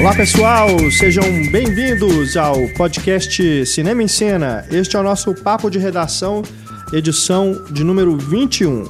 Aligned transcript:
Olá 0.00 0.14
pessoal, 0.14 0.66
sejam 0.90 1.22
bem-vindos 1.52 2.34
ao 2.34 2.66
podcast 2.68 3.66
Cinema 3.66 4.02
em 4.02 4.08
Cena. 4.08 4.64
Este 4.70 4.96
é 4.96 4.98
o 4.98 5.02
nosso 5.02 5.34
papo 5.34 5.68
de 5.68 5.78
redação, 5.78 6.40
edição 6.90 7.66
de 7.70 7.84
número 7.84 8.16
21. 8.16 8.84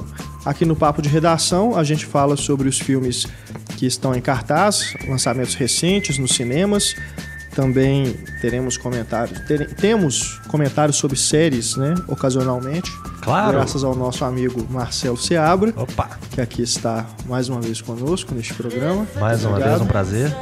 Aqui 0.45 0.63
no 0.63 0.73
papo 0.73 1.01
de 1.01 1.09
redação 1.09 1.75
a 1.75 1.83
gente 1.83 2.05
fala 2.05 2.37
sobre 2.37 2.69
os 2.69 2.79
filmes 2.79 3.27
que 3.77 3.85
estão 3.85 4.15
em 4.15 4.21
cartaz, 4.21 4.93
lançamentos 5.05 5.53
recentes 5.53 6.17
nos 6.17 6.31
cinemas. 6.31 6.95
Também 7.53 8.13
teremos 8.39 8.77
comentários, 8.77 9.37
temos 9.81 10.39
comentários 10.47 10.95
sobre 10.95 11.17
séries, 11.17 11.75
né, 11.75 11.93
ocasionalmente. 12.07 12.89
Claro. 13.21 13.53
Graças 13.53 13.83
ao 13.83 13.95
nosso 13.95 14.25
amigo 14.25 14.65
Marcelo 14.69 15.15
Seabra, 15.17 15.71
Opa, 15.77 16.09
que 16.31 16.41
aqui 16.41 16.63
está 16.63 17.05
mais 17.27 17.47
uma 17.49 17.61
vez 17.61 17.79
conosco 17.81 18.33
neste 18.33 18.53
programa. 18.53 19.05
mais 19.19 19.43
uma 19.43 19.51
Obrigado. 19.51 19.69
vez 19.77 19.81
um 19.81 19.85
prazer. 19.87 20.35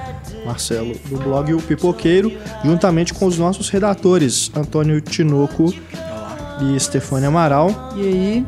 Marcelo 0.46 0.96
do 1.10 1.18
blog 1.18 1.54
O 1.54 1.62
Pipoqueiro, 1.62 2.32
juntamente 2.64 3.14
com 3.14 3.26
os 3.26 3.38
nossos 3.38 3.70
redatores, 3.70 4.50
Antônio 4.56 5.02
Tinoco 5.02 5.74
e 6.62 6.80
Stefania 6.80 7.28
Amaral. 7.28 7.70
E 7.96 8.02
aí? 8.02 8.48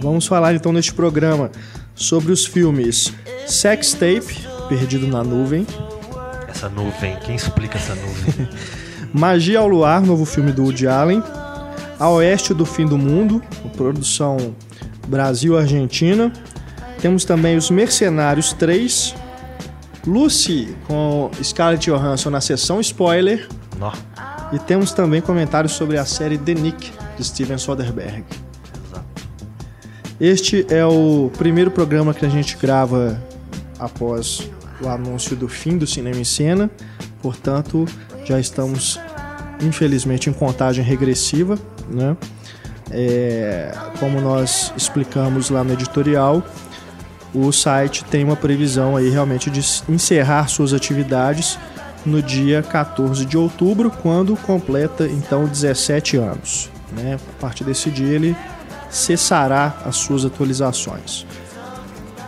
Vamos 0.00 0.26
falar 0.26 0.54
então 0.54 0.72
neste 0.72 0.94
programa 0.94 1.50
sobre 1.94 2.32
os 2.32 2.46
filmes 2.46 3.12
Sex 3.46 3.92
Tape, 3.92 4.46
Perdido 4.68 5.06
na 5.08 5.22
Nuvem, 5.24 5.66
Essa 6.48 6.68
nuvem, 6.68 7.16
quem 7.26 7.34
explica 7.34 7.76
essa 7.78 7.94
nuvem? 7.96 8.48
Magia 9.12 9.58
ao 9.58 9.68
Luar, 9.68 10.00
novo 10.00 10.24
filme 10.24 10.52
do 10.52 10.62
Woody 10.62 10.86
Allen, 10.86 11.22
A 12.02 12.08
Oeste 12.08 12.52
do 12.52 12.66
Fim 12.66 12.84
do 12.84 12.98
Mundo, 12.98 13.40
produção 13.76 14.36
Brasil-Argentina. 15.06 16.32
Temos 17.00 17.24
também 17.24 17.56
Os 17.56 17.70
Mercenários 17.70 18.52
3, 18.54 19.14
Lucy 20.04 20.74
com 20.88 21.30
Scarlett 21.40 21.88
Johansson 21.88 22.30
na 22.30 22.40
sessão 22.40 22.80
spoiler. 22.80 23.48
Nó, 23.78 23.92
E 24.52 24.58
temos 24.58 24.90
também 24.90 25.20
comentários 25.20 25.74
sobre 25.74 25.96
a 25.96 26.04
série 26.04 26.36
The 26.36 26.54
Nick, 26.54 26.90
de 27.16 27.22
Steven 27.22 27.56
Soderbergh. 27.56 28.24
exato. 28.84 29.06
Este 30.18 30.66
é 30.70 30.84
o 30.84 31.30
primeiro 31.38 31.70
programa 31.70 32.12
que 32.12 32.26
a 32.26 32.28
gente 32.28 32.56
grava 32.56 33.22
após 33.78 34.50
o 34.80 34.88
anúncio 34.88 35.36
do 35.36 35.46
fim 35.46 35.78
do 35.78 35.86
Cinema 35.86 36.16
em 36.16 36.24
Cena. 36.24 36.68
Portanto, 37.22 37.86
já 38.24 38.40
estamos, 38.40 38.98
infelizmente, 39.60 40.28
em 40.28 40.32
contagem 40.32 40.84
regressiva. 40.84 41.56
Né? 41.88 42.16
É, 42.90 43.72
como 43.98 44.20
nós 44.20 44.72
explicamos 44.76 45.50
lá 45.50 45.64
no 45.64 45.72
editorial, 45.72 46.42
o 47.34 47.50
site 47.50 48.04
tem 48.04 48.22
uma 48.24 48.36
previsão 48.36 48.96
aí 48.96 49.08
realmente 49.08 49.50
de 49.50 49.60
encerrar 49.88 50.48
suas 50.48 50.74
atividades 50.74 51.58
no 52.04 52.22
dia 52.22 52.62
14 52.62 53.24
de 53.24 53.38
outubro, 53.38 53.90
quando 53.90 54.36
completa 54.36 55.06
então 55.06 55.46
17 55.46 56.16
anos. 56.16 56.70
Né? 56.92 57.18
A 57.36 57.40
partir 57.40 57.64
desse 57.64 57.90
dia 57.90 58.14
ele 58.14 58.36
cessará 58.90 59.74
as 59.86 59.96
suas 59.96 60.24
atualizações. 60.24 61.24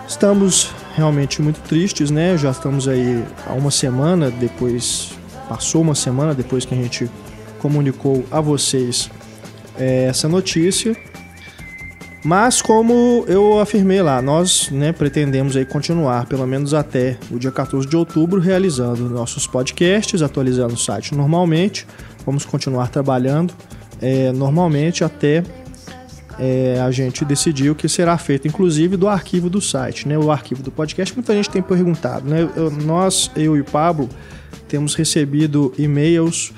Estamos 0.09 0.71
realmente 0.95 1.43
muito 1.43 1.61
tristes, 1.61 2.11
né? 2.11 2.39
Já 2.39 2.51
estamos 2.51 2.89
aí 2.89 3.25
há 3.47 3.53
uma 3.53 3.71
semana 3.71 4.31
depois, 4.31 5.13
passou 5.49 5.83
uma 5.83 5.95
semana 5.95 6.35
depois 6.35 6.65
que 6.65 6.75
a 6.75 6.77
gente 6.77 7.11
comunicou 7.59 8.25
a 8.31 8.41
vocês 8.41 9.11
eh, 9.79 10.07
essa 10.09 10.29
notícia. 10.29 10.97
Mas 12.25 12.63
como 12.63 13.25
eu 13.29 13.61
afirmei 13.61 14.01
lá, 14.01 14.23
nós 14.23 14.71
né, 14.71 14.93
pretendemos 14.93 15.57
aí 15.57 15.65
continuar 15.67 16.25
pelo 16.27 16.47
menos 16.47 16.73
até 16.73 17.19
o 17.31 17.39
dia 17.39 17.53
14 17.53 17.87
de 17.87 17.97
outubro 17.97 18.41
realizando 18.41 19.11
nossos 19.11 19.47
podcasts, 19.47 20.23
atualizando 20.23 20.73
o 20.73 20.79
site 20.79 21.15
normalmente. 21.15 21.87
Vamos 22.25 22.47
continuar 22.47 22.89
trabalhando 22.89 23.53
eh, 24.01 24.33
normalmente 24.33 25.05
até 25.05 25.43
é, 26.39 26.81
a 26.81 26.91
gente 26.91 27.25
decidiu 27.25 27.75
que 27.75 27.89
será 27.89 28.19
feito, 28.19 28.49
inclusive, 28.49 28.97
do 28.97 29.07
arquivo 29.09 29.49
do 29.49 29.61
site, 29.61 30.09
né? 30.09 30.19
O 30.19 30.31
arquivo 30.31 30.63
do 30.63 30.71
podcast. 30.71 31.15
Muita 31.15 31.33
gente 31.35 31.49
tem 31.51 31.63
perguntado, 31.63 32.29
né? 32.29 32.49
Eu- 32.57 32.71
nós, 32.71 33.31
eu 33.37 33.57
e 33.57 33.61
o 33.61 33.65
Pablo, 33.65 34.09
temos 34.67 34.95
recebido 34.95 35.73
e-mails 35.79 36.53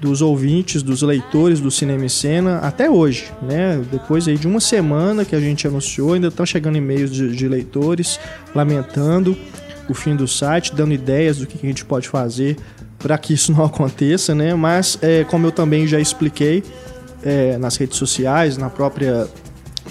dos 0.00 0.20
ouvintes, 0.20 0.82
dos 0.82 1.02
leitores 1.02 1.58
do 1.58 1.70
Cinema 1.70 2.04
em 2.04 2.08
Cena 2.08 2.58
até 2.58 2.90
hoje, 2.90 3.32
né? 3.42 3.82
Depois 3.90 4.28
aí 4.28 4.36
de 4.36 4.46
uma 4.46 4.60
semana 4.60 5.24
que 5.24 5.34
a 5.34 5.40
gente 5.40 5.66
anunciou, 5.66 6.12
ainda 6.12 6.28
estão 6.28 6.44
chegando 6.44 6.76
e-mails 6.76 7.10
de, 7.10 7.34
de 7.34 7.48
leitores 7.48 8.20
lamentando 8.54 9.36
o 9.88 9.94
fim 9.94 10.14
do 10.14 10.28
site, 10.28 10.74
dando 10.74 10.92
ideias 10.92 11.38
do 11.38 11.46
que 11.46 11.58
a 11.62 11.66
gente 11.66 11.84
pode 11.84 12.08
fazer 12.08 12.56
para 12.98 13.16
que 13.16 13.34
isso 13.34 13.52
não 13.52 13.64
aconteça, 13.66 14.34
né? 14.34 14.54
Mas, 14.54 14.98
é, 15.00 15.24
como 15.24 15.46
eu 15.46 15.52
também 15.52 15.86
já 15.86 15.98
expliquei, 15.98 16.62
é, 17.22 17.56
nas 17.58 17.76
redes 17.76 17.96
sociais, 17.96 18.56
na 18.56 18.70
própria 18.70 19.26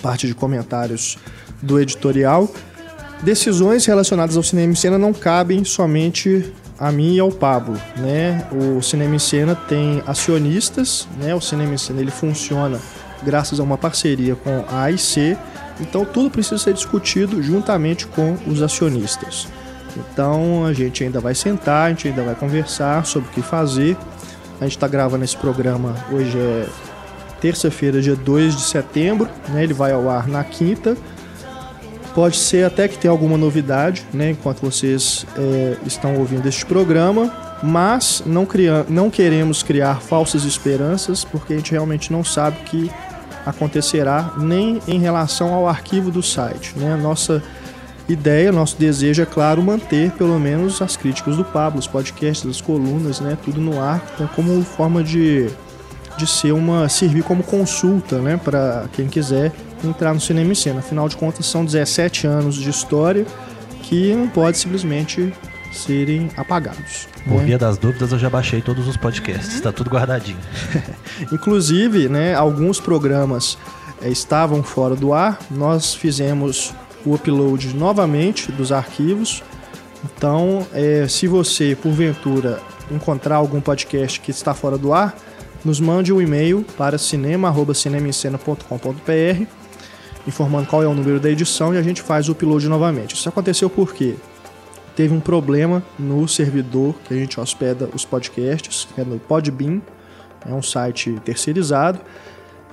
parte 0.02 0.28
de 0.28 0.34
comentários 0.34 1.18
do 1.62 1.80
editorial. 1.80 2.50
Decisões 3.24 3.86
relacionadas 3.86 4.38
ao 4.38 4.44
cinema 4.44 4.72
em 4.72 4.76
cena 4.76 4.98
não 4.98 5.14
cabem 5.14 5.64
somente 5.64 6.54
a 6.80 6.92
mim 6.92 7.16
e 7.16 7.20
ao 7.20 7.32
Pablo, 7.32 7.80
né? 7.98 8.48
O 8.52 8.82
cinema 8.82 9.16
em 9.16 9.20
cena 9.20 9.56
tem 9.56 10.04
acionistas, 10.06 11.08
né? 11.20 11.34
O 11.34 11.42
cinema 11.42 11.74
em 11.74 11.78
cena 11.78 12.02
ele 12.02 12.12
funciona 12.12 12.80
graças 13.24 13.60
a 13.60 13.64
uma 13.64 13.78
parceria 13.78 14.36
com 14.36 14.64
a 14.70 14.84
AIC, 14.84 15.38
então 15.80 16.06
tudo 16.06 16.30
precisa 16.30 16.58
ser 16.58 16.74
discutido 16.74 17.42
juntamente 17.42 18.06
com 18.08 18.38
os 18.48 18.62
acionistas. 18.62 19.48
Então 19.96 20.66
a 20.66 20.74
gente 20.74 21.04
ainda 21.04 21.20
vai 21.20 21.34
sentar, 21.34 21.88
a 21.88 21.90
gente 21.90 22.10
ainda 22.10 22.24
vai 22.24 22.36
conversar 22.36 23.06
sobre 23.06 23.30
o 23.30 23.32
que 23.32 23.42
fazer. 23.42 23.98
A 24.60 24.64
gente 24.66 24.78
está 24.78 24.88
gravando 24.88 25.24
esse 25.24 25.36
programa 25.36 25.96
hoje 26.12 26.38
é 26.38 26.68
terça-feira, 27.42 28.02
dia 28.02 28.16
2 28.16 28.56
de 28.56 28.62
setembro, 28.62 29.30
né? 29.50 29.64
Ele 29.64 29.74
vai 29.74 29.92
ao 29.92 30.10
ar 30.10 30.28
na 30.28 30.44
quinta. 30.44 30.98
Pode 32.16 32.38
ser 32.38 32.66
até 32.66 32.88
que 32.88 32.98
tenha 32.98 33.12
alguma 33.12 33.38
novidade, 33.38 34.06
né? 34.14 34.32
Enquanto 34.32 34.62
vocês 34.62 35.26
é, 35.38 35.76
estão 35.86 36.16
ouvindo 36.16 36.48
este 36.48 36.66
programa, 36.66 37.32
mas 37.62 38.24
não, 38.26 38.48
não 38.88 39.10
queremos 39.10 39.62
criar 39.62 40.00
falsas 40.02 40.46
esperanças, 40.46 41.26
porque 41.26 41.54
a 41.54 41.58
gente 41.58 41.74
realmente 41.74 42.14
não 42.14 42.24
sabe 42.24 42.58
o 42.62 42.64
que 42.64 42.90
acontecerá 43.46 44.34
nem 44.38 44.82
em 44.88 44.98
relação 44.98 45.54
ao 45.54 45.68
arquivo 45.68 46.10
do 46.10 46.24
site, 46.24 46.74
né? 46.78 46.96
Nossa 46.96 47.44
ideia, 48.08 48.50
nosso 48.50 48.78
desejo 48.78 49.22
é 49.22 49.26
claro 49.26 49.62
manter 49.62 50.12
pelo 50.12 50.40
menos 50.40 50.82
as 50.82 50.96
críticas 50.96 51.36
do 51.36 51.44
Pablo, 51.44 51.80
os 51.80 51.88
podcasts, 51.88 52.50
as 52.50 52.62
colunas, 52.62 53.20
né? 53.20 53.38
Tudo 53.44 53.60
no 53.60 53.82
ar, 53.82 54.02
então, 54.16 54.28
como 54.34 54.64
forma 54.64 55.04
de 55.04 55.50
de 56.18 56.26
ser 56.26 56.54
uma 56.54 56.88
servir 56.88 57.24
como 57.24 57.44
consulta, 57.44 58.20
né, 58.20 58.40
para 58.42 58.86
quem 58.94 59.08
quiser 59.08 59.52
entrar 59.86 60.14
no 60.14 60.20
cinema 60.20 60.52
em 60.52 60.56
cena. 60.56 60.80
Afinal 60.80 61.08
de 61.08 61.16
contas, 61.16 61.46
são 61.46 61.64
17 61.64 62.28
anos 62.28 62.56
de 62.56 62.70
história 62.70 63.26
que 63.84 64.14
não 64.14 64.28
pode 64.28 64.58
simplesmente 64.58 65.34
serem 65.72 66.30
apagados. 66.36 67.08
Por 67.26 67.40
né? 67.40 67.46
via 67.46 67.58
das 67.58 67.78
dúvidas, 67.78 68.12
eu 68.12 68.20
já 68.20 68.30
baixei 68.30 68.62
todos 68.62 68.88
os 68.88 68.98
podcasts, 68.98 69.60
tá 69.60 69.72
tudo 69.72 69.90
guardadinho. 69.90 70.38
Inclusive, 71.32 72.08
né, 72.08 72.34
alguns 72.34 72.80
programas 72.80 73.58
eh, 74.02 74.10
estavam 74.10 74.64
fora 74.64 74.96
do 74.96 75.14
ar. 75.14 75.40
Nós 75.52 75.94
fizemos 75.94 76.74
o 77.06 77.14
upload 77.14 77.76
novamente 77.76 78.52
dos 78.52 78.72
arquivos. 78.72 79.44
Então, 80.04 80.66
eh, 80.74 81.06
se 81.10 81.28
você 81.28 81.76
porventura 81.76 82.60
encontrar 82.90 83.36
algum 83.36 83.60
podcast 83.60 84.20
que 84.20 84.32
está 84.32 84.54
fora 84.54 84.78
do 84.78 84.94
ar, 84.94 85.16
nos 85.64 85.80
mande 85.80 86.14
um 86.14 86.22
e-mail 86.22 86.64
para 86.78 86.98
cinema@cinemaencena.com.br 86.98 89.65
informando 90.28 90.68
qual 90.68 90.84
é 90.84 90.88
o 90.88 90.94
número 90.94 91.20
da 91.20 91.30
edição 91.30 91.74
e 91.74 91.78
a 91.78 91.82
gente 91.82 92.02
faz 92.02 92.28
o 92.30 92.32
upload 92.32 92.68
novamente. 92.68 93.16
Isso 93.16 93.28
aconteceu 93.30 93.70
porque 93.70 94.16
teve 94.96 95.14
um 95.14 95.20
problema 95.20 95.84
no 96.00 96.28
servidor 96.28 96.96
que 97.08 97.14
a 97.14 97.18
gente 97.18 97.40
hospeda 97.40 97.90
os 97.94 98.06
podcasts, 98.06 98.88
que 98.94 99.02
é 99.02 99.04
no 99.04 99.20
Podbean, 99.20 99.82
é 100.48 100.54
um 100.54 100.62
site 100.62 101.20
terceirizado, 101.24 102.00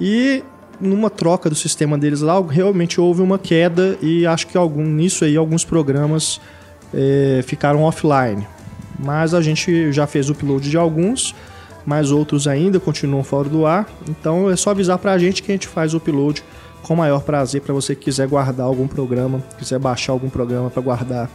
e 0.01 0.43
numa 0.81 1.11
troca 1.11 1.49
do 1.49 1.55
sistema 1.55 1.97
deles 1.97 2.21
lá, 2.21 2.41
realmente 2.41 3.01
houve 3.01 3.23
uma 3.23 3.39
queda 3.39 3.97
e 4.01 4.27
acho 4.27 4.47
que 4.47 4.57
algum, 4.57 4.85
nisso 4.85 5.25
aí 5.25 5.37
alguns 5.37 5.65
programas 5.65 6.41
eh, 6.93 7.41
ficaram 7.45 7.83
offline. 7.83 8.47
Mas 8.99 9.35
a 9.35 9.41
gente 9.41 9.93
já 9.93 10.07
fez 10.07 10.29
o 10.29 10.33
upload 10.33 10.69
de 10.69 10.77
alguns, 10.77 11.35
mas 11.85 12.11
outros 12.11 12.47
ainda 12.47 12.79
continuam 12.81 13.23
fora 13.23 13.49
do 13.49 13.67
ar. 13.67 13.89
Então 14.09 14.51
é 14.51 14.57
só 14.57 14.71
avisar 14.71 14.99
pra 14.99 15.17
gente 15.19 15.43
que 15.43 15.51
a 15.51 15.55
gente 15.55 15.69
faz 15.69 15.95
o 15.95 15.99
upload 15.99 16.43
com 16.83 16.95
o 16.95 16.97
maior 16.97 17.21
prazer 17.23 17.61
para 17.61 17.73
você 17.73 17.95
que 17.95 18.03
quiser 18.05 18.27
guardar 18.27 18.67
algum 18.67 18.87
programa, 18.89 19.43
quiser 19.59 19.79
baixar 19.79 20.13
algum 20.13 20.29
programa 20.29 20.69
para 20.71 20.83
guardar 20.83 21.31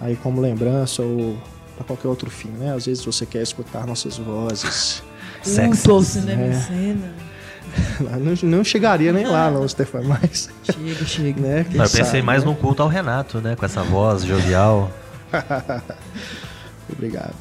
aí 0.00 0.16
como 0.16 0.40
lembrança 0.40 1.02
ou 1.02 1.36
para 1.76 1.84
qualquer 1.86 2.08
outro 2.08 2.30
fim, 2.30 2.48
né? 2.50 2.74
Às 2.74 2.86
vezes 2.86 3.04
você 3.04 3.26
quer 3.26 3.42
escutar 3.42 3.86
nossas 3.86 4.16
vozes. 4.18 5.02
Cinema 5.42 5.74
É. 6.44 6.52
cena. 6.52 7.12
Não, 8.20 8.50
não 8.50 8.64
chegaria 8.64 9.12
nem 9.12 9.26
lá, 9.26 9.48
não, 9.48 9.66
Stefan, 9.68 10.02
mas, 10.02 10.50
Chega, 10.64 11.04
chega. 11.06 11.40
né? 11.40 11.66
Não, 11.70 11.84
eu 11.84 11.90
pensei 11.90 12.04
sabe, 12.04 12.22
mais 12.22 12.42
né? 12.42 12.50
num 12.50 12.54
culto 12.56 12.82
ao 12.82 12.88
Renato, 12.88 13.38
né? 13.40 13.54
Com 13.54 13.64
essa 13.64 13.82
voz 13.84 14.24
jovial. 14.24 14.90
Obrigado. 16.92 17.36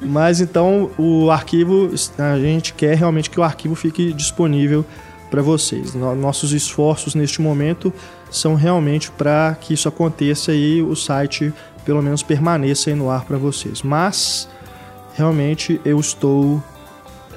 Mas 0.00 0.40
então 0.40 0.90
o 0.98 1.30
arquivo, 1.30 1.90
a 2.18 2.38
gente 2.38 2.74
quer 2.74 2.96
realmente 2.96 3.30
que 3.30 3.40
o 3.40 3.42
arquivo 3.42 3.74
fique 3.74 4.12
disponível 4.12 4.84
para 5.30 5.42
vocês. 5.42 5.94
Nossos 5.94 6.52
esforços 6.52 7.14
neste 7.14 7.40
momento 7.40 7.92
são 8.30 8.54
realmente 8.54 9.10
para 9.10 9.56
que 9.60 9.74
isso 9.74 9.88
aconteça 9.88 10.52
e 10.52 10.82
o 10.82 10.94
site 10.94 11.52
pelo 11.84 12.02
menos 12.02 12.22
permaneça 12.22 12.90
aí 12.90 12.96
no 12.96 13.10
ar 13.10 13.24
para 13.24 13.38
vocês. 13.38 13.82
Mas 13.82 14.48
realmente 15.14 15.80
eu 15.84 15.98
estou 15.98 16.62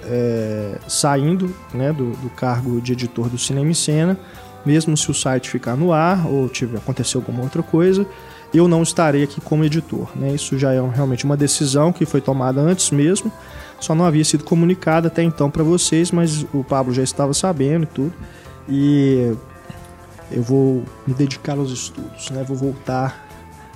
é, 0.03 0.77
saindo 0.87 1.55
né, 1.73 1.93
do, 1.93 2.11
do, 2.11 2.29
cargo 2.29 2.81
de 2.81 2.93
editor 2.93 3.29
do 3.29 3.37
Cinema 3.37 3.71
e 3.71 3.75
Cena, 3.75 4.17
mesmo 4.65 4.95
se 4.97 5.09
o 5.09 5.13
site 5.13 5.49
ficar 5.49 5.75
no 5.75 5.91
ar 5.93 6.27
ou 6.27 6.47
tiver 6.49 6.77
acontecer 6.77 7.17
alguma 7.17 7.41
outra 7.43 7.63
coisa, 7.63 8.05
eu 8.53 8.67
não 8.67 8.83
estarei 8.83 9.23
aqui 9.23 9.39
como 9.39 9.63
editor. 9.63 10.09
Né? 10.15 10.33
Isso 10.33 10.57
já 10.57 10.73
é 10.73 10.81
realmente 10.81 11.25
uma 11.25 11.37
decisão 11.37 11.91
que 11.91 12.05
foi 12.05 12.21
tomada 12.21 12.59
antes 12.59 12.91
mesmo, 12.91 13.31
só 13.81 13.95
não 13.95 14.05
havia 14.05 14.23
sido 14.23 14.43
comunicada 14.43 15.07
até 15.07 15.23
então 15.23 15.49
para 15.49 15.63
vocês, 15.63 16.11
mas 16.11 16.45
o 16.53 16.63
Pablo 16.63 16.93
já 16.93 17.01
estava 17.01 17.33
sabendo 17.33 17.83
e 17.83 17.87
tudo. 17.87 18.13
E 18.69 19.35
eu 20.31 20.43
vou 20.43 20.85
me 21.05 21.15
dedicar 21.15 21.57
aos 21.57 21.71
estudos, 21.71 22.29
né? 22.29 22.45
Vou 22.47 22.55
voltar 22.55 23.27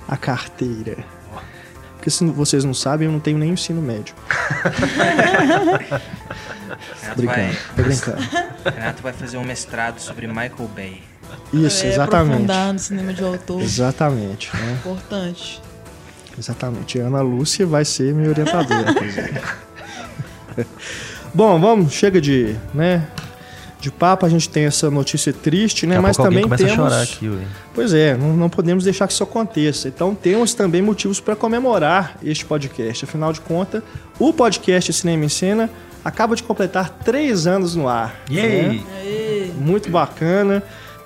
à 0.08 0.16
carteira. 0.16 0.96
Porque 1.96 2.08
se 2.08 2.24
vocês 2.24 2.62
não 2.64 2.72
sabem, 2.72 3.06
eu 3.06 3.12
não 3.12 3.18
tenho 3.18 3.36
nem 3.36 3.50
ensino 3.50 3.82
médio. 3.82 4.14
brincando, 7.16 7.26
vai, 7.26 7.58
tô 7.74 7.82
brincando. 7.82 8.22
Renato 8.64 9.02
vai 9.02 9.12
fazer 9.12 9.38
um 9.38 9.44
mestrado 9.44 9.98
sobre 9.98 10.28
Michael 10.28 10.70
Bay. 10.74 11.02
Isso, 11.52 11.84
é, 11.84 11.88
exatamente. 11.88 12.30
Aprofundar 12.30 12.72
no 12.72 12.78
cinema 12.78 13.12
de 13.12 13.24
autor. 13.24 13.60
Exatamente. 13.60 14.56
Né? 14.56 14.72
Importante. 14.78 15.60
Exatamente. 16.38 17.00
Ana 17.00 17.22
Lúcia 17.22 17.66
vai 17.66 17.84
ser 17.84 18.14
minha 18.14 18.28
orientadora, 18.28 18.92
inclusive. 18.92 19.40
Bom, 21.34 21.60
vamos, 21.60 21.92
chega 21.92 22.20
de, 22.20 22.56
né, 22.72 23.06
de 23.80 23.90
papo, 23.90 24.24
a 24.24 24.28
gente 24.28 24.48
tem 24.48 24.64
essa 24.64 24.90
notícia 24.90 25.32
triste, 25.32 25.86
né? 25.86 26.00
Mas 26.00 26.16
também 26.16 26.48
temos. 26.48 26.62
A 26.62 26.74
chorar 26.74 27.02
aqui, 27.02 27.28
ué. 27.28 27.44
Pois 27.74 27.92
é, 27.92 28.16
não, 28.16 28.36
não, 28.36 28.48
podemos 28.48 28.84
deixar 28.84 29.06
que 29.06 29.12
isso 29.12 29.22
aconteça. 29.22 29.88
Então 29.88 30.14
temos 30.14 30.54
também 30.54 30.82
motivos 30.82 31.20
para 31.20 31.36
comemorar 31.36 32.16
este 32.22 32.44
podcast. 32.44 33.04
Afinal 33.04 33.32
de 33.32 33.40
contas, 33.40 33.82
o 34.18 34.32
podcast 34.32 34.92
Cinema 34.92 35.24
em 35.24 35.28
Cena 35.28 35.70
acaba 36.04 36.34
de 36.34 36.42
completar 36.42 36.88
três 37.04 37.46
anos 37.46 37.74
no 37.74 37.88
ar. 37.88 38.14
Yay! 38.30 38.78
Né? 38.78 39.52
Muito 39.58 39.90
bacana. 39.90 40.62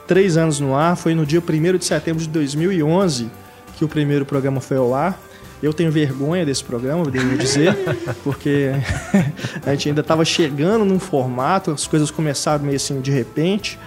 Três 0.07 0.37
anos 0.37 0.61
no 0.61 0.75
ar. 0.75 0.97
Foi 0.97 1.15
no 1.15 1.27
dia 1.27 1.41
1 1.41 1.79
de 1.79 1.85
setembro 1.85 2.23
de 2.23 2.29
2011 2.29 3.31
que 3.77 3.85
o 3.85 3.89
primeiro 3.89 4.25
programa 4.25 4.61
foi 4.61 4.77
ao 4.77 4.95
ar. 4.95 5.19
Eu 5.63 5.75
tenho 5.75 5.93
vergonha 5.93 6.45
desse 6.47 6.65
programa, 6.65 7.05
devo 7.11 7.37
dizer, 7.37 7.77
porque 8.25 8.71
a 9.65 9.71
gente 9.71 9.89
ainda 9.89 10.01
estava 10.01 10.25
chegando 10.25 10.85
num 10.85 10.99
formato, 10.99 11.71
as 11.71 11.87
coisas 11.87 12.11
começaram 12.11 12.65
meio 12.65 12.77
assim 12.77 13.01
de 13.01 13.11
repente, 13.11 13.79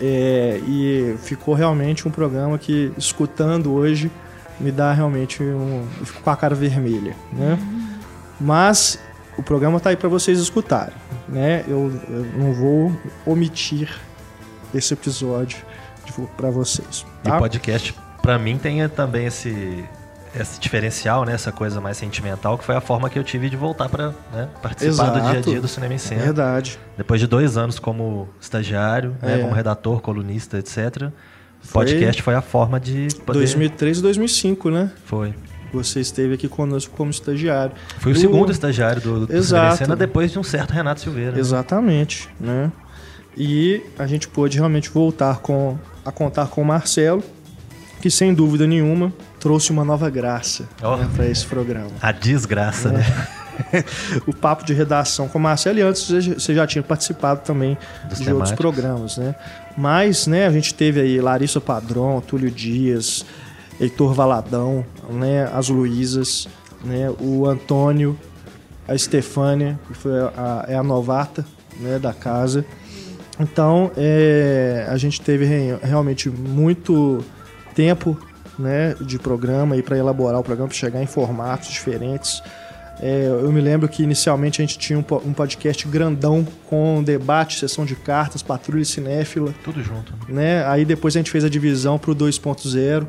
é, 0.00 0.60
e 0.66 1.14
ficou 1.22 1.54
realmente 1.54 2.08
um 2.08 2.10
programa 2.10 2.56
que, 2.56 2.90
escutando 2.96 3.72
hoje, 3.72 4.10
me 4.58 4.72
dá 4.72 4.92
realmente 4.92 5.42
um. 5.42 5.86
Eu 5.98 6.06
fico 6.06 6.22
com 6.22 6.30
a 6.30 6.36
cara 6.36 6.54
vermelha, 6.54 7.14
né? 7.32 7.58
Mas 8.40 8.98
o 9.36 9.42
programa 9.42 9.76
está 9.76 9.90
aí 9.90 9.96
para 9.96 10.08
vocês 10.08 10.38
escutarem, 10.38 10.94
né? 11.28 11.64
Eu, 11.68 11.92
eu, 12.08 12.26
não 12.38 12.52
vou 12.54 12.92
omitir 13.26 13.90
esse 14.74 14.94
episódio 14.94 15.58
para 16.36 16.50
vocês. 16.50 17.04
Tá? 17.22 17.36
E 17.36 17.38
podcast, 17.38 17.94
para 18.22 18.38
mim, 18.38 18.56
tem 18.56 18.86
também 18.88 19.26
esse 19.26 19.84
esse 20.34 20.60
diferencial, 20.60 21.24
né, 21.24 21.32
essa 21.32 21.50
coisa 21.50 21.80
mais 21.80 21.96
sentimental, 21.96 22.56
que 22.58 22.64
foi 22.64 22.76
a 22.76 22.80
forma 22.80 23.10
que 23.10 23.18
eu 23.18 23.24
tive 23.24 23.50
de 23.50 23.56
voltar 23.56 23.88
para 23.88 24.08
né, 24.32 24.48
participar 24.62 24.88
Exato. 25.08 25.18
do 25.18 25.30
dia 25.30 25.38
a 25.38 25.42
dia 25.42 25.60
do 25.60 25.68
cinema 25.68 25.94
em 25.94 25.98
cena. 25.98 26.22
Verdade. 26.22 26.78
Depois 26.96 27.20
de 27.20 27.26
dois 27.26 27.56
anos 27.56 27.78
como 27.78 28.28
estagiário, 28.40 29.16
né, 29.20 29.38
É. 29.38 29.42
como 29.42 29.52
redator, 29.54 30.00
colunista, 30.00 30.58
etc. 30.58 31.10
Foi- 31.62 31.84
Podcast 31.84 32.22
foi 32.22 32.34
a 32.34 32.40
forma 32.42 32.78
de 32.80 33.08
poder... 33.26 33.40
2003 33.40 33.98
e 33.98 34.02
2005, 34.02 34.70
né? 34.70 34.90
Foi. 35.04 35.34
Você 35.72 36.00
esteve 36.00 36.34
aqui 36.34 36.48
conosco 36.48 36.92
como 36.96 37.10
estagiário. 37.10 37.72
Fui 37.98 38.12
o 38.12 38.14
Do- 38.14 38.20
segundo 38.20 38.50
estagiário 38.50 39.00
do, 39.00 39.26
do 39.26 39.32
Exato. 39.32 39.46
cinema 39.60 39.74
em 39.74 39.76
cena 39.76 39.96
depois 39.96 40.32
de 40.32 40.38
um 40.38 40.42
certo 40.42 40.72
Renato 40.72 41.00
Silveira. 41.00 41.32
né? 41.32 41.38
Exatamente, 41.38 42.28
né? 42.40 42.72
E 43.36 43.82
a 43.98 44.06
gente 44.06 44.26
pôde 44.26 44.56
realmente 44.58 44.90
voltar 44.90 45.38
com, 45.38 45.78
a 46.04 46.10
contar 46.10 46.48
com 46.48 46.62
o 46.62 46.64
Marcelo, 46.64 47.22
que 48.00 48.10
sem 48.10 48.34
dúvida 48.34 48.66
nenhuma 48.66 49.12
trouxe 49.40 49.70
uma 49.72 49.84
nova 49.84 50.08
graça 50.10 50.68
Oh. 50.82 50.96
para 51.16 51.26
esse 51.26 51.44
programa. 51.46 51.90
A 52.00 52.12
desgraça, 52.12 52.92
né? 52.92 53.04
o 54.26 54.32
papo 54.34 54.64
de 54.64 54.72
redação 54.72 55.28
com 55.28 55.38
o 55.38 55.40
Marcelo 55.40 55.78
e 55.78 55.82
antes 55.82 56.08
você 56.08 56.54
já- 56.54 56.66
tinha 56.66 56.82
participado 56.82 57.40
também 57.44 57.76
Dos 58.08 58.18
de 58.18 58.30
outros 58.32 58.50
temáticos. 58.50 58.52
programas, 58.58 59.16
né? 59.16 59.34
Mas, 59.76 60.26
né, 60.26 60.46
a 60.46 60.52
gente 60.52 60.72
teve 60.74 61.00
aí 61.00 61.20
Larissa 61.20 61.60
Padrão, 61.60 62.20
Túlio 62.20 62.50
Dias, 62.50 63.24
Heitor 63.80 64.12
Valadão, 64.14 64.84
né, 65.10 65.48
as 65.54 65.68
Luísas, 65.68 66.46
né, 66.84 67.10
o 67.20 67.46
Antônio, 67.46 68.18
a 68.86 68.94
Estefânia, 68.94 69.78
que 69.88 69.94
foi 69.94 70.12
a, 70.20 70.64
é 70.68 70.76
a 70.76 70.82
novata, 70.82 71.44
né, 71.78 71.98
da 71.98 72.12
casa. 72.12 72.64
Então, 73.38 73.90
é, 73.96 74.86
a 74.88 74.96
gente 74.98 75.20
teve 75.20 75.44
re- 75.46 75.78
realmente 75.82 76.28
muito 76.28 77.24
tempo 77.74 78.18
né, 78.58 78.94
de 79.00 79.18
programa 79.18 79.76
e 79.76 79.82
para 79.82 79.96
elaborar 79.96 80.40
o 80.40 80.42
programa, 80.42 80.68
para 80.68 80.76
chegar 80.76 81.02
em 81.02 81.06
formatos 81.06 81.68
diferentes. 81.68 82.42
É, 83.02 83.26
eu 83.28 83.50
me 83.50 83.62
lembro 83.62 83.88
que 83.88 84.02
inicialmente 84.02 84.60
a 84.60 84.64
gente 84.64 84.78
tinha 84.78 84.98
um, 84.98 85.04
um 85.24 85.32
podcast 85.32 85.88
grandão 85.88 86.46
com 86.68 87.02
debate, 87.02 87.58
sessão 87.58 87.86
de 87.86 87.96
cartas, 87.96 88.42
patrulha 88.42 88.84
cinéfila, 88.84 89.54
Tudo 89.64 89.82
junto. 89.82 90.12
né? 90.28 90.66
Aí 90.66 90.84
depois 90.84 91.16
a 91.16 91.18
gente 91.18 91.30
fez 91.30 91.42
a 91.42 91.48
divisão 91.48 91.98
pro 91.98 92.14
2.0, 92.14 93.06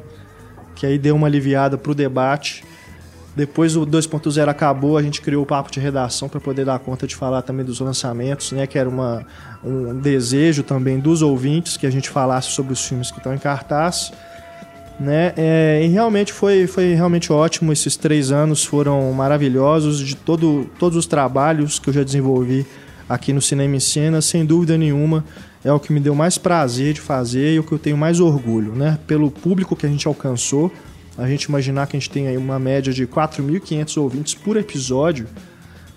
que 0.75 0.85
aí 0.85 0.97
deu 0.97 1.13
uma 1.15 1.27
aliviada 1.27 1.77
pro 1.77 1.93
debate. 1.93 2.63
Depois 3.35 3.75
o 3.75 3.85
2.0 3.85 4.47
acabou, 4.47 4.97
a 4.97 5.01
gente 5.01 5.21
criou 5.21 5.43
o 5.43 5.45
papo 5.45 5.69
de 5.71 5.79
redação 5.79 6.29
para 6.29 6.39
poder 6.39 6.65
dar 6.65 6.79
conta 6.79 7.05
de 7.05 7.15
falar 7.15 7.41
também 7.41 7.65
dos 7.65 7.79
lançamentos, 7.81 8.53
né? 8.53 8.65
Que 8.67 8.77
era 8.79 8.87
uma, 8.87 9.25
um 9.63 9.97
desejo 9.99 10.63
também 10.63 10.99
dos 10.99 11.21
ouvintes 11.21 11.75
que 11.75 11.85
a 11.85 11.89
gente 11.89 12.09
falasse 12.09 12.49
sobre 12.51 12.71
os 12.71 12.85
filmes 12.85 13.11
que 13.11 13.17
estão 13.17 13.33
em 13.33 13.37
cartaz. 13.37 14.11
Né? 14.99 15.33
É, 15.35 15.81
e 15.83 15.87
realmente 15.87 16.31
foi, 16.31 16.67
foi 16.67 16.93
realmente 16.93 17.33
ótimo. 17.33 17.73
Esses 17.73 17.95
três 17.95 18.31
anos 18.31 18.63
foram 18.63 19.11
maravilhosos 19.13 19.99
de 19.99 20.15
todo, 20.15 20.69
todos 20.77 20.97
os 20.97 21.05
trabalhos 21.05 21.79
que 21.79 21.89
eu 21.89 21.93
já 21.93 22.03
desenvolvi 22.03 22.65
aqui 23.09 23.33
no 23.33 23.41
Cinema 23.41 23.75
em 23.75 23.79
Cena, 23.79 24.21
sem 24.21 24.45
dúvida 24.45 24.77
nenhuma, 24.77 25.25
é 25.63 25.71
o 25.71 25.79
que 25.79 25.91
me 25.91 25.99
deu 25.99 26.15
mais 26.15 26.37
prazer 26.37 26.93
de 26.93 27.01
fazer 27.01 27.53
e 27.53 27.59
o 27.59 27.63
que 27.63 27.71
eu 27.71 27.79
tenho 27.79 27.97
mais 27.97 28.19
orgulho, 28.19 28.73
né? 28.73 28.97
Pelo 29.05 29.29
público 29.29 29.75
que 29.75 29.85
a 29.85 29.89
gente 29.89 30.07
alcançou, 30.07 30.71
a 31.17 31.27
gente 31.27 31.43
imaginar 31.43 31.87
que 31.87 31.97
a 31.97 31.99
gente 31.99 32.09
tem 32.09 32.27
aí 32.27 32.37
uma 32.37 32.57
média 32.57 32.93
de 32.93 33.05
4.500 33.05 34.01
ouvintes 34.01 34.33
por 34.33 34.55
episódio, 34.55 35.27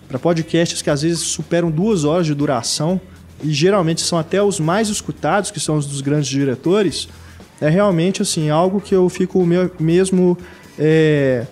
para 0.08 0.18
podcasts 0.18 0.82
que 0.82 0.90
às 0.90 1.02
vezes 1.02 1.20
superam 1.20 1.70
duas 1.70 2.04
horas 2.04 2.26
de 2.26 2.34
duração 2.34 3.00
e 3.42 3.52
geralmente 3.52 4.02
são 4.02 4.18
até 4.18 4.42
os 4.42 4.60
mais 4.60 4.88
escutados, 4.88 5.50
que 5.50 5.60
são 5.60 5.76
os 5.76 5.86
dos 5.86 6.00
grandes 6.00 6.28
diretores, 6.28 7.08
é 7.64 7.68
realmente 7.70 8.22
assim 8.22 8.50
algo 8.50 8.80
que 8.80 8.94
eu 8.94 9.08
fico 9.08 9.44
me- 9.44 9.70
mesmo 9.80 10.36
é, 10.78 11.46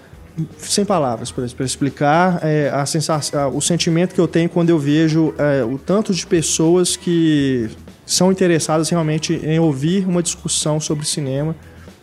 sem 0.58 0.84
palavras 0.84 1.30
para 1.30 1.64
explicar 1.64 2.40
é, 2.42 2.70
a 2.72 2.84
sensação, 2.86 3.54
o 3.56 3.60
sentimento 3.60 4.14
que 4.14 4.20
eu 4.20 4.28
tenho 4.28 4.48
quando 4.48 4.70
eu 4.70 4.78
vejo 4.78 5.34
é, 5.38 5.62
o 5.64 5.78
tanto 5.78 6.12
de 6.14 6.26
pessoas 6.26 6.96
que 6.96 7.68
são 8.06 8.30
interessadas 8.32 8.88
realmente 8.90 9.34
em 9.44 9.58
ouvir 9.58 10.06
uma 10.06 10.22
discussão 10.22 10.80
sobre 10.80 11.06
cinema, 11.06 11.54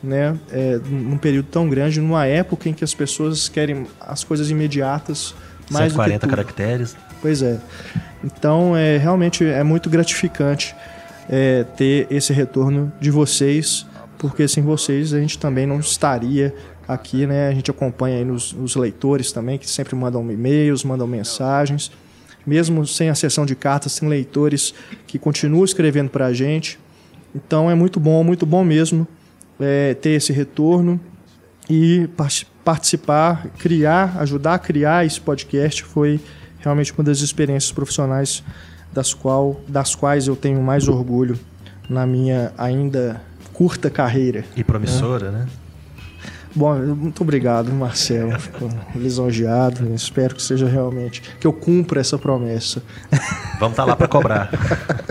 né, 0.02 0.38
é, 0.52 0.80
num 0.90 1.18
período 1.18 1.48
tão 1.52 1.68
grande, 1.70 2.00
numa 2.00 2.26
época 2.26 2.70
em 2.70 2.74
que 2.74 2.84
as 2.84 2.94
pessoas 2.94 3.50
querem 3.50 3.86
as 4.00 4.24
coisas 4.24 4.50
imediatas 4.50 5.36
mais 5.70 5.92
do 5.94 6.00
que 6.00 6.10
140 6.10 6.20
tudo. 6.20 6.30
caracteres. 6.30 6.96
Pois 7.22 7.42
é. 7.42 7.60
Então, 8.24 8.76
é 8.76 8.98
realmente 8.98 9.44
é 9.46 9.64
muito 9.64 9.90
gratificante 9.90 10.74
é, 11.30 11.64
ter 11.78 12.08
esse 12.10 12.32
retorno 12.34 12.92
de 13.00 13.12
vocês, 13.12 13.86
porque 14.20 14.48
sem 14.48 14.62
vocês 14.62 15.14
a 15.14 15.20
gente 15.20 15.40
também 15.40 15.66
não 15.66 15.80
estaria 15.80 16.54
aqui, 16.88 17.26
né? 17.26 17.48
A 17.48 17.54
gente 17.54 17.72
acompanha 17.72 18.18
aí 18.18 18.26
nos, 18.26 18.54
nos 18.54 18.76
leitores 18.76 19.32
também, 19.32 19.58
que 19.58 19.68
sempre 19.68 19.96
mandam 19.96 20.30
e-mails, 20.32 20.84
mandam 20.84 21.08
mensagens. 21.08 21.92
Mesmo 22.46 22.86
sem 22.86 23.10
a 23.10 23.16
sessão 23.16 23.46
de 23.46 23.56
cartas, 23.56 23.98
tem 23.98 24.08
leitores 24.08 24.74
que 25.08 25.18
continuam 25.18 25.64
escrevendo 25.64 26.10
para 26.10 26.28
a 26.28 26.34
gente. 26.34 26.78
Então 27.34 27.72
é 27.72 27.76
muito 27.76 28.00
bom, 28.00 28.24
muito 28.24 28.46
bom 28.46 28.64
mesmo 28.64 29.08
é, 29.60 29.94
ter 29.94 30.12
esse 30.12 30.34
retorno 30.34 31.00
e 31.70 32.10
par- 32.18 32.30
participar, 32.64 33.48
criar, 33.58 34.18
ajudar 34.20 34.56
a 34.56 34.60
criar 34.60 35.06
esse 35.06 35.22
podcast 35.22 35.84
foi 35.84 36.20
realmente 36.60 36.92
uma 36.92 37.04
das 37.04 37.22
experiências 37.22 37.72
profissionais 37.72 38.44
das, 38.92 39.14
qual, 39.14 39.62
das 39.68 39.96
quais 39.96 40.28
eu 40.28 40.36
tenho 40.36 40.62
mais 40.62 40.88
orgulho 40.88 41.40
na 41.88 42.06
minha 42.06 42.52
ainda 42.58 43.22
curta 43.60 43.90
carreira. 43.90 44.46
E 44.56 44.64
promissora, 44.64 45.32
né? 45.32 45.46
Bom, 46.56 46.74
muito 46.96 47.24
obrigado, 47.24 47.74
Marcelo. 47.74 48.40
Fico 48.40 48.70
lisonjeado. 48.96 49.94
Espero 49.94 50.34
que 50.34 50.42
seja 50.42 50.66
realmente 50.66 51.22
que 51.42 51.46
eu 51.46 51.52
cumpra 51.52 52.00
essa 52.00 52.18
promessa. 52.18 52.82
Vamos 53.60 53.72
estar 53.74 53.84
lá 53.84 53.98
para 53.98 54.08
cobrar. 54.08 54.50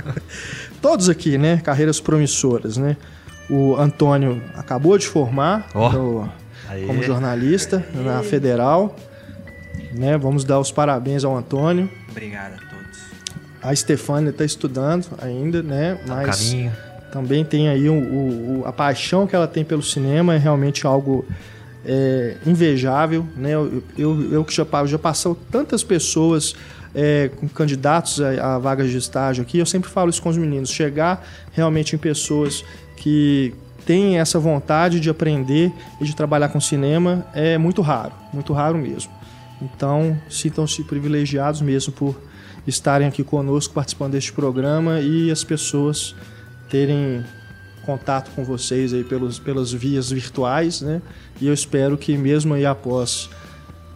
Todos 0.80 1.10
aqui, 1.10 1.36
né? 1.36 1.58
Carreiras 1.58 2.00
promissoras, 2.00 2.78
né? 2.78 2.96
O 3.50 3.76
Antônio 3.76 4.42
acabou 4.56 4.96
de 4.96 5.06
formar 5.06 5.68
Ó. 5.74 5.92
no- 5.92 6.32
Aê. 6.70 6.86
como 6.86 7.02
jornalista 7.02 7.84
na 7.94 8.22
Federal. 8.22 8.96
Né? 9.92 10.16
Vamos 10.16 10.42
dar 10.42 10.58
os 10.58 10.72
parabéns 10.72 11.22
ao 11.22 11.36
Antônio. 11.36 11.90
Obrigado 12.10 12.54
a 12.54 12.56
todos. 12.56 12.98
A 13.62 13.74
Stefânia 13.76 14.30
está 14.30 14.44
estudando 14.44 15.06
ainda, 15.20 15.62
né? 15.62 15.98
Tá 16.06 16.14
Mas 16.16 16.48
caminho. 16.48 16.72
Também 17.22 17.44
tem 17.44 17.68
aí 17.68 17.88
o, 17.88 17.94
o- 17.94 18.62
a 18.64 18.72
paixão 18.72 19.26
que 19.26 19.34
ela 19.34 19.46
tem 19.48 19.64
pelo 19.64 19.82
cinema 19.82 20.34
é 20.34 20.38
realmente 20.38 20.87
algo 20.87 21.25
é, 21.84 22.37
invejável, 22.46 23.26
né? 23.37 23.52
Eu, 23.52 23.82
eu, 23.98 24.44
que 24.44 24.54
já, 24.54 24.64
já 24.87 24.98
passou 24.98 25.37
tantas 25.50 25.82
pessoas 25.82 26.54
é, 26.94 27.30
com 27.37 27.48
candidatos 27.48 28.20
a, 28.20 28.54
a 28.54 28.58
vagas 28.58 28.90
de 28.90 28.96
estágio 28.98 29.42
aqui, 29.42 29.58
eu 29.58 29.66
sempre 29.66 29.90
falo 29.90 30.10
isso 30.10 30.22
com 30.22 30.28
os 30.28 30.37
meninos, 30.37 30.70
chegar 30.70 31.26
realmente 31.52 31.94
em 31.94 31.98
pessoas 31.98 32.64
que 32.96 33.52
têm 33.84 34.18
essa 34.18 34.38
vontade 34.38 35.00
de 35.00 35.08
aprender 35.10 35.72
e 36.00 36.04
de 36.04 36.14
trabalhar 36.14 36.48
com 36.50 36.60
cinema 36.60 37.26
é 37.34 37.58
muito 37.58 37.80
raro, 37.82 38.12
muito 38.32 38.52
raro 38.52 38.78
mesmo. 38.78 39.10
Então, 39.60 40.16
sintam-se 40.30 40.84
privilegiados 40.84 41.60
mesmo 41.62 41.92
por 41.92 42.16
estarem 42.66 43.08
aqui 43.08 43.25
conosco 43.25 43.72
participando 43.75 44.12
deste 44.12 44.32
programa 44.32 45.00
e 45.00 45.30
as 45.30 45.42
pessoas 45.42 46.14
terem 46.68 47.25
contato 47.84 48.30
com 48.37 48.44
vocês 48.44 48.92
aí 48.92 49.02
pelos, 49.04 49.38
pelas 49.38 49.72
vias 49.72 50.10
virtuais, 50.10 50.82
né? 50.82 51.00
E 51.40 51.46
eu 51.46 51.54
espero 51.54 51.96
que 51.96 52.16
mesmo 52.16 52.54
aí 52.54 52.66
após 52.66 53.30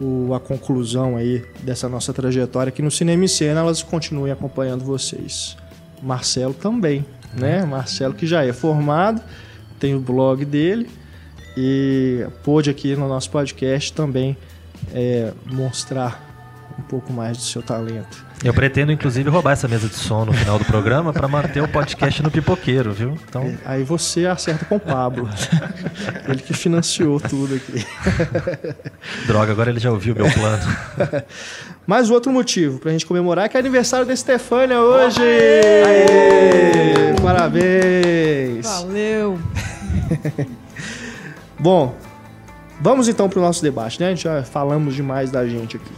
o- 0.01 0.33
a 0.33 0.39
conclusão 0.39 1.15
aí 1.15 1.45
dessa 1.61 1.87
nossa 1.87 2.11
trajetória 2.11 2.69
aqui 2.69 2.81
no 2.81 2.89
Cinema 2.89 3.23
em 3.23 3.27
Cena, 3.27 3.59
elas 3.59 3.83
continuem 3.83 4.31
acompanhando 4.31 4.83
vocês. 4.83 5.55
Marcelo 6.01 6.53
também, 6.53 7.05
né? 7.33 7.63
Marcelo 7.65 8.13
que 8.13 8.25
já 8.25 8.43
é 8.43 8.51
formado, 8.51 9.21
tem 9.79 9.93
o 9.95 9.99
blog 9.99 10.43
dele 10.43 10.89
e 11.55 12.25
pôde 12.43 12.69
aqui 12.69 12.95
no 12.95 13.07
nosso 13.07 13.29
podcast 13.29 13.93
também 13.93 14.35
é, 14.93 15.31
mostrar 15.45 16.32
um 16.77 16.81
pouco 16.81 17.13
mais 17.13 17.37
do 17.37 17.43
seu 17.43 17.61
talento. 17.61 18.25
Eu 18.43 18.53
pretendo, 18.53 18.91
inclusive, 18.91 19.29
roubar 19.29 19.53
essa 19.53 19.69
mesa 19.69 19.87
de 19.87 19.95
som 19.95 20.25
no 20.25 20.33
final 20.33 20.59
do 20.59 20.65
programa 20.65 21.13
para 21.13 21.29
manter 21.29 21.63
o 21.63 21.67
podcast 21.67 22.21
no 22.21 22.29
pipoqueiro, 22.29 22.91
viu? 22.91 23.17
Então, 23.29 23.55
Aí 23.63 23.83
você 23.83 24.25
acerta 24.25 24.65
com 24.65 24.75
o 24.75 24.79
Pablo. 24.79 25.29
Ele 26.27 26.41
que 26.41 26.53
financiou 26.53 27.21
tudo 27.21 27.55
aqui. 27.55 27.85
droga, 29.25 29.53
agora 29.53 29.69
ele 29.69 29.79
já 29.79 29.91
ouviu 29.91 30.13
o 30.13 30.17
meu 30.17 30.29
plano. 30.29 30.63
Mais 31.87 32.09
outro 32.09 32.31
motivo 32.33 32.79
pra 32.79 32.91
gente 32.91 33.05
comemorar 33.05 33.45
é 33.45 33.49
que 33.49 33.55
é 33.55 33.59
aniversário 33.59 34.05
da 34.05 34.13
Estefânia 34.13 34.79
hoje! 34.79 35.21
Aê! 35.21 37.13
Parabéns! 37.21 38.65
Valeu. 38.65 39.39
Bom, 41.59 41.95
vamos 42.81 43.07
então 43.07 43.29
pro 43.29 43.39
nosso 43.39 43.61
debate, 43.61 43.99
né? 44.01 44.07
A 44.07 44.09
gente 44.09 44.23
já 44.23 44.43
falamos 44.43 44.95
demais 44.95 45.31
da 45.31 45.47
gente 45.47 45.77
aqui. 45.77 45.91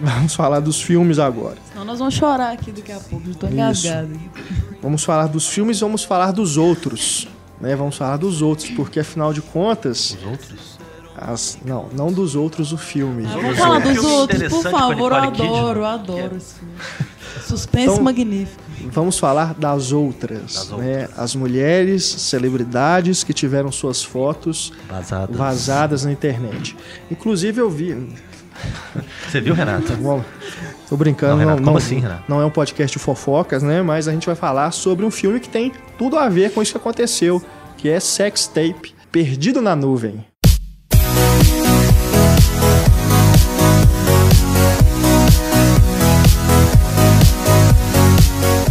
Vamos 0.00 0.34
falar 0.34 0.60
dos 0.60 0.80
filmes 0.80 1.18
agora. 1.18 1.56
Senão 1.72 1.84
nós 1.84 1.98
vamos 1.98 2.14
chorar 2.14 2.52
aqui 2.52 2.70
daqui 2.70 2.92
a 2.92 3.00
pouco. 3.00 3.34
Tô 3.34 3.46
engasgado. 3.46 4.10
Vamos 4.82 5.02
falar 5.02 5.26
dos 5.26 5.48
filmes 5.48 5.78
e 5.78 5.80
vamos 5.80 6.04
falar 6.04 6.32
dos 6.32 6.56
outros. 6.56 7.26
Né? 7.60 7.74
Vamos 7.74 7.96
falar 7.96 8.16
dos 8.16 8.40
outros, 8.40 8.70
porque 8.70 9.00
afinal 9.00 9.32
de 9.32 9.42
contas. 9.42 10.16
Os 10.20 10.24
outros? 10.26 10.78
as- 11.20 11.58
não, 11.64 11.88
não 11.92 12.12
dos 12.12 12.36
outros 12.36 12.72
o 12.72 12.78
filme. 12.78 13.24
Ah, 13.26 13.28
Os 13.36 13.42
vamos 13.42 13.58
falar 13.58 13.80
dos 13.80 14.04
outros, 14.04 14.42
por 14.52 14.62
favor. 14.70 15.10
Eu 15.10 15.18
adoro, 15.18 15.80
eu 15.80 15.84
adoro 15.84 16.36
esse 16.36 16.54
filme. 16.54 16.74
Suspense 17.44 17.90
Então- 17.92 18.02
magnífico. 18.04 18.62
Vamos 18.92 19.18
falar 19.18 19.54
das 19.54 19.90
outras, 19.90 20.54
Das 20.54 20.70
né? 20.78 21.08
As 21.16 21.34
mulheres, 21.34 22.04
celebridades 22.04 23.24
que 23.24 23.32
tiveram 23.32 23.72
suas 23.72 24.04
fotos 24.04 24.72
Vazadas. 24.88 25.36
vazadas 25.36 26.04
na 26.04 26.12
internet. 26.12 26.76
Inclusive 27.10 27.60
eu 27.60 27.68
vi. 27.68 28.08
Você 29.28 29.40
viu, 29.40 29.54
Renato? 29.54 29.92
Bom, 29.96 30.24
tô 30.88 30.96
brincando, 30.96 31.32
Não, 31.32 31.38
não, 31.38 31.44
Renato, 31.44 31.60
não, 31.60 31.66
como 31.66 31.78
assim, 31.78 32.00
Renato? 32.00 32.24
não 32.28 32.40
é 32.40 32.46
um 32.46 32.50
podcast 32.50 32.96
de 32.96 33.02
fofocas, 33.02 33.62
né? 33.62 33.82
Mas 33.82 34.08
a 34.08 34.12
gente 34.12 34.26
vai 34.26 34.34
falar 34.34 34.70
sobre 34.72 35.04
um 35.04 35.10
filme 35.10 35.40
que 35.40 35.48
tem 35.48 35.72
tudo 35.96 36.18
a 36.18 36.28
ver 36.28 36.52
com 36.52 36.62
isso 36.62 36.72
que 36.72 36.78
aconteceu, 36.78 37.42
que 37.76 37.88
é 37.88 38.00
Sex 38.00 38.46
Tape, 38.46 38.94
Perdido 39.10 39.60
na 39.60 39.74
Nuvem. 39.76 40.24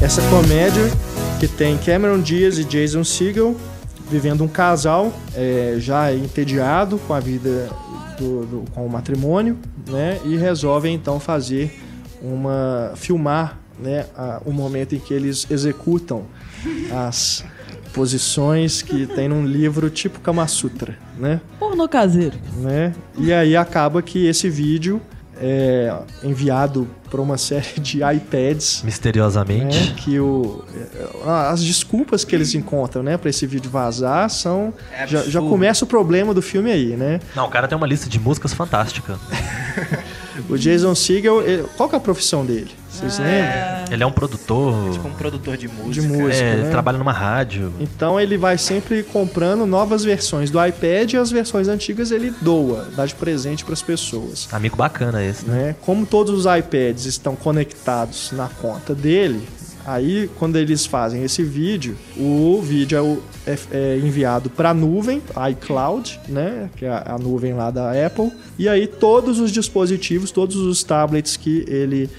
Essa 0.01 0.21
comédia 0.29 0.89
que 1.39 1.47
tem 1.47 1.77
Cameron 1.77 2.19
Diaz 2.19 2.57
e 2.57 2.63
Jason 2.63 3.03
Segel 3.03 3.55
vivendo 4.09 4.43
um 4.43 4.47
casal 4.47 5.11
é, 5.35 5.75
já 5.79 6.13
entediado 6.13 6.97
com 6.99 7.13
a 7.13 7.19
vida 7.19 7.69
do, 8.17 8.45
do- 8.45 8.71
com 8.71 8.85
o 8.85 8.89
matrimônio, 8.89 9.57
né? 9.89 10.19
E 10.25 10.35
resolvem 10.37 10.93
então 10.95 11.19
fazer 11.19 11.71
uma 12.21 12.93
filmar, 12.95 13.59
né? 13.79 14.05
a- 14.15 14.41
o 14.45 14.51
momento 14.51 14.95
em 14.95 14.99
que 14.99 15.13
eles 15.13 15.45
executam 15.49 16.23
as 16.91 17.43
posições 17.93 18.81
que 18.81 19.05
tem 19.07 19.27
num 19.27 19.45
livro 19.45 19.89
tipo 19.89 20.19
Kama 20.19 20.47
Sutra, 20.47 20.97
né? 21.17 21.41
Pornô 21.59 21.87
caseiro. 21.87 22.37
né? 22.57 22.93
E 23.17 23.33
aí 23.33 23.55
acaba 23.55 24.01
que 24.01 24.25
esse 24.27 24.49
vídeo 24.49 25.01
é 25.41 25.95
enviado 26.23 26.87
para 27.09 27.21
uma 27.21 27.37
série 27.37 27.79
de 27.79 27.99
iPads 28.03 28.81
Misteriosamente. 28.83 29.77
né, 29.77 29.93
que 29.97 30.19
o, 30.19 30.63
é, 31.25 31.29
as 31.49 31.63
desculpas 31.63 32.23
que 32.23 32.35
eles 32.35 32.53
encontram, 32.53 33.01
né, 33.01 33.17
para 33.17 33.29
esse 33.29 33.45
vídeo 33.47 33.69
vazar 33.71 34.29
são 34.29 34.73
É 34.91 35.07
já, 35.07 35.23
já 35.23 35.39
começa 35.39 35.85
o 35.85 35.87
problema 35.87 36.33
do 36.33 36.41
filme 36.41 36.71
aí, 36.71 36.95
né? 36.95 37.19
Não, 37.35 37.45
o 37.45 37.49
cara 37.49 37.67
tem 37.67 37.77
uma 37.77 37.87
lista 37.87 38.09
de 38.09 38.19
músicas 38.19 38.53
fantástica. 38.53 39.17
O 40.47 40.55
Jason 40.55 40.93
Segel, 40.93 41.41
qual 41.75 41.89
que 41.89 41.95
é 41.95 41.97
a 41.97 42.01
profissão 42.01 42.45
dele? 42.45 42.69
Vocês 42.91 43.17
lembram? 43.17 43.76
Ele 43.91 44.03
é 44.03 44.05
um 44.05 44.11
produtor. 44.11 44.91
Tipo 44.91 45.07
um 45.07 45.13
produtor 45.13 45.57
de 45.57 45.67
música. 45.67 45.91
De 45.91 46.01
música, 46.01 46.43
é, 46.43 46.53
ele 46.53 46.63
né? 46.63 46.69
trabalha 46.69 46.97
numa 46.97 47.11
rádio. 47.11 47.71
Então 47.79 48.19
ele 48.19 48.37
vai 48.37 48.57
sempre 48.57 49.03
comprando 49.03 49.65
novas 49.65 50.03
versões 50.03 50.49
do 50.51 50.63
iPad 50.63 51.13
e 51.13 51.17
as 51.17 51.31
versões 51.31 51.67
antigas 51.67 52.11
ele 52.11 52.31
doa, 52.41 52.87
dá 52.95 53.05
de 53.05 53.15
presente 53.15 53.63
para 53.63 53.73
as 53.73 53.81
pessoas. 53.81 54.47
Amigo 54.51 54.75
bacana 54.75 55.23
esse, 55.23 55.45
né? 55.45 55.57
né? 55.67 55.75
Como 55.81 56.05
todos 56.05 56.33
os 56.33 56.45
iPads 56.45 57.05
estão 57.05 57.35
conectados 57.35 58.31
na 58.33 58.47
conta 58.47 58.93
dele, 58.93 59.41
aí 59.85 60.29
quando 60.37 60.57
eles 60.57 60.85
fazem 60.85 61.23
esse 61.23 61.41
vídeo, 61.43 61.95
o 62.17 62.61
vídeo 62.61 62.97
é, 62.97 63.01
o- 63.01 63.21
é- 63.45 63.57
é 63.71 63.97
enviado 63.97 64.49
para 64.49 64.71
a 64.71 64.73
nuvem, 64.73 65.21
iCloud, 65.51 66.19
né? 66.27 66.69
Que 66.75 66.85
é 66.85 66.89
a, 66.89 67.17
nuvem 67.19 67.53
lá 67.53 67.71
da 67.71 67.91
Apple, 68.05 68.31
e 68.59 68.67
aí 68.67 68.85
todos 68.87 69.39
os 69.39 69.51
dispositivos, 69.51 70.31
todos 70.31 70.55
os 70.57 70.83
tablets 70.83 71.37
que 71.37 71.63
ele 71.67 72.09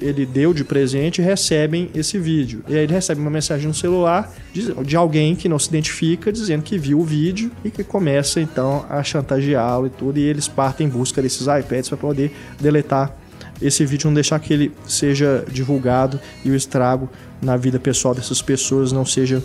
ele 0.00 0.26
deu 0.26 0.52
de 0.52 0.64
presente 0.64 1.22
recebem 1.22 1.88
esse 1.94 2.18
vídeo. 2.18 2.64
E 2.68 2.74
aí 2.74 2.82
ele 2.82 2.92
recebe 2.92 3.20
uma 3.20 3.30
mensagem 3.30 3.68
no 3.68 3.74
celular 3.74 4.32
de, 4.52 4.96
alguém 4.96 5.36
que 5.36 5.48
não 5.48 5.58
se 5.58 5.68
identifica, 5.68 6.32
dizendo 6.32 6.62
que 6.62 6.76
viu 6.76 6.98
o 6.98 7.04
vídeo 7.04 7.50
e 7.64 7.70
que 7.70 7.84
começa 7.84 8.40
então 8.40 8.84
a 8.88 9.02
chantageá-lo 9.02 9.86
e 9.86 9.90
tudo. 9.90 10.18
E 10.18 10.22
eles 10.22 10.48
partem 10.48 10.88
em 10.88 10.90
busca 10.90 11.22
desses 11.22 11.46
iPads 11.46 11.88
para 11.88 11.98
poder 11.98 12.32
deletar 12.60 13.16
esse 13.62 13.86
vídeo, 13.86 14.08
não 14.08 14.14
deixar 14.14 14.38
que 14.40 14.52
ele 14.52 14.72
seja 14.86 15.44
divulgado 15.50 16.20
e 16.44 16.50
o 16.50 16.54
estrago 16.54 17.08
na 17.40 17.56
vida 17.56 17.78
pessoal 17.78 18.14
dessas 18.14 18.42
pessoas 18.42 18.90
não 18.90 19.06
seja 19.06 19.42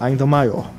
ainda 0.00 0.26
maior. 0.26 0.70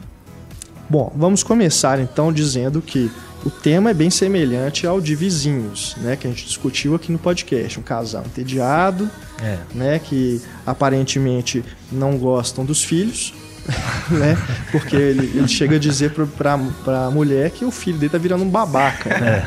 Bom, 0.90 1.12
vamos 1.16 1.44
começar 1.44 2.00
então 2.00 2.32
dizendo 2.32 2.82
que 2.82 3.12
o 3.48 3.50
tema 3.50 3.92
é 3.92 3.94
bem 3.94 4.10
semelhante 4.10 4.86
ao 4.86 5.00
de 5.00 5.16
vizinhos, 5.16 5.96
né, 5.98 6.16
que 6.16 6.28
a 6.28 6.30
gente 6.30 6.46
discutiu 6.46 6.94
aqui 6.96 7.12
no 7.12 7.18
podcast, 7.18 7.80
um 7.80 7.84
casal 7.84 8.24
entediado, 8.26 9.10
É. 9.42 9.58
né, 9.74 10.00
que 10.00 10.42
aparentemente 10.66 11.64
não 11.92 12.18
gostam 12.18 12.66
dos 12.66 12.84
filhos, 12.84 13.34
né, 14.12 14.38
porque 14.72 14.96
ele, 14.96 15.32
ele 15.38 15.48
chega 15.48 15.76
a 15.78 15.80
dizer 15.80 16.12
pra, 16.12 16.26
pra, 16.26 16.58
pra 16.84 17.10
mulher 17.10 17.52
que 17.52 17.64
o 17.66 17.72
filho 17.72 17.98
dele 17.98 18.12
tá 18.12 18.18
virando 18.18 18.44
um 18.44 18.50
babaca, 18.50 19.18
né? 19.18 19.46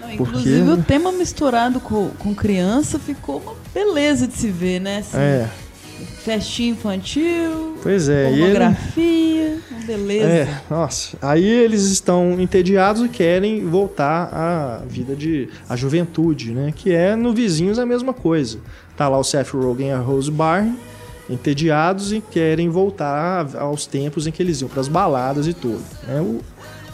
Não, 0.00 0.16
Porque, 0.16 0.38
inclusive, 0.38 0.70
o 0.70 0.76
tema 0.82 1.12
misturado 1.12 1.80
com, 1.80 2.08
com 2.18 2.34
criança 2.34 2.98
ficou 2.98 3.40
uma 3.40 3.54
beleza 3.72 4.26
de 4.26 4.34
se 4.34 4.48
ver, 4.50 4.80
né? 4.80 4.98
Assim, 4.98 5.16
É, 5.16 5.48
Festinha 6.04 6.70
infantil, 6.70 7.78
pois 7.82 8.08
é, 8.08 8.30
e 8.30 8.34
ele, 8.34 8.58
pornografia, 8.58 9.58
uma 9.70 9.80
beleza. 9.86 10.26
É, 10.26 10.60
nossa. 10.70 11.16
Aí 11.20 11.44
eles 11.44 11.82
estão 11.84 12.40
entediados 12.40 13.02
e 13.02 13.08
querem 13.08 13.66
voltar 13.66 14.28
à 14.32 14.82
vida 14.86 15.14
de. 15.14 15.48
à 15.68 15.76
juventude, 15.76 16.52
né? 16.52 16.72
Que 16.74 16.92
é 16.92 17.16
no 17.16 17.32
Vizinhos 17.34 17.78
a 17.78 17.86
mesma 17.86 18.12
coisa. 18.12 18.58
Tá 18.96 19.08
lá 19.08 19.18
o 19.18 19.24
Seth 19.24 19.50
Rogen 19.50 19.88
e 19.88 19.92
a 19.92 19.98
Rose 19.98 20.30
Byrne, 20.30 20.78
entediados 21.28 22.12
e 22.12 22.20
querem 22.20 22.68
voltar 22.68 23.56
aos 23.56 23.86
tempos 23.86 24.26
em 24.26 24.30
que 24.30 24.42
eles 24.42 24.60
iam 24.60 24.68
pras 24.68 24.88
baladas 24.88 25.46
e 25.46 25.54
tudo. 25.54 25.82
Né? 26.06 26.20
O, 26.20 26.40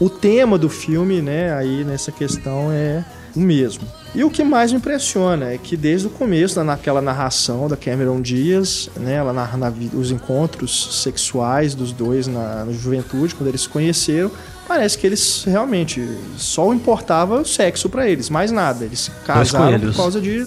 o 0.05 0.09
tema 0.09 0.57
do 0.57 0.69
filme, 0.69 1.21
né, 1.21 1.53
aí 1.53 1.83
nessa 1.83 2.11
questão 2.11 2.71
é 2.71 3.03
o 3.35 3.39
mesmo. 3.39 3.85
E 4.15 4.23
o 4.23 4.29
que 4.29 4.43
mais 4.43 4.71
me 4.71 4.79
impressiona 4.79 5.53
é 5.53 5.57
que 5.57 5.77
desde 5.77 6.07
o 6.07 6.09
começo, 6.09 6.63
naquela 6.63 7.01
narração 7.01 7.67
da 7.67 7.77
Cameron 7.77 8.19
Diaz, 8.21 8.89
né, 8.95 9.13
ela 9.15 9.31
narra 9.31 9.57
na 9.57 9.73
os 9.93 10.09
encontros 10.09 11.01
sexuais 11.03 11.75
dos 11.75 11.91
dois 11.91 12.25
na, 12.25 12.65
na 12.65 12.71
juventude, 12.71 13.35
quando 13.35 13.49
eles 13.49 13.61
se 13.61 13.69
conheceram, 13.69 14.31
parece 14.67 14.97
que 14.97 15.05
eles 15.05 15.43
realmente 15.45 16.03
só 16.37 16.73
importava 16.73 17.41
o 17.41 17.45
sexo 17.45 17.87
pra 17.87 18.09
eles, 18.09 18.29
mais 18.29 18.51
nada. 18.51 18.83
Eles 18.83 19.01
se 19.01 19.11
casaram 19.25 19.79
por 19.79 19.95
causa 19.95 20.19
de 20.19 20.45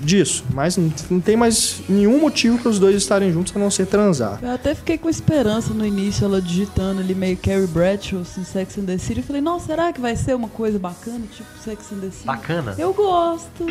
disso, 0.00 0.44
mas 0.52 0.76
não, 0.76 0.92
não 1.10 1.20
tem 1.20 1.36
mais 1.36 1.80
nenhum 1.88 2.20
motivo 2.20 2.58
para 2.58 2.70
os 2.70 2.78
dois 2.78 2.96
estarem 2.96 3.32
juntos 3.32 3.54
a 3.54 3.58
não 3.58 3.70
ser 3.70 3.86
transar. 3.86 4.38
Eu 4.42 4.50
até 4.52 4.74
fiquei 4.74 4.96
com 4.98 5.08
esperança 5.08 5.74
no 5.74 5.84
início, 5.84 6.24
ela 6.24 6.40
digitando 6.40 7.00
ali 7.00 7.14
meio 7.14 7.36
Carrie 7.36 7.66
Bradshaw, 7.66 8.20
assim, 8.20 8.44
Sex 8.44 8.78
and 8.78 8.84
the 8.84 8.98
City. 8.98 9.20
Eu 9.20 9.24
falei, 9.26 9.42
nossa, 9.42 9.66
será 9.66 9.92
que 9.92 10.00
vai 10.00 10.16
ser 10.16 10.34
uma 10.34 10.48
coisa 10.48 10.78
bacana, 10.78 11.20
tipo 11.34 11.48
Sex 11.64 11.92
and 11.92 12.00
the 12.00 12.10
City? 12.10 12.26
Bacana. 12.26 12.74
Eu 12.78 12.92
gosto. 12.94 13.66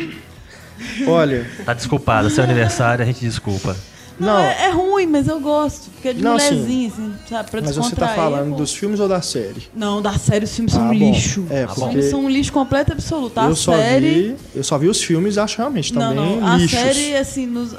Olha, 1.06 1.46
Tá 1.64 1.74
desculpada, 1.74 2.30
seu 2.30 2.44
aniversário, 2.44 3.02
a 3.02 3.06
gente 3.06 3.20
desculpa. 3.20 3.76
Não, 4.20 4.26
não, 4.26 4.38
É, 4.40 4.64
é 4.66 4.70
ruim, 4.70 5.06
mas 5.06 5.28
eu 5.28 5.38
gosto. 5.40 5.90
Porque 5.90 6.08
é 6.08 6.12
de 6.12 6.22
Não, 6.22 6.34
assim, 6.36 6.50
mulherzinha, 6.56 6.88
assim, 6.88 7.14
sabe? 7.28 7.50
Pra 7.50 7.60
mas 7.62 7.76
você 7.76 7.94
tá 7.96 8.12
é 8.12 8.14
falando 8.16 8.56
dos 8.56 8.74
filmes 8.74 8.98
ou 9.00 9.08
da 9.08 9.20
série? 9.22 9.68
Não, 9.74 10.02
da 10.02 10.12
série 10.18 10.44
os 10.44 10.54
filmes 10.54 10.72
são 10.72 10.82
Ah, 10.82 10.90
um 10.90 10.98
bom. 10.98 11.10
lixo. 11.12 11.46
É, 11.50 11.64
os 11.66 11.74
porque 11.74 11.88
filmes 11.90 12.10
são 12.10 12.20
um 12.24 12.28
lixo 12.28 12.52
completo 12.52 12.90
e 12.90 12.94
absoluto. 12.94 13.38
A 13.38 13.44
eu 13.46 13.56
só 13.56 13.76
série. 13.76 14.10
vi, 14.10 14.36
eu 14.56 14.64
só 14.64 14.76
vi 14.78 14.88
os 14.88 15.02
filmes 15.02 15.36
e 15.36 15.40
acho 15.40 15.58
realmente 15.58 15.92
não, 15.94 16.00
também 16.14 16.40
não. 16.40 16.46
A 16.46 16.56
lixos. 16.56 16.78
série, 16.78 17.16
assim, 17.16 17.46
nos... 17.46 17.74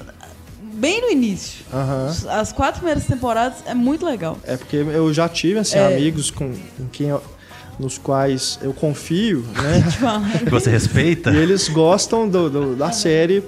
bem 0.73 1.01
no 1.01 1.09
início. 1.11 1.65
As 2.29 2.51
quatro 2.53 2.79
primeiras 2.79 3.05
temporadas 3.05 3.57
é 3.65 3.73
muito 3.73 4.05
legal. 4.05 4.37
É 4.43 4.55
porque 4.57 4.77
eu 4.77 5.13
já 5.13 5.27
tive 5.27 5.59
assim 5.59 5.77
É. 5.77 5.87
amigos 5.87 6.31
com, 6.31 6.51
com 6.77 6.87
quem 6.91 7.07
eu- 7.09 7.21
nos 7.79 7.97
quais 7.97 8.59
eu 8.61 8.73
confio, 8.73 9.45
né? 9.55 9.83
Que 10.43 10.49
você 10.51 10.69
respeita. 10.69 11.31
e 11.31 11.37
eles 11.37 11.69
gostam 11.69 12.27
do- 12.27 12.49
do- 12.49 12.75
da 12.75 12.91
série, 12.91 13.41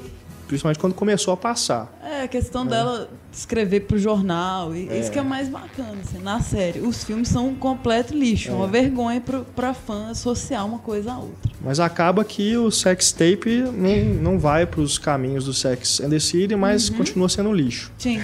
principalmente 0.52 0.80
quando 0.80 0.94
começou 0.94 1.34
a 1.34 1.38
passar. 1.38 1.90
É, 2.04 2.24
a 2.24 2.28
questão 2.28 2.66
dela 2.68 3.10
escrever 3.32 3.82
pro 3.82 3.98
jornal. 3.98 4.76
E 4.76 4.90
É. 4.90 5.00
Isso 5.00 5.10
que 5.10 5.18
é 5.18 5.22
mais 5.22 5.48
bacana, 5.48 5.96
assim, 6.04 6.20
na 6.22 6.42
série. 6.42 6.82
Os 6.82 7.04
filmes 7.06 7.30
são 7.30 7.48
um 7.48 7.56
completo 7.56 8.14
lixo. 8.14 8.50
É. 8.50 8.54
Uma 8.54 8.68
vergonha 8.68 9.22
pro, 9.22 9.46
pra 9.56 9.74
fã 9.74 10.10
associar 10.12 10.66
uma 10.66 10.80
coisa 10.80 11.14
à 11.14 11.18
outra. 11.18 11.50
Mas 11.64 11.80
acaba 11.80 12.26
que 12.26 12.58
o 12.58 12.70
sex 12.72 13.12
tape 13.14 13.62
não, 13.74 14.32
não 14.34 14.40
vai 14.40 14.66
para 14.66 14.82
os 14.82 14.98
caminhos 14.98 15.46
do 15.46 15.54
Sex 15.54 16.02
and 16.02 16.10
the 16.10 16.20
City, 16.20 16.56
mas 16.56 16.90
Uhum. 16.90 16.98
continua 16.98 17.30
sendo 17.30 17.54
lixo. 17.54 17.92
Sim. 17.98 18.20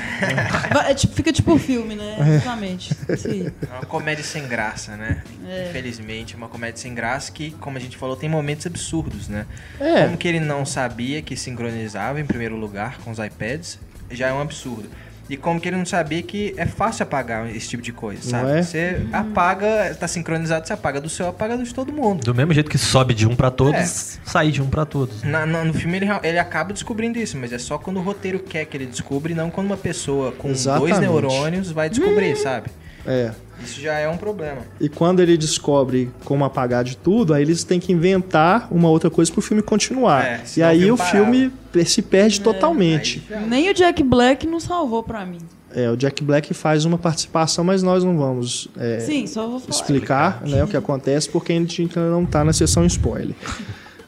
É 0.88 0.93
tipo- 0.93 1.13
fica 1.13 1.31
tipo 1.31 1.53
o 1.53 1.60
filme, 1.60 1.96
né? 1.96 2.15
É. 2.19 2.36
Exatamente. 2.36 2.93
Sim. 3.17 3.48
É 3.62 3.74
uma 3.75 3.86
comédia 3.86 4.24
sem 4.24 4.48
graça, 4.48 4.98
né? 4.98 5.24
É. 5.48 5.69
Infelizmente, 5.69 6.34
é 6.34 6.38
uma 6.38 6.50
comédia 6.50 6.77
sem 6.81 6.93
graça 6.93 7.31
que, 7.31 7.51
como 7.51 7.77
a 7.77 7.79
gente 7.79 7.96
falou, 7.96 8.15
tem 8.15 8.27
momentos 8.27 8.65
absurdos, 8.65 9.27
né? 9.29 9.46
É. 9.79 10.05
Como 10.05 10.17
que 10.17 10.27
ele 10.27 10.39
não 10.39 10.65
sabia 10.65 11.22
que 11.22 11.38
sincronizava 11.38 12.16
em 12.19 12.25
primeiro 12.25 12.55
lugar 12.55 12.97
com 13.03 13.12
os 13.12 13.19
iPads, 13.19 13.79
já 14.12 14.27
é 14.27 14.33
um 14.33 14.41
absurdo. 14.41 14.89
E 15.29 15.36
como 15.36 15.59
que 15.59 15.67
ele 15.67 15.75
não 15.75 15.86
sabia 15.86 16.21
que 16.24 16.53
é 16.55 16.65
fácil 16.65 17.03
apagar 17.03 17.53
esse 17.53 17.67
tipo 17.67 17.83
de 17.83 17.91
coisa, 17.91 18.21
Não 18.24 18.29
sabe? 18.47 18.59
é? 18.59 18.63
Você 18.63 19.01
apaga, 19.12 19.93
tá 20.00 20.07
sincronizado, 20.07 20.65
você 20.65 20.71
apaga 20.71 21.01
do 21.01 21.09
seu, 21.09 21.27
apaga 21.27 21.57
do 21.57 21.63
de 21.63 21.74
todo 21.74 21.91
mundo. 21.91 22.24
Do 22.24 22.33
mesmo 22.33 22.53
jeito 22.53 22.69
que 22.69 22.77
sobe 22.77 23.13
de 23.13 23.27
um 23.27 23.36
pra 23.36 23.51
todos, 23.51 23.75
É. 23.81 23.86
sai 24.24 24.51
de 24.51 24.62
um 24.62 24.69
pra 24.69 24.86
todos. 24.86 25.24
Na- 25.24 25.45
na- 25.45 25.65
no 25.65 25.74
filme 25.74 25.97
ele, 25.97 26.07
ele 26.24 26.39
acaba 26.39 26.71
descobrindo 26.71 27.19
isso, 27.19 27.36
mas 27.38 27.51
é 27.51 27.57
só 27.57 27.77
quando 27.77 27.97
o 27.97 28.01
roteiro 28.01 28.39
quer 28.39 28.63
que 28.65 28.77
ele 28.77 28.86
descubra 28.86 29.29
e 29.29 29.36
não 29.36 29.50
quando 29.50 29.67
uma 29.67 29.75
pessoa 29.75 30.31
com 30.31 30.50
Exatamente. 30.50 30.89
dois 30.91 31.01
neurônios 31.01 31.71
vai 31.71 31.89
descobrir, 31.89 32.38
sabe? 32.38 32.69
É. 33.07 33.31
Isso 33.63 33.81
já 33.81 33.98
é 33.98 34.07
um 34.07 34.17
problema. 34.17 34.57
E 34.79 34.87
quando 34.87 35.20
ele 35.20 35.35
descobre 35.35 36.11
como 36.24 36.46
apagar 36.46 36.83
de 36.83 36.96
tudo, 36.96 37.33
aí 37.33 37.41
eles 37.41 37.63
têm 37.63 37.79
que 37.79 37.91
inventar 37.91 38.67
uma 38.70 38.87
outra 38.89 39.09
coisa 39.09 39.31
pro 39.31 39.41
filme 39.41 39.63
continuar. 39.63 40.24
É, 40.25 40.43
e 40.57 40.61
aí 40.61 40.91
o 40.91 40.98
filme 40.98 41.51
se 41.85 42.01
perde 42.03 42.39
totalmente. 42.41 43.24
Aí 43.29 43.39
já- 43.41 43.46
Nem 43.48 43.70
o 43.70 43.74
Jack 43.74 44.03
Black 44.03 44.46
não 44.46 44.59
salvou 44.59 45.01
pra 45.01 45.25
mim. 45.25 45.39
É, 45.74 45.89
o 45.89 45.98
Jack 45.98 46.24
Black 46.24 46.53
faz 46.53 46.85
uma 46.85 46.98
participação, 46.98 47.63
mas 47.63 47.81
nós 47.83 48.03
não 48.03 48.17
vamos 48.17 48.67
é, 48.79 49.00
Sim, 49.00 49.27
só 49.27 49.48
vou 49.48 49.59
falar. 49.59 49.72
explicar 49.72 50.41
né, 50.48 50.63
o 50.63 50.67
que 50.67 50.77
acontece, 50.77 51.27
porque 51.29 51.51
a 51.51 51.55
gente 51.55 51.81
ainda 51.81 52.09
não 52.09 52.25
tá 52.25 52.43
na 52.43 52.53
sessão 52.53 52.85
spoiler. 52.85 53.35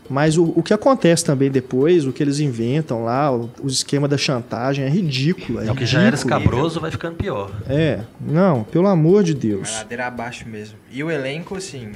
Mas 0.09 0.37
o, 0.37 0.45
o 0.55 0.63
que 0.63 0.73
acontece 0.73 1.23
também 1.23 1.51
depois, 1.51 2.05
o 2.05 2.11
que 2.11 2.23
eles 2.23 2.39
inventam 2.39 3.03
lá, 3.03 3.31
o, 3.31 3.49
o 3.61 3.67
esquema 3.67 4.07
da 4.07 4.17
chantagem 4.17 4.83
é 4.85 4.89
ridículo. 4.89 5.61
É, 5.61 5.67
É 5.67 5.71
o 5.71 5.75
que 5.75 5.85
já 5.85 6.01
era 6.01 6.15
escabroso, 6.15 6.79
vai 6.79 6.89
ficando 6.89 7.15
pior. 7.15 7.51
É, 7.67 7.99
não, 8.19 8.63
pelo 8.63 8.87
amor 8.87 9.23
de 9.23 9.33
Vai 9.33 9.41
Deus. 9.41 9.71
ladeira 9.77 10.07
abaixo 10.07 10.47
mesmo. 10.47 10.77
E 10.91 11.03
o 11.03 11.11
elenco, 11.11 11.55
assim, 11.55 11.91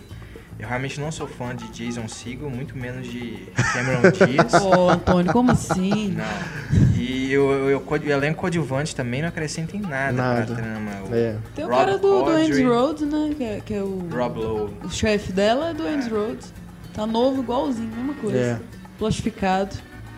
eu 0.60 0.68
realmente 0.68 1.00
não 1.00 1.12
sou 1.12 1.26
fã 1.28 1.56
de 1.56 1.68
Jason 1.70 2.08
Segel, 2.08 2.50
muito 2.50 2.78
menos 2.78 3.08
de 3.08 3.48
Cameron 3.74 4.02
Diaz. 4.28 4.52
Pô, 4.62 4.90
Antônio, 4.90 5.34
como 5.34 5.52
assim? 5.52 6.16
Não. 6.16 6.96
E 7.02 7.36
o, 7.38 7.42
o, 7.44 7.78
o, 7.78 7.92
o 7.92 8.12
elenco 8.12 8.40
coadjuvante 8.42 8.96
também 8.96 9.22
não 9.24 9.30
acrescenta 9.30 9.76
em 9.76 9.82
nada, 9.82 10.12
Nada. 10.14 10.46
pra 10.46 10.56
trama. 10.56 10.92
O 11.10 11.16
É. 11.16 11.36
Tem 11.56 11.66
o 11.66 11.68
Rob 11.68 11.78
cara 11.78 11.98
do, 11.98 12.22
do 12.24 12.30
Andy 12.30 12.64
Rhodes, 12.64 13.08
né? 13.08 13.32
Que 13.36 13.44
é, 13.44 13.62
que 13.66 13.74
é 13.74 13.82
o, 13.82 14.08
Rob 14.12 14.40
Lowe. 14.40 14.70
o 14.84 14.90
chefe 14.92 15.32
dela 15.34 15.72
é 15.72 15.74
do 15.74 15.84
Andy 15.86 16.10
Rhodes. 16.10 16.54
Tá 16.94 17.06
novo, 17.08 17.42
igualzinho, 17.42 17.90
mesma 17.96 18.14
coisa. 18.14 18.38
É. 18.38 18.60
Plastificado. 18.98 19.76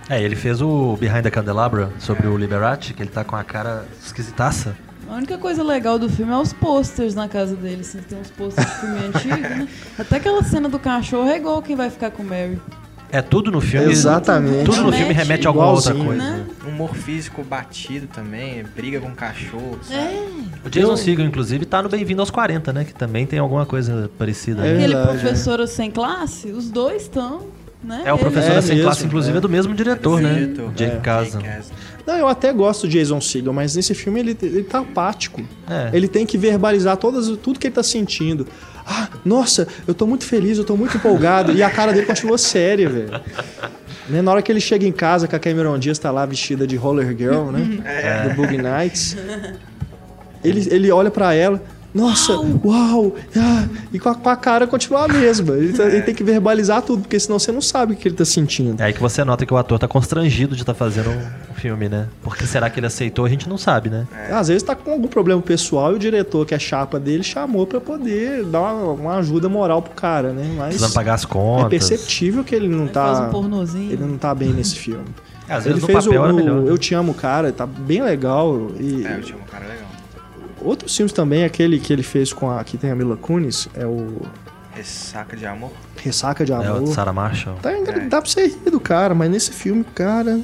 É, 0.10 0.22
ele 0.22 0.36
fez 0.36 0.62
o 0.62 0.96
Behind 0.98 1.24
the 1.24 1.32
Candelabra 1.32 1.92
sobre 2.00 2.28
o 2.28 2.38
Liberati, 2.38 2.94
que 2.94 3.02
ele 3.02 3.10
tá 3.10 3.24
com 3.24 3.36
a 3.36 3.44
cara 3.44 3.86
esquisitaça. 4.04 4.76
A 5.08 5.16
única 5.16 5.38
coisa 5.38 5.64
legal 5.64 5.98
do 5.98 6.10
filme 6.10 6.32
é 6.32 6.38
os 6.38 6.52
posters 6.52 7.16
na 7.16 7.28
casa 7.28 7.56
dele. 7.56 7.82
Assim, 7.82 8.00
tem 8.00 8.20
uns 8.20 8.30
posters 8.32 8.68
de 8.68 8.76
filme 8.80 9.00
antigo, 9.06 9.36
né? 9.36 9.68
Até 9.98 10.18
aquela 10.18 10.44
cena 10.44 10.68
do 10.68 10.80
cachorro 10.80 11.30
é 11.30 11.38
igual 11.38 11.62
quem 11.62 11.76
vai 11.76 11.90
ficar 11.90 12.12
com 12.12 12.24
o 12.24 12.26
Mary. 12.26 12.60
É 13.12 13.22
tudo 13.22 13.52
no 13.52 13.62
filme. 13.62 13.92
Exatamente. 13.92 14.66
Tudo 14.66 14.84
no 14.84 14.92
filme 14.92 15.14
Remete 15.14 15.46
a 15.48 15.50
alguma 15.50 15.70
outra 15.72 15.94
coisa. 15.94 16.16
né? 16.22 16.46
Humor 16.68 16.94
físico 16.96 17.44
batido 17.44 18.08
também, 18.08 18.64
briga 18.76 19.00
com 19.00 19.12
cachorro. 19.12 19.80
sabe? 19.84 20.00
É, 20.00 20.28
O 20.66 20.70
Jason 20.70 20.92
Eu- 20.92 20.98
Segel, 20.98 21.26
inclusive, 21.26 21.66
tá 21.66 21.82
no 21.82 21.90
Bem-vindo 21.90 22.22
aos 22.22 22.30
40, 22.32 22.74
né? 22.74 22.84
Que 22.84 22.94
também 22.94 23.26
tem 23.26 23.40
alguma 23.40 23.66
coisa 23.66 24.10
parecida. 24.18 24.62
É. 24.62 24.64
né? 24.66 24.74
aquele 24.78 24.94
verdade, 24.96 25.20
professor 25.20 25.68
sem 25.68 25.92
classe, 25.92 26.48
os 26.50 26.70
dois 26.70 27.04
estão, 27.04 27.48
né? 27.84 28.02
É, 28.06 28.14
o 28.14 28.18
professor 28.18 28.52
É 28.52 28.62
sem 28.62 28.76
mesmo, 28.76 28.90
classe, 28.90 29.06
inclusive, 29.06 29.36
é. 29.36 29.38
é 29.38 29.42
do 29.42 29.50
mesmo 29.50 29.74
diretor, 29.74 30.20
né? 30.22 30.34
diretor. 30.34 30.74
Jake 30.74 30.96
É. 30.98 31.00
Kasdan. 31.00 31.40
Não, 32.06 32.16
eu 32.18 32.28
até 32.28 32.52
gosto 32.54 32.86
do 32.86 32.90
Jason 32.90 33.20
Segel, 33.22 33.52
mas 33.54 33.76
nesse 33.76 33.94
filme 33.96 34.20
ele, 34.20 34.38
ele 34.42 34.64
tá 34.64 34.80
apático. 34.80 35.42
É. 35.70 35.90
Ele 35.94 36.08
tem 36.08 36.26
que 36.26 36.38
verbalizar 36.38 36.98
todas, 36.98 37.28
tudo 37.38 37.60
que 37.60 37.68
ele 37.68 37.74
tá 37.76 37.82
sentindo. 37.84 38.46
Ah, 38.86 39.08
nossa, 39.26 39.68
eu 39.88 39.94
tô 39.96 40.06
muito 40.06 40.26
feliz, 40.26 40.58
eu 40.58 40.64
tô 40.64 40.78
muito 40.78 40.96
empolgado. 40.98 41.52
e 41.52 41.64
a 41.64 41.70
cara 41.70 41.92
dele 41.92 42.06
continua 42.06 42.38
séria, 42.38 42.88
velho. 42.88 43.10
Né, 44.08 44.22
Na 44.22 44.32
hora 44.32 44.42
que 44.42 44.52
ele 44.52 44.62
chega 44.62 44.86
em 44.86 44.92
casa, 44.92 45.28
que 45.28 45.36
a 45.36 45.40
Cameron 45.40 45.80
Diaz 45.80 45.98
tá 45.98 46.12
lá 46.12 46.26
vestida 46.26 46.68
de 46.68 46.76
Roller 46.76 47.08
Girl, 47.18 47.50
né? 47.52 48.28
Do 48.30 48.36
Boogie 48.36 48.58
Nights. 48.60 49.18
Ele, 50.44 50.68
ele 50.70 50.92
olha 50.92 51.10
pra 51.10 51.34
ela. 51.34 51.60
Nossa, 51.96 52.34
uau! 52.64 53.16
ah", 53.38 53.66
e 53.94 53.98
com 53.98 54.10
a, 54.10 54.16
com 54.16 54.30
a 54.30 54.36
cara 54.36 54.68
continua 54.68 55.06
a 55.06 55.08
mesma. 55.08 55.56
Ele, 55.56 55.72
tá- 55.74 55.86
ele 55.86 56.02
tem 56.02 56.14
que 56.14 56.24
verbalizar 56.24 56.82
tudo, 56.82 57.04
porque 57.04 57.18
senão 57.20 57.40
você 57.40 57.52
não 57.54 57.62
sabe 57.62 57.94
o 57.94 57.96
que 57.96 58.08
ele 58.08 58.16
tá 58.16 58.26
sentindo. 58.26 58.82
É 58.82 58.86
aí 58.88 58.94
que 58.94 59.00
você 59.00 59.24
nota 59.24 59.46
que 59.46 59.54
o 59.54 59.58
ator 59.58 59.80
tá 59.80 59.88
constrangido 59.88 60.56
de 60.56 60.62
estar 60.64 60.74
fazendo 60.74 61.10
um 61.10 61.54
filme, 61.56 61.88
né? 61.88 62.08
Porque 62.22 62.46
será 62.46 62.70
que 62.70 62.80
ele 62.82 62.88
aceitou? 62.88 63.24
A 63.26 63.30
gente 63.30 63.48
não 63.48 63.58
sabe, 63.58 63.90
né? 63.90 64.06
Às 64.30 64.50
vezes 64.50 64.62
tá 64.62 64.76
com 64.76 64.92
algum 64.92 65.08
problema 65.08 65.42
pessoal 65.42 65.94
e 65.94 65.96
o 65.96 66.00
diretor, 66.00 66.46
que 66.46 66.54
é 66.54 66.60
chapa 66.60 67.00
dele, 67.00 67.24
chamou 67.24 67.66
pra 67.66 67.80
poder 67.80 68.44
dar 68.44 68.60
uma, 68.62 68.92
uma 68.92 69.16
ajuda 69.18 69.48
moral 69.48 69.82
pro 69.82 69.94
cara, 69.94 70.34
né? 70.34 70.44
Mas 70.58 70.68
Precisando 70.76 70.94
pagar 70.94 71.14
as 71.14 71.24
é 71.24 71.28
contas. 71.28 71.70
perceptível 71.70 72.44
que 72.44 72.54
ele 72.54 72.68
não 72.68 72.84
Ele 72.84 72.94
faz 72.94 73.20
tá. 73.20 73.28
um 73.28 73.30
pornozinho. 73.30 73.92
Ele 73.94 74.04
não 74.04 74.18
tá 74.18 74.36
bem 74.36 74.50
nesse 74.50 74.76
filme. 74.76 75.06
Às 75.48 75.66
ele 75.66 75.76
vezes 75.76 75.82
no 75.82 75.88
fez 75.88 76.06
o, 76.08 76.10
papel 76.10 76.24
era 76.26 76.34
melhor. 76.34 76.58
o 76.58 76.62
né? 76.64 76.72
Eu 76.72 76.78
Te 76.78 76.94
Amo 76.94 77.14
Cara, 77.14 77.52
tá 77.52 77.66
bem 77.66 78.02
legal. 78.02 78.72
E 78.80 79.06
É, 79.06 79.16
eu 79.18 79.22
tinha 79.22 79.38
um 79.38 79.46
cara 79.50 79.64
legal. 79.66 79.85
Outros 80.66 80.96
filmes 80.96 81.14
também, 81.14 81.44
aquele 81.44 81.80
que 81.80 81.92
ele 81.94 82.04
fez 82.04 82.34
com 82.34 82.50
a. 82.50 82.64
que 82.64 82.78
tem 82.78 82.92
a 82.92 82.96
Mila 82.96 83.16
Kunis, 83.18 83.68
é 83.74 83.86
o 83.86 84.22
Ressaca 84.74 85.38
de 85.38 85.46
amor. 85.46 85.72
Ressaca 85.96 86.44
de 86.46 86.52
É, 86.52 86.58
o 86.58 86.62
Amor. 86.62 86.84
de 86.84 86.90
Sarah 86.94 87.14
Marshall. 87.14 87.56
Tá, 87.62 87.70
ainda 87.70 87.94
dá 87.94 88.22
pra 88.22 88.30
você 88.30 88.48
rir 88.48 88.70
do 88.70 88.80
cara, 88.80 89.16
mas 89.16 89.32
nesse 89.32 89.52
filme, 89.52 89.86
cara. 89.96 90.42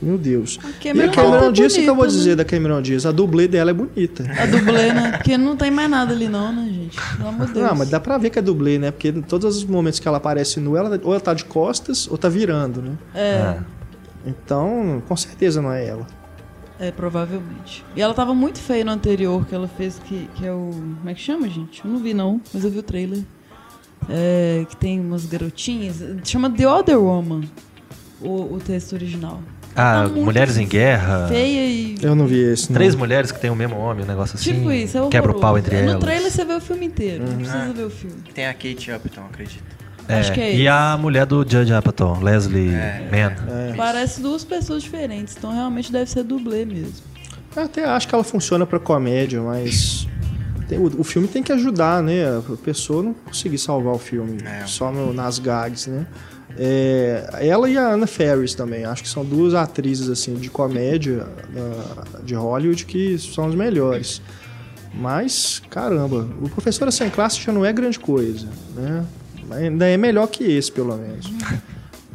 Meu 0.00 0.18
Deus. 0.18 0.58
A 0.62 0.68
E 0.68 0.72
Cameron 0.74 1.10
a 1.10 1.14
Cameron 1.14 1.40
tá 1.46 1.50
Diaz, 1.50 1.72
o 1.72 1.76
que 1.76 1.86
eu 1.86 1.94
vou 1.94 2.06
dizer 2.06 2.30
né? 2.30 2.36
da 2.36 2.44
Cameron 2.44 2.82
Diaz? 2.82 3.06
A 3.06 3.12
dublê 3.12 3.46
dela 3.48 3.70
é 3.70 3.74
bonita. 3.74 4.24
A 4.38 4.44
dublê, 4.46 4.92
né? 4.92 5.12
Porque 5.12 5.38
não 5.38 5.56
tem 5.56 5.70
mais 5.70 5.88
nada 5.88 6.12
ali 6.12 6.28
não, 6.28 6.52
né, 6.52 6.66
gente? 6.70 6.98
Pelo 7.16 7.28
amor 7.28 7.46
de 7.46 7.52
Deus. 7.54 7.66
Não, 7.66 7.74
mas 7.76 7.88
dá 7.90 8.00
pra 8.00 8.18
ver 8.18 8.28
que 8.30 8.38
é 8.38 8.42
dublê, 8.42 8.78
né? 8.78 8.90
Porque 8.90 9.08
em 9.08 9.22
todos 9.22 9.56
os 9.56 9.64
momentos 9.64 10.00
que 10.00 10.06
ela 10.08 10.16
aparece 10.18 10.60
nua, 10.60 10.78
ela, 10.78 11.00
ou 11.02 11.12
ela 11.12 11.20
tá 11.20 11.32
de 11.32 11.44
costas 11.44 12.06
ou 12.10 12.18
tá 12.18 12.28
virando, 12.28 12.82
né? 12.82 12.92
É, 13.14 13.56
Então, 14.26 15.02
com 15.06 15.16
certeza 15.16 15.60
não 15.62 15.72
é 15.72 15.86
ela. 15.86 16.06
É, 16.78 16.90
provavelmente. 16.90 17.84
E 17.96 18.00
ela 18.02 18.14
tava 18.14 18.34
muito 18.34 18.58
feia 18.58 18.84
no 18.84 18.90
anterior 18.92 19.46
que 19.46 19.54
ela 19.54 19.68
fez, 19.68 19.98
que, 20.04 20.28
que 20.34 20.46
é 20.46 20.52
o... 20.52 20.70
Como 20.98 21.08
é 21.10 21.14
que 21.14 21.20
chama, 21.20 21.48
gente? 21.48 21.84
Eu 21.84 21.90
não 21.90 21.98
vi 21.98 22.12
não, 22.14 22.40
mas 22.52 22.64
eu 22.64 22.70
vi 22.70 22.78
o 22.78 22.82
trailer. 22.82 23.22
É, 24.08 24.66
que 24.68 24.76
tem 24.76 25.00
umas 25.00 25.24
garotinhas. 25.24 26.02
Chama 26.24 26.50
The 26.50 26.68
Other 26.68 26.98
Woman, 27.00 27.42
o, 28.20 28.54
o 28.54 28.60
texto 28.64 28.92
original. 28.92 29.40
Ah, 29.76 30.04
Tá 30.06 30.08
Mulheres 30.20 30.56
em 30.58 30.68
Guerra. 30.68 31.26
Feia 31.26 31.66
e. 31.66 31.96
Eu 32.02 32.14
não 32.14 32.26
vi 32.26 32.38
esse. 32.38 32.70
Não. 32.70 32.74
Três 32.76 32.94
mulheres 32.94 33.32
que 33.32 33.40
tem 33.40 33.50
o 33.50 33.56
mesmo 33.56 33.76
homem, 33.76 34.04
um 34.04 34.06
negócio 34.06 34.36
assim. 34.36 34.52
Tipo 34.52 34.70
isso, 34.70 34.98
é 34.98 35.08
Quebra 35.08 35.32
o 35.32 35.40
pau 35.40 35.58
entre 35.58 35.80
No 35.82 35.90
elas. 35.90 36.00
trailer 36.04 36.30
você 36.30 36.44
vê 36.44 36.52
o 36.54 36.60
filme 36.60 36.86
inteiro. 36.86 37.24
Não 37.26 37.36
precisa 37.36 37.58
Ah. 37.58 37.72
ver 37.72 37.84
o 37.84 37.90
filme. 37.90 38.16
Tem 38.34 38.46
a 38.46 38.52
Kate 38.54 38.92
Upton, 38.92 39.22
acredito. 39.22 39.73
É, 40.08 40.20
Acho 40.20 40.32
que 40.32 40.40
é 40.40 40.52
e 40.52 40.60
esse. 40.60 40.68
a 40.68 40.96
mulher 40.98 41.24
do 41.26 41.38
Judge 41.48 41.72
Apatow, 41.72 42.20
Leslie 42.22 42.68
É. 42.74 43.08
Mann. 43.10 43.74
Parece 43.76 44.20
duas 44.20 44.44
pessoas 44.44 44.82
diferentes, 44.82 45.34
então 45.36 45.50
realmente 45.52 45.90
deve 45.90 46.10
ser 46.10 46.22
dublê 46.24 46.64
mesmo. 46.64 46.92
Eu 47.56 47.62
até 47.62 47.84
acho 47.84 48.06
que 48.08 48.14
ela 48.14 48.24
funciona 48.24 48.66
pra 48.66 48.78
comédia, 48.78 49.40
mas. 49.40 50.06
tem- 50.68 50.78
o, 50.78 51.00
o 51.00 51.04
filme 51.04 51.26
tem 51.28 51.42
que 51.42 51.52
ajudar, 51.52 52.02
né? 52.02 52.24
A 52.38 52.56
pessoa 52.62 53.02
não 53.02 53.14
conseguir 53.14 53.58
salvar 53.58 53.94
o 53.94 53.98
filme 53.98 54.38
É. 54.44 54.66
só 54.66 54.90
no- 54.92 55.12
nas 55.12 55.38
gags, 55.38 55.86
né? 55.88 56.06
É, 56.56 57.28
ela 57.40 57.68
e 57.68 57.76
a 57.76 57.92
Anna 57.94 58.06
Faris 58.06 58.54
também. 58.54 58.84
Acho 58.84 59.02
que 59.02 59.08
são 59.08 59.24
duas 59.24 59.54
atrizes 59.54 60.08
assim 60.08 60.34
de 60.34 60.48
comédia 60.50 61.26
ah, 61.56 62.04
de 62.22 62.34
Hollywood 62.34 62.84
que 62.86 63.18
são 63.18 63.46
as 63.48 63.54
melhores. 63.54 64.20
Mas, 64.92 65.60
caramba, 65.70 66.28
o 66.40 66.48
Professora 66.48 66.90
Sem 66.92 67.10
Classe 67.10 67.40
já 67.40 67.52
não 67.52 67.64
é 67.64 67.72
grande 67.72 67.98
coisa, 67.98 68.46
né? 68.76 69.04
Ainda 69.50 69.88
é 69.88 69.96
melhor 69.96 70.26
que 70.26 70.44
esse, 70.44 70.70
pelo 70.70 70.96
menos. 70.96 71.30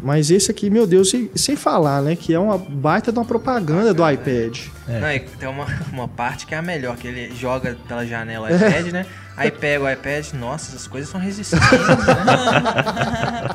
Mas 0.01 0.31
esse 0.31 0.49
aqui, 0.49 0.69
meu 0.69 0.87
Deus, 0.87 1.13
e 1.13 1.29
sem 1.35 1.57
falar, 1.57 2.01
né? 2.01 2.15
Que 2.15 2.33
é 2.33 2.39
uma 2.39 2.57
baita 2.57 3.11
de 3.11 3.19
uma 3.19 3.25
propaganda 3.25 3.93
do 3.93 4.09
iPad. 4.09 4.57
É. 4.87 4.99
Não, 4.99 5.11
e 5.11 5.19
tem 5.19 5.49
uma, 5.49 5.65
uma 5.91 6.07
parte 6.07 6.45
que 6.45 6.55
é 6.55 6.57
a 6.57 6.61
melhor, 6.61 6.95
que 6.95 7.05
ele 7.05 7.35
joga 7.35 7.77
pela 7.85 8.05
janela 8.05 8.49
o 8.49 8.55
iPad, 8.55 8.93
né? 8.93 9.05
Aí 9.35 9.51
pega 9.51 9.83
o 9.83 9.89
iPad, 9.89 10.33
nossa, 10.33 10.71
essas 10.71 10.87
coisas 10.87 11.09
são 11.09 11.19
resistentes, 11.19 11.69
né? 11.69 13.49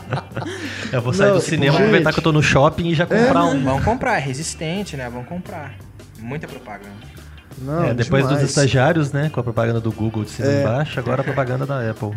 Eu 0.92 1.00
vou 1.02 1.12
sair 1.12 1.28
Não, 1.28 1.37
do 1.37 1.42
cinema, 1.42 1.72
gente. 1.72 1.82
aproveitar 1.82 2.12
que 2.12 2.18
eu 2.18 2.22
tô 2.22 2.32
no 2.32 2.42
shopping 2.42 2.88
e 2.88 2.94
já 2.94 3.06
comprar 3.06 3.44
um. 3.44 3.62
Vão 3.62 3.82
comprar, 3.82 4.16
é 4.16 4.20
resistente, 4.20 4.96
né? 4.96 5.08
Vão 5.08 5.24
comprar. 5.24 5.74
Muita 6.18 6.46
propaganda. 6.46 7.13
Não, 7.58 7.84
É, 7.84 7.94
depois 7.94 8.24
demais. 8.24 8.40
dos 8.42 8.50
estagiários, 8.50 9.12
né? 9.12 9.30
Com 9.32 9.40
a 9.40 9.42
propaganda 9.42 9.80
do 9.80 9.92
Google 9.92 10.24
de 10.24 10.30
cima 10.30 10.48
É. 10.48 10.58
e 10.58 10.60
embaixo, 10.62 10.98
agora 10.98 11.20
a 11.20 11.24
propaganda 11.24 11.64
da 11.64 11.88
Apple. 11.90 12.10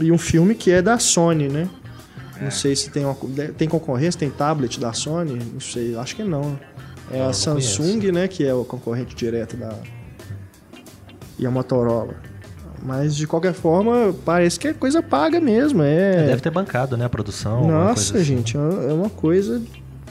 E 0.00 0.12
um 0.12 0.18
filme 0.18 0.54
que 0.54 0.70
é 0.70 0.82
da 0.82 0.98
Sony, 0.98 1.48
né? 1.48 1.68
É. 2.40 2.44
Não 2.44 2.50
sei 2.50 2.74
se 2.76 2.90
tem 2.90 3.04
uma, 3.04 3.16
tem 3.56 3.68
concorrência, 3.68 4.18
tem 4.18 4.28
tablet 4.30 4.78
da 4.80 4.92
Sony, 4.92 5.38
não 5.52 5.60
sei, 5.60 5.96
acho 5.96 6.14
que 6.16 6.24
não. 6.24 6.58
É 7.10 7.16
Não, 7.18 7.24
a 7.24 7.26
não 7.26 7.32
Samsung, 7.32 8.10
né, 8.12 8.26
que 8.28 8.44
é 8.44 8.52
o 8.54 8.64
concorrente 8.64 9.14
direto 9.14 9.56
da 9.56 9.72
e 11.38 11.46
a 11.46 11.50
Motorola. 11.50 12.14
Mas 12.82 13.16
de 13.16 13.26
qualquer 13.26 13.54
forma, 13.54 14.14
parece 14.24 14.58
que 14.60 14.68
é 14.68 14.74
coisa 14.74 15.02
paga 15.02 15.40
mesmo, 15.40 15.82
é. 15.82 16.26
Deve 16.26 16.42
ter 16.42 16.50
bancado, 16.50 16.96
né? 16.96 17.04
A 17.06 17.08
produção. 17.08 17.66
Nossa, 17.66 18.12
coisa 18.12 18.16
assim. 18.18 18.24
gente, 18.24 18.56
é 18.56 18.60
é 18.60 18.92
uma 18.92 19.08
coisa 19.08 19.62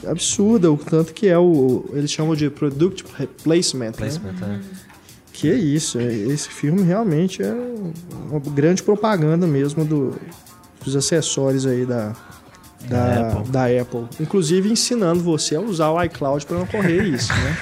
absurda, 0.06 0.70
o 0.70 0.76
tanto 0.76 1.12
que 1.12 1.26
é 1.28 1.38
o 1.38 1.84
eles 1.92 2.10
chamam 2.10 2.34
de 2.34 2.48
product 2.50 3.04
replacement, 3.18 3.86
né? 3.86 3.92
Placement, 3.96 4.34
é. 4.42 4.60
Que 5.32 5.50
é 5.50 5.54
isso, 5.54 5.98
é- 5.98 6.12
esse 6.12 6.48
filme 6.48 6.82
realmente 6.82 7.42
é 7.42 7.52
uma 8.30 8.38
grande 8.40 8.82
propaganda 8.82 9.46
mesmo 9.46 9.84
do, 9.84 10.14
dos 10.84 10.94
acessórios 10.94 11.66
aí 11.66 11.84
da, 11.84 12.12
da, 12.88 13.14
Da 13.14 13.20
Apple. 13.30 13.50
da 13.50 13.64
Apple. 13.82 14.04
Inclusive 14.20 14.70
ensinando 14.70 15.20
você 15.22 15.56
a 15.56 15.60
usar 15.60 15.90
o 15.90 16.02
iCloud 16.04 16.46
para 16.46 16.58
não 16.58 16.66
correr 16.66 17.02
isso, 17.02 17.32
né? 17.32 17.56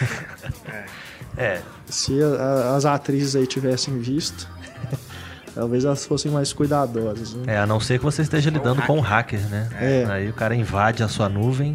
É, 1.36 1.62
Se 1.88 2.22
a- 2.22 2.26
a- 2.26 2.76
as 2.76 2.84
atrizes 2.84 3.34
aí 3.36 3.46
tivessem 3.46 3.98
visto, 3.98 4.46
talvez 5.54 5.84
elas 5.84 6.04
fossem 6.04 6.30
mais 6.30 6.52
cuidadosas, 6.52 7.32
né? 7.34 7.54
é, 7.54 7.58
a 7.58 7.66
não 7.66 7.80
ser 7.80 7.98
que 7.98 8.04
você 8.04 8.20
esteja 8.22 8.50
lidando 8.50 8.82
com 8.82 8.98
um 8.98 9.00
hacker, 9.00 9.40
né? 9.48 9.68
É. 9.80 10.04
Aí 10.10 10.28
o 10.28 10.32
cara 10.34 10.54
invade 10.54 11.02
a 11.02 11.08
sua 11.08 11.28
nuvem 11.28 11.74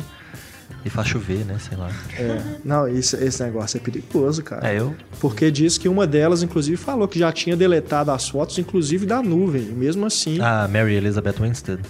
e 0.86 0.90
faz 0.90 1.08
chover, 1.08 1.44
né? 1.46 1.58
Sei 1.60 1.78
lá. 1.78 1.90
É. 2.18 2.42
Não, 2.63 2.88
isso- 2.88 3.16
esse 3.18 3.44
negócio 3.44 3.78
é 3.78 3.80
perigoso, 3.80 4.42
cara. 4.44 4.68
É, 4.72 4.80
eu. 4.80 4.96
Porque 5.20 5.52
diz 5.52 5.78
que 5.78 5.90
uma 5.90 6.08
delas, 6.08 6.44
inclusive, 6.44 6.78
falou 6.78 7.08
que 7.08 7.20
já 7.20 7.32
tinha 7.32 7.56
deletado 7.58 8.12
as 8.12 8.30
fotos, 8.30 8.58
inclusive 8.58 9.06
da 9.06 9.22
nuvem. 9.22 9.63
E 9.63 9.74
mesmo 9.74 10.06
assim, 10.06 10.40
A 10.40 10.68
Mary 10.68 10.94
Elizabeth 10.96 11.36
Winstead. 11.42 11.82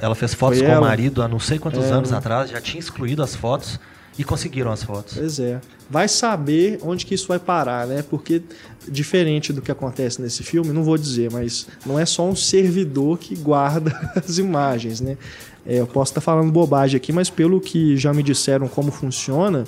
Ela 0.00 0.14
fez 0.14 0.32
fotos 0.32 0.58
Foi 0.58 0.66
com 0.66 0.72
o 0.72 0.76
ela? 0.76 0.86
marido 0.88 1.22
há 1.22 1.28
não 1.28 1.38
sei 1.38 1.58
quantos 1.58 1.84
É. 1.84 1.90
anos 1.90 2.12
atrás, 2.12 2.50
já 2.50 2.60
tinha 2.60 2.80
excluído 2.80 3.22
as 3.22 3.34
fotos 3.36 3.78
e 4.18 4.24
conseguiram 4.24 4.72
as 4.72 4.82
fotos. 4.82 5.14
Pois 5.18 5.38
é. 5.38 5.60
Vai 5.90 6.08
saber 6.08 6.78
onde 6.82 7.04
que 7.04 7.14
isso 7.14 7.28
vai 7.28 7.38
parar, 7.38 7.86
né? 7.86 8.02
Porque, 8.08 8.40
diferente 8.88 9.52
do 9.52 9.60
que 9.60 9.70
acontece 9.70 10.22
nesse 10.22 10.42
filme, 10.42 10.72
não 10.72 10.82
vou 10.82 10.96
dizer, 10.96 11.30
mas 11.30 11.66
não 11.84 11.98
é 11.98 12.06
só 12.06 12.26
um 12.26 12.34
servidor 12.34 13.18
que 13.18 13.36
guarda 13.36 13.92
as 14.16 14.38
imagens, 14.38 15.00
né? 15.02 15.18
É, 15.66 15.80
eu 15.80 15.86
posso 15.86 16.12
estar 16.12 16.20
falando 16.20 16.52
bobagem 16.52 16.96
aqui, 16.96 17.12
mas 17.12 17.30
pelo 17.30 17.60
que 17.60 17.96
já 17.96 18.12
me 18.12 18.22
disseram 18.22 18.68
como 18.68 18.90
funciona, 18.90 19.64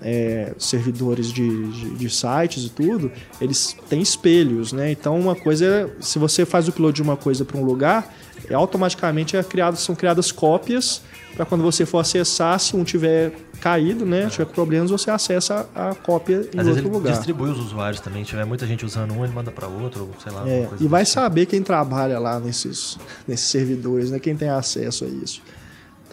é, 0.00 0.52
servidores 0.58 1.32
de, 1.32 1.70
de, 1.70 1.90
de 1.90 2.10
sites 2.10 2.64
e 2.64 2.68
tudo, 2.70 3.10
eles 3.40 3.76
têm 3.88 4.00
espelhos, 4.00 4.72
né? 4.72 4.90
Então, 4.90 5.18
uma 5.18 5.34
coisa 5.34 5.64
é, 5.64 6.02
se 6.02 6.18
você 6.18 6.44
faz 6.44 6.66
o 6.66 6.70
upload 6.70 6.96
de 6.96 7.02
uma 7.02 7.16
coisa 7.16 7.44
para 7.44 7.56
um 7.56 7.64
lugar, 7.64 8.12
é, 8.52 8.54
automaticamente 8.54 9.36
é 9.36 9.42
criado, 9.42 9.76
são 9.76 9.94
criadas 9.94 10.30
cópias 10.30 11.02
para 11.34 11.46
quando 11.46 11.62
você 11.62 11.86
for 11.86 11.98
acessar, 11.98 12.60
se 12.60 12.76
um 12.76 12.84
tiver 12.84 13.32
caído, 13.60 14.04
né, 14.04 14.28
tiver 14.28 14.44
problemas, 14.44 14.90
você 14.90 15.10
acessa 15.10 15.66
a, 15.74 15.94
cópia 15.94 16.48
em 16.52 16.60
Às 16.60 16.66
outro 16.66 16.90
lugar. 16.90 17.12
distribui 17.12 17.50
os 17.50 17.58
usuários 17.58 18.00
também. 18.00 18.24
Se 18.24 18.30
tiver 18.30 18.44
muita 18.44 18.66
gente 18.66 18.84
usando 18.84 19.12
um, 19.12 19.24
ele 19.24 19.32
manda 19.32 19.50
pra 19.50 19.66
outro, 19.66 20.02
ou 20.02 20.20
sei 20.20 20.32
lá. 20.32 20.46
É, 20.46 20.68
e 20.80 20.86
vai 20.86 21.02
assim. 21.02 21.12
saber 21.12 21.46
quem 21.46 21.62
trabalha 21.62 22.18
lá 22.18 22.38
nesses, 22.38 22.98
nesses 23.26 23.46
servidores, 23.46 24.10
né? 24.10 24.18
Quem 24.18 24.36
tem 24.36 24.48
acesso 24.48 25.04
a 25.04 25.08
isso. 25.08 25.40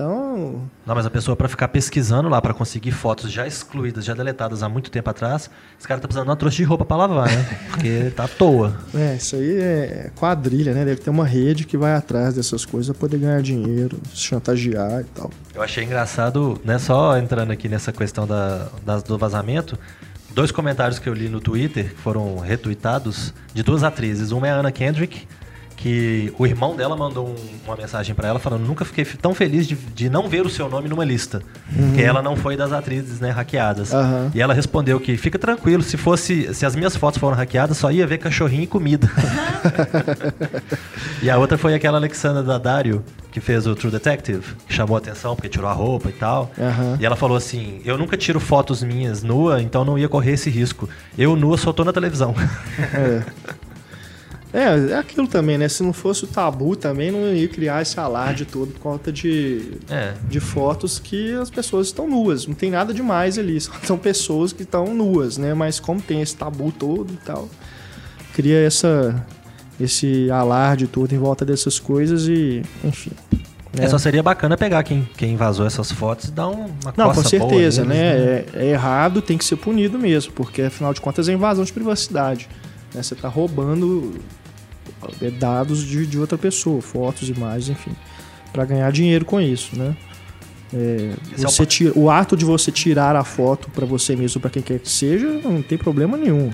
Então, 0.04 0.62
Não, 0.86 0.96
mas 0.96 1.06
a 1.06 1.10
pessoa 1.10 1.36
pra 1.36 1.50
ficar 1.50 1.68
pesquisando 1.68 2.30
lá 2.30 2.42
pra 2.42 2.54
conseguir 2.54 2.92
fotos 2.92 3.30
já 3.30 3.46
excluídas, 3.46 4.06
já 4.06 4.14
deletadas 4.14 4.64
há 4.64 4.70
muito 4.70 4.90
tempo 4.90 5.10
atrás, 5.10 5.50
esse 5.78 5.86
cara 5.86 6.00
tá 6.00 6.08
precisando 6.08 6.24
de 6.24 6.30
uma 6.30 6.38
trouxa 6.38 6.56
de 6.56 6.64
roupa 6.64 6.86
pra 6.86 6.96
lavar, 6.96 7.28
né? 7.30 7.60
Porque 7.70 8.10
tá 8.16 8.24
à 8.24 8.28
toa. 8.30 8.74
é, 8.96 9.16
isso 9.16 9.36
aí 9.36 9.58
é 9.60 10.12
quadrilha, 10.16 10.74
né? 10.74 10.86
Deve 10.86 11.02
ter 11.02 11.10
uma 11.10 11.26
rede 11.26 11.66
que 11.66 11.78
vai 11.78 11.94
atrás 11.96 12.34
dessas 12.36 12.64
coisas 12.64 12.90
pra 12.96 12.98
poder 13.10 13.18
ganhar 13.18 13.42
dinheiro, 13.42 14.00
chantagear 14.14 15.02
e 15.02 15.04
tal. 15.14 15.30
Eu 15.54 15.62
achei 15.62 15.84
engraçado, 15.84 16.62
né, 16.64 16.80
só 16.80 17.18
entrando 17.18 17.52
aqui 17.52 17.68
nessa 17.68 17.92
questão 17.92 18.26
da, 18.26 18.70
das- 18.86 19.04
do 19.04 19.18
vazamento, 19.18 19.78
dois 20.34 20.50
comentários 20.50 20.98
que 20.98 21.10
eu 21.10 21.14
li 21.14 21.28
no 21.28 21.42
Twitter, 21.42 21.90
que 21.94 22.00
foram 22.02 22.38
retuitados, 22.40 23.34
de 23.54 23.64
duas 23.64 23.84
atrizes. 23.84 24.32
Uma 24.32 24.48
é 24.48 24.52
a 24.52 24.60
Anna 24.60 24.72
Kendrick, 24.72 25.28
que 25.82 26.34
o 26.38 26.46
irmão 26.46 26.76
dela 26.76 26.94
mandou 26.94 27.26
um- 27.30 27.36
uma 27.66 27.78
mensagem 27.78 28.14
pra 28.14 28.28
ela 28.28 28.38
falando 28.38 28.66
nunca 28.68 28.84
fiquei 28.84 29.06
tão 29.06 29.34
feliz 29.34 29.66
de, 29.66 29.76
de 29.76 30.10
não 30.10 30.28
ver 30.28 30.46
o 30.46 30.50
seu 30.50 30.68
nome 30.70 30.90
numa 30.90 31.06
lista. 31.06 31.42
Porque 31.74 32.02
ela 32.02 32.22
não 32.22 32.36
foi 32.36 32.58
das 32.58 32.74
atrizes, 32.74 33.22
né, 33.22 33.30
hackeadas. 33.30 33.94
Aham. 33.94 34.30
E 34.36 34.42
ela 34.42 34.54
respondeu 34.54 35.00
que 35.00 35.16
fica 35.16 35.40
tranquilo, 35.40 35.82
se 35.82 35.96
fosse, 35.96 36.54
se 36.54 36.66
as 36.66 36.76
minhas 36.76 36.98
fotos 36.98 37.18
foram 37.18 37.38
hackeadas, 37.38 37.78
só 37.78 37.90
ia 37.92 38.06
ver 38.06 38.18
cachorrinho 38.18 38.64
e 38.64 38.68
comida. 38.68 39.10
e 41.24 41.30
a 41.30 41.38
outra 41.38 41.58
foi 41.58 41.74
aquela 41.74 41.98
Alexandra 41.98 42.44
Daddario, 42.44 43.04
que 43.32 43.40
fez 43.40 43.66
o 43.68 43.76
True 43.76 43.92
Detective, 43.92 44.44
que 44.68 44.74
chamou 44.74 44.96
a 44.96 45.00
atenção 45.00 45.36
porque 45.36 45.48
tirou 45.48 45.70
a 45.70 45.74
roupa 45.74 46.10
e 46.10 46.14
tal. 46.14 46.52
Aham. 46.60 46.98
E 47.00 47.06
ela 47.06 47.16
falou 47.16 47.38
assim: 47.38 47.80
Eu 47.86 47.98
nunca 47.98 48.18
tiro 48.18 48.40
fotos 48.40 48.84
minhas 48.84 49.24
nua, 49.24 49.62
então 49.62 49.86
não 49.86 49.98
ia 49.98 50.10
correr 50.10 50.32
esse 50.34 50.50
risco. 50.50 50.90
Eu 51.18 51.36
nua 51.36 51.58
só 51.58 51.72
tô 51.72 51.84
na 51.86 51.94
televisão. 51.94 52.34
É, 52.94 53.22
é 54.54 54.96
aquilo 54.96 55.28
também, 55.28 55.58
né? 55.58 55.70
Se 55.70 55.84
não 55.84 55.94
fosse 55.94 56.24
o 56.24 56.28
tabu 56.28 56.76
também, 56.76 57.12
não 57.12 57.32
ia 57.34 57.48
criar 57.48 57.82
esse 57.82 58.00
alarde 58.00 58.46
todo 58.46 58.72
por 58.72 58.80
conta 58.80 59.12
de, 59.12 59.74
É. 59.90 60.14
de 60.28 60.40
fotos 60.40 60.98
que 60.98 61.34
as 61.34 61.50
pessoas 61.50 61.88
estão 61.88 62.08
nuas. 62.10 62.48
Não 62.48 62.56
tem 62.56 62.72
nada 62.72 62.94
demais 62.94 63.38
ali, 63.38 63.60
são 63.84 63.98
pessoas 63.98 64.52
que 64.52 64.64
estão 64.64 64.94
nuas, 64.94 65.38
né? 65.38 65.54
Mas 65.54 65.80
como 65.80 66.02
tem 66.02 66.22
esse 66.22 66.36
tabu 66.36 66.72
todo 66.72 67.14
e 67.14 67.18
tal, 67.18 67.48
cria 68.34 68.58
essa, 68.66 69.24
esse 69.80 70.32
alarde 70.32 70.88
todo 70.88 71.14
em 71.14 71.18
volta 71.20 71.46
dessas 71.46 71.78
coisas 71.80 72.28
e, 72.28 72.64
enfim. 72.84 73.12
É, 73.78 73.88
só 73.88 74.00
seria 74.00 74.24
bacana 74.24 74.58
pegar 74.58 74.82
quem, 74.82 75.08
quem 75.16 75.36
vazou 75.38 75.64
essas 75.66 75.92
fotos 75.92 76.30
e 76.30 76.32
dar 76.32 76.48
um- 76.48 76.66
uma 76.84 76.94
Não, 76.98 77.10
com 77.10 77.14
coça 77.14 77.38
boa 77.38 77.50
certeza, 77.52 77.86
neles, 77.86 77.88
né? 77.88 78.46
É, 78.62 78.66
é 78.66 78.72
errado, 78.72 79.22
tem 79.22 79.38
que 79.38 79.46
ser 79.46 79.58
punido 79.58 80.00
mesmo, 80.00 80.34
porque 80.34 80.64
afinal 80.64 80.92
de 80.92 81.00
contas 81.00 81.30
é 81.30 81.34
invasão 81.34 81.64
de 81.64 81.72
privacidade. 81.72 82.50
né? 82.96 83.04
Você 83.04 83.14
está 83.14 83.28
roubando 83.28 84.12
é, 84.16 84.39
dados 85.40 85.84
de, 85.84 86.06
de 86.06 86.20
outra 86.20 86.38
pessoa, 86.38 86.82
fotos, 86.82 87.30
imagens, 87.30 87.70
enfim, 87.70 87.92
para 88.52 88.66
ganhar 88.66 88.92
dinheiro 88.92 89.26
com 89.26 89.40
isso, 89.40 89.78
né? 89.78 89.96
É, 90.74 91.12
é 91.34 91.38
você 91.38 91.66
tira- 91.66 91.94
o 91.96 92.10
ato 92.12 92.38
de 92.38 92.46
você 92.46 92.72
tirar 92.72 93.16
a 93.16 93.24
foto 93.24 93.70
para 93.72 93.86
você 93.86 94.16
mesmo, 94.16 94.40
para 94.40 94.50
quem 94.52 94.62
quer 94.62 94.80
que 94.80 94.90
seja, 94.90 95.28
não 95.44 95.62
tem 95.62 95.78
problema 95.78 96.16
nenhum. 96.18 96.52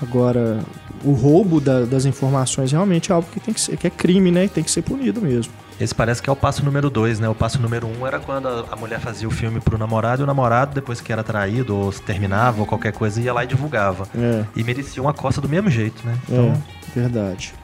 Agora, 0.00 0.60
o 1.04 1.12
roubo 1.12 1.60
da- 1.60 1.84
das 1.84 2.04
informações 2.06 2.72
realmente 2.72 3.10
é 3.12 3.14
algo 3.14 3.28
que 3.30 3.38
tem 3.40 3.52
que 3.52 3.60
ser, 3.60 3.76
que 3.76 3.86
é 3.86 3.90
crime, 3.90 4.30
né? 4.30 4.44
E 4.44 4.48
tem 4.48 4.64
que 4.64 4.70
ser 4.70 4.82
punido 4.82 5.20
mesmo. 5.20 5.52
Esse 5.78 5.94
parece 5.94 6.22
que 6.22 6.28
é 6.28 6.32
o 6.32 6.36
passo 6.36 6.64
número 6.64 6.88
dois, 6.90 7.18
né? 7.18 7.28
O 7.28 7.34
passo 7.34 7.60
número 7.60 7.86
um 7.86 8.06
era 8.06 8.18
quando 8.20 8.46
a, 8.48 8.76
mulher 8.76 9.00
fazia 9.00 9.26
o 9.26 9.30
filme 9.30 9.60
pro 9.60 9.76
namorado 9.78 10.22
e 10.22 10.24
o 10.24 10.26
namorado, 10.26 10.74
depois 10.74 11.00
que 11.00 11.10
era 11.12 11.22
traído 11.22 11.74
ou 11.74 11.90
se 11.90 12.02
terminava 12.02 12.60
ou 12.60 12.66
qualquer 12.66 12.92
coisa, 12.92 13.20
ia 13.20 13.32
lá 13.32 13.44
e 13.44 13.46
divulgava. 13.46 14.06
É. 14.14 14.44
E 14.54 14.62
merecia 14.62 15.02
uma 15.02 15.12
coça 15.14 15.40
do 15.40 15.48
mesmo 15.48 15.70
jeito, 15.70 16.06
né? 16.06 16.16
Então, 16.28 16.62
É, 16.96 17.00
verdade. 17.00 17.54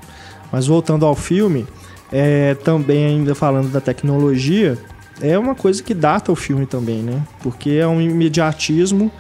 Mas 0.57 0.67
voltando 0.67 1.05
ao 1.05 1.15
filme, 1.15 1.67
é, 2.11 2.55
também 2.55 3.05
ainda 3.05 3.35
falando 3.35 3.71
da 3.71 3.79
tecnologia, 3.79 4.79
é 5.21 5.39
uma 5.39 5.55
coisa 5.55 5.83
que 5.83 5.93
data 5.93 6.33
o 6.33 6.35
filme 6.35 6.65
também, 6.65 7.03
né? 7.03 7.23
Porque 7.43 7.73
é 7.73 7.87
um 7.87 8.01
imediatismo 8.01 9.13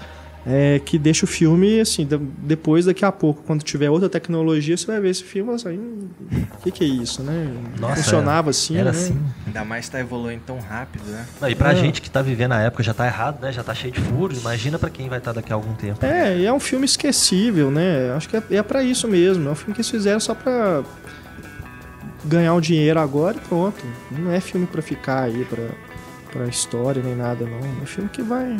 é, 0.49 0.81
que 0.83 0.97
deixa 0.97 1.25
o 1.25 1.29
filme, 1.29 1.81
assim, 1.81 2.09
depois, 2.39 2.85
daqui 2.85 3.05
a 3.05 3.11
pouco, 3.11 3.43
quando 3.45 3.63
tiver 3.65 3.91
outra 3.91 4.09
tecnologia, 4.09 4.77
você 4.77 4.87
vai 4.87 5.01
ver 5.01 5.11
esse 5.11 5.25
filme 5.25 5.53
assim, 5.53 5.77
o 6.55 6.63
que, 6.63 6.71
que 6.71 6.85
é 6.85 6.87
isso, 6.87 7.21
né? 7.21 7.49
Nossa, 7.81 7.97
Funcionava 7.97 8.51
assim, 8.51 8.77
Era 8.77 8.85
né? 8.85 8.91
assim. 8.99 9.21
Ainda 9.45 9.65
mais 9.65 9.89
tá 9.89 9.99
evoluindo 9.99 10.43
tão 10.47 10.59
rápido, 10.61 11.05
né? 11.11 11.27
Não, 11.41 11.49
e 11.51 11.55
pra 11.57 11.73
É. 11.73 11.75
gente 11.75 12.01
que 12.01 12.09
tá 12.09 12.23
vivendo 12.23 12.53
a 12.53 12.61
época 12.61 12.83
já 12.85 12.95
tá 12.95 13.05
errado, 13.07 13.43
né? 13.43 13.51
Já 13.53 13.65
tá 13.65 13.75
cheio 13.75 13.93
de 13.93 14.01
furos. 14.01 14.41
Imagina 14.41 14.79
pra 14.79 14.89
quem 14.89 15.09
vai 15.09 15.19
estar 15.19 15.33
daqui 15.33 15.53
a 15.53 15.57
algum 15.57 15.75
tempo. 15.75 16.07
É, 16.07 16.39
e 16.39 16.47
é 16.47 16.53
um 16.53 16.61
filme 16.61 16.85
esquecível, 16.85 17.69
né? 17.69 18.13
Acho 18.17 18.29
que 18.29 18.37
é, 18.37 18.43
é 18.53 18.63
para 18.63 18.85
isso 18.85 19.09
mesmo. 19.09 19.49
É 19.49 19.51
um 19.51 19.57
filme 19.57 19.75
que 19.75 19.81
eles 19.81 19.91
fizeram 19.91 20.21
só 20.21 20.33
pra 20.33 20.85
ganhar 22.27 22.55
um 22.55 22.61
dinheiro 22.61 23.01
agora 23.01 23.37
e 23.37 23.41
pronto. 23.41 23.85
Não 24.11 24.31
é 24.31 24.41
filme 24.41 24.67
pra 24.67 24.83
ficar 24.83 25.23
aí, 25.25 25.45
pra, 25.45 25.69
pra 26.33 26.47
história 26.47 27.03
nem 27.03 27.15
nada, 27.15 27.45
não. 27.45 27.61
É 27.83 27.87
filme 27.87 28.09
que 28.11 28.23
vai 28.23 28.57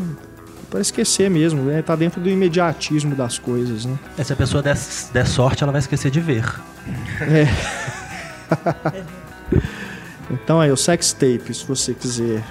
para 0.71 0.81
esquecer 0.81 1.31
mesmo, 1.31 1.63
né? 1.63 1.81
Tá 1.83 1.95
dentro 1.95 2.21
do 2.21 2.29
imediatismo 2.29 3.15
das 3.15 3.39
coisas, 3.39 3.85
né? 3.85 3.97
É, 4.19 4.25
se 4.25 4.33
a 4.33 4.37
pessoa 4.37 4.63
der, 4.63 4.77
der 5.13 5.27
sorte, 5.27 5.63
ela 5.63 5.73
vai 5.73 5.79
esquecer 5.81 6.11
de 6.11 6.21
ver. 6.21 6.45
Então 10.29 10.61
aí, 10.61 10.71
o 10.71 10.77
Sex 10.77 11.13
Tape, 11.13 11.55
se 11.55 11.65
você 11.65 11.95
quiser 11.95 12.43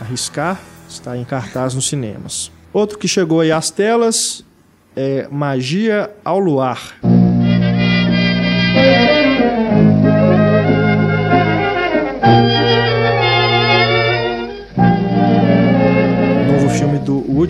arriscar, 0.00 0.60
está 0.88 1.16
em 1.16 1.24
cartaz 1.24 1.74
nos 1.74 1.88
cinemas. 1.88 2.50
Outro 2.72 2.98
que 2.98 3.06
chegou 3.06 3.40
aí 3.40 3.52
às 3.52 3.70
telas 3.70 4.44
é 4.96 5.28
Magia 5.30 6.10
ao 6.24 6.38
Luar. 6.38 6.96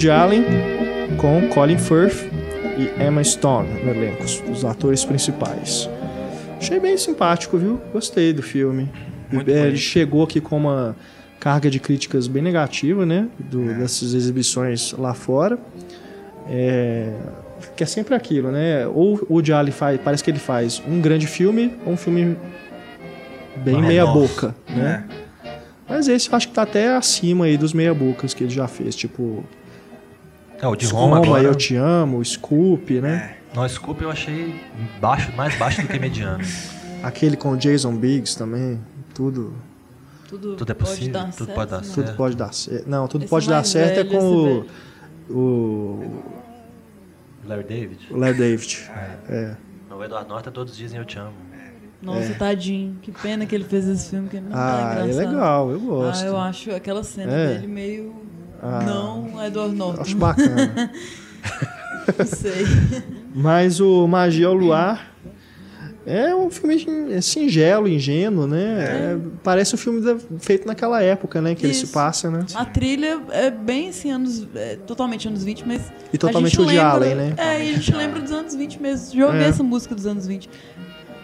Woody 0.01 0.11
Allen 0.11 0.45
com 1.19 1.47
Colin 1.49 1.77
Firth 1.77 2.25
e 2.79 3.05
Emma 3.05 3.23
Stone 3.23 3.69
no 3.85 3.91
elenco, 3.91 4.25
os 4.51 4.65
atores 4.65 5.05
principais. 5.05 5.91
Achei 6.59 6.81
bem 6.81 6.97
simpático, 6.97 7.59
viu? 7.59 7.79
Gostei 7.93 8.33
do 8.33 8.43
filme. 8.43 8.89
Muito 9.31 9.51
É, 9.51 9.53
ele 9.53 9.63
bonito. 9.65 9.79
chegou 9.79 10.25
aqui 10.25 10.41
com 10.41 10.57
uma 10.57 10.97
carga 11.39 11.69
de 11.71 11.79
críticas 11.79 12.27
bem 12.29 12.43
negativa, 12.43 13.05
né? 13.05 13.29
Do- 13.39 13.75
Dessas 13.75 14.15
exibições 14.15 14.93
lá 14.93 15.13
fora. 15.13 15.59
É, 16.49 17.13
que 17.77 17.83
é 17.83 17.87
sempre 17.87 18.15
aquilo, 18.15 18.51
né? 18.51 18.87
Ou 18.87 19.21
o 19.29 19.43
Allen 19.55 19.71
faz, 19.71 20.01
parece 20.03 20.25
que 20.25 20.31
ele 20.31 20.39
faz 20.39 20.83
um 20.89 20.99
grande 20.99 21.27
filme 21.27 21.75
ou 21.85 21.93
um 21.93 21.97
filme 21.99 22.39
bem 23.57 23.75
Mas, 23.75 23.87
meia 23.87 24.07
boca, 24.07 24.55
né? 24.67 25.05
Mas 25.87 26.09
esse 26.09 26.31
eu 26.31 26.37
acho 26.37 26.49
que 26.49 26.55
tá 26.55 26.63
até 26.63 26.89
acima 26.97 27.45
aí 27.45 27.59
dos 27.59 27.75
meia 27.75 27.93
bocas 27.93 28.33
que 28.33 28.45
ele 28.45 28.51
já 28.55 28.67
fez, 28.67 28.95
tipo 28.97 29.45
É, 30.61 30.67
o 30.67 30.77
de 30.77 30.87
Roma, 30.87 31.19
agora. 31.19 31.43
Eu 31.43 31.55
Te 31.55 31.75
Amo, 31.77 32.25
Scoop, 32.25 33.01
né? 33.01 33.37
Não, 33.55 33.69
Scoop 33.69 34.03
eu 34.03 34.11
achei 34.11 34.55
baixo, 35.01 35.33
mais 35.37 35.57
baixo 35.57 35.83
do 35.83 35.89
que 35.89 35.99
mediano. 35.99 36.43
Aquele 37.03 37.37
com 37.37 37.53
o 37.53 37.57
Jason 37.57 37.97
Biggs 37.97 38.37
também, 38.37 38.79
tudo, 39.15 39.55
Tudo, 40.29 40.55
Tudo 40.57 40.71
é 40.71 40.75
pode 40.75 40.91
possível, 40.91 41.13
dar 41.15 41.25
tudo 41.33 41.35
certo, 41.47 41.55
pode 41.55 41.71
dar 41.71 41.81
né? 41.81 41.89
tudo 41.95 42.11
É. 42.11 42.13
pode 42.15 42.37
dar 42.37 42.55
certo. 42.55 42.89
Não, 42.91 43.09
tudo 43.09 43.23
Esse 43.25 43.31
pode 43.31 43.49
dar 43.49 43.65
certo 43.65 43.99
é 43.99 44.05
velho, 44.05 44.11
com 44.11 44.17
esse 44.19 44.27
o, 44.27 44.45
velho. 44.45 44.67
o 45.31 46.23
Larry 47.49 47.65
David. 47.65 48.07
o 48.11 48.17
Larry 48.17 48.39
David. 48.39 48.91
É. 49.29 49.57
O 49.91 50.05
Edward 50.05 50.29
Norton 50.29 50.51
todos 50.51 50.77
dizem 50.77 50.99
eu 50.99 51.05
te 51.05 51.19
amo. 51.19 51.33
Nossa, 52.03 52.33
tadinho. 52.35 52.97
Que 53.03 53.11
pena 53.13 53.45
que 53.45 53.55
ele 53.55 53.65
fez 53.65 53.87
esse 53.89 54.11
filme, 54.11 54.29
que 54.29 54.41
não 54.41 54.51
Ah, 54.53 54.95
tá 54.97 55.07
é 55.09 55.13
legal, 55.13 55.71
eu 55.71 55.81
gosto. 55.81 56.23
Ah, 56.23 56.27
eu 56.27 56.37
acho 56.39 56.71
aquela 56.75 57.03
cena 57.03 57.31
É. 57.33 57.55
dele 57.55 57.67
meio... 57.67 58.15
Ah. 58.63 58.83
Não 58.85 59.45
Edward 59.45 59.75
Norton. 59.75 60.03
Acho 60.03 60.17
bacana. 60.17 60.91
Não 62.19 62.27
sei. 62.27 62.67
Mas 63.35 63.81
o 63.81 64.07
Magia 64.07 64.47
ao 64.49 64.55
Luar 64.55 65.09
é 66.07 66.35
um 66.35 66.51
filme 66.51 66.85
é 67.13 67.21
singelo, 67.21 67.87
ingênuo, 67.87 68.47
né? 68.47 68.59
É, 69.15 69.19
parece 69.45 69.75
um 69.75 69.79
filme 69.79 70.01
da- 70.01 70.17
feito 70.39 70.67
naquela 70.67 71.03
época, 71.03 71.41
né? 71.41 71.55
Que 71.55 71.67
ele 71.67 71.75
se 71.75 71.85
Isso. 71.85 71.93
passa, 71.93 72.31
né? 72.31 72.45
A 72.55 72.65
trilha 72.65 73.21
é 73.31 73.51
bem 73.51 73.91
assim, 73.91 74.11
anos, 74.11 74.47
é, 74.55 74.77
totalmente 74.87 75.29
anos 75.29 75.45
20, 75.45 75.67
mas. 75.69 75.83
E 76.13 76.19
totalmente 76.19 76.59
Woody 76.59 76.75
lembra, 76.77 76.91
Allen, 76.91 77.15
né? 77.15 77.35
É, 77.37 77.65
e 77.65 77.71
a 77.71 77.73
gente 77.75 77.95
lembra 77.95 78.21
dos 78.21 78.33
anos 78.33 78.55
20 78.55 78.81
mesmo. 78.83 79.15
Já 79.17 79.27
ouvi 79.27 79.39
É. 79.39 79.45
essa 79.49 79.63
música 79.63 79.95
dos 79.95 80.07
anos 80.07 80.27
20. 80.27 80.49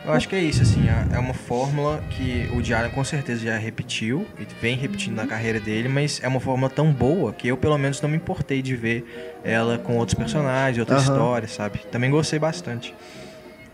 Eu 0.06 0.12
acho 0.12 0.28
que 0.28 0.36
é 0.36 0.40
isso, 0.40 0.62
assim, 0.62 0.88
é- 0.88 1.16
é 1.16 1.18
uma 1.18 1.34
fórmula 1.34 2.00
que 2.10 2.48
o 2.52 2.76
Allen 2.76 2.90
com 2.92 3.02
certeza 3.02 3.44
já 3.44 3.58
repetiu 3.58 4.24
e 4.38 4.46
vem 4.62 4.76
repetindo 4.76 5.16
na 5.16 5.26
carreira 5.26 5.58
dele, 5.58 5.88
mas 5.88 6.20
é 6.22 6.28
uma 6.28 6.38
fórmula 6.38 6.70
tão 6.70 6.92
boa 6.92 7.32
que 7.32 7.48
eu 7.48 7.56
pelo 7.56 7.76
menos 7.76 8.00
não 8.00 8.08
me 8.08 8.16
importei 8.16 8.62
de 8.62 8.76
ver 8.76 9.40
ela 9.42 9.78
com 9.78 9.96
outros 9.96 10.14
personagens, 10.14 10.78
outras 10.78 11.02
histórias, 11.02 11.50
sabe? 11.50 11.80
Também 11.90 12.08
gostei 12.08 12.38
bastante. 12.38 12.94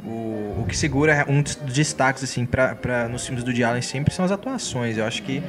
O, 0.02 0.62
o 0.62 0.66
que 0.66 0.76
segura 0.76 1.26
um 1.28 1.42
dos 1.42 1.54
destaques, 1.56 2.24
assim, 2.24 2.46
pra, 2.46 2.74
pra, 2.74 3.08
nos 3.08 3.26
filmes 3.26 3.44
do 3.44 3.50
Allen 3.64 3.82
sempre 3.82 4.14
são 4.14 4.24
as 4.24 4.32
atuações. 4.32 4.96
Eu 4.96 5.04
acho 5.04 5.22
que 5.22 5.42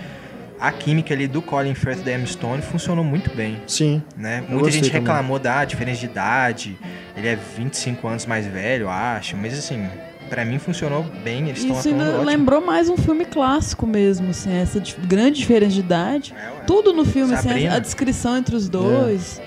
a 0.60 0.72
química 0.72 1.14
ali 1.14 1.28
do 1.28 1.42
Colin 1.42 1.74
Firth 1.76 2.00
e 2.00 2.04
da 2.04 2.14
Emma 2.14 2.26
Stone 2.26 2.62
funcionou 2.62 3.04
muito 3.04 3.34
bem 3.36 3.62
Sim. 3.68 4.02
né? 4.16 4.44
Muita 4.48 4.70
gente 4.70 4.88
também. 4.88 5.02
reclamou 5.02 5.40
da 5.40 5.66
diferença 5.66 6.02
de 6.02 6.06
idade. 6.06 6.78
Ele 7.18 7.28
é 7.28 7.36
25 7.58 8.08
anos 8.08 8.26
mais 8.26 8.46
velho, 8.46 8.84
eu 8.84 8.90
acho. 8.90 9.36
Mas 9.36 9.58
assim, 9.58 9.88
pra 10.34 10.44
mim 10.44 10.58
funcionou 10.58 11.04
bem. 11.24 11.50
Eles 11.50 11.60
estão 11.60 11.78
Isso 11.78 11.90
atuando 11.90 12.04
ainda 12.04 12.16
ótimo. 12.18 12.26
lembrou 12.32 12.60
mais 12.66 12.90
um 12.90 12.98
filme 12.98 13.24
clássico 13.24 13.86
mesmo, 13.86 14.32
assim, 14.32 14.52
essa 14.52 14.82
grande 15.08 15.38
diferença 15.38 15.74
de 15.74 15.80
idade. 15.82 16.34
É, 16.36 16.50
ué. 16.50 16.62
Tudo 16.66 16.92
no 16.92 17.06
filme, 17.06 17.36
assim, 17.36 17.68
a, 17.68 17.76
a 17.76 17.80
descrição 17.80 18.36
entre 18.38 18.56
os 18.56 18.68
dois. 18.68 19.40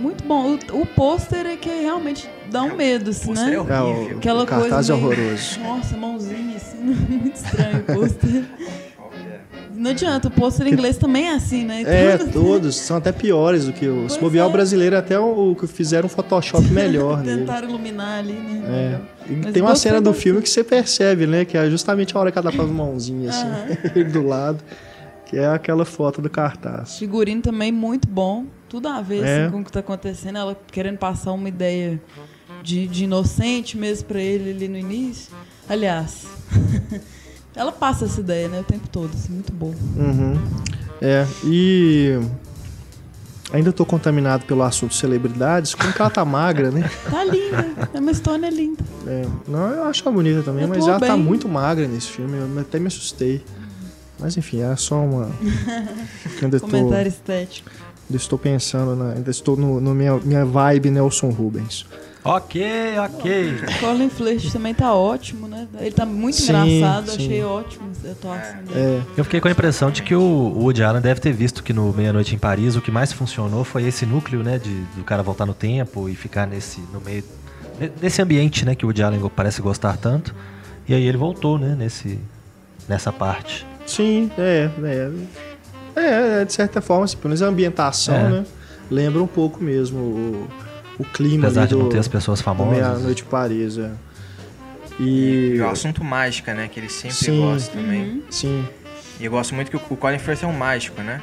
Muito 0.00 0.24
bom. 0.24 0.56
O, 0.72 0.80
o 0.82 0.86
pôster 0.86 1.44
é 1.46 1.56
que 1.56 1.68
realmente 1.68 2.28
dá 2.50 2.62
um 2.62 2.74
medo, 2.76 3.10
assim, 3.10 3.32
né? 3.34 3.50
é 3.50 3.54
É, 3.54 3.58
horrível. 3.60 4.14
o, 4.14 4.18
Aquela 4.18 4.42
o 4.42 4.46
cartaz 4.46 4.72
coisa 4.72 4.92
é 4.92 4.96
meio- 4.96 5.06
horroroso. 5.08 5.60
Nossa, 5.60 5.96
mãozinha, 5.96 6.56
assim, 6.56 6.78
muito 7.08 7.36
estranho 7.36 7.78
o 7.80 7.84
pôster. 7.94 8.44
Não 9.76 9.90
adianta, 9.90 10.28
o 10.28 10.30
pôster 10.30 10.66
inglês 10.66 10.96
também 10.96 11.26
é 11.28 11.34
assim, 11.34 11.64
né? 11.64 11.82
É, 11.82 12.16
todos. 12.18 12.76
São 12.76 12.96
até 12.96 13.12
piores 13.12 13.66
do 13.66 13.72
que 13.72 13.86
o. 13.86 14.02
Se 14.08 14.18
Pois 14.18 14.20
bobear 14.20 14.46
é. 14.46 14.48
o 14.48 14.52
brasileiro, 14.52 14.96
até 14.96 15.18
o, 15.18 15.54
que 15.54 15.66
fizeram 15.66 16.06
um 16.06 16.08
Photoshop 16.08 16.64
melhor. 16.68 17.22
Tentaram 17.22 17.68
iluminar 17.68 18.20
ali, 18.20 18.32
né? 18.32 19.00
É. 19.28 19.32
Mas 19.42 19.52
tem 19.52 19.62
uma 19.62 19.76
cena 19.76 20.00
do 20.00 20.12
filme 20.14 20.40
que 20.40 20.48
você 20.48 20.64
percebe, 20.64 21.26
né? 21.26 21.44
Que 21.44 21.56
é 21.58 21.68
justamente 21.68 22.16
a 22.16 22.20
hora 22.20 22.32
que 22.32 22.38
ela 22.38 22.50
dá 22.50 22.56
com 22.56 22.62
as 22.62 22.70
mãozinhas 22.70 23.34
assim, 23.34 24.04
do 24.10 24.26
lado. 24.26 24.62
Que 25.26 25.36
é 25.38 25.46
aquela 25.48 25.84
foto 25.84 26.22
do 26.22 26.30
cartaz. 26.30 26.98
Figurino 26.98 27.42
também 27.42 27.72
muito 27.72 28.06
bom. 28.08 28.44
Tudo 28.68 28.88
a 28.88 29.00
ver 29.02 29.24
É. 29.24 29.42
assim, 29.42 29.52
com 29.52 29.60
o 29.60 29.64
que 29.64 29.72
tá 29.72 29.80
acontecendo. 29.80 30.38
Ela 30.38 30.56
querendo 30.70 30.98
passar 30.98 31.32
uma 31.32 31.48
ideia 31.48 32.00
de, 32.62 32.86
de 32.86 33.04
inocente 33.04 33.76
mesmo 33.76 34.06
pra 34.06 34.20
ele 34.20 34.50
ali 34.50 34.68
no 34.68 34.78
início. 34.78 35.32
Aliás, 35.68 36.26
ela 37.56 37.72
passa 37.72 38.04
essa 38.04 38.20
ideia, 38.20 38.48
né? 38.48 38.60
O 38.60 38.64
tempo 38.64 38.86
todo, 38.88 39.10
assim, 39.14 39.32
muito 39.32 39.52
bom. 39.52 39.74
Uhum. 39.96 40.34
É, 41.00 41.26
e. 41.44 42.20
Ainda 43.52 43.72
tô 43.72 43.86
contaminado 43.86 44.44
pelo 44.44 44.62
assunto 44.62 44.92
celebridades, 44.94 45.72
como 45.72 45.92
que 45.92 46.00
ela 46.00 46.10
tá 46.10 46.24
magra, 46.24 46.70
né? 46.70 46.90
Tá 47.08 47.24
linda. 47.24 47.88
É 47.94 48.00
uma 48.00 48.10
história 48.10 48.50
linda. 48.50 48.82
É, 49.06 49.24
não, 49.46 49.70
eu 49.70 49.84
acho 49.84 50.02
ela 50.02 50.12
bonita 50.12 50.42
também, 50.42 50.64
Atuou 50.64 50.78
mas 50.78 50.88
ela 50.88 50.98
tá 50.98 51.14
bem. 51.14 51.24
muito 51.24 51.48
magra 51.48 51.86
nesse 51.86 52.08
filme, 52.08 52.36
eu 52.36 52.60
até 52.60 52.80
me 52.80 52.88
assustei. 52.88 53.42
Mas 54.18 54.36
enfim, 54.36 54.60
era 54.60 54.76
só 54.76 54.96
uma. 54.96 55.30
ainda, 56.42 56.58
tô, 56.58 56.66
Comentário 56.66 57.08
estético. 57.08 57.70
ainda 58.10 58.16
estou 58.16 58.38
pensando, 58.38 58.96
na, 58.96 59.12
ainda 59.12 59.30
estou 59.30 59.56
no, 59.56 59.80
no 59.80 59.94
minha, 59.94 60.16
minha 60.16 60.44
vibe 60.44 60.90
Nelson 60.90 61.30
Rubens. 61.30 61.86
Ok, 62.28 62.62
ok. 62.98 63.54
Colin 63.80 64.08
Firth 64.10 64.52
também 64.52 64.74
tá 64.74 64.92
ótimo, 64.92 65.46
né? 65.46 65.66
Ele 65.78 65.90
tá 65.92 66.04
muito 66.04 66.36
Sim, 66.36 66.52
engraçado. 66.52 67.10
sim. 67.10 67.16
Achei 67.16 67.44
ótimo 67.44 67.90
a 68.06 68.10
atuação 68.12 68.62
dele. 68.64 68.78
É, 68.80 69.02
Eu 69.16 69.24
fiquei 69.24 69.40
com 69.40 69.48
a 69.48 69.50
impressão 69.50 69.90
de 69.90 70.02
que 70.02 70.14
o 70.14 70.20
o 70.20 70.58
Woody 70.64 70.82
Allen 70.82 71.00
deve 71.02 71.20
ter 71.20 71.32
visto 71.32 71.62
que 71.62 71.72
no 71.72 71.92
Meia-Noite 71.92 72.34
em 72.34 72.38
Paris 72.38 72.74
o 72.76 72.80
que 72.80 72.90
mais 72.90 73.12
funcionou 73.12 73.62
foi 73.64 73.84
esse 73.84 74.04
núcleo, 74.06 74.42
né? 74.42 74.58
De, 74.58 74.80
do 74.96 75.04
cara 75.04 75.22
voltar 75.22 75.46
no 75.46 75.54
tempo 75.54 76.08
e 76.08 76.14
ficar 76.16 76.46
nesse, 76.46 76.80
no 76.92 77.00
meio... 77.00 77.22
ne- 77.78 77.92
Nesse 78.02 78.20
ambiente, 78.22 78.64
né? 78.64 78.74
Que 78.74 78.84
o 78.84 78.88
Woody 78.88 79.02
Allen 79.02 79.20
parece 79.34 79.60
gostar 79.62 79.96
tanto. 79.96 80.34
E 80.88 80.94
aí 80.94 81.04
ele 81.06 81.16
voltou, 81.18 81.58
né? 81.58 81.74
Nesse, 81.78 82.18
nessa 82.88 83.12
parte. 83.12 83.66
sim, 83.86 84.30
é, 84.38 84.68
é. 84.84 85.10
É, 85.98 86.44
de 86.44 86.52
certa 86.52 86.80
forma, 86.82 87.04
assim, 87.06 87.16
pelo 87.16 87.28
menos 87.30 87.42
a 87.42 87.46
ambientação, 87.46 88.14
É. 88.14 88.28
né? 88.28 88.46
Lembra 88.90 89.22
um 89.22 89.26
pouco 89.26 89.62
mesmo 89.64 89.98
o, 89.98 90.48
o 90.98 91.04
clima 91.04 91.46
Apesar 91.46 91.62
ali 91.62 91.68
de 91.68 91.74
do, 91.74 91.82
não 91.82 91.88
ter 91.88 91.98
as 91.98 92.08
pessoas 92.08 92.40
famosas. 92.40 92.72
Meia-Noite 92.72 93.24
Paris, 93.24 93.78
é. 93.78 93.90
E 94.98 95.54
E. 95.56 95.60
o 95.60 95.68
assunto 95.68 96.02
mágica, 96.02 96.54
né? 96.54 96.68
Que 96.68 96.80
ele 96.80 96.88
sempre 96.88 97.16
Sim. 97.16 97.40
gosta 97.40 97.72
também. 97.76 98.02
Uhum. 98.02 98.22
Sim. 98.30 98.66
E 99.20 99.24
eu 99.24 99.30
gosto 99.30 99.54
muito 99.54 99.70
que 99.70 99.76
o 99.76 99.96
Colin 99.96 100.18
Firth 100.18 100.42
é 100.42 100.46
um 100.46 100.52
mágico, 100.56 101.00
né? 101.02 101.20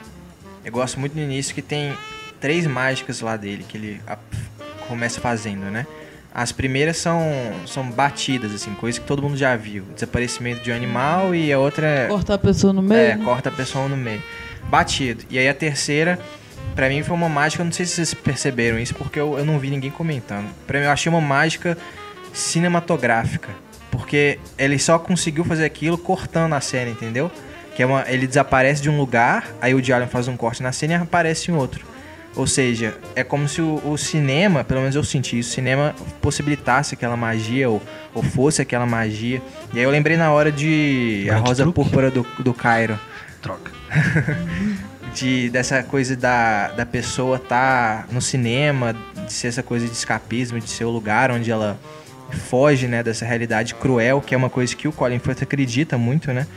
Eu 0.63 0.71
gosto 0.71 0.99
muito 0.99 1.15
no 1.15 1.21
início 1.21 1.53
que 1.53 1.61
tem 1.61 1.93
três 2.39 2.65
mágicas 2.67 3.21
lá 3.21 3.35
dele, 3.37 3.65
que 3.67 3.77
ele 3.77 4.01
a- 4.07 4.17
começa 4.87 5.19
fazendo, 5.19 5.65
né? 5.71 5.85
As 6.33 6.51
primeiras 6.51 6.97
são, 6.97 7.21
são 7.67 7.89
batidas, 7.91 8.53
assim, 8.53 8.73
coisa 8.73 8.99
que 8.99 9.05
todo 9.05 9.21
mundo 9.21 9.37
já 9.37 9.55
viu. 9.55 9.83
Desaparecimento 9.93 10.63
de 10.63 10.71
um 10.71 10.75
animal 10.75 11.35
e 11.35 11.53
a 11.53 11.59
outra 11.59 11.85
é 11.85 12.07
Cortar 12.07 12.33
a 12.35 12.37
pessoa 12.39 12.73
no 12.73 12.81
meio. 12.81 12.99
É, 13.01 13.15
né? 13.15 13.23
corta 13.23 13.49
a 13.49 13.51
pessoa 13.51 13.87
no 13.87 13.95
meio. 13.97 14.21
batido. 14.67 15.23
E 15.29 15.37
aí 15.37 15.47
a 15.47 15.53
terceira, 15.53 16.17
pra 16.75 16.89
mim 16.89 17.03
foi 17.03 17.15
uma 17.15 17.29
mágica, 17.29 17.61
eu 17.61 17.65
não 17.65 17.71
sei 17.71 17.85
se 17.85 17.95
vocês 17.95 18.13
perceberam 18.13 18.79
isso, 18.79 18.93
porque 18.95 19.19
eu, 19.19 19.37
eu 19.37 19.45
não 19.45 19.59
vi 19.59 19.69
ninguém 19.69 19.91
comentando. 19.91 20.47
Pra 20.67 20.79
mim 20.79 20.85
eu 20.85 20.91
achei 20.91 21.09
uma 21.09 21.21
mágica 21.21 21.77
cinematográfica. 22.33 23.49
Porque 23.91 24.39
ele 24.57 24.79
só 24.79 24.97
conseguiu 24.97 25.45
fazer 25.45 25.65
aquilo 25.65 25.97
cortando 25.97 26.53
a 26.53 26.61
cena, 26.61 26.89
entendeu? 26.89 27.31
Que 27.75 27.83
é 27.83 27.85
uma, 27.85 28.03
ele 28.07 28.25
desaparece 28.25 28.81
de 28.81 28.89
um 28.89 28.97
lugar, 28.97 29.47
aí 29.61 29.75
o 29.75 29.81
Diallo 29.81 30.07
faz 30.07 30.27
um 30.27 30.35
corte 30.35 30.63
na 30.63 30.71
cena 30.71 30.93
e 30.93 30.97
aparece 30.97 31.51
em 31.51 31.53
outro. 31.53 31.85
Ou 32.35 32.47
seja, 32.47 32.95
é 33.15 33.23
como 33.23 33.47
se 33.47 33.61
o, 33.61 33.79
o, 33.85 33.95
cinema, 33.95 34.63
pelo 34.63 34.79
menos 34.79 34.95
eu 34.95 35.03
senti 35.03 35.37
isso, 35.37 35.51
o 35.51 35.53
cinema 35.53 35.93
possibilitasse 36.19 36.95
aquela 36.95 37.15
magia, 37.15 37.69
ou, 37.69 37.79
ou 38.13 38.23
fosse 38.23 38.61
aquela 38.61 38.87
magia. 38.87 39.39
E 39.71 39.77
aí 39.77 39.83
eu 39.83 39.91
lembrei 39.91 40.17
na 40.17 40.31
hora 40.31 40.51
de 40.51 41.27
A 41.29 41.37
Rosa. 41.37 41.71
Púrpura 41.71 42.09
do, 42.09 42.25
do 42.39 42.53
Cairo. 42.53 42.99
Troca. 43.39 43.71
de, 45.13 45.49
dessa 45.49 45.83
coisa 45.83 46.15
da, 46.15 46.69
da 46.69 46.85
pessoa 46.85 47.37
estar 47.37 48.03
tá 48.03 48.13
no 48.13 48.21
cinema, 48.21 48.95
de 49.25 49.31
ser 49.31 49.47
essa 49.47 49.63
coisa 49.63 49.85
de 49.85 49.93
escapismo, 49.93 50.59
de 50.59 50.69
ser 50.69 50.85
o 50.85 50.89
lugar 50.89 51.31
onde 51.31 51.51
ela 51.51 51.79
foge 52.49 52.87
né, 52.87 53.03
dessa 53.03 53.25
realidade 53.25 53.75
cruel, 53.75 54.21
que 54.21 54.33
é 54.33 54.37
uma 54.37 54.49
coisa 54.49 54.75
que 54.75 54.87
o 54.87 54.91
Colin 54.91 55.19
Firth 55.19 55.43
acredita 55.43 55.97
muito, 55.97 56.33
né? 56.33 56.47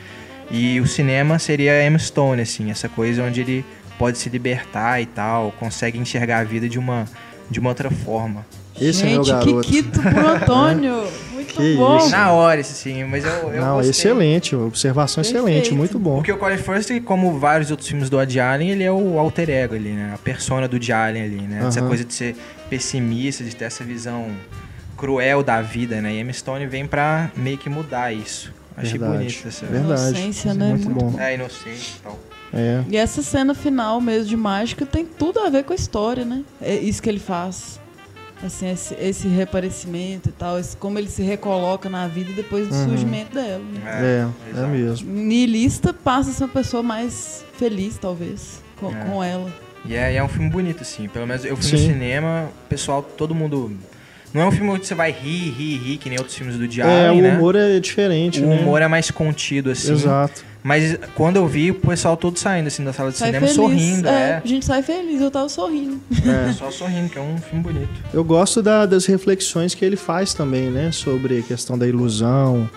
E 0.51 0.81
o 0.81 0.87
cinema 0.87 1.39
seria 1.39 1.85
Emma 1.85 1.99
Stone, 1.99 2.41
assim, 2.41 2.71
essa 2.71 2.89
coisa 2.89 3.23
onde 3.23 3.41
ele 3.41 3.65
pode 3.99 4.19
se 4.19 4.29
libertar 4.29 5.01
e 5.01 5.07
tal, 5.07 5.53
consegue 5.59 5.99
enxergar 5.99 6.39
a 6.39 6.45
vida 6.45 6.69
de 6.69 6.79
uma, 6.79 7.05
de 7.51 7.59
uma 7.59 7.71
outra 7.71 7.91
forma. 7.91 8.47
Esse 8.81 9.01
Gente, 9.01 9.13
é 9.13 9.13
meu 9.15 9.25
garoto. 9.25 9.61
que 9.63 9.83
quito 9.83 10.01
pro 10.01 10.29
Antônio. 10.29 11.05
Muito 11.47 11.57
Que 11.57 11.77
bom. 11.77 11.97
isso. 11.99 12.11
Na 12.11 12.33
hora, 12.33 12.63
sim, 12.63 13.05
mas 13.05 13.25
eu, 13.25 13.31
eu 13.53 13.61
Não, 13.61 13.75
gostei. 13.77 13.91
excelente, 13.91 14.55
observação 14.57 15.23
Perfeito. 15.23 15.47
excelente, 15.47 15.75
muito 15.75 15.99
bom. 15.99 16.17
Porque 16.17 16.33
o 16.33 16.37
Colin 16.39 16.57
Firth, 16.59 17.03
como 17.05 17.39
vários 17.39 17.71
outros 17.71 17.89
filmes 17.89 18.11
do 18.11 18.17
Woody 18.17 18.41
Allen, 18.41 18.71
ele 18.71 18.85
é 18.85 18.91
o 18.93 19.19
alter 19.19 19.49
ego 19.51 19.75
ali, 19.75 19.91
né? 19.91 20.13
A 20.15 20.19
persona 20.19 20.67
do 20.69 20.75
Woody 20.75 20.93
Allen 20.93 21.23
ali, 21.23 21.41
né? 21.43 21.65
Essa 21.67 21.83
coisa 21.83 22.05
de 22.05 22.13
ser 22.13 22.37
pessimista, 22.69 23.43
de 23.45 23.55
ter 23.55 23.65
essa 23.67 23.85
visão 23.85 24.27
cruel 24.97 25.43
da 25.43 25.61
vida, 25.63 26.01
né? 26.01 26.15
E 26.15 26.21
Emma 26.21 26.33
Stone 26.33 26.67
vem 26.67 26.87
pra 26.87 27.31
meio 27.37 27.59
que 27.59 27.69
mudar 27.69 28.13
isso. 28.13 28.53
Achei 28.77 28.99
Verdade. 28.99 29.19
bonito 29.19 29.49
essa... 29.49 29.67
Verdade. 29.67 30.03
Inocência, 30.11 30.55
né? 30.55 30.69
Muito, 30.71 30.91
Muito 30.91 31.05
bom. 31.13 31.21
É, 31.21 31.35
inocente 31.35 31.97
e 31.99 32.03
tal. 32.03 32.19
É. 32.53 32.83
E 32.91 32.97
essa 32.97 33.23
cena 33.23 33.55
final 33.55 34.01
mesmo 34.01 34.27
de 34.29 34.37
mágica 34.37 34.85
tem 34.87 35.05
tudo 35.05 35.41
a 35.41 35.49
ver 35.51 35.65
com 35.65 35.73
a 35.73 35.77
história, 35.77 36.25
né? 36.25 36.43
É 36.61 36.75
isso 36.75 37.03
que 37.03 37.09
ele 37.09 37.19
faz. 37.19 37.81
Assim, 38.45 38.71
esse, 38.71 38.95
esse 39.01 39.29
reaparecimento 39.29 40.29
e 40.29 40.33
tal, 40.33 40.59
esse, 40.59 40.77
como 40.77 40.99
ele 40.99 41.09
se 41.09 41.23
recoloca 41.23 41.89
na 41.89 42.07
vida 42.07 42.33
depois 42.35 42.69
do 42.69 42.75
Uhum. 42.75 42.89
surgimento 42.91 43.35
dela. 43.35 43.63
Né? 43.73 43.83
É, 43.87 44.27
é 44.49 44.51
exato. 44.51 44.69
mesmo. 44.69 45.11
Nihilista 45.11 45.93
passa 45.95 46.31
a 46.31 46.33
ser 46.35 46.45
uma 46.45 46.51
pessoa 46.51 46.83
mais 46.83 47.45
feliz, 47.57 47.97
talvez, 47.99 48.63
com, 48.79 48.91
É. 48.95 49.05
com 49.05 49.25
ela. 49.25 49.51
E 49.87 49.95
é, 49.95 50.13
e 50.13 50.17
é 50.17 50.23
um 50.23 50.29
filme 50.29 50.51
bonito, 50.51 50.83
assim. 50.83 51.09
Pelo 51.09 51.27
menos 51.27 51.45
eu 51.45 51.57
fui 51.57 51.65
Sim. 51.65 51.73
no 51.87 51.93
cinema, 51.95 52.51
o 52.65 52.69
pessoal, 52.69 53.03
todo 53.03 53.35
mundo... 53.35 53.73
Não 54.35 54.43
é 54.43 54.47
um 54.47 54.51
filme 54.51 54.69
onde 54.71 54.85
você 54.87 54.95
vai 54.95 55.11
rir, 55.13 55.51
rir, 55.53 55.79
rir, 55.79 55.97
que 55.97 56.11
nem 56.11 56.19
outros 56.19 56.37
filmes 56.37 56.57
do 56.59 56.69
Diário, 56.69 56.93
É, 56.93 57.11
o 57.11 57.23
né? 57.23 57.37
humor 57.39 57.57
é 57.57 57.81
diferente, 57.81 58.43
O 58.43 58.47
né? 58.47 58.59
humor 58.61 58.83
é 58.83 58.89
mais 58.89 59.11
contido, 59.11 59.71
assim. 59.71 59.93
Exato. 59.93 60.45
Mas 60.67 60.99
quando 61.15 61.37
eu 61.37 61.47
vi, 61.47 61.71
o 61.71 61.75
pessoal 61.77 62.17
todo 62.17 62.37
saindo, 62.39 62.67
assim, 62.67 62.83
da 62.83 62.93
sala 62.93 63.13
de 63.13 63.19
Sai 63.19 63.29
cinema, 63.29 63.47
feliz. 63.47 63.55
sorrindo, 63.57 64.09
é, 64.09 64.13
é. 64.31 64.43
A 64.45 64.47
gente 64.49 64.67
sai 64.67 64.83
feliz, 64.83 65.21
eu 65.21 65.31
tava 65.31 65.49
sorrindo. 65.49 66.01
É. 66.49 66.53
Só 66.55 66.73
sorrindo, 66.73 67.09
que 67.09 67.17
é 67.17 67.23
um 67.23 67.39
filme 67.39 67.63
bonito. 67.63 67.89
Eu 68.13 68.25
gosto 68.25 68.61
da- 68.61 68.85
das 68.85 69.07
reflexões 69.07 69.77
que 69.77 69.85
ele 69.85 69.95
faz 69.95 70.35
também, 70.35 70.69
né? 70.69 70.91
Sobre 70.91 71.39
a 71.39 71.43
questão 71.43 71.79
da 71.79 71.87
ilusão, 71.87 72.69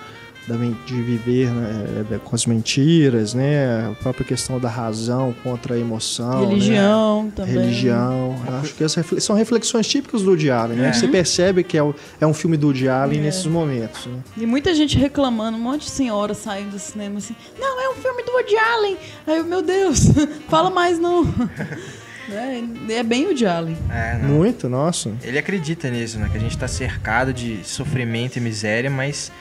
de 0.85 1.01
viver 1.01 1.49
né, 1.51 2.05
da- 2.09 2.19
com 2.19 2.35
as 2.35 2.45
mentiras, 2.45 3.33
né? 3.33 3.87
A 3.91 3.95
própria 4.01 4.25
questão 4.25 4.59
da 4.59 4.69
razão 4.69 5.33
contra 5.43 5.75
a 5.75 5.77
emoção. 5.77 6.41
né? 6.41 6.47
Religião 6.47 7.31
também. 7.35 7.53
Religião. 7.55 8.35
Acho 8.61 8.73
que 8.73 8.87
são 9.21 9.35
reflexões 9.35 9.87
típicas 9.87 10.21
do 10.23 10.29
Woody 10.29 10.49
Allen, 10.49 10.77
né? 10.77 10.89
É. 10.89 10.93
Você 10.93 11.07
percebe 11.07 11.63
que 11.63 11.77
é, 11.77 11.83
o- 11.83 11.93
é 12.19 12.25
um 12.25 12.33
filme 12.33 12.57
do 12.57 12.67
Woody 12.67 12.87
Allen 12.89 13.19
É. 13.19 13.23
nesses 13.23 13.45
momentos. 13.45 14.05
né? 14.07 14.19
E 14.37 14.45
muita 14.45 14.73
gente 14.73 14.97
reclamando, 14.97 15.57
um 15.57 15.61
monte 15.61 15.85
de 15.85 15.91
senhora 15.91 16.33
saindo 16.33 16.71
do 16.71 16.79
cinema 16.79 17.17
assim, 17.19 17.35
não, 17.59 17.81
é 17.81 17.89
um 17.89 17.95
filme 17.95 18.23
do 18.23 18.31
Woody 18.31 18.57
Allen. 18.57 18.97
Aí 19.27 19.37
eu, 19.37 19.45
meu 19.45 19.61
Deus, 19.61 20.05
fala 20.49 20.69
mais 20.69 20.97
não. 20.99 21.23
é, 22.31 22.93
é 22.93 23.03
bem 23.03 23.25
Woody 23.25 23.45
Allen. 23.45 23.77
É. 23.89 24.17
Muito, 24.17 24.67
nossa. 24.69 25.11
Ele 25.23 25.37
acredita 25.37 25.89
nisso, 25.89 26.17
né? 26.19 26.29
Que 26.31 26.37
a 26.37 26.39
gente 26.41 26.57
tá 26.57 26.67
cercado 26.67 27.33
de 27.33 27.59
sofrimento 27.63 28.37
e 28.37 28.39
miséria, 28.41 28.89
mas 28.89 29.31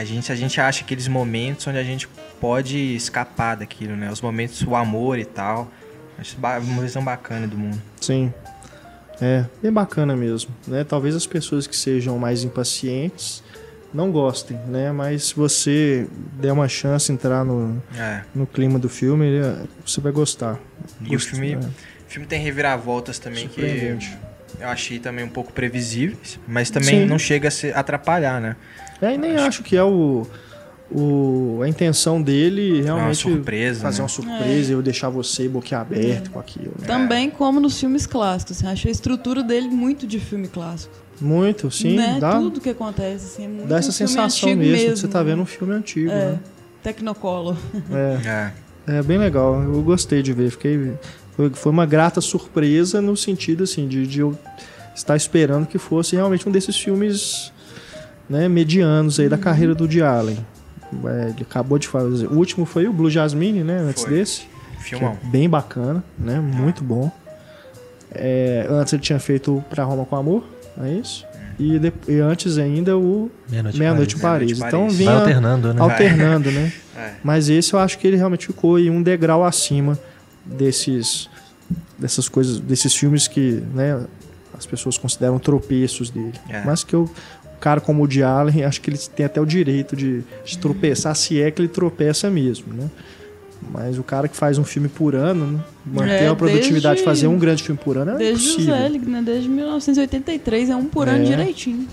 a 0.00 0.04
gente, 0.04 0.32
a 0.32 0.34
gente 0.34 0.58
acha 0.60 0.82
aqueles 0.82 1.06
momentos 1.06 1.66
onde 1.66 1.76
a 1.76 1.82
gente 1.84 2.08
pode 2.40 2.78
escapar 2.96 3.54
daquilo, 3.56 3.94
né? 3.96 4.10
Os 4.10 4.20
momentos, 4.22 4.62
o 4.62 4.74
amor 4.74 5.18
e 5.18 5.24
tal. 5.26 5.70
Acho 6.18 6.36
uma 6.38 6.58
visão 6.82 7.04
bacana 7.04 7.46
do 7.46 7.56
mundo. 7.56 7.80
Sim. 8.00 8.32
É, 9.20 9.44
bem 9.62 9.70
bacana 9.70 10.16
mesmo, 10.16 10.50
né? 10.66 10.84
Talvez 10.84 11.14
as 11.14 11.26
pessoas 11.26 11.66
que 11.66 11.76
sejam 11.76 12.18
mais 12.18 12.42
impacientes 12.44 13.42
não 13.92 14.10
gostem, 14.10 14.56
né? 14.68 14.90
Mas 14.90 15.24
se 15.24 15.34
você 15.36 16.06
der 16.40 16.52
uma 16.52 16.66
chance 16.68 17.12
entrar 17.12 17.44
no, 17.44 17.82
É. 17.94 18.22
no 18.34 18.46
clima 18.46 18.78
do 18.78 18.88
filme, 18.88 19.26
você 19.84 20.00
vai 20.00 20.12
gostar. 20.12 20.58
E 21.02 21.08
o 21.08 21.10
Gost- 21.10 21.28
filme, 21.30 21.52
é, 21.52 21.56
o 21.58 21.62
filme 22.08 22.26
tem 22.26 22.40
reviravoltas 22.40 23.18
também 23.18 23.48
que 23.48 23.60
eu 24.58 24.68
achei 24.68 24.98
também 24.98 25.24
um 25.24 25.28
pouco 25.28 25.52
previsíveis, 25.52 26.38
mas 26.48 26.70
também 26.70 27.02
Sim. 27.02 27.06
não 27.06 27.18
chega 27.18 27.48
a 27.48 27.50
se 27.50 27.70
atrapalhar, 27.72 28.40
né? 28.40 28.56
É, 29.00 29.14
e 29.14 29.18
nem 29.18 29.36
acho 29.36 29.62
que 29.62 29.76
é 29.76 29.82
o, 29.82 30.26
o 30.90 31.60
a 31.62 31.68
intenção 31.68 32.20
dele 32.20 32.78
É 32.78 32.82
uma 32.82 32.84
realmente 32.94 33.16
surpresa, 33.16 33.80
fazer 33.80 33.98
né? 33.98 34.02
uma 34.02 34.08
surpresa 34.08 34.70
e 34.70 34.74
eu 34.74 34.82
deixar 34.82 35.08
você 35.08 35.48
boquiaberto 35.48 36.30
com 36.30 36.38
aquilo. 36.38 36.74
né? 36.78 36.86
Também 36.86 37.30
como 37.30 37.60
nos 37.60 37.78
filmes 37.78 38.06
clássicos. 38.06 38.58
Assim, 38.58 38.66
achei 38.66 38.90
a 38.90 38.92
estrutura 38.92 39.42
dele 39.42 39.68
muito 39.68 40.06
de 40.06 40.18
filme 40.18 40.48
clássico. 40.48 40.92
Muito, 41.20 41.70
sim, 41.70 41.96
né? 41.96 42.16
dá, 42.18 42.32
Tudo 42.38 42.60
que 42.60 42.70
acontece. 42.70 43.26
Assim, 43.26 43.44
é 43.44 43.48
muito 43.48 43.68
dá 43.68 43.78
essa 43.78 43.90
um 43.90 43.92
sensação 43.92 44.48
antigo 44.50 44.60
mesmo, 44.60 44.92
que 44.94 44.96
você 45.00 45.08
tá 45.08 45.22
né? 45.22 45.30
vendo 45.30 45.42
um 45.42 45.46
filme 45.46 45.74
antigo, 45.74 46.10
É, 46.10 46.32
né? 46.32 46.40
Tecnocolor. 46.82 47.56
É. 47.92 48.28
É. 48.28 48.96
É 48.98 49.02
bem 49.02 49.18
legal, 49.18 49.62
eu 49.62 49.82
gostei 49.82 50.22
de 50.22 50.32
ver, 50.32 50.50
fiquei 50.50 50.94
foi, 51.36 51.50
foi 51.50 51.70
uma 51.70 51.86
grata 51.86 52.20
surpresa 52.20 53.00
no 53.00 53.16
sentido 53.16 53.62
assim 53.62 53.86
de, 53.86 54.06
de 54.06 54.20
eu 54.20 54.36
estar 54.96 55.14
esperando 55.14 55.66
que 55.66 55.78
fosse 55.78 56.16
realmente 56.16 56.48
um 56.48 56.50
desses 56.50 56.76
filmes 56.76 57.52
né, 58.30 58.48
medianos 58.48 59.20
aí 59.20 59.28
da 59.28 59.36
carreira 59.36 59.74
do 59.74 59.82
Woody 59.84 60.00
Allen. 60.02 60.38
É, 61.04 61.30
ele 61.30 61.42
acabou 61.42 61.78
de 61.78 61.86
fazer, 61.86 62.26
o 62.28 62.34
último 62.34 62.64
foi 62.64 62.86
o 62.88 62.92
Blue 62.92 63.10
Jasmine, 63.10 63.62
né, 63.62 63.78
antes 63.78 64.02
Foi. 64.04 64.12
desse, 64.14 64.42
que 64.78 64.84
Filmão. 64.90 65.18
é 65.22 65.26
bem 65.28 65.48
bacana, 65.50 66.02
né, 66.18 66.40
muito 66.40 66.82
bom. 66.82 67.10
É, 68.12 68.66
antes 68.68 68.92
ele 68.92 69.02
tinha 69.02 69.18
feito 69.18 69.58
o 69.58 69.62
Pra 69.62 69.84
Roma 69.84 70.04
com 70.04 70.16
Amor, 70.16 70.44
não 70.76 70.84
é 70.86 70.92
isso? 70.94 71.24
E, 71.58 71.78
de- 71.78 71.92
e 72.08 72.18
antes 72.18 72.56
ainda 72.58 72.96
o 72.96 73.30
Meia-noite 73.74 74.16
em 74.16 74.18
Paris. 74.18 74.58
Então 74.58 74.82
Paris. 74.84 74.96
vinha 74.96 75.10
Vai 75.10 75.20
alternando, 75.20 75.74
né? 75.74 75.80
alternando, 75.80 76.50
né? 76.50 76.72
É. 77.00 77.12
Mas 77.24 77.48
esse 77.48 77.72
eu 77.72 77.78
acho 77.78 77.98
que 77.98 78.06
ele 78.06 78.16
realmente 78.18 78.46
ficou 78.48 78.78
em 78.78 78.90
um 78.90 79.02
degrau 79.02 79.42
acima 79.42 79.98
desses 80.44 81.30
dessas 81.98 82.28
coisas, 82.28 82.60
desses 82.60 82.94
filmes 82.94 83.26
que, 83.26 83.62
né, 83.74 84.04
as 84.58 84.66
pessoas 84.66 84.98
consideram 84.98 85.38
tropeços 85.38 86.10
dele. 86.10 86.34
É. 86.48 86.62
Mas 86.62 86.84
que 86.84 86.94
eu, 86.94 87.08
cara 87.60 87.80
como 87.80 88.02
o 88.02 88.08
de 88.08 88.22
Allen, 88.22 88.64
acho 88.64 88.80
que 88.80 88.90
ele 88.90 88.98
tem 88.98 89.26
até 89.26 89.40
o 89.40 89.44
direito 89.46 89.94
de, 89.94 90.22
de 90.44 90.58
tropeçar, 90.58 91.14
se 91.14 91.40
é 91.40 91.50
que 91.50 91.60
ele 91.60 91.68
tropeça 91.68 92.28
mesmo, 92.30 92.72
né? 92.72 92.88
Mas 93.72 93.98
o 93.98 94.02
cara 94.02 94.26
que 94.26 94.36
faz 94.36 94.56
um 94.56 94.64
filme 94.64 94.88
por 94.88 95.14
ano, 95.14 95.46
né, 95.46 95.60
manter 95.84 96.22
É, 96.24 96.28
a 96.28 96.34
produtividade 96.34 96.96
de 96.98 97.04
desde- 97.04 97.04
fazer 97.04 97.26
um 97.26 97.38
grande 97.38 97.62
filme 97.62 97.78
por 97.82 97.98
ano 97.98 98.12
é 98.12 98.16
Desde 98.16 98.48
o 98.48 98.52
impossível. 98.52 98.74
Zelig, 98.74 99.06
né? 99.06 99.22
Desde 99.22 99.48
1983, 99.50 100.70
é 100.70 100.76
um 100.76 100.86
por 100.86 101.08
ano 101.08 101.22
É. 101.22 101.26
direitinho. 101.26 101.86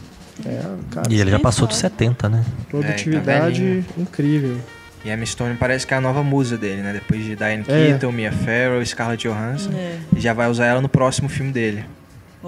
É, 0.46 0.62
cara, 0.92 1.08
E 1.12 1.20
ele 1.20 1.30
já 1.32 1.40
passou 1.40 1.68
de 1.68 1.76
sabe? 1.76 1.96
70, 1.96 2.30
né? 2.30 2.46
produtividade 2.70 3.62
velhinho. 3.64 3.86
incrível. 3.98 4.58
E 5.04 5.10
a 5.12 5.14
Emma 5.14 5.26
Stone 5.26 5.56
parece 5.56 5.86
que 5.86 5.94
é 5.94 5.98
a 5.98 6.02
nova 6.02 6.24
musa 6.24 6.58
dele, 6.58 6.82
né? 6.82 6.94
Depois 6.94 7.24
de 7.24 7.36
Diane 7.36 7.63
É. 7.68 7.88
Keaton, 7.88 8.12
Mia 8.12 8.32
Farrow, 8.32 8.84
Scarlett 8.86 9.28
Johansson. 9.28 9.72
É. 9.74 9.98
E 10.15 10.20
já 10.20 10.34
vai 10.34 10.50
usar 10.50 10.65
ela 10.65 10.82
no 10.82 10.90
próximo 10.90 11.28
filme 11.30 11.52
dele. 11.52 11.84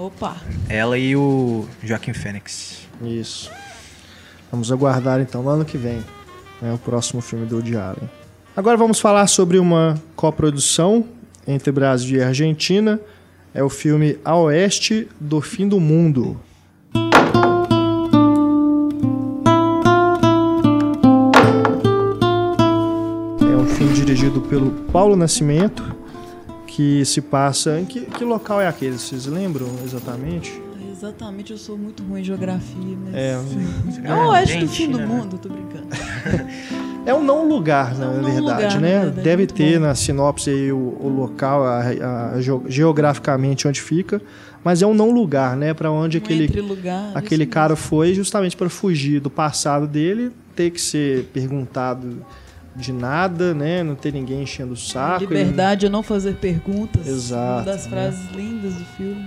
Opa. 0.00 0.34
Ela 0.66 0.96
e 0.96 1.14
o 1.14 1.68
Joaquim 1.84 2.14
Phoenix. 2.14 2.88
Isso. 3.02 3.50
Vamos 4.50 4.72
aguardar 4.72 5.20
então 5.20 5.42
no 5.42 5.50
ano 5.50 5.62
que 5.62 5.76
vem 5.76 6.02
né, 6.62 6.72
o 6.72 6.78
próximo 6.78 7.20
filme 7.20 7.44
do 7.44 7.56
Woody 7.56 7.76
Allen. 7.76 8.08
Agora 8.56 8.78
vamos 8.78 8.98
falar 8.98 9.26
sobre 9.26 9.58
uma 9.58 10.00
coprodução 10.16 11.04
entre 11.46 11.70
Brasil 11.70 12.18
e 12.18 12.22
Argentina. 12.22 12.98
É 13.52 13.62
o 13.62 13.68
filme 13.68 14.18
A 14.24 14.34
Oeste 14.36 15.06
do 15.20 15.42
Fim 15.42 15.68
do 15.68 15.78
Mundo. 15.78 16.40
É 23.42 23.54
um 23.54 23.66
filme 23.66 23.92
dirigido 23.92 24.40
pelo 24.40 24.70
Paulo 24.90 25.14
Nascimento, 25.14 25.94
que 26.70 27.04
se 27.04 27.20
passa. 27.20 27.78
Em 27.80 27.84
que, 27.84 28.00
que 28.02 28.24
local 28.24 28.60
é 28.60 28.66
aquele? 28.68 28.98
Vocês 28.98 29.26
lembram 29.26 29.66
exatamente? 29.84 30.60
Exatamente, 30.90 31.50
eu 31.52 31.58
sou 31.58 31.78
muito 31.78 32.02
ruim 32.02 32.20
em 32.20 32.24
geografia, 32.24 32.96
mas. 33.04 33.14
É, 33.14 33.38
É 34.04 34.14
o 34.14 34.28
oeste 34.30 34.58
do 34.58 34.68
fim 34.68 34.90
do 34.90 34.98
né? 34.98 35.06
mundo, 35.06 35.38
tô 35.38 35.48
brincando. 35.48 35.86
É 37.06 37.14
um 37.14 37.24
não 37.24 37.48
lugar, 37.48 37.96
na 37.96 38.04
É 38.04 38.08
um 38.08 38.16
não 38.20 38.30
verdade, 38.30 38.40
lugar, 38.42 38.80
né? 38.80 38.94
na 38.98 39.04
verdade, 39.06 39.24
Deve 39.24 39.36
muito 39.38 39.54
ter 39.54 39.78
bom. 39.78 39.86
na 39.86 39.94
sinopse 39.94 40.50
aí 40.50 40.70
o, 40.70 40.76
o 41.00 41.08
local, 41.08 41.64
a, 41.64 41.78
a- 42.34 42.40
geo- 42.42 42.62
geograficamente 42.68 43.66
onde 43.66 43.80
fica, 43.80 44.20
mas 44.62 44.82
é 44.82 44.86
um 44.86 44.92
não 44.92 45.10
lugar, 45.10 45.56
né? 45.56 45.72
Para 45.72 45.90
onde 45.90 46.18
Um 46.18 46.20
aquele, 46.20 46.60
lugar. 46.60 47.10
aquele 47.14 47.46
cara 47.46 47.74
foi, 47.74 48.12
justamente 48.12 48.54
para 48.54 48.68
fugir 48.68 49.18
do 49.18 49.30
passado 49.30 49.86
dele, 49.86 50.30
ter 50.54 50.70
que 50.70 50.80
ser 50.80 51.24
perguntado 51.32 52.18
de 52.80 52.92
nada, 52.92 53.54
né? 53.54 53.82
Não 53.82 53.94
ter 53.94 54.12
ninguém 54.12 54.42
enchendo 54.42 54.72
o 54.72 54.76
saco. 54.76 55.24
ele- 55.24 55.34
Liberdade 55.36 55.86
é 55.86 55.88
não 55.88 56.02
fazer 56.02 56.34
perguntas. 56.36 57.06
Exato, 57.06 57.58
Uma 57.58 57.62
das 57.76 57.84
né? 57.84 57.90
frases 57.90 58.30
lindas 58.34 58.74
do 58.74 58.84
filme. 58.96 59.26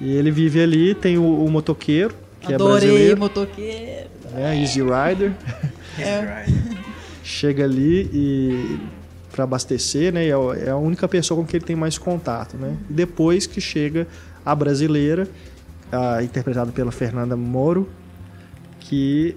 E 0.00 0.10
ele 0.12 0.30
vive 0.30 0.60
ali, 0.60 0.94
tem 0.94 1.16
o, 1.18 1.44
o 1.44 1.50
motoqueiro, 1.50 2.14
que 2.40 2.50
é 2.52 2.54
Adorei 2.56 2.80
brasileiro, 2.88 3.20
motoqueiro. 3.20 4.08
né? 4.32 4.60
Easy 4.60 4.80
Rider. 4.80 5.32
É. 5.98 6.46
chega 7.22 7.64
ali 7.64 8.10
e 8.12 8.78
para 9.30 9.44
abastecer, 9.44 10.12
né? 10.12 10.24
e 10.26 10.30
É 10.30 10.66
é 10.66 10.70
a 10.70 10.76
única 10.76 11.06
pessoa 11.06 11.40
com 11.40 11.46
quem 11.46 11.58
ele 11.58 11.64
tem 11.64 11.76
mais 11.76 11.96
contato, 11.98 12.56
né? 12.56 12.76
E 12.90 12.92
depois 12.92 13.46
que 13.46 13.60
chega 13.60 14.06
a 14.44 14.54
brasileira, 14.54 15.28
a- 15.92 16.22
interpretada 16.22 16.72
pela 16.72 16.90
Fernanda 16.90 17.36
Moro, 17.36 17.88
que 18.80 19.36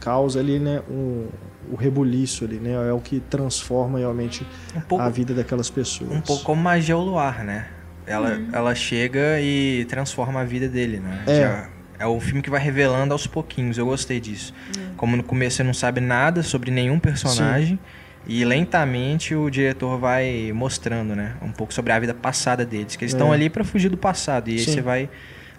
causa 0.00 0.38
ali, 0.40 0.58
né, 0.58 0.82
um, 0.90 1.26
o 1.70 1.76
rebuliço 1.76 2.44
ali, 2.44 2.56
né? 2.56 2.72
É 2.88 2.92
o 2.92 3.00
que 3.00 3.20
transforma 3.20 3.98
realmente 3.98 4.46
Um 4.74 4.80
pouco, 4.80 5.04
a 5.04 5.08
vida 5.08 5.32
daquelas 5.34 5.70
pessoas. 5.70 6.10
um 6.10 6.20
pouco 6.20 6.42
como 6.44 6.62
magia 6.62 6.94
ao 6.94 7.02
luar, 7.02 7.44
né? 7.44 7.66
Ela, 8.06 8.38
ela 8.52 8.74
chega 8.74 9.40
e 9.40 9.86
transforma 9.88 10.40
a 10.40 10.44
vida 10.44 10.68
dele, 10.68 10.98
né? 10.98 11.22
É. 11.26 11.40
Já- 11.40 11.68
é 11.98 12.06
o 12.06 12.20
filme 12.20 12.42
que 12.42 12.50
vai 12.50 12.60
revelando 12.60 13.12
aos 13.14 13.26
pouquinhos. 13.26 13.78
Eu 13.78 13.86
gostei 13.86 14.18
disso. 14.20 14.52
Como 14.96 15.16
no 15.16 15.22
começo 15.22 15.56
você 15.58 15.62
não 15.62 15.72
sabe 15.72 16.00
nada 16.00 16.42
sobre 16.42 16.70
nenhum 16.70 16.98
personagem. 16.98 17.78
E 18.26 18.44
lentamente 18.44 19.34
o 19.34 19.48
diretor 19.50 19.98
vai 19.98 20.50
mostrando, 20.54 21.14
né? 21.14 21.34
Um 21.42 21.52
pouco 21.52 21.72
sobre 21.72 21.92
a 21.92 21.98
vida 21.98 22.12
passada 22.14 22.64
deles. 22.64 22.96
Que 22.96 23.04
eles 23.04 23.12
estão 23.14 23.30
É. 23.32 23.34
ali 23.36 23.48
pra 23.50 23.62
fugir 23.64 23.88
do 23.90 23.96
passado. 23.96 24.48
E 24.48 24.54
aí 24.54 24.58
Sim. 24.58 24.72
você 24.72 24.80
vai 24.82 25.08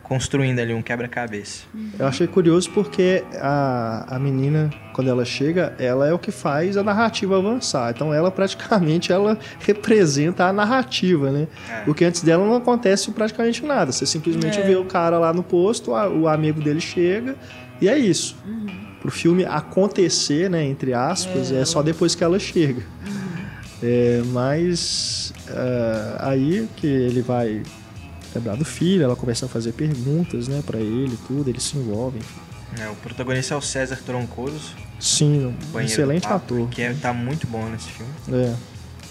construindo 0.08 0.60
ali 0.60 0.72
um 0.74 0.82
quebra-cabeça. 0.84 1.64
Eu 1.98 2.06
achei 2.06 2.28
curioso 2.28 2.70
porque 2.72 3.24
a, 3.42 4.16
a 4.16 4.20
menina, 4.20 4.70
quando 4.94 5.10
ela 5.10 5.26
chega, 5.26 5.74
ela 5.80 6.08
é 6.08 6.14
o 6.14 6.20
que 6.20 6.32
faz 6.32 6.78
a 6.78 6.84
narrativa 6.84 7.38
avançar. 7.38 7.92
Então 7.94 8.14
ela 8.14 8.30
praticamente 8.30 9.12
ela 9.12 9.38
representa 9.60 10.46
a 10.46 10.54
narrativa, 10.54 11.32
né? 11.32 11.48
É. 11.70 11.82
Porque 11.82 12.06
antes 12.06 12.22
dela 12.22 12.46
não 12.46 12.56
acontece 12.56 13.10
praticamente 13.12 13.66
nada. 13.66 13.92
Você 13.92 14.06
simplesmente 14.06 14.60
É. 14.60 14.62
vê 14.62 14.76
o 14.76 14.86
cara 14.86 15.18
lá 15.18 15.34
no 15.34 15.42
posto, 15.42 15.96
a- 15.96 16.08
o 16.08 16.28
amigo 16.28 16.62
dele 16.62 16.80
chega 16.80 17.36
e 17.82 17.90
é 17.90 17.98
isso. 17.98 18.38
Pro 19.02 19.10
filme 19.12 19.44
acontecer, 19.44 20.50
né, 20.52 20.64
entre 20.66 20.94
aspas, 20.94 21.52
é, 21.52 21.62
É. 21.62 21.66
só 21.66 21.82
depois 21.82 22.14
que 22.14 22.24
ela 22.24 22.38
chega. 22.40 22.84
É, 23.84 24.22
mas 24.28 25.34
ah, 25.50 26.30
aí 26.30 26.68
que 26.76 26.88
ele 26.88 27.22
vai 27.22 27.62
lembrar 28.38 28.56
do 28.56 28.66
filho, 28.66 29.04
ela 29.04 29.16
começa 29.16 29.46
a 29.46 29.50
fazer 29.50 29.74
perguntas, 29.74 30.48
né, 30.48 30.62
para 30.66 30.80
ele, 30.80 31.18
tudo, 31.28 31.50
eles 31.50 31.64
se 31.64 31.78
envolvem. 31.78 32.22
É, 32.80 32.88
o 32.90 32.96
protagonista 32.96 33.54
é 33.54 33.58
o 33.58 33.62
César 33.62 33.98
Troncoso. 34.06 34.74
Sim, 35.00 35.56
um 35.74 35.80
excelente 35.80 36.24
papo, 36.24 36.36
ator. 36.56 36.70
Que 36.70 36.82
é, 36.82 36.94
tá 36.94 37.14
muito 37.14 37.48
bom 37.48 37.66
nesse 37.70 37.90
filme. 37.90 38.12
É. 38.32 38.54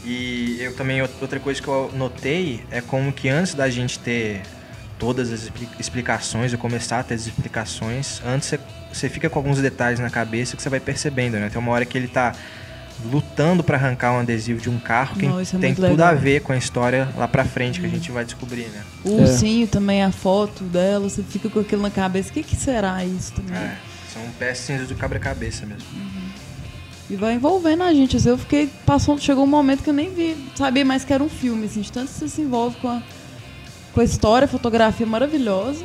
E 0.04 0.58
eu 0.60 0.74
também, 0.74 1.00
outra 1.00 1.40
coisa 1.40 1.62
que 1.62 1.68
eu 1.68 1.90
notei 1.94 2.62
é 2.70 2.80
como 2.80 3.10
que 3.12 3.28
antes 3.28 3.54
da 3.54 3.70
gente 3.70 3.98
ter 3.98 4.42
todas 4.98 5.32
as 5.32 5.44
expli- 5.44 5.68
explicações, 5.78 6.52
eu 6.52 6.58
começar 6.58 7.00
a 7.00 7.02
ter 7.02 7.14
as 7.14 7.26
explicações, 7.26 8.20
antes 8.26 8.48
você, 8.48 8.60
você 8.92 9.08
fica 9.08 9.30
com 9.30 9.38
alguns 9.38 9.58
detalhes 9.60 9.98
na 9.98 10.10
cabeça 10.10 10.56
que 10.56 10.62
você 10.62 10.68
vai 10.68 10.80
percebendo, 10.80 11.38
né? 11.38 11.48
Tem 11.48 11.58
uma 11.58 11.72
hora 11.72 11.84
que 11.86 11.96
ele 11.96 12.08
tá 12.08 12.34
lutando 13.10 13.62
pra 13.62 13.76
arrancar 13.76 14.12
um 14.12 14.20
adesivo 14.20 14.60
de 14.60 14.70
um 14.70 14.78
carro 14.78 15.16
que 15.16 15.26
Não, 15.26 15.40
é 15.40 15.44
tem 15.44 15.74
tudo 15.74 15.88
legal. 15.88 16.08
a 16.08 16.14
ver 16.14 16.40
com 16.40 16.52
a 16.52 16.56
história 16.56 17.08
lá 17.16 17.26
pra 17.28 17.44
frente 17.44 17.80
que 17.80 17.86
a 17.86 17.88
gente 17.88 18.10
vai 18.10 18.24
descobrir, 18.24 18.66
né? 18.68 18.82
O 19.04 19.18
É. 19.18 19.22
ursinho 19.22 19.66
também, 19.66 20.02
a 20.02 20.12
foto 20.12 20.64
dela, 20.64 21.08
você 21.08 21.22
fica 21.22 21.48
com 21.50 21.60
aquilo 21.60 21.82
na 21.82 21.90
cabeça. 21.90 22.30
O 22.30 22.32
que, 22.32 22.42
que 22.42 22.56
será 22.56 23.04
isso 23.04 23.32
também? 23.32 23.56
É, 23.56 23.76
são 24.12 24.22
peças 24.38 24.88
do 24.88 24.94
quebra-cabeça 24.94 25.66
mesmo. 25.66 25.84
E 27.10 27.16
vai 27.16 27.34
envolvendo 27.34 27.82
a 27.82 27.92
gente. 27.92 28.16
assim, 28.16 28.30
Eu 28.30 28.38
fiquei. 28.38 28.68
Passou, 28.86 29.18
chegou 29.18 29.44
um 29.44 29.48
momento 29.48 29.82
que 29.82 29.90
eu 29.90 29.94
nem 29.94 30.12
vi, 30.14 30.36
sabia 30.56 30.84
mais 30.84 31.04
que 31.04 31.12
era 31.12 31.22
um 31.22 31.28
filme, 31.28 31.66
assim, 31.66 31.82
de 31.82 31.92
tanto 31.92 32.10
que 32.10 32.18
você 32.18 32.28
se 32.28 32.40
envolve 32.40 32.76
com 32.76 32.88
a, 32.88 33.02
com 33.92 34.00
a 34.00 34.04
história, 34.04 34.46
a 34.46 34.48
fotografia 34.48 35.04
maravilhosa. 35.06 35.84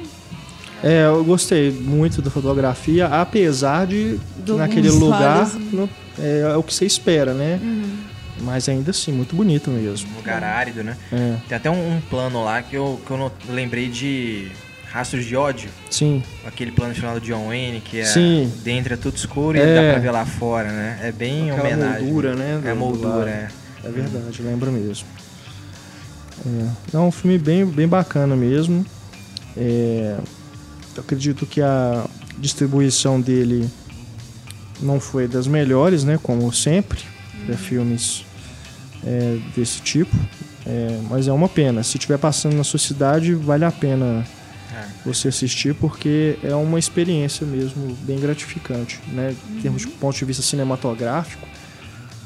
É, 0.84 1.06
eu 1.06 1.24
gostei 1.24 1.72
muito 1.72 2.22
da 2.22 2.30
fotografia, 2.30 3.08
apesar 3.08 3.86
de 3.86 4.18
De 4.46 4.54
naquele 4.54 4.90
lugar 4.90 5.50
não- 5.74 5.90
é, 6.18 6.40
é 6.54 6.56
o 6.58 6.64
que 6.64 6.74
você 6.74 6.86
espera, 6.86 7.34
né? 7.34 7.60
Uhum. 7.62 7.98
Mas 8.42 8.70
ainda 8.70 8.92
assim, 8.92 9.12
muito 9.12 9.36
bonito 9.36 9.70
mesmo. 9.70 10.10
Um 10.14 10.16
lugar 10.18 10.42
árido, 10.44 10.82
né? 10.84 10.96
É, 11.12 11.36
Tem 11.50 11.58
até 11.58 11.70
um, 11.70 11.98
um 11.98 12.02
plano 12.10 12.44
lá 12.44 12.62
que 12.62 12.76
eu, 12.76 13.00
que 13.06 13.12
eu 13.12 13.18
no- 13.18 13.32
lembrei 13.50 13.90
de 13.90 14.50
Rastros 14.90 15.26
de 15.26 15.36
Ódio. 15.36 15.70
sim, 15.90 16.24
Aquele 16.46 16.72
plano 16.72 16.96
final 16.96 17.14
do 17.16 17.22
John 17.22 17.48
Wayne, 17.48 17.82
que 17.82 18.00
é 18.00 18.06
Sim. 18.06 18.50
dentro 18.64 18.94
é 18.94 18.98
tudo 18.98 19.18
escuro 19.18 19.58
É. 19.58 19.62
e 19.62 19.76
dá 19.88 19.92
pra 19.92 20.00
ver 20.02 20.12
lá 20.12 20.26
fora, 20.26 20.70
né? 20.72 21.00
É 21.04 21.12
bem 21.12 21.52
Aquela 21.52 21.68
homenagem. 21.68 22.04
moldura, 22.06 22.36
né, 22.36 22.62
É 22.66 22.70
do- 22.70 22.76
moldura, 22.78 23.26
do 23.26 23.28
é. 23.28 23.50
é 23.84 23.90
verdade, 23.92 24.42
lembra 24.42 24.72
mesmo. 24.72 25.06
É, 26.46 26.96
é 26.96 27.00
um 27.00 27.12
filme 27.12 27.38
bem, 27.38 27.66
bem 27.66 27.88
bacana 27.88 28.36
mesmo. 28.38 28.86
É, 29.58 30.16
eu 31.00 31.02
acredito 31.02 31.46
que 31.46 31.62
a 31.62 32.06
distribuição 32.38 33.20
dele 33.20 33.70
não 34.82 35.00
foi 35.00 35.28
das 35.28 35.48
melhores, 35.48 36.04
né? 36.04 36.20
Como 36.22 36.52
sempre, 36.54 37.00
para 37.46 37.56
filmes 37.58 38.26
é, 39.06 39.38
desse 39.56 39.82
tipo. 39.82 40.16
É, 40.66 41.00
mas 41.10 41.28
é 41.28 41.32
uma 41.34 41.48
pena. 41.50 41.82
Se 41.84 41.98
estiver 41.98 42.18
passando 42.18 42.56
na 42.56 42.64
sua 42.64 42.80
cidade, 42.80 43.34
vale 43.34 43.66
a 43.66 43.72
pena 43.72 44.26
É. 44.76 44.86
você 45.06 45.30
assistir 45.30 45.74
porque 45.74 46.38
é 46.44 46.54
uma 46.54 46.78
experiência 46.78 47.46
mesmo 47.48 47.98
bem 48.04 48.20
gratificante, 48.20 49.00
né? 49.08 49.36
Em 49.52 49.62
termos 49.62 49.82
de 49.82 49.88
ponto 49.88 50.18
de 50.18 50.26
vista 50.26 50.44
cinematográfico, 50.44 51.48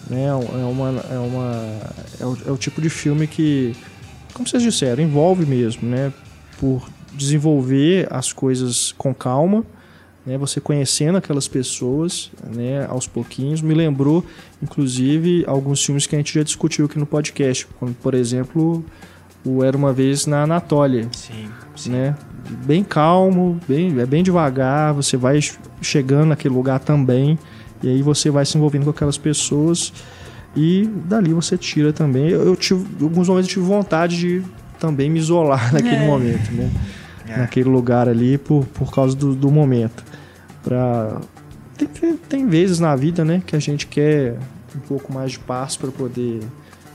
né? 0.09 0.25
É 0.25 0.33
uma 0.33 0.89
é 1.09 1.17
uma 1.17 1.79
é 2.19 2.25
o, 2.25 2.37
é 2.47 2.51
o 2.51 2.57
tipo 2.57 2.81
de 2.81 2.89
filme 2.89 3.27
que, 3.27 3.73
como 4.33 4.47
vocês 4.47 4.61
disseram, 4.63 5.01
envolve 5.03 5.45
mesmo, 5.45 5.87
né? 5.87 6.11
Por 6.59 6.87
desenvolver 7.15 8.07
as 8.11 8.31
coisas 8.33 8.93
com 8.97 9.13
calma, 9.13 9.63
né? 10.25 10.37
Você 10.37 10.59
conhecendo 10.61 11.17
aquelas 11.17 11.47
pessoas, 11.47 12.31
né? 12.55 12.85
Aos 12.89 13.07
pouquinhos, 13.07 13.61
me 13.61 13.73
lembrou, 13.73 14.23
inclusive, 14.61 15.43
alguns 15.47 15.83
filmes 15.83 16.07
que 16.07 16.15
a 16.15 16.17
gente 16.17 16.33
já 16.33 16.43
discutiu 16.43 16.85
aqui 16.85 16.97
no 16.97 17.05
podcast, 17.05 17.67
como 17.79 17.93
por 17.93 18.13
exemplo 18.13 18.83
o 19.45 19.61
Era 19.63 19.75
uma 19.75 19.91
vez 19.91 20.25
na 20.25 20.43
Anatólia, 20.43 21.07
Sim, 21.11 21.49
sim. 21.75 21.89
né? 21.91 22.15
Bem 22.65 22.83
calmo, 22.83 23.59
bem, 23.67 23.99
é 23.99 24.05
bem 24.05 24.23
devagar, 24.23 24.93
você 24.93 25.17
vai 25.17 25.39
chegando 25.81 26.27
naquele 26.29 26.53
lugar 26.53 26.79
também, 26.79 27.37
e 27.81 27.89
aí 27.89 28.01
você 28.01 28.29
vai 28.29 28.45
se 28.45 28.57
envolvendo 28.57 28.85
com 28.85 28.89
aquelas 28.91 29.17
pessoas 29.17 29.91
e 30.55 30.89
dali 31.05 31.33
você 31.33 31.57
tira 31.57 31.91
também. 31.91 32.29
Eu, 32.29 32.43
eu 32.43 32.55
tive, 32.55 32.85
em 32.99 33.03
alguns 33.03 33.27
momentos 33.27 33.49
eu 33.49 33.53
tive 33.55 33.65
vontade 33.65 34.17
de 34.17 34.43
também 34.79 35.09
me 35.09 35.19
isolar 35.19 35.71
naquele 35.73 35.95
É. 35.95 36.07
momento, 36.07 36.49
né? 36.53 36.71
É. 37.27 37.37
Naquele 37.37 37.69
lugar 37.69 38.07
ali 38.09 38.37
por, 38.37 38.65
por 38.65 38.91
causa 38.93 39.15
do, 39.15 39.33
do 39.35 39.51
momento. 39.51 40.03
Pra... 40.63 41.19
Tem, 41.77 41.87
tem- 41.87 42.17
tem 42.17 42.47
vezes 42.47 42.79
na 42.79 42.95
vida, 42.95 43.23
né, 43.25 43.41
que 43.45 43.55
a 43.55 43.59
gente 43.59 43.87
quer 43.87 44.37
um 44.75 44.79
pouco 44.79 45.11
mais 45.13 45.31
de 45.33 45.39
paz 45.39 45.75
para 45.77 45.91
poder 45.91 46.41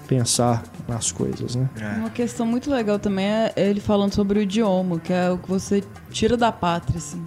pensar 0.06 0.62
nas 0.86 1.12
coisas, 1.12 1.54
né? 1.54 1.68
É. 1.80 1.98
Uma 1.98 2.10
questão 2.10 2.46
muito 2.46 2.70
legal 2.70 2.98
também 2.98 3.26
é 3.26 3.52
ele 3.56 3.80
falando 3.80 4.14
sobre 4.14 4.38
o 4.38 4.42
idioma, 4.42 4.98
que 4.98 5.12
é 5.12 5.30
o 5.30 5.36
que 5.38 5.48
você 5.48 5.82
tira 6.10 6.36
da 6.36 6.50
pátria, 6.50 6.96
assim. 6.98 7.22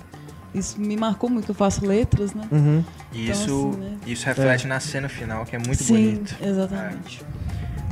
Isso 0.53 0.79
me 0.81 0.97
marcou 0.97 1.29
muito, 1.29 1.49
eu 1.49 1.55
faço 1.55 1.85
letras, 1.85 2.33
né? 2.33 2.43
Uhum. 2.51 2.83
E 3.13 3.23
Então, 3.29 3.33
isso, 3.35 3.69
assim, 3.69 3.79
né? 3.79 3.97
isso 4.07 4.25
reflete 4.25 4.67
na 4.67 4.79
cena 4.79 5.07
final, 5.07 5.45
que 5.45 5.55
é 5.55 5.59
muito 5.59 5.83
Sim, 5.83 5.93
bonito. 5.93 6.35
exatamente. 6.41 7.23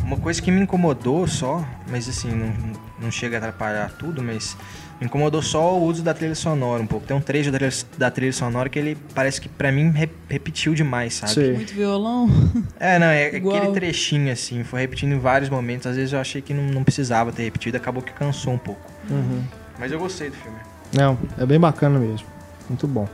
Uma 0.04 0.18
coisa 0.18 0.42
que 0.42 0.50
me 0.52 0.62
incomodou 0.62 1.28
só, 1.28 1.64
mas 1.90 2.10
assim, 2.10 2.32
não, 2.32 2.52
não 3.00 3.12
chega 3.12 3.38
a 3.38 3.40
atrapalhar 3.40 3.92
tudo, 3.92 4.24
mas 4.24 4.58
incomodou 5.02 5.42
só 5.42 5.78
o 5.78 5.84
uso 5.84 6.04
da 6.04 6.14
trilha 6.14 6.36
sonora 6.36 6.82
um 6.84 6.88
pouco. 6.88 7.06
Tem 7.08 7.16
um 7.16 7.22
trecho 7.22 7.52
da 7.52 7.58
trilha, 7.58 7.74
da 7.98 8.12
trilha 8.12 8.34
sonora 8.34 8.68
que 8.70 8.78
ele 8.78 8.98
parece 9.16 9.40
que 9.40 9.48
pra 9.48 9.72
mim 9.72 9.92
re- 9.92 10.10
repetiu 10.28 10.74
demais, 10.74 11.14
sabe? 11.16 11.34
Sei. 11.34 11.54
Muito 11.54 11.74
violão. 11.74 12.30
É, 12.80 12.98
não, 12.98 13.08
é 13.08 13.36
Igual. 13.36 13.58
aquele 13.58 13.74
trechinho 13.74 14.32
assim, 14.32 14.64
foi 14.64 14.82
repetindo 14.82 15.12
em 15.14 15.20
vários 15.20 15.50
momentos. 15.50 15.86
Às 15.88 15.96
vezes 15.98 16.14
eu 16.14 16.20
achei 16.20 16.42
que 16.42 16.54
não, 16.54 16.64
não 16.64 16.84
precisava 16.84 17.32
ter 17.32 17.44
repetido, 17.44 17.76
acabou 17.78 18.02
que 18.02 18.12
cansou 18.14 18.54
um 18.54 18.58
pouco. 18.58 18.82
Uhum. 19.10 19.44
Mas 19.78 19.92
eu 19.92 20.00
gostei 20.00 20.30
do 20.30 20.36
filme. 20.36 20.58
Não, 20.94 21.18
é 21.38 21.46
bem 21.46 21.60
bacana 21.60 22.00
mesmo. 22.00 22.26
Muito 22.68 22.88
bom. 22.88 23.08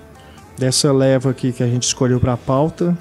Dessa 0.58 0.92
leva 0.94 1.30
aqui 1.32 1.52
que 1.52 1.62
a 1.64 1.68
gente 1.68 1.84
escolheu 1.84 2.20
pra 2.20 2.38
pauta, 2.38 2.98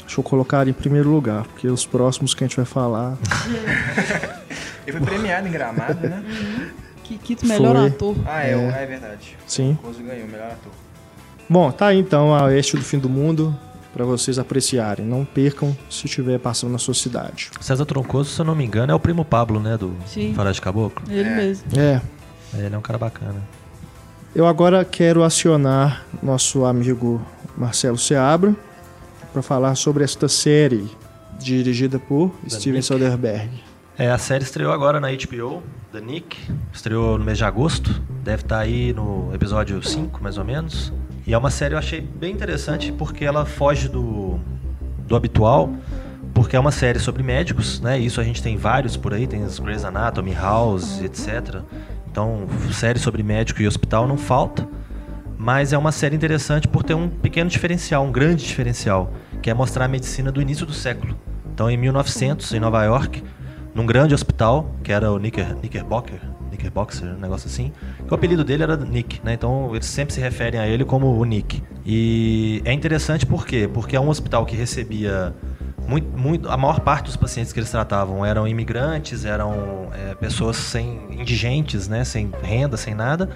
deixa 0.00 0.18
eu 0.18 0.24
colocar 0.24 0.66
em 0.66 0.72
primeiro 0.72 1.10
lugar, 1.10 1.44
porque 1.44 1.68
os 1.68 1.86
próximos 1.86 2.34
que 2.34 2.42
a 2.42 2.46
gente 2.46 2.56
vai 2.56 2.64
falar. 2.66 3.16
Ele 4.86 4.96
foi 4.98 5.00
premiado 5.06 5.46
em 5.46 5.50
Gramado, 5.52 6.08
né? 6.08 6.22
Kikito, 7.18 7.46
melhor 7.46 7.76
Foi. 7.76 7.86
ator. 7.86 8.16
Ah, 8.26 8.42
é, 8.44 8.52
É. 8.52 8.82
é 8.82 8.86
verdade. 8.86 9.36
Sim. 9.46 9.76
Kozo 9.82 10.02
ganhou, 10.02 10.26
melhor 10.28 10.46
ator. 10.52 10.72
Bom, 11.48 11.70
tá 11.70 11.86
aí 11.88 11.98
então 11.98 12.34
a 12.34 12.54
Este 12.56 12.76
do 12.76 12.82
Fim 12.82 12.98
do 12.98 13.08
Mundo 13.08 13.54
para 13.92 14.04
vocês 14.04 14.38
apreciarem. 14.38 15.04
Não 15.04 15.24
percam 15.24 15.76
se 15.90 16.06
estiver 16.06 16.38
passando 16.38 16.72
na 16.72 16.78
sua 16.78 16.94
cidade. 16.94 17.50
César 17.60 17.84
Troncoso, 17.84 18.30
se 18.30 18.40
eu 18.40 18.44
não 18.44 18.54
me 18.54 18.64
engano, 18.64 18.90
é 18.90 18.94
o 18.94 19.00
primo 19.00 19.24
Pablo, 19.24 19.60
né? 19.60 19.76
Do 19.76 19.94
Sim. 20.06 20.32
Fará 20.34 20.50
de 20.52 20.60
Caboclo. 20.60 21.04
Ele 21.10 21.28
É. 21.28 21.36
mesmo. 21.36 21.64
É. 21.78 22.00
Ele 22.54 22.74
é 22.74 22.78
um 22.78 22.82
cara 22.82 22.98
bacana. 22.98 23.42
Eu 24.34 24.46
agora 24.46 24.82
quero 24.84 25.22
acionar 25.22 26.04
nosso 26.22 26.64
amigo 26.64 27.20
Marcelo 27.56 27.98
Seabra 27.98 28.56
para 29.32 29.42
falar 29.42 29.74
sobre 29.74 30.04
esta 30.04 30.26
série 30.28 30.90
dirigida 31.38 31.98
por 31.98 32.32
Steven. 32.48 32.80
Soderbergh. 32.80 33.50
É, 33.98 34.10
a 34.10 34.16
série 34.16 34.42
estreou 34.42 34.72
agora 34.72 34.98
na 34.98 35.08
HBO, 35.10 35.62
The 35.92 36.00
Nick. 36.00 36.38
Estreou 36.72 37.18
no 37.18 37.24
mês 37.24 37.36
de 37.36 37.44
agosto. 37.44 38.02
Deve 38.24 38.42
estar 38.42 38.58
aí 38.58 38.92
no 38.94 39.30
episódio 39.34 39.82
5, 39.82 40.22
mais 40.22 40.38
ou 40.38 40.44
menos. 40.44 40.90
E 41.26 41.34
é 41.34 41.38
uma 41.38 41.50
série 41.50 41.74
eu 41.74 41.78
achei 41.78 42.00
bem 42.00 42.32
interessante 42.32 42.90
porque 42.90 43.24
ela 43.24 43.44
foge 43.44 43.88
do, 43.88 44.40
do 45.06 45.14
habitual. 45.14 45.70
Porque 46.32 46.56
é 46.56 46.58
uma 46.58 46.70
série 46.70 46.98
sobre 46.98 47.22
médicos, 47.22 47.80
né? 47.80 47.98
Isso 47.98 48.18
a 48.18 48.24
gente 48.24 48.42
tem 48.42 48.56
vários 48.56 48.96
por 48.96 49.12
aí, 49.12 49.26
tem 49.26 49.44
as 49.44 49.58
Grey's 49.58 49.84
Anatomy, 49.84 50.32
House, 50.32 51.02
etc. 51.02 51.60
Então, 52.10 52.46
série 52.72 52.98
sobre 52.98 53.22
médico 53.22 53.60
e 53.60 53.66
hospital 53.66 54.08
não 54.08 54.16
falta. 54.16 54.66
Mas 55.36 55.74
é 55.74 55.76
uma 55.76 55.92
série 55.92 56.16
interessante 56.16 56.66
por 56.66 56.82
ter 56.82 56.94
um 56.94 57.10
pequeno 57.10 57.50
diferencial, 57.50 58.04
um 58.04 58.10
grande 58.10 58.42
diferencial, 58.42 59.12
que 59.42 59.50
é 59.50 59.54
mostrar 59.54 59.84
a 59.84 59.88
medicina 59.88 60.32
do 60.32 60.40
início 60.40 60.64
do 60.64 60.72
século. 60.72 61.14
Então, 61.52 61.70
em 61.70 61.76
1900, 61.76 62.54
em 62.54 62.60
Nova 62.60 62.82
York, 62.84 63.22
num 63.74 63.86
grande 63.86 64.14
hospital, 64.14 64.74
que 64.82 64.92
era 64.92 65.10
o 65.10 65.18
Knicker, 65.18 65.54
Knickerbocker, 65.56 66.20
Knickerboxer, 66.48 67.08
um 67.08 67.18
negócio 67.18 67.48
assim, 67.48 67.72
que 68.06 68.12
o 68.12 68.14
apelido 68.14 68.44
dele 68.44 68.62
era 68.62 68.76
Nick, 68.76 69.20
né? 69.24 69.32
Então, 69.34 69.74
eles 69.74 69.86
sempre 69.86 70.14
se 70.14 70.20
referem 70.20 70.60
a 70.60 70.66
ele 70.66 70.84
como 70.84 71.18
o 71.18 71.24
Nick. 71.24 71.62
E 71.84 72.60
é 72.64 72.72
interessante 72.72 73.24
por 73.24 73.46
quê? 73.46 73.68
Porque 73.72 73.96
é 73.96 74.00
um 74.00 74.08
hospital 74.08 74.44
que 74.44 74.54
recebia 74.54 75.34
muito, 75.86 76.16
muito, 76.16 76.48
a 76.48 76.56
maior 76.56 76.80
parte 76.80 77.06
dos 77.06 77.16
pacientes 77.16 77.52
que 77.52 77.58
eles 77.58 77.70
tratavam 77.70 78.24
eram 78.24 78.46
imigrantes, 78.46 79.24
eram 79.24 79.88
é, 79.92 80.14
pessoas 80.14 80.56
sem 80.56 81.00
indigentes, 81.10 81.88
né, 81.88 82.04
sem 82.04 82.30
renda, 82.42 82.76
sem 82.76 82.94
nada. 82.94 83.30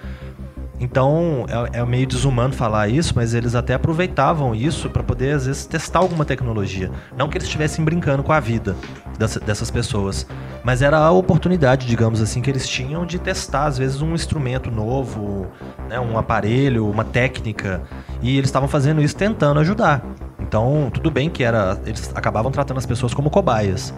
Então 0.79 1.47
é, 1.73 1.79
é 1.81 1.85
meio 1.87 2.07
desumano 2.07 2.53
falar 2.53 2.89
isso, 2.89 3.13
mas 3.17 3.33
eles 3.35 3.55
até 3.55 3.75
aproveitavam 3.75 4.55
isso 4.55 4.91
para 4.91 5.03
poder 5.03 5.35
às 5.35 5.47
vezes 5.47 5.65
testar 5.65 6.01
alguma 6.01 6.25
tecnologia. 6.25 6.91
Não 7.17 7.29
que 7.29 7.39
eles 7.39 7.47
estivessem 7.47 7.85
brincando 7.85 8.23
com 8.23 8.33
a 8.33 8.41
vida 8.41 8.77
dessa- 9.19 9.41
dessas 9.41 9.71
pessoas, 9.71 10.27
mas 10.63 10.83
era 10.83 10.99
a 10.99 11.11
oportunidade, 11.11 11.87
digamos 11.87 12.21
assim, 12.21 12.43
que 12.43 12.51
eles 12.51 12.69
tinham 12.69 13.07
de 13.07 13.19
testar 13.19 13.65
às 13.65 13.79
vezes 13.79 14.03
um 14.03 14.15
instrumento 14.15 14.71
novo, 14.71 15.47
né, 15.89 15.99
um 15.99 16.19
aparelho, 16.19 16.89
uma 16.91 17.05
técnica, 17.05 17.81
e 18.21 18.37
eles 18.37 18.49
estavam 18.49 18.69
fazendo 18.69 19.01
isso 19.01 19.17
tentando 19.17 19.61
ajudar. 19.61 20.05
Então 20.39 20.91
tudo 20.93 21.11
bem 21.11 21.31
que 21.31 21.43
era, 21.43 21.79
eles 21.87 22.13
acabavam 22.15 22.53
tratando 22.53 22.77
as 22.79 22.87
pessoas 22.87 23.15
como 23.15 23.31
cobaias, 23.31 23.95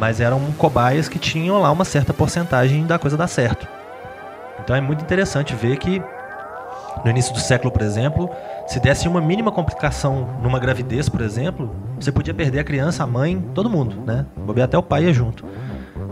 mas 0.00 0.20
eram 0.20 0.40
cobaias 0.56 1.06
que 1.08 1.18
tinham 1.18 1.60
lá 1.60 1.70
uma 1.70 1.84
certa 1.84 2.14
porcentagem 2.14 2.86
da 2.86 2.98
coisa 2.98 3.16
dar 3.16 3.28
certo. 3.28 3.73
Então 4.64 4.74
é 4.74 4.80
muito 4.80 5.02
interessante 5.04 5.54
ver 5.54 5.76
que 5.76 6.02
no 7.04 7.10
início 7.10 7.34
do 7.34 7.38
século, 7.38 7.70
por 7.70 7.82
exemplo, 7.82 8.30
se 8.66 8.80
desse 8.80 9.06
uma 9.06 9.20
mínima 9.20 9.52
complicação 9.52 10.28
numa 10.42 10.58
gravidez, 10.58 11.08
por 11.08 11.20
exemplo, 11.20 11.70
você 12.00 12.10
podia 12.10 12.32
perder 12.32 12.60
a 12.60 12.64
criança, 12.64 13.04
a 13.04 13.06
mãe, 13.06 13.38
todo 13.54 13.68
mundo, 13.68 13.96
né? 14.06 14.24
Bobear 14.36 14.64
até 14.64 14.78
o 14.78 14.82
pai 14.82 15.04
ia 15.04 15.12
junto. 15.12 15.44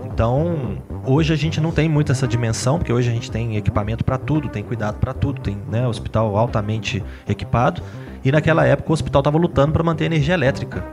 Então, 0.05 0.77
hoje 1.07 1.33
a 1.33 1.37
gente 1.37 1.59
não 1.59 1.71
tem 1.71 1.89
muito 1.89 2.13
essa 2.13 2.29
dimensão, 2.29 2.77
porque 2.77 2.93
hoje 2.93 3.09
a 3.09 3.13
gente 3.13 3.31
tem 3.31 3.57
equipamento 3.57 4.05
para 4.05 4.19
tudo, 4.19 4.49
tem 4.51 4.63
cuidado 4.63 4.99
para 4.99 5.15
tudo, 5.15 5.41
tem 5.41 5.57
né, 5.71 5.89
hospital 5.89 6.37
altamente 6.37 7.03
equipado. 7.27 7.83
E 8.23 8.31
naquela 8.31 8.67
época 8.67 8.91
o 8.91 8.93
hospital 8.93 9.21
estava 9.21 9.39
lutando 9.39 9.73
para 9.73 9.83
manter 9.83 10.05
a 10.05 10.07
energia 10.09 10.35
elétrica. 10.35 10.85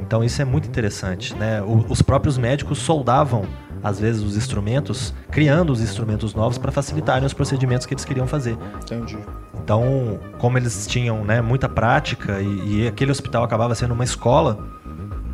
Então 0.00 0.24
isso 0.24 0.42
é 0.42 0.44
muito 0.44 0.66
interessante, 0.66 1.34
né? 1.36 1.62
Os 1.88 2.02
próprios 2.02 2.36
médicos 2.36 2.78
soldavam 2.78 3.44
às 3.82 3.98
vezes 4.00 4.22
os 4.22 4.36
instrumentos, 4.36 5.14
criando 5.30 5.70
os 5.72 5.80
instrumentos 5.80 6.34
novos 6.34 6.58
para 6.58 6.70
facilitarem 6.72 7.24
os 7.26 7.32
procedimentos 7.32 7.86
que 7.86 7.94
eles 7.94 8.04
queriam 8.04 8.26
fazer. 8.26 8.56
Entendi. 8.82 9.18
Então, 9.62 10.18
como 10.38 10.56
eles 10.58 10.86
tinham 10.86 11.24
né, 11.24 11.40
muita 11.40 11.68
prática 11.68 12.40
e, 12.40 12.82
e 12.82 12.86
aquele 12.88 13.10
hospital 13.10 13.44
acabava 13.44 13.74
sendo 13.74 13.92
uma 13.94 14.04
escola, 14.04 14.58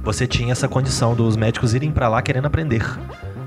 você 0.02 0.26
tinha 0.26 0.52
essa 0.52 0.68
condição 0.68 1.14
dos 1.14 1.36
médicos 1.36 1.72
irem 1.74 1.90
para 1.90 2.08
lá 2.08 2.20
querendo 2.20 2.46
aprender. 2.46 2.84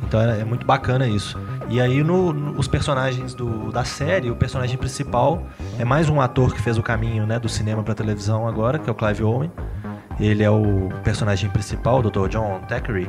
Então 0.07 0.21
é, 0.21 0.39
é 0.39 0.45
muito 0.45 0.65
bacana 0.65 1.05
isso. 1.07 1.37
E 1.69 1.81
aí 1.81 2.01
no, 2.01 2.31
no- 2.31 2.57
os 2.57 2.67
personagens 2.67 3.33
do- 3.33 3.71
da 3.71 3.83
série, 3.83 4.31
o 4.31 4.35
personagem 4.35 4.77
principal 4.77 5.43
é 5.77 5.83
mais 5.83 6.07
um 6.09 6.21
ator 6.21 6.53
que 6.53 6.61
fez 6.61 6.77
o 6.77 6.81
caminho 6.81 7.25
né, 7.27 7.37
do 7.39 7.49
cinema 7.49 7.83
para 7.83 7.93
televisão 7.93 8.47
agora, 8.47 8.79
que 8.79 8.89
é 8.89 8.91
o 8.91 8.95
Clive 8.95 9.23
Owen. 9.23 9.51
Ele 10.19 10.41
é 10.43 10.49
o 10.49 10.89
personagem 11.03 11.49
principal, 11.49 11.99
o 11.99 12.09
Dr. 12.09 12.29
John 12.29 12.61
Thackeray, 12.67 13.07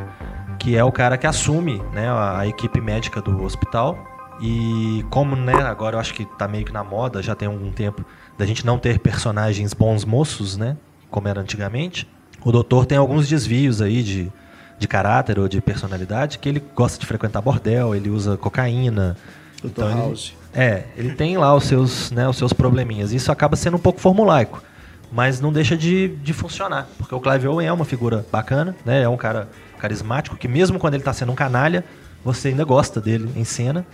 que 0.58 0.76
é 0.76 0.84
o 0.84 0.90
cara 0.92 1.16
que 1.16 1.26
assume 1.26 1.82
né, 1.92 2.08
a, 2.08 2.40
a 2.40 2.46
equipe 2.46 2.80
médica 2.80 3.20
do 3.20 3.42
hospital. 3.44 3.98
E 4.40 5.04
como 5.10 5.34
né, 5.34 5.52
agora 5.54 5.96
eu 5.96 6.00
acho 6.00 6.14
que 6.14 6.24
tá 6.24 6.46
meio 6.46 6.64
que 6.64 6.72
na 6.72 6.84
moda, 6.84 7.20
já 7.22 7.34
tem 7.34 7.48
algum 7.48 7.72
tempo, 7.72 8.04
da 8.36 8.46
gente 8.46 8.64
não 8.64 8.78
ter 8.78 8.98
personagens 9.00 9.74
bons 9.74 10.04
moços, 10.04 10.56
né? 10.56 10.76
Como 11.10 11.26
era 11.26 11.40
antigamente. 11.40 12.08
O 12.44 12.52
doutor 12.52 12.86
tem 12.86 12.96
alguns 12.96 13.28
desvios 13.28 13.82
aí 13.82 14.00
de, 14.02 14.30
de 14.78 14.86
caráter 14.86 15.38
ou 15.40 15.48
de 15.48 15.60
personalidade, 15.60 16.38
que 16.38 16.48
ele 16.48 16.62
gosta 16.74 16.98
de 17.00 17.06
frequentar 17.06 17.40
bordel, 17.42 17.94
ele 17.96 18.10
usa 18.10 18.36
cocaína. 18.36 19.16
Dr. 19.60 19.66
Então 19.66 19.90
ele- 19.90 20.00
House. 20.00 20.34
é, 20.54 20.84
ele 20.96 21.14
tem 21.16 21.36
lá 21.36 21.52
os 21.52 21.64
seus, 21.64 22.12
né, 22.12 22.28
os 22.28 22.36
seus 22.36 22.52
probleminhas. 22.52 23.12
Isso 23.12 23.32
acaba 23.32 23.56
sendo 23.56 23.76
um 23.76 23.80
pouco 23.80 23.98
formulaico, 24.00 24.62
mas 25.10 25.40
não 25.40 25.52
deixa 25.52 25.76
de, 25.76 26.08
de 26.08 26.32
funcionar, 26.32 26.86
porque 26.98 27.14
o 27.14 27.20
Clive 27.20 27.48
Owen 27.48 27.66
é 27.66 27.72
uma 27.72 27.84
figura 27.84 28.26
bacana, 28.30 28.76
né? 28.84 29.02
É 29.02 29.08
um 29.08 29.16
cara 29.16 29.48
carismático 29.78 30.36
que 30.36 30.48
mesmo 30.48 30.78
quando 30.78 30.94
ele 30.94 31.00
está 31.00 31.12
sendo 31.12 31.32
um 31.32 31.34
canalha, 31.34 31.84
você 32.24 32.48
ainda 32.48 32.64
gosta 32.64 33.00
dele 33.00 33.30
em 33.34 33.44
cena. 33.44 33.86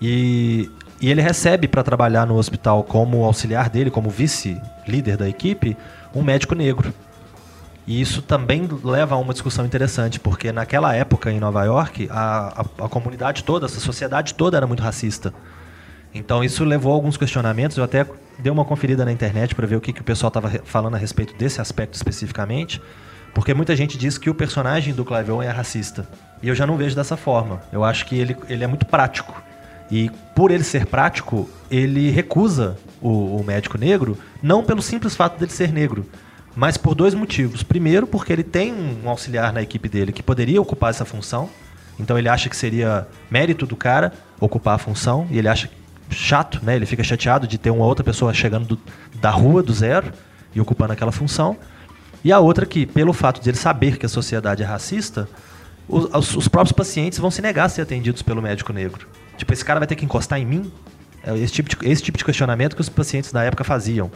E, 0.00 0.70
e 1.00 1.10
ele 1.10 1.22
recebe 1.22 1.66
para 1.66 1.82
trabalhar 1.82 2.26
no 2.26 2.36
hospital 2.36 2.84
como 2.84 3.24
auxiliar 3.24 3.70
dele, 3.70 3.90
como 3.90 4.10
vice-líder 4.10 5.16
da 5.16 5.28
equipe, 5.28 5.76
um 6.14 6.22
médico 6.22 6.54
negro. 6.54 6.92
E 7.86 8.00
isso 8.00 8.20
também 8.20 8.68
leva 8.84 9.14
a 9.14 9.18
uma 9.18 9.32
discussão 9.32 9.64
interessante, 9.64 10.20
porque 10.20 10.52
naquela 10.52 10.94
época 10.94 11.32
em 11.32 11.40
Nova 11.40 11.64
York, 11.64 12.06
a, 12.10 12.62
a, 12.78 12.84
a 12.84 12.88
comunidade 12.88 13.42
toda, 13.44 13.64
a 13.64 13.68
sociedade 13.68 14.34
toda 14.34 14.58
era 14.58 14.66
muito 14.66 14.82
racista. 14.82 15.32
Então 16.14 16.42
isso 16.42 16.64
levou 16.64 16.92
a 16.92 16.94
alguns 16.94 17.16
questionamentos. 17.16 17.76
Eu 17.76 17.84
até 17.84 18.06
dei 18.38 18.50
uma 18.50 18.64
conferida 18.64 19.04
na 19.04 19.12
internet 19.12 19.54
para 19.54 19.66
ver 19.66 19.76
o 19.76 19.80
que, 19.80 19.92
que 19.92 20.00
o 20.00 20.04
pessoal 20.04 20.28
estava 20.28 20.48
falando 20.64 20.94
a 20.94 20.98
respeito 20.98 21.34
desse 21.34 21.60
aspecto 21.60 21.94
especificamente, 21.94 22.80
porque 23.34 23.52
muita 23.52 23.74
gente 23.76 23.98
diz 23.98 24.16
que 24.16 24.30
o 24.30 24.34
personagem 24.34 24.94
do 24.94 25.04
Clive 25.04 25.30
Owen 25.30 25.48
é 25.48 25.52
racista. 25.52 26.08
E 26.42 26.48
eu 26.48 26.54
já 26.54 26.66
não 26.66 26.76
vejo 26.76 26.94
dessa 26.94 27.16
forma. 27.16 27.62
Eu 27.72 27.84
acho 27.84 28.06
que 28.06 28.16
ele, 28.16 28.36
ele 28.48 28.64
é 28.64 28.66
muito 28.66 28.86
prático. 28.86 29.34
E 29.90 30.10
por 30.34 30.50
ele 30.50 30.64
ser 30.64 30.86
prático, 30.86 31.48
ele 31.70 32.10
recusa 32.10 32.76
o, 33.00 33.36
o 33.36 33.44
médico 33.44 33.78
negro, 33.78 34.18
não 34.42 34.62
pelo 34.62 34.82
simples 34.82 35.16
fato 35.16 35.38
dele 35.38 35.50
ser 35.50 35.72
negro, 35.72 36.06
mas 36.54 36.76
por 36.76 36.94
dois 36.94 37.14
motivos. 37.14 37.62
Primeiro, 37.62 38.06
porque 38.06 38.32
ele 38.32 38.42
tem 38.42 38.72
um 38.72 39.08
auxiliar 39.08 39.52
na 39.52 39.62
equipe 39.62 39.88
dele 39.88 40.12
que 40.12 40.22
poderia 40.22 40.60
ocupar 40.60 40.90
essa 40.90 41.04
função. 41.04 41.48
Então 41.98 42.18
ele 42.18 42.28
acha 42.28 42.48
que 42.48 42.56
seria 42.56 43.08
mérito 43.30 43.66
do 43.66 43.76
cara 43.76 44.12
ocupar 44.40 44.74
a 44.74 44.78
função 44.78 45.26
e 45.30 45.38
ele 45.38 45.48
acha 45.48 45.68
chato, 46.10 46.60
né? 46.62 46.76
Ele 46.76 46.86
fica 46.86 47.02
chateado 47.04 47.46
de 47.46 47.58
ter 47.58 47.70
uma 47.70 47.84
outra 47.84 48.04
pessoa 48.04 48.32
chegando 48.34 48.66
do- 48.66 48.78
da 49.20 49.30
rua 49.30 49.62
do 49.62 49.72
zero 49.72 50.12
e 50.54 50.60
ocupando 50.60 50.92
aquela 50.92 51.12
função. 51.12 51.56
E 52.24 52.32
a 52.32 52.38
outra 52.40 52.66
que, 52.66 52.84
pelo 52.86 53.12
fato 53.12 53.40
de 53.40 53.48
ele 53.48 53.56
saber 53.56 53.96
que 53.96 54.06
a 54.06 54.08
sociedade 54.08 54.62
é 54.62 54.66
racista, 54.66 55.28
os, 55.88 56.04
os- 56.14 56.36
os 56.36 56.48
próprios 56.48 56.72
pacientes 56.72 57.18
vão 57.18 57.30
se 57.30 57.40
negar 57.40 57.64
a 57.66 57.68
ser 57.68 57.82
atendidos 57.82 58.22
pelo 58.22 58.42
médico 58.42 58.72
negro. 58.72 59.06
Tipo, 59.36 59.52
esse 59.52 59.64
cara 59.64 59.78
vai 59.80 59.86
ter 59.86 59.94
que 59.96 60.04
encostar 60.04 60.38
em 60.40 60.44
mim? 60.46 60.72
É 61.24 61.36
esse 61.36 61.52
tipo 61.52 61.68
de, 61.68 61.76
esse 61.88 62.02
tipo 62.02 62.16
de 62.18 62.24
questionamento 62.24 62.74
que 62.74 62.80
os 62.80 62.88
pacientes 62.88 63.32
da 63.32 63.42
época 63.44 63.62
faziam. 63.64 64.10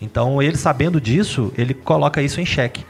Então, 0.00 0.40
ele 0.42 0.56
sabendo 0.56 1.00
disso, 1.00 1.52
ele 1.56 1.74
coloca 1.74 2.22
isso 2.22 2.40
em 2.40 2.46
xeque. 2.46 2.84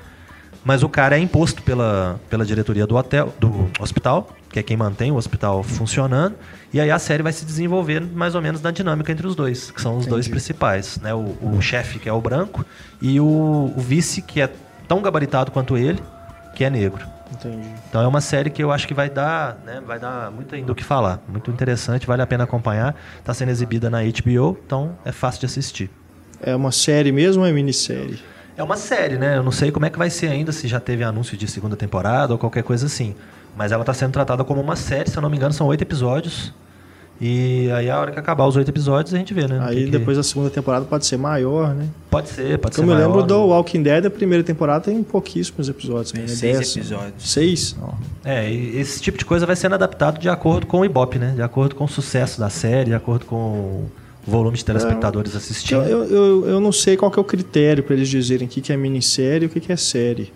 Mas 0.64 0.82
o 0.82 0.88
cara 0.88 1.16
é 1.16 1.20
imposto 1.20 1.62
pela, 1.62 2.20
pela 2.28 2.44
diretoria 2.44 2.86
do 2.86 2.96
hotel, 2.96 3.32
do 3.38 3.70
hospital, 3.80 4.28
que 4.51 4.59
é 4.59 4.62
quem 4.62 4.76
mantém 4.76 5.11
o 5.12 5.16
hospital 5.16 5.62
funcionando, 5.62 6.36
e 6.72 6.80
aí 6.80 6.90
a 6.90 6.99
série 6.99 7.22
vai 7.22 7.32
se 7.32 7.44
desenvolver 7.44 8.01
mais 8.01 8.34
ou 8.34 8.42
menos 8.42 8.61
na 8.61 8.70
dinâmica 8.70 9.12
entre 9.12 9.26
os 9.26 9.34
dois, 9.34 9.70
que 9.70 9.80
são 9.80 9.96
os 9.96 10.07
dois 10.07 10.26
Entendi. 10.26 10.30
principais, 10.30 10.99
né? 10.99 11.14
O, 11.14 11.36
o 11.42 11.61
chefe, 11.61 11.99
que 11.99 12.09
é 12.09 12.12
o 12.12 12.20
branco, 12.20 12.64
e 13.01 13.20
o, 13.20 13.72
o 13.76 13.80
vice, 13.80 14.22
que 14.22 14.40
é 14.40 14.51
tão 14.86 15.03
gabaritado 15.03 15.51
quanto 15.51 15.76
ele, 15.76 16.03
que 16.55 16.64
é 16.64 16.70
negro. 16.70 17.07
Entendi. 17.30 17.68
Então 17.88 18.03
é 18.03 18.07
uma 18.07 18.20
série 18.20 18.51
que 18.51 18.62
eu 18.62 18.72
acho 18.72 18.88
que 18.88 18.94
vai 18.94 19.11
dar, 19.11 19.59
né, 19.64 19.82
vai 19.86 19.99
dar 19.99 20.30
muito 20.30 20.55
ainda 20.55 20.72
o 20.72 20.74
que 20.74 20.84
falar. 20.84 21.20
Muito 21.28 21.51
interessante, 21.51 22.07
vale 22.07 22.22
a 22.22 22.26
pena 22.26 22.44
acompanhar. 22.44 22.96
Está 23.18 23.34
sendo 23.34 23.51
exibida 23.51 23.90
na 23.90 23.99
HBO, 24.03 24.59
então 24.64 24.96
é 25.05 25.12
fácil 25.12 25.40
de 25.40 25.46
assistir. 25.46 25.90
É 26.40 26.55
uma 26.57 26.72
série 26.72 27.12
mesmo 27.12 27.42
ou 27.42 27.49
é 27.49 27.53
minissérie? 27.53 28.18
É 28.57 28.62
uma 28.62 28.76
série, 28.76 29.16
né? 29.16 29.36
Eu 29.36 29.42
não 29.42 29.53
sei 29.53 29.70
como 29.70 29.86
é 29.86 29.90
que 29.90 29.99
vai 29.99 30.11
ser 30.11 30.28
ainda, 30.28 30.51
se 30.51 30.66
já 30.66 30.80
teve 30.80 31.05
anúncio 31.05 31.36
de 31.36 31.46
segunda 31.46 31.76
temporada 31.76 32.32
ou 32.32 32.38
qualquer 32.38 32.64
coisa 32.64 32.86
assim. 32.86 33.14
Mas 33.59 33.72
ela 33.72 33.82
está 33.82 33.92
sendo 33.92 34.12
tratada 34.12 34.44
como 34.44 34.61
uma 34.61 34.76
série, 34.76 35.11
se 35.11 35.18
eu 35.18 35.20
não 35.22 35.28
me 35.28 35.36
engano, 35.36 35.52
são 35.52 35.66
oito 35.66 35.82
episódios. 35.82 36.54
E 37.20 37.68
aí 37.72 37.90
a 37.90 37.98
hora 37.98 38.12
que 38.12 38.18
acabar 38.20 38.46
os 38.46 38.54
oito 38.54 38.68
episódios 38.70 39.12
a 39.12 39.18
gente 39.18 39.34
vê, 39.34 39.48
né? 39.48 39.59
Aí 39.61 39.86
Que- 39.86 39.90
depois 39.90 40.16
a 40.16 40.22
segunda 40.22 40.48
temporada 40.50 40.84
pode 40.84 41.04
ser 41.04 41.16
maior, 41.16 41.74
né? 41.74 41.88
Pode 42.09 42.28
ser, 42.28 42.56
pode 42.59 42.76
Porque 42.76 42.80
eu 42.80 42.84
ser 42.84 42.94
me 42.94 42.94
lembro 42.94 43.24
do 43.24 43.34
não- 43.34 43.48
Walking 43.48 43.82
Dead, 43.82 44.06
a 44.06 44.11
primeira 44.11 44.44
temporada 44.44 44.84
tem 44.84 45.02
pouquíssimos 45.02 45.68
episódios. 45.68 46.12
Tem 46.12 46.20
né? 46.22 46.28
seis 46.28 46.56
Dez, 46.59 46.76
episódios. 46.76 47.14
Seis? 47.18 47.76
É, 48.24 48.48
e 48.48 48.78
esse 48.78 49.00
tipo 49.02 49.18
de 49.18 49.24
coisa 49.24 49.44
vai 49.44 49.56
sendo 49.56 49.74
adaptado 49.74 50.20
de 50.20 50.28
acordo 50.28 50.64
com 50.68 50.78
o 50.78 50.84
Ibope, 50.84 51.18
né? 51.18 51.32
De 51.34 51.42
acordo 51.42 51.74
com 51.74 51.82
o 51.86 51.88
sucesso 51.88 52.38
da 52.38 52.48
série, 52.48 52.90
de 52.90 52.94
acordo 52.94 53.24
com 53.26 53.34
o 53.36 53.90
volume 54.24 54.56
de 54.56 54.64
telespectadores 54.64 55.32
Eu, 55.32 55.38
assistindo. 55.38 55.82
eu, 55.82 56.04
eu, 56.04 56.46
eu 56.50 56.61
não 56.61 56.70
sei 56.70 56.96
qual 56.96 57.11
que 57.11 57.18
é 57.18 57.20
o 57.20 57.24
critério 57.24 57.82
pra 57.82 57.96
eles 57.96 58.09
dizerem 58.09 58.46
o 58.46 58.48
que, 58.50 58.61
que 58.61 58.72
é 58.72 58.76
minissérie 58.76 59.42
e 59.42 59.46
o 59.46 59.50
que, 59.50 59.59
que 59.59 59.72
é 59.72 59.76
série. 59.76 60.32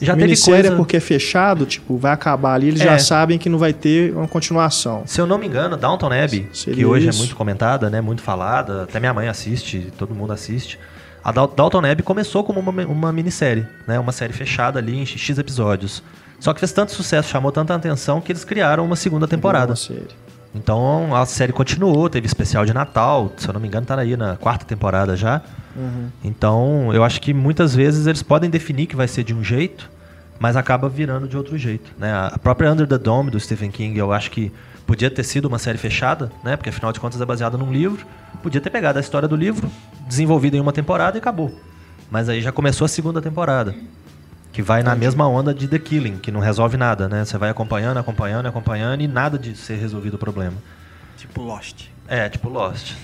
Já 0.00 0.12
teve 0.14 0.24
minissérie 0.26 0.60
coisa... 0.62 0.74
é 0.74 0.76
porque 0.76 0.96
é 0.96 1.00
fechado, 1.00 1.66
tipo, 1.66 1.96
vai 1.96 2.12
acabar 2.12 2.54
ali, 2.54 2.68
eles 2.68 2.80
É. 2.80 2.84
já 2.84 2.98
sabem 2.98 3.38
que 3.38 3.48
não 3.48 3.58
vai 3.58 3.72
ter 3.72 4.12
uma 4.14 4.26
continuação. 4.28 5.02
Se 5.06 5.20
eu 5.20 5.26
não 5.26 5.38
me 5.38 5.46
engano, 5.46 5.76
Downton 5.76 6.06
Abbey, 6.12 6.48
Seria 6.52 6.74
que 6.74 6.84
hoje 6.86 7.08
isso. 7.08 7.18
é 7.18 7.20
muito 7.20 7.36
comentada, 7.36 7.88
né, 7.90 8.00
muito 8.00 8.22
falada, 8.22 8.82
até 8.84 8.98
minha 9.00 9.12
mãe 9.14 9.28
assiste, 9.28 9.92
todo 9.98 10.14
mundo 10.14 10.32
assiste. 10.32 10.78
A 11.22 11.32
Downton 11.32 11.78
Abbey 11.78 12.02
começou 12.02 12.44
como 12.44 12.60
uma, 12.60 12.70
uma 12.86 13.12
minissérie, 13.12 13.66
né, 13.86 13.98
uma 13.98 14.12
série 14.12 14.32
fechada 14.32 14.78
ali 14.78 14.96
em 14.96 15.06
X 15.06 15.38
episódios. 15.38 16.02
Só 16.38 16.52
que 16.52 16.60
fez 16.60 16.72
tanto 16.72 16.92
sucesso, 16.92 17.30
chamou 17.30 17.50
tanta 17.50 17.74
atenção 17.74 18.20
que 18.20 18.30
eles 18.30 18.44
criaram 18.44 18.84
uma 18.84 18.96
segunda 18.96 19.26
temporada. 19.26 19.70
Uma 19.70 19.76
série. 19.76 20.08
Então 20.54 21.14
a 21.14 21.26
série 21.26 21.52
continuou, 21.52 22.08
teve 22.08 22.26
especial 22.26 22.64
de 22.64 22.72
Natal, 22.72 23.32
se 23.36 23.48
eu 23.48 23.52
não 23.52 23.60
me 23.60 23.66
engano 23.66 23.84
tá 23.84 23.98
aí 23.98 24.16
na 24.16 24.36
quarta 24.36 24.64
temporada 24.64 25.16
já. 25.16 25.42
Uhum. 25.74 26.08
Então 26.22 26.94
eu 26.94 27.02
acho 27.02 27.20
que 27.20 27.34
muitas 27.34 27.74
vezes 27.74 28.06
eles 28.06 28.22
podem 28.22 28.48
definir 28.48 28.86
que 28.86 28.94
vai 28.94 29.08
ser 29.08 29.24
de 29.24 29.34
um 29.34 29.42
jeito, 29.42 29.90
mas 30.38 30.56
acaba 30.56 30.88
virando 30.88 31.26
de 31.26 31.36
outro 31.36 31.58
jeito. 31.58 31.90
Né? 31.98 32.12
A 32.12 32.38
própria 32.38 32.72
Under 32.72 32.86
the 32.86 32.98
Dome 32.98 33.30
do 33.30 33.40
Stephen 33.40 33.70
King 33.70 33.98
eu 33.98 34.12
acho 34.12 34.30
que 34.30 34.52
podia 34.86 35.10
ter 35.10 35.24
sido 35.24 35.46
uma 35.46 35.58
série 35.58 35.78
fechada, 35.78 36.30
né? 36.44 36.56
porque 36.56 36.70
afinal 36.70 36.92
de 36.92 37.00
contas 37.00 37.20
é 37.20 37.24
baseada 37.24 37.58
num 37.58 37.72
livro. 37.72 38.06
Podia 38.42 38.60
ter 38.60 38.70
pegado 38.70 38.98
a 38.98 39.00
história 39.00 39.26
do 39.26 39.34
livro, 39.34 39.68
desenvolvida 40.06 40.56
em 40.56 40.60
uma 40.60 40.72
temporada 40.72 41.16
e 41.16 41.20
acabou. 41.20 41.52
Mas 42.10 42.28
aí 42.28 42.40
já 42.40 42.52
começou 42.52 42.84
a 42.84 42.88
segunda 42.88 43.20
temporada. 43.20 43.74
Que 44.54 44.62
vai 44.62 44.84
na 44.84 44.94
mesma 44.94 45.28
onda 45.28 45.52
de 45.52 45.66
The 45.66 45.80
Killing, 45.80 46.18
que 46.18 46.30
não 46.30 46.38
resolve 46.38 46.76
nada, 46.76 47.08
né? 47.08 47.24
Você 47.24 47.36
vai 47.36 47.50
acompanhando, 47.50 47.98
acompanhando, 47.98 48.46
acompanhando 48.46 49.02
e 49.02 49.08
nada 49.08 49.36
de 49.36 49.56
ser 49.56 49.74
resolvido 49.74 50.14
o 50.14 50.18
problema. 50.18 50.56
Tipo 51.18 51.42
Lost. 51.42 51.88
É, 52.06 52.28
tipo 52.28 52.48
Lost. 52.48 52.94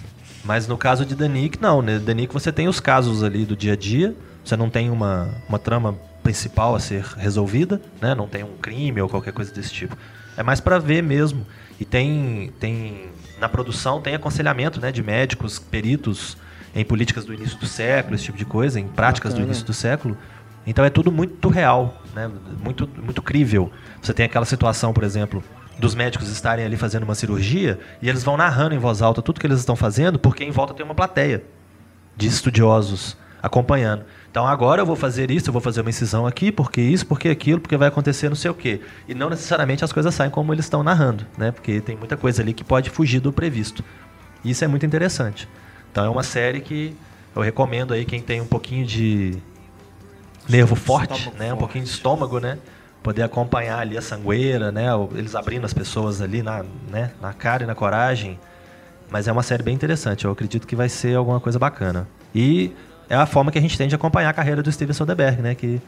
Mas 0.45 0.69
no 0.69 0.79
caso 0.79 1.05
de 1.05 1.17
The 1.17 1.27
Nick, 1.27 1.61
não, 1.61 1.83
né? 1.83 1.99
The 1.99 2.15
Nick 2.15 2.33
você 2.33 2.53
tem 2.53 2.69
os 2.69 2.79
casos 2.79 3.25
ali 3.25 3.45
do 3.45 3.57
dia 3.57 3.73
a 3.73 3.77
dia, 3.77 4.15
você 4.45 4.57
não 4.57 4.71
tem 4.71 4.91
uma, 4.91 5.29
uma 5.49 5.59
trama 5.59 5.99
principal 6.23 6.77
a 6.77 6.79
ser 6.79 7.03
resolvida, 7.17 7.81
né? 8.01 8.15
Não 8.15 8.29
tem 8.29 8.45
um 8.45 8.57
crime 8.57 9.03
ou 9.03 9.09
qualquer 9.09 9.33
coisa 9.33 9.53
desse 9.53 9.73
tipo. 9.73 9.99
É 10.37 10.45
mais 10.45 10.61
pra 10.61 10.79
ver 10.79 11.03
mesmo. 11.03 11.45
E 11.81 11.85
tem, 11.85 12.53
tem 12.61 13.11
na 13.41 13.49
produção 13.49 14.01
tem 14.01 14.15
aconselhamento, 14.15 14.81
né, 14.81 14.93
de 14.93 15.03
médicos, 15.03 15.59
peritos 15.59 16.37
em 16.75 16.85
políticas 16.85 17.25
do 17.25 17.35
início 17.35 17.59
do 17.59 17.67
século, 17.67 18.15
esse 18.15 18.25
tipo 18.25 18.39
de 18.39 18.45
coisa, 18.45 18.79
em 18.79 18.87
práticas 18.87 19.33
do 19.33 19.37
Bacana. 19.37 19.49
início 19.49 19.67
do 19.67 19.73
século. 19.73 20.17
Então 20.71 20.85
é 20.85 20.89
tudo 20.89 21.11
muito 21.11 21.49
real, 21.49 22.01
né? 22.15 22.31
Muito 22.63 22.89
muito 23.03 23.21
crível. 23.21 23.73
Você 24.01 24.15
tem 24.15 24.25
aquela 24.25 24.45
situação, 24.45 24.93
por 24.93 25.03
exemplo, 25.03 25.43
dos 25.77 25.97
médicos 25.97 26.29
estarem 26.31 26.65
ali 26.65 26.77
fazendo 26.77 27.03
uma 27.03 27.17
cirurgia 27.17 27.81
e 28.01 28.09
eles 28.09 28.23
vão 28.23 28.37
narrando 28.37 28.73
em 28.73 28.79
voz 28.79 29.03
alta 29.03 29.21
tudo 29.21 29.41
que 29.41 29.47
eles 29.49 29.59
estão 29.59 29.75
fazendo, 29.75 30.17
porque 30.17 30.45
em 30.45 30.53
volta 30.53 30.73
tem 30.73 30.85
uma 30.85 30.95
plateia 30.95 31.43
de 32.17 32.29
estudiosos 32.29 33.17
acompanhando. 33.43 34.05
Então 34.31 34.47
agora 34.47 34.81
eu 34.81 34.87
vou 34.87 34.95
fazer 34.95 35.29
isso, 35.29 35.49
eu 35.49 35.53
vou 35.53 35.61
fazer 35.61 35.81
uma 35.81 35.91
incisão 35.91 36.25
aqui, 36.25 36.53
porque 36.53 36.81
isso, 36.81 37.05
porque 37.05 37.29
aquilo, 37.29 37.61
porque 37.61 37.77
vai 37.77 37.89
acontecer 37.89 38.29
não 38.29 38.37
sei 38.37 38.53
o 38.53 38.55
quê. 38.55 38.81
E 39.09 39.15
não 39.15 39.29
necessariamente 39.29 39.85
as 39.85 39.93
coisas 39.93 40.15
saem 40.15 40.31
como 40.31 40.55
eles 40.55 40.67
estão 40.67 40.85
narrando, 40.85 41.27
né? 41.37 41.51
Porque 41.51 41.81
tem 41.81 41.97
muita 41.97 42.17
coisa 42.17 42.43
ali 42.43 42.53
que 42.53 42.63
pode 42.63 42.91
fugir 42.91 43.19
do 43.19 43.33
previsto. 43.33 43.83
E 44.45 44.51
isso 44.51 44.65
é 44.65 44.69
muito 44.69 44.87
interessante. 44.87 45.49
Então 45.91 46.05
é 46.05 46.09
uma 46.09 46.23
série 46.23 46.61
que 46.61 46.95
eu 47.35 47.43
recomendo 47.43 47.93
aí 47.93 48.05
quem 48.05 48.23
tem 48.23 48.41
um 48.41 48.47
pouquinho 48.47 48.87
de 48.87 49.37
nervo 50.49 50.75
forte, 50.75 51.33
né? 51.39 51.53
Um 51.53 51.57
pouquinho 51.57 51.85
de 51.85 51.91
estômago, 51.91 52.39
né? 52.39 52.59
Poder 53.03 53.23
acompanhar 53.23 53.79
ali 53.79 53.97
a 53.97 54.03
sangueira, 54.03 54.71
né? 54.71 54.87
Eles 55.15 55.35
abrindo 55.35 55.65
as 55.65 55.73
pessoas 55.73 56.21
ali 56.21 56.43
na, 56.43 56.65
né? 56.91 57.13
na 57.21 57.33
cara 57.33 57.65
e 57.65 57.67
na 57.67 57.75
coragem. 57.75 58.39
Mas 59.11 59.27
é 59.27 59.33
uma 59.33 59.43
série 59.43 59.63
bem 59.63 59.75
interessante. 59.75 60.25
Eu 60.25 60.31
acredito 60.31 60.67
que 60.67 60.77
vai 60.77 60.89
ser 60.89 61.17
alguma 61.17 61.41
coisa 61.41 61.59
bacana. 61.59 62.07
E 62.35 62.73
é 63.09 63.17
a 63.17 63.27
forma 63.27 63.51
que 63.51 63.59
a 63.59 63.61
gente 63.61 63.77
tem 63.77 63.89
de 63.89 63.95
acompanhar 63.95 64.31
a 64.31 64.33
carreira 64.33 64.63
do 64.63 64.71
Steven 64.71 64.93
Soderbergh, 64.93 65.43
né? 65.43 65.55
Que 65.55 65.81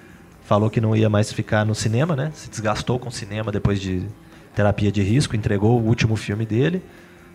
falou 0.44 0.68
que 0.68 0.80
não 0.80 0.96
ia 0.96 1.08
mais 1.08 1.32
ficar 1.32 1.64
no 1.64 1.74
cinema, 1.74 2.16
né? 2.16 2.32
Se 2.34 2.50
desgastou 2.50 2.98
com 2.98 3.08
o 3.08 3.12
cinema 3.12 3.52
depois 3.52 3.80
de 3.80 4.06
terapia 4.54 4.90
de 4.90 5.02
risco, 5.02 5.36
entregou 5.36 5.80
o 5.80 5.84
último 5.86 6.16
filme 6.16 6.44
dele, 6.44 6.82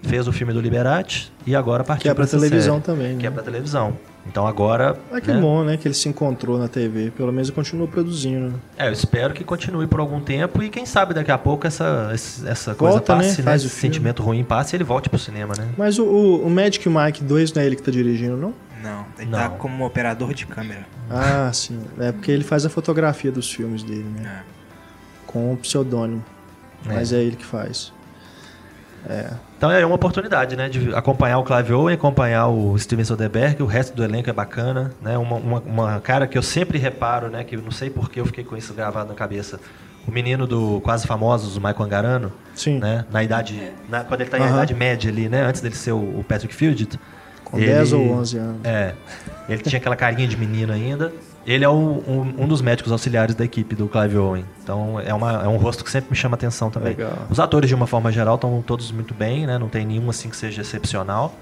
fez 0.04 0.28
o 0.28 0.32
filme 0.32 0.54
do 0.54 0.62
Liberati 0.62 1.32
e 1.46 1.56
agora 1.56 1.84
partiu 1.84 2.04
Que 2.04 2.10
é 2.10 2.14
pra 2.14 2.24
essa 2.24 2.38
televisão 2.38 2.76
série, 2.76 2.86
também, 2.86 3.14
né? 3.14 3.20
Que 3.20 3.28
é 3.28 3.32
pra 3.32 3.44
televisão. 3.44 3.98
Então 4.30 4.46
agora. 4.46 4.98
Ah, 5.12 5.22
que 5.22 5.32
né? 5.32 5.40
bom, 5.40 5.64
né? 5.64 5.78
Que 5.78 5.88
ele 5.88 5.96
se 5.96 6.10
encontrou 6.10 6.60
na 6.60 6.68
TV. 6.68 7.12
Pelo 7.12 7.32
menos 7.32 7.48
ele 7.48 7.56
continua 7.56 7.88
produzindo. 7.88 8.50
né? 8.50 8.54
É, 8.78 8.88
eu 8.90 8.92
espero 8.92 9.34
que 9.34 9.44
continue 9.44 9.88
por 9.88 10.00
algum 10.02 10.20
tempo 10.20 10.62
e 10.62 10.70
quem 10.70 10.86
sabe 10.86 11.14
daqui 11.14 11.32
a 11.32 11.38
pouco 11.38 11.66
essa, 11.66 12.10
essa 12.14 12.76
coisa 12.76 12.98
Volta, 12.98 13.16
né? 13.16 13.24
passe, 13.24 13.38
né? 13.38 13.44
Faz 13.44 13.64
Esse 13.64 13.74
sentimento 13.76 14.22
ruim 14.22 14.44
passe 14.44 14.76
e 14.76 14.78
ele 14.78 14.84
volte 14.84 15.10
pro 15.10 15.18
cinema, 15.18 15.54
né? 15.58 15.70
Mas 15.78 15.98
o, 15.98 16.04
o, 16.04 16.46
o 16.46 16.50
Magic 16.50 16.88
Mike 16.90 17.24
2 17.24 17.54
não 17.54 17.62
é 17.62 17.66
ele 17.66 17.76
que 17.78 17.82
tá 17.84 17.92
dirigindo, 17.92 18.36
não? 18.36 18.54
Não, 18.84 19.06
ele 19.18 19.32
tá 19.32 19.50
Não. 19.50 19.58
como 19.58 19.86
operador 19.86 20.34
de 20.34 20.46
câmera. 20.46 20.86
Ah, 21.10 21.50
sim. 21.54 21.80
É 22.00 22.12
porque 22.12 22.30
ele 22.32 22.44
faz 22.44 22.66
a 22.66 22.70
fotografia 22.70 23.32
dos 23.32 23.52
filmes 23.52 23.82
dele, 23.82 24.06
né? 24.16 24.44
É. 24.44 24.58
Com 25.26 25.54
o 25.54 25.58
pseudônimo. 25.58 26.24
É. 26.88 26.94
Mas 26.94 27.12
é 27.12 27.18
ele 27.22 27.36
que 27.36 27.46
faz. 27.46 27.92
Então 29.58 29.72
é 29.72 29.86
uma 29.86 29.96
oportunidade, 29.96 30.56
né? 30.56 30.70
De 30.70 30.94
acompanhar 30.94 31.40
o 31.40 31.44
Clive 31.44 31.74
Owen, 31.74 31.96
acompanhar 31.96 32.48
o 32.48 32.78
Steven 32.78 33.04
Soderbergh, 33.06 33.62
o 33.64 33.66
resto 33.66 33.96
do 33.96 34.04
elenco 34.04 34.30
é 34.30 34.34
bacana, 34.34 34.92
né? 35.02 35.18
Uma, 35.18 35.36
uma, 35.38 35.60
uma 35.62 36.00
cara 36.00 36.28
que 36.28 36.38
eu 36.38 36.42
sempre 36.44 36.78
reparo, 36.78 37.30
né? 37.30 37.44
Que 37.44 37.56
eu 37.56 37.62
não 37.62 37.72
sei 37.72 37.90
porque 37.90 38.20
eu 38.20 38.26
fiquei 38.26 38.44
com 38.44 38.56
isso 38.56 38.74
gravado 38.74 39.10
na 39.10 39.16
cabeça. 39.16 39.60
O 40.08 40.12
menino 40.12 40.48
do 40.48 40.80
Quase 40.82 41.06
Famosos, 41.06 41.58
o 41.58 41.60
Michael 41.60 41.84
Angarano, 41.84 42.32
Sim. 42.56 42.80
né? 42.80 43.04
Na 43.12 43.24
idade... 43.24 43.74
na- 43.90 44.04
quando 44.06 44.22
ele 44.22 44.30
tá 44.30 44.40
em 44.40 44.48
idade 44.48 44.74
média 44.74 45.12
ali, 45.12 45.28
né? 45.28 45.42
Antes 45.44 45.60
dele 45.60 45.76
ser 45.76 45.92
o, 45.92 46.24
Patrick 46.28 46.54
Fugit. 46.56 46.98
Com 47.44 47.58
10 47.58 47.94
ou 47.94 48.12
11 48.12 48.38
anos. 48.38 48.62
É. 48.64 48.94
Ele 49.50 49.62
tinha 49.62 49.80
aquela 49.80 49.96
carinha 49.96 50.28
de 50.28 50.38
menino 50.38 50.72
ainda. 50.74 51.14
Ele 51.48 51.64
é 51.64 51.70
o- 51.70 52.04
um, 52.08 52.44
um 52.44 52.48
dos 52.48 52.62
médicos 52.62 52.92
auxiliares 52.92 53.34
da 53.34 53.46
equipe 53.46 53.74
do 53.74 53.88
Clive 53.88 54.18
Owen. 54.18 54.46
Então 54.62 55.00
é, 55.00 55.14
uma, 55.14 55.32
é 55.44 55.48
um 55.48 55.56
rosto 55.58 55.84
que 55.84 55.90
sempre 55.90 56.10
me 56.12 56.16
chama 56.16 56.36
atenção 56.36 56.70
também. 56.70 56.90
Legal. 56.90 57.14
Os 57.30 57.40
atores, 57.40 57.70
de 57.70 57.74
uma 57.76 57.88
forma 57.88 58.12
geral, 58.12 58.36
estão 58.36 58.62
todos 58.62 58.92
muito 58.92 59.14
bem, 59.14 59.48
né? 59.48 59.58
Não 59.58 59.70
tem 59.70 59.86
nenhum 59.86 60.10
assim 60.10 60.30
que 60.30 60.36
seja 60.36 60.62
excepcional. 60.62 61.34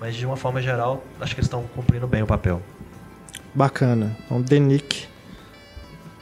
Mas 0.00 0.16
de 0.16 0.24
uma 0.26 0.36
forma 0.36 0.60
geral, 0.62 1.04
acho 1.20 1.34
que 1.34 1.40
eles 1.40 1.46
estão 1.46 1.62
cumprindo 1.76 2.06
bem 2.08 2.22
o 2.22 2.26
papel. 2.26 2.60
Bacana. 3.54 4.16
Então, 4.24 4.42
The 4.42 4.58
Nick, 4.58 5.04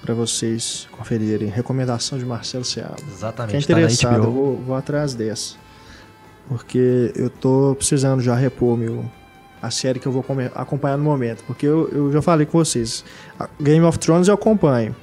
pra 0.03 0.13
vocês 0.13 0.89
conferirem. 0.93 1.49
Recomendação 1.49 2.19
de 2.19 2.25
Marcelo 2.27 2.65
Seabra. 2.65 2.97
Exatamente. 3.11 3.53
Quem 3.53 3.59
é 3.61 3.63
tá 3.67 3.73
na 3.75 3.81
interessado, 3.83 4.17
eu 4.17 4.23
HBO. 4.25 4.31
vou, 4.33 4.57
vou 4.57 4.75
atrás 4.77 5.15
dessa. 5.15 5.55
Porque 6.49 7.13
eu 7.15 7.31
tô 7.31 7.75
precisando 7.77 8.21
já 8.21 8.35
repor 8.35 8.77
meu, 8.77 9.05
a 9.63 9.71
série 9.71 9.99
que 9.99 10.07
eu 10.07 10.13
vou 10.13 10.25
acompanhar 10.55 10.97
no 10.97 11.05
momento. 11.05 11.45
Porque 11.47 11.67
eu, 11.67 11.89
eu 11.93 12.13
já 12.13 12.23
falei 12.23 12.47
com 12.47 12.59
vocês. 12.59 13.05
a 13.39 13.49
Game 13.61 13.85
of 13.85 13.99
Thrones 13.99 14.29
eu 14.29 14.35
acompanho. 14.35 14.95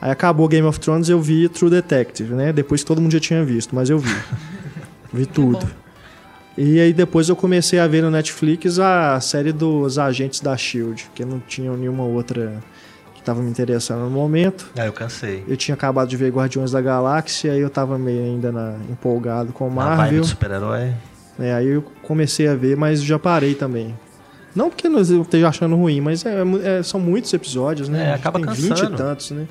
Aí 0.00 0.10
acabou 0.10 0.48
Game 0.48 0.66
of 0.66 0.80
Thrones 0.80 1.08
eu 1.08 1.20
vi 1.20 1.48
True 1.48 1.70
Detective, 1.70 2.32
né? 2.34 2.52
Depois 2.52 2.80
que 2.82 2.86
todo 2.86 3.00
mundo 3.00 3.12
já 3.12 3.20
tinha 3.20 3.44
visto, 3.44 3.74
mas 3.74 3.90
eu 3.90 3.98
vi. 3.98 4.14
vi 5.12 5.26
tudo. 5.26 5.68
E 6.56 6.80
aí 6.80 6.92
depois 6.92 7.28
eu 7.28 7.36
comecei 7.36 7.78
a 7.78 7.86
ver 7.86 8.02
no 8.02 8.10
Netflix 8.10 8.78
a 8.78 9.20
série 9.20 9.52
dos 9.52 9.98
Agentes 9.98 10.40
da 10.40 10.56
SHIELD, 10.56 11.08
que 11.14 11.24
não 11.24 11.38
tinha 11.40 11.70
nenhuma 11.76 12.04
outra 12.04 12.60
que 13.14 13.22
tava 13.22 13.40
me 13.42 13.50
interessando 13.50 14.00
no 14.04 14.10
momento. 14.10 14.70
Ah, 14.76 14.86
eu 14.86 14.92
cansei. 14.92 15.44
Eu 15.46 15.56
tinha 15.56 15.74
acabado 15.74 16.08
de 16.08 16.16
ver 16.16 16.30
Guardiões 16.32 16.70
da 16.72 16.80
Galáxia 16.80 17.54
e 17.56 17.60
eu 17.60 17.70
tava 17.70 17.98
meio 17.98 18.22
ainda 18.24 18.50
na- 18.50 18.76
empolgado 18.90 19.52
com 19.52 19.68
vibe 19.68 19.74
Marvel. 19.96 20.20
do 20.22 20.26
super-herói. 20.26 20.92
Né? 21.40 21.54
aí 21.54 21.68
eu 21.68 21.84
comecei 22.02 22.46
a 22.46 22.54
ver, 22.54 22.76
mas 22.76 23.02
já 23.02 23.18
parei 23.18 23.54
também. 23.54 23.96
Não 24.54 24.68
porque 24.68 24.86
eu 24.86 25.00
esteja 25.00 25.48
achando 25.48 25.76
ruim, 25.76 26.00
mas 26.00 26.24
é- 26.26 26.42
é- 26.78 26.82
são 26.82 27.00
muitos 27.00 27.32
episódios, 27.32 27.88
né? 27.88 28.10
É, 28.10 28.14
acaba 28.14 28.38
Tem 28.40 28.52
20 28.52 28.68
cansando. 28.68 28.94
e 28.94 28.96
tantos, 28.96 29.30
né? 29.30 29.46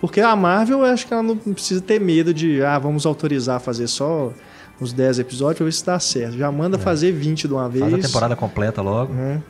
Porque 0.00 0.20
a 0.20 0.34
Marvel, 0.36 0.80
eu 0.80 0.84
acho 0.84 1.06
que 1.06 1.12
ela 1.14 1.22
não 1.22 1.36
precisa 1.36 1.80
ter 1.80 2.00
medo 2.00 2.32
de, 2.32 2.62
ah, 2.62 2.78
vamos 2.78 3.06
autorizar 3.06 3.56
a 3.56 3.60
fazer 3.60 3.86
só 3.86 4.32
uns 4.80 4.92
10 4.92 5.18
episódios 5.18 5.58
pra 5.58 5.64
ver 5.64 5.72
se 5.72 5.84
dá 5.84 5.98
certo. 5.98 6.36
Já 6.36 6.50
manda 6.52 6.78
fazer 6.78 7.12
20 7.12 7.48
de 7.48 7.54
uma 7.54 7.68
vez. 7.68 7.84
É. 7.86 7.90
Faz 7.90 8.04
a 8.04 8.08
temporada 8.08 8.36
completa 8.36 8.82
logo. 8.82 9.12
né? 9.12 9.40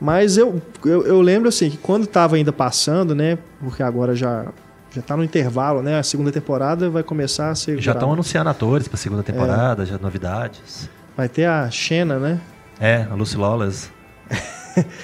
Mas 0.00 0.36
eu, 0.36 0.62
eu, 0.84 1.04
eu 1.06 1.20
lembro 1.20 1.48
assim 1.48 1.70
que 1.70 1.76
quando 1.76 2.06
tava 2.06 2.36
ainda 2.36 2.52
passando, 2.52 3.14
né? 3.14 3.36
Porque 3.60 3.82
agora 3.82 4.14
já 4.14 4.46
já 4.94 5.02
tá 5.02 5.16
no 5.16 5.22
intervalo, 5.24 5.82
né? 5.82 5.98
A 5.98 6.02
segunda 6.02 6.32
temporada 6.32 6.88
vai 6.88 7.02
começar 7.02 7.50
a 7.50 7.54
ser 7.54 7.80
Já 7.80 7.92
estão 7.92 8.12
anunciando 8.12 8.48
atores 8.48 8.88
pra 8.88 8.96
segunda 8.96 9.22
temporada, 9.22 9.84
já 9.84 9.98
novidades. 9.98 10.88
Vai 11.18 11.28
ter 11.28 11.46
a 11.46 11.68
Xena, 11.68 12.18
né? 12.20 12.40
É, 12.80 13.06
a 13.10 13.14
Lucy 13.14 13.36
Lawless. 13.36 13.90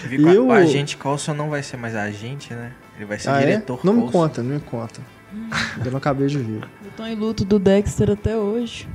Vi 0.05 0.17
que 0.19 0.23
E 0.23 0.39
o 0.39 0.47
o- 0.47 0.53
agente 0.53 0.97
Coulson 0.97 1.35
não 1.35 1.51
vai 1.51 1.61
ser 1.61 1.77
mais 1.77 1.97
agente, 1.97 2.55
né? 2.55 2.71
Ele 2.97 3.05
vai 3.05 3.19
ser 3.19 3.31
Ah, 3.31 3.41
é? 3.41 3.47
diretor 3.47 3.81
Não 3.85 3.93
me 3.93 4.01
Coulson. 4.03 4.19
conta, 4.19 4.43
não 4.45 4.55
me 4.55 4.61
conta. 4.61 5.01
Eu 5.85 5.91
não 5.91 5.99
acabei 5.99 6.29
de 6.29 6.39
ver. 6.39 6.63
Eu 6.85 6.91
tô 6.97 7.05
em 7.05 7.17
luto 7.17 7.45
do 7.45 7.59
Dexter 7.59 8.09
até 8.13 8.37
hoje. 8.37 8.89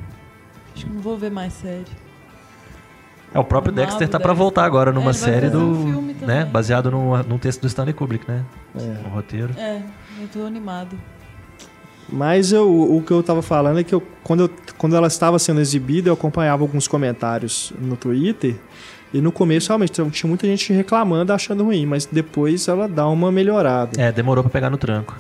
Acho 0.74 0.86
que 0.86 0.92
não 0.94 1.02
vou 1.02 1.18
ver 1.18 1.30
mais 1.30 1.52
série. 1.52 1.84
É, 3.34 3.38
o 3.38 3.44
próprio 3.44 3.74
Amava 3.74 3.88
Dexter 3.88 4.08
o 4.08 4.12
tá 4.12 4.18
pra 4.18 4.30
Dexter. 4.30 4.38
voltar 4.38 4.64
agora 4.64 4.94
numa 4.94 5.12
É, 5.12 5.14
série 5.14 5.50
do. 5.50 5.60
um 5.60 5.84
filme 5.92 6.14
né? 6.22 6.46
Baseado 6.46 6.90
num, 6.90 7.22
num 7.24 7.38
texto 7.38 7.60
do 7.62 7.68
Stanley 7.68 7.94
Kubrick, 7.94 8.26
né? 8.32 8.44
É. 8.80 9.06
O 9.06 9.10
roteiro. 9.10 9.54
É, 9.58 9.82
eu 10.22 10.28
tô 10.30 10.46
animado. 10.46 10.98
Mas 12.12 12.52
eu, 12.52 12.70
o 12.70 13.02
que 13.02 13.12
eu 13.12 13.22
tava 13.22 13.42
falando 13.42 13.80
é 13.80 13.84
que 13.84 13.94
eu, 13.94 14.02
quando, 14.24 14.44
eu, 14.44 14.50
quando 14.78 14.96
ela 14.96 15.08
estava 15.08 15.38
sendo 15.38 15.60
exibida, 15.62 16.10
eu 16.10 16.14
acompanhava 16.14 16.64
alguns 16.64 16.88
comentários 16.88 17.72
no 17.80 17.96
Twitter. 17.96 18.56
E 19.14 19.22
no 19.22 19.32
começo, 19.32 19.70
realmente, 19.70 19.92
tinha 20.12 20.28
muita 20.28 20.46
gente 20.46 20.72
reclamando, 20.72 21.34
achando 21.34 21.64
ruim. 21.64 21.86
Mas 21.86 22.06
depois 22.06 22.68
ela 22.68 22.88
dá 22.88 23.08
uma 23.08 23.32
melhorada. 23.32 24.00
É, 24.00 24.12
demorou 24.12 24.44
pra 24.44 24.52
pegar 24.52 24.70
no 24.70 24.78
tranco. 24.78 25.16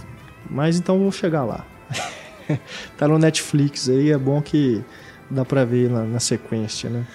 Mas 0.49 0.77
então 0.77 0.95
eu 0.95 1.01
vou 1.01 1.11
chegar 1.11 1.43
lá. 1.43 1.65
tá 2.97 3.07
no 3.07 3.17
Netflix 3.17 3.89
aí, 3.89 4.11
é 4.11 4.17
bom 4.17 4.41
que 4.41 4.83
dá 5.29 5.45
pra 5.45 5.63
ver 5.63 5.89
na, 5.89 6.03
na 6.03 6.19
sequência, 6.19 6.89
né? 6.89 7.05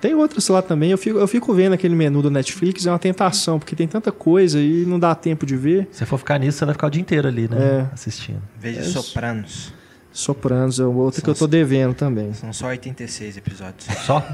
Tem 0.00 0.14
outros 0.14 0.46
lá 0.48 0.62
também. 0.62 0.90
Eu 0.90 0.98
fico, 0.98 1.18
eu 1.18 1.26
fico 1.26 1.52
vendo 1.52 1.72
aquele 1.72 1.94
menu 1.94 2.22
do 2.22 2.30
Netflix, 2.30 2.86
é 2.86 2.90
uma 2.90 2.98
tentação, 2.98 3.58
porque 3.58 3.74
tem 3.74 3.88
tanta 3.88 4.12
coisa 4.12 4.60
e 4.60 4.84
não 4.86 4.98
dá 4.98 5.14
tempo 5.14 5.44
de 5.44 5.56
ver. 5.56 5.88
Se 5.90 6.04
for 6.06 6.18
ficar 6.18 6.38
nisso, 6.38 6.58
você 6.58 6.64
vai 6.64 6.74
ficar 6.74 6.86
o 6.86 6.90
dia 6.90 7.00
inteiro 7.02 7.26
ali, 7.26 7.48
né? 7.48 7.86
É. 7.90 7.94
Assistindo. 7.94 8.40
Veja 8.58 8.80
É. 8.80 8.84
Sopranos. 8.84 9.72
Sopranos 10.12 10.80
é 10.80 10.84
outra 10.84 11.20
que 11.22 11.28
eu 11.30 11.34
tô 11.34 11.46
devendo 11.46 11.94
também. 11.94 12.32
São 12.32 12.52
só 12.52 12.68
86 12.68 13.36
episódios. 13.36 13.84
Só? 14.04 14.24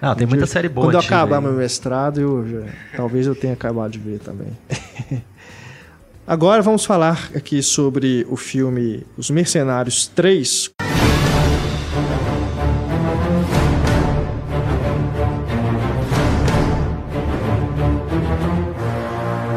Não, 0.00 0.14
tem 0.16 0.26
muita 0.26 0.46
série 0.46 0.68
boa. 0.68 0.86
Quando 0.88 0.94
eu 0.94 1.00
acabar 1.00 1.36
aí. 1.38 1.42
meu 1.44 1.52
mestrado, 1.52 2.20
eu 2.20 2.48
já- 2.48 2.72
talvez 2.96 3.26
eu 3.26 3.34
tenha 3.36 3.52
acabado 3.52 3.90
de 3.92 3.98
ver 3.98 4.18
também. 4.20 4.48
Agora 6.26 6.62
vamos 6.62 6.84
falar 6.84 7.30
aqui 7.34 7.62
sobre 7.62 8.26
o 8.30 8.36
filme 8.36 9.04
Os 9.16 9.28
Mercenários 9.30 10.06
3. 10.08 10.70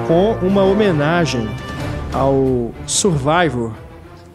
Com 0.08 0.34
uma 0.42 0.64
homenagem 0.64 1.50
ao 2.14 2.72
Survivor 2.86 3.74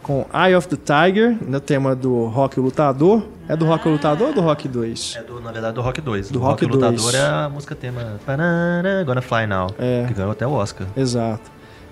com 0.02 0.26
Eye 0.34 0.56
of 0.56 0.66
the 0.66 0.76
Tiger, 0.76 1.36
no 1.46 1.60
tema 1.60 1.94
do 1.94 2.26
Rock 2.26 2.58
Lutador. 2.58 3.22
É 3.48 3.56
do 3.56 3.64
Rock 3.64 3.88
Lutador 3.88 4.28
ou 4.28 4.34
do 4.34 4.40
Rock 4.40 4.66
2? 4.66 5.14
É 5.16 5.22
do, 5.22 5.40
na 5.40 5.52
verdade, 5.52 5.74
do 5.74 5.80
Rock 5.80 6.00
2. 6.00 6.30
Do 6.30 6.40
Rock 6.40 6.64
Rock, 6.64 6.74
Lutador 6.74 7.12
2. 7.12 7.14
é 7.14 7.20
a 7.20 7.48
música 7.48 7.74
tema. 7.74 8.18
Gonna 9.06 9.22
Fly 9.22 9.46
Now. 9.46 9.68
É. 9.78 10.06
Que 10.08 10.14
ganhou 10.14 10.32
até 10.32 10.46
o 10.46 10.52
Oscar. 10.52 10.88
Exato. 10.96 11.50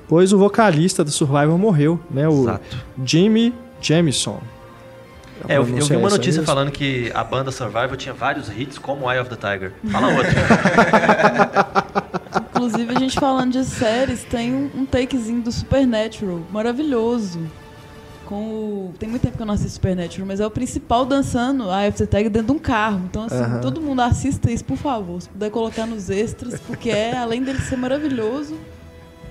Pois 0.08 0.32
o 0.32 0.38
vocalista 0.38 1.04
do 1.04 1.10
Survivor 1.10 1.56
morreu, 1.56 2.00
né? 2.10 2.28
O 2.28 2.42
Exato. 2.42 2.76
Jimmy 3.04 3.54
Jamison. 3.80 4.40
É, 5.48 5.56
eu, 5.56 5.58
eu 5.58 5.64
vi 5.64 5.72
uma 5.74 6.08
essa 6.08 6.16
notícia 6.16 6.40
mesmo? 6.40 6.46
falando 6.46 6.72
que 6.72 7.12
a 7.14 7.22
banda 7.22 7.52
Survivor 7.52 7.96
tinha 7.96 8.12
vários 8.12 8.48
hits 8.48 8.76
como 8.76 9.08
Eye 9.10 9.20
of 9.20 9.30
the 9.30 9.36
Tiger. 9.36 9.72
Fala 9.88 10.08
outro. 10.08 10.32
Inclusive, 12.68 12.96
a 12.96 12.98
gente 13.00 13.18
falando 13.18 13.52
de 13.52 13.64
séries, 13.64 14.24
tem 14.24 14.54
um, 14.54 14.70
um 14.74 14.86
takezinho 14.86 15.40
do 15.42 15.50
Supernatural, 15.50 16.40
maravilhoso. 16.52 17.40
Com 18.26 18.42
o... 18.44 18.94
Tem 18.98 19.08
muito 19.08 19.22
tempo 19.22 19.36
que 19.36 19.42
eu 19.42 19.46
não 19.46 19.54
assisto 19.54 19.72
Supernatural, 19.72 20.26
mas 20.26 20.38
é 20.40 20.46
o 20.46 20.50
principal 20.50 21.06
dançando 21.06 21.70
a 21.70 21.90
FT 21.90 22.06
Tag 22.06 22.28
dentro 22.28 22.48
de 22.48 22.52
um 22.52 22.58
carro. 22.58 23.00
Então, 23.08 23.24
assim, 23.24 23.60
todo 23.62 23.80
mundo 23.80 24.00
assista 24.00 24.50
isso, 24.50 24.64
por 24.64 24.76
favor. 24.76 25.20
Se 25.22 25.28
puder 25.30 25.50
colocar 25.50 25.86
nos 25.86 26.10
extras, 26.10 26.60
porque 26.60 26.90
é, 26.90 27.16
além 27.16 27.42
dele 27.42 27.58
ser 27.60 27.76
maravilhoso, 27.76 28.54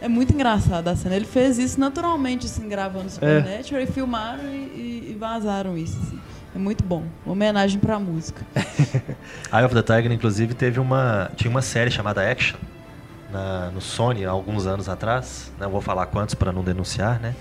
é 0.01 0.07
muito 0.07 0.33
engraçado 0.33 0.87
a 0.87 0.95
cena. 0.95 1.15
Ele 1.15 1.25
fez 1.25 1.59
isso 1.59 1.79
naturalmente, 1.79 2.47
assim, 2.47 2.67
gravando 2.67 3.09
Supernatural, 3.09 3.81
e 3.83 3.85
filmaram 3.87 4.43
e, 4.49 4.55
e- 4.55 5.07
e 5.11 5.17
vazaram 5.19 5.77
isso, 5.77 5.97
assim. 6.01 6.19
É 6.55 6.57
muito 6.57 6.83
bom. 6.83 7.03
Uma 7.23 7.33
homenagem 7.33 7.79
pra 7.79 7.99
música. 7.99 8.41
Eye 9.53 9.63
of 9.63 9.75
the 9.75 9.83
Tiger, 9.83 10.11
inclusive, 10.11 10.55
teve 10.55 10.79
uma. 10.79 11.29
Tinha 11.35 11.51
uma 11.51 11.61
série 11.61 11.91
chamada 11.91 12.27
Action 12.27 12.57
na- 13.31 13.69
no 13.71 13.81
Sony 13.81 14.25
há 14.25 14.29
alguns 14.31 14.65
anos 14.67 14.87
atrás. 14.89 15.51
Não 15.59 15.69
vou 15.69 15.81
falar 15.81 16.05
quantos 16.07 16.35
para 16.35 16.51
não 16.51 16.63
denunciar, 16.63 17.19
né? 17.19 17.35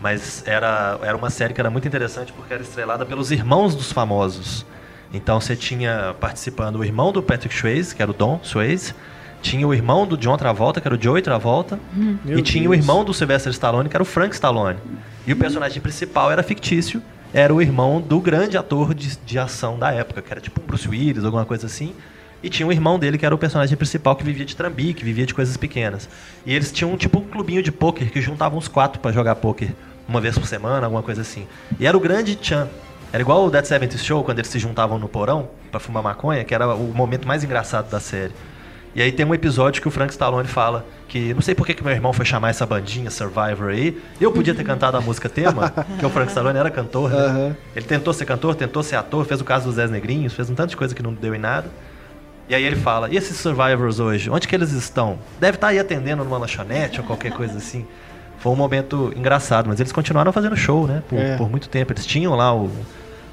Mas 0.00 0.42
era, 0.46 0.98
era 1.02 1.16
uma 1.16 1.30
série 1.30 1.54
que 1.54 1.60
era 1.60 1.70
muito 1.70 1.86
interessante 1.86 2.32
porque 2.32 2.52
era 2.52 2.62
estrelada 2.62 3.06
pelos 3.06 3.30
irmãos 3.30 3.74
dos 3.74 3.92
famosos. 3.92 4.66
Então 5.14 5.40
você 5.40 5.54
tinha 5.54 6.14
participando 6.20 6.76
o 6.76 6.84
irmão 6.84 7.12
do 7.12 7.22
Patrick 7.22 7.54
Swayze, 7.54 7.94
que 7.94 8.02
era 8.02 8.10
o 8.10 8.14
Don 8.14 8.40
Swayze, 8.42 8.94
tinha 9.42 9.66
o 9.66 9.74
irmão 9.74 10.06
do 10.06 10.16
John 10.16 10.36
Travolta, 10.36 10.80
que 10.80 10.88
era 10.88 10.96
o 10.96 11.00
Joey 11.00 11.20
Travolta, 11.22 11.78
Meu 12.24 12.38
e 12.38 12.42
tinha 12.42 12.68
o 12.68 12.72
Deus. 12.72 12.84
irmão 12.84 13.04
do 13.04 13.12
Sylvester 13.12 13.50
Stallone, 13.52 13.88
que 13.88 13.96
era 13.96 14.02
o 14.02 14.06
Frank 14.06 14.34
Stallone. 14.34 14.78
E 15.26 15.32
o 15.32 15.36
personagem 15.36 15.80
principal 15.82 16.32
era 16.32 16.42
fictício, 16.42 17.02
era 17.34 17.52
o 17.54 17.60
irmão 17.60 18.00
do 18.00 18.18
grande 18.20 18.56
ator 18.56 18.94
de, 18.94 19.16
de 19.18 19.38
ação 19.38 19.78
da 19.78 19.92
época, 19.92 20.22
que 20.22 20.32
era 20.32 20.40
tipo 20.40 20.60
um 20.60 20.64
Bruce 20.66 20.88
Willis, 20.88 21.24
alguma 21.24 21.44
coisa 21.44 21.66
assim. 21.66 21.92
E 22.42 22.50
tinha 22.50 22.66
o 22.66 22.72
irmão 22.72 22.98
dele, 22.98 23.16
que 23.16 23.24
era 23.24 23.34
o 23.34 23.38
personagem 23.38 23.76
principal, 23.76 24.16
que 24.16 24.24
vivia 24.24 24.44
de 24.44 24.56
trambique, 24.56 25.04
vivia 25.04 25.24
de 25.24 25.32
coisas 25.32 25.56
pequenas. 25.56 26.08
E 26.44 26.52
eles 26.52 26.72
tinham 26.72 26.96
tipo 26.96 27.18
um 27.18 27.24
clubinho 27.24 27.62
de 27.62 27.70
pôquer 27.70 28.10
que 28.10 28.20
juntavam 28.20 28.58
os 28.58 28.68
quatro 28.68 29.00
pra 29.00 29.12
jogar 29.12 29.36
pôquer 29.36 29.74
uma 30.08 30.20
vez 30.20 30.36
por 30.36 30.46
semana, 30.46 30.86
alguma 30.86 31.02
coisa 31.02 31.22
assim. 31.22 31.46
E 31.78 31.86
era 31.86 31.96
o 31.96 32.00
grande 32.00 32.36
Chan. 32.40 32.68
Era 33.12 33.22
igual 33.22 33.46
o 33.46 33.50
Dead 33.50 33.64
Seventh 33.64 33.96
Show, 33.98 34.24
quando 34.24 34.38
eles 34.38 34.50
se 34.50 34.58
juntavam 34.58 34.98
no 34.98 35.08
porão 35.08 35.48
pra 35.70 35.78
fumar 35.78 36.02
maconha, 36.02 36.44
que 36.44 36.54
era 36.54 36.74
o 36.74 36.92
momento 36.94 37.28
mais 37.28 37.44
engraçado 37.44 37.90
da 37.90 38.00
série. 38.00 38.32
E 38.94 39.00
aí 39.00 39.10
tem 39.10 39.24
um 39.24 39.34
episódio 39.34 39.80
que 39.80 39.88
o 39.88 39.90
Frank 39.90 40.12
Stallone 40.12 40.46
fala 40.46 40.84
que 41.08 41.32
não 41.32 41.40
sei 41.40 41.54
por 41.54 41.66
que, 41.66 41.72
que 41.72 41.82
meu 41.82 41.92
irmão 41.92 42.12
foi 42.12 42.26
chamar 42.26 42.50
essa 42.50 42.66
bandinha 42.66 43.10
Survivor 43.10 43.70
aí. 43.70 43.98
Eu 44.20 44.32
podia 44.32 44.54
ter 44.54 44.64
cantado 44.64 44.96
a 44.96 45.00
música 45.00 45.28
tema, 45.28 45.70
porque 45.88 46.04
o 46.04 46.10
Frank 46.10 46.28
Stallone 46.28 46.58
era 46.58 46.70
cantor, 46.70 47.10
né? 47.10 47.16
Aham. 47.16 47.56
Ele 47.74 47.86
tentou 47.86 48.12
ser 48.12 48.26
cantor, 48.26 48.54
tentou 48.54 48.82
ser 48.82 48.96
ator, 48.96 49.24
fez 49.24 49.40
o 49.40 49.44
caso 49.44 49.66
dos 49.66 49.76
Zé 49.76 49.86
Negrinhos, 49.86 50.34
fez 50.34 50.50
um 50.50 50.54
tanto 50.54 50.70
de 50.70 50.76
coisa 50.76 50.94
que 50.94 51.02
não 51.02 51.12
deu 51.14 51.34
em 51.34 51.38
nada. 51.38 51.70
E 52.52 52.54
aí 52.54 52.64
ele 52.64 52.76
fala: 52.76 53.08
"E 53.10 53.16
esses 53.16 53.34
Survivors 53.38 53.98
hoje, 53.98 54.28
onde 54.28 54.46
que 54.46 54.54
eles 54.54 54.72
estão? 54.72 55.18
Deve 55.40 55.56
estar 55.56 55.68
aí 55.68 55.78
atendendo 55.78 56.22
numa 56.22 56.36
lanchonete 56.36 57.00
ou 57.00 57.06
qualquer 57.06 57.32
coisa 57.32 57.56
assim". 57.56 57.86
Foi 58.40 58.52
um 58.52 58.56
momento 58.56 59.10
engraçado, 59.16 59.68
mas 59.70 59.80
eles 59.80 59.90
continuaram 59.90 60.30
fazendo 60.34 60.54
show, 60.54 60.86
né? 60.86 61.02
Por, 61.08 61.18
É. 61.18 61.36
por 61.38 61.48
muito 61.48 61.66
tempo. 61.70 61.94
Eles 61.94 62.04
tinham 62.04 62.34
lá 62.36 62.54
o- 62.54 62.70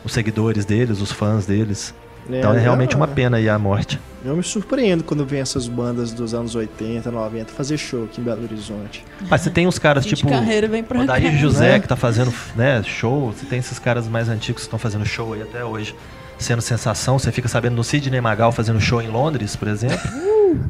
os 0.05 0.13
seguidores 0.13 0.63
deles, 0.63 1.01
os 1.01 1.11
fãs 1.11 1.45
deles. 1.45 1.93
É, 2.32 2.38
então 2.38 2.53
é 2.53 2.59
realmente 2.59 2.93
eu- 2.93 2.97
uma 2.97 3.07
pena 3.09 3.36
aí 3.36 3.49
a 3.49 3.59
morte. 3.59 3.99
Eu 4.24 4.38
me 4.38 4.43
surpreendo 4.43 5.03
quando 5.03 5.26
vem 5.26 5.41
essas 5.41 5.67
bandas 5.67 6.13
dos 6.13 6.34
anos 6.34 6.55
80, 6.55 7.11
90 7.11 7.51
fazer 7.51 7.78
show 7.78 8.05
aqui 8.05 8.22
em 8.22 8.24
Belo 8.24 8.43
Horizonte. 8.43 9.03
Mas 9.30 9.41
você 9.41 9.49
tem 9.49 9.67
uns 9.67 9.78
caras 9.80 10.05
tipo 10.05 10.30
carreira 10.30 10.65
vem 10.70 10.82
pra 10.84 11.01
o 11.01 11.05
Daí 11.05 11.24
cá. 11.24 11.32
José 11.32 11.72
né? 11.74 11.80
que 11.82 11.88
tá 11.89 11.95
fazendo 11.97 12.32
né, 12.55 12.82
show, 12.84 13.34
você 13.34 13.45
tem 13.45 13.59
esses 13.59 13.80
caras 13.80 14.07
mais 14.07 14.30
antigos 14.30 14.61
que 14.61 14.67
estão 14.67 14.80
fazendo 14.80 15.05
show 15.05 15.34
aí 15.34 15.41
até 15.41 15.65
hoje, 15.65 15.93
sendo 16.39 16.61
sensação. 16.61 17.19
Você 17.19 17.31
fica 17.31 17.47
sabendo 17.47 17.75
no 17.75 17.83
Sidney 17.83 18.21
Magal 18.21 18.51
fazendo 18.51 18.79
show 18.79 19.01
em 19.01 19.09
Londres, 19.09 19.55
por 19.55 19.67
exemplo. 19.67 19.99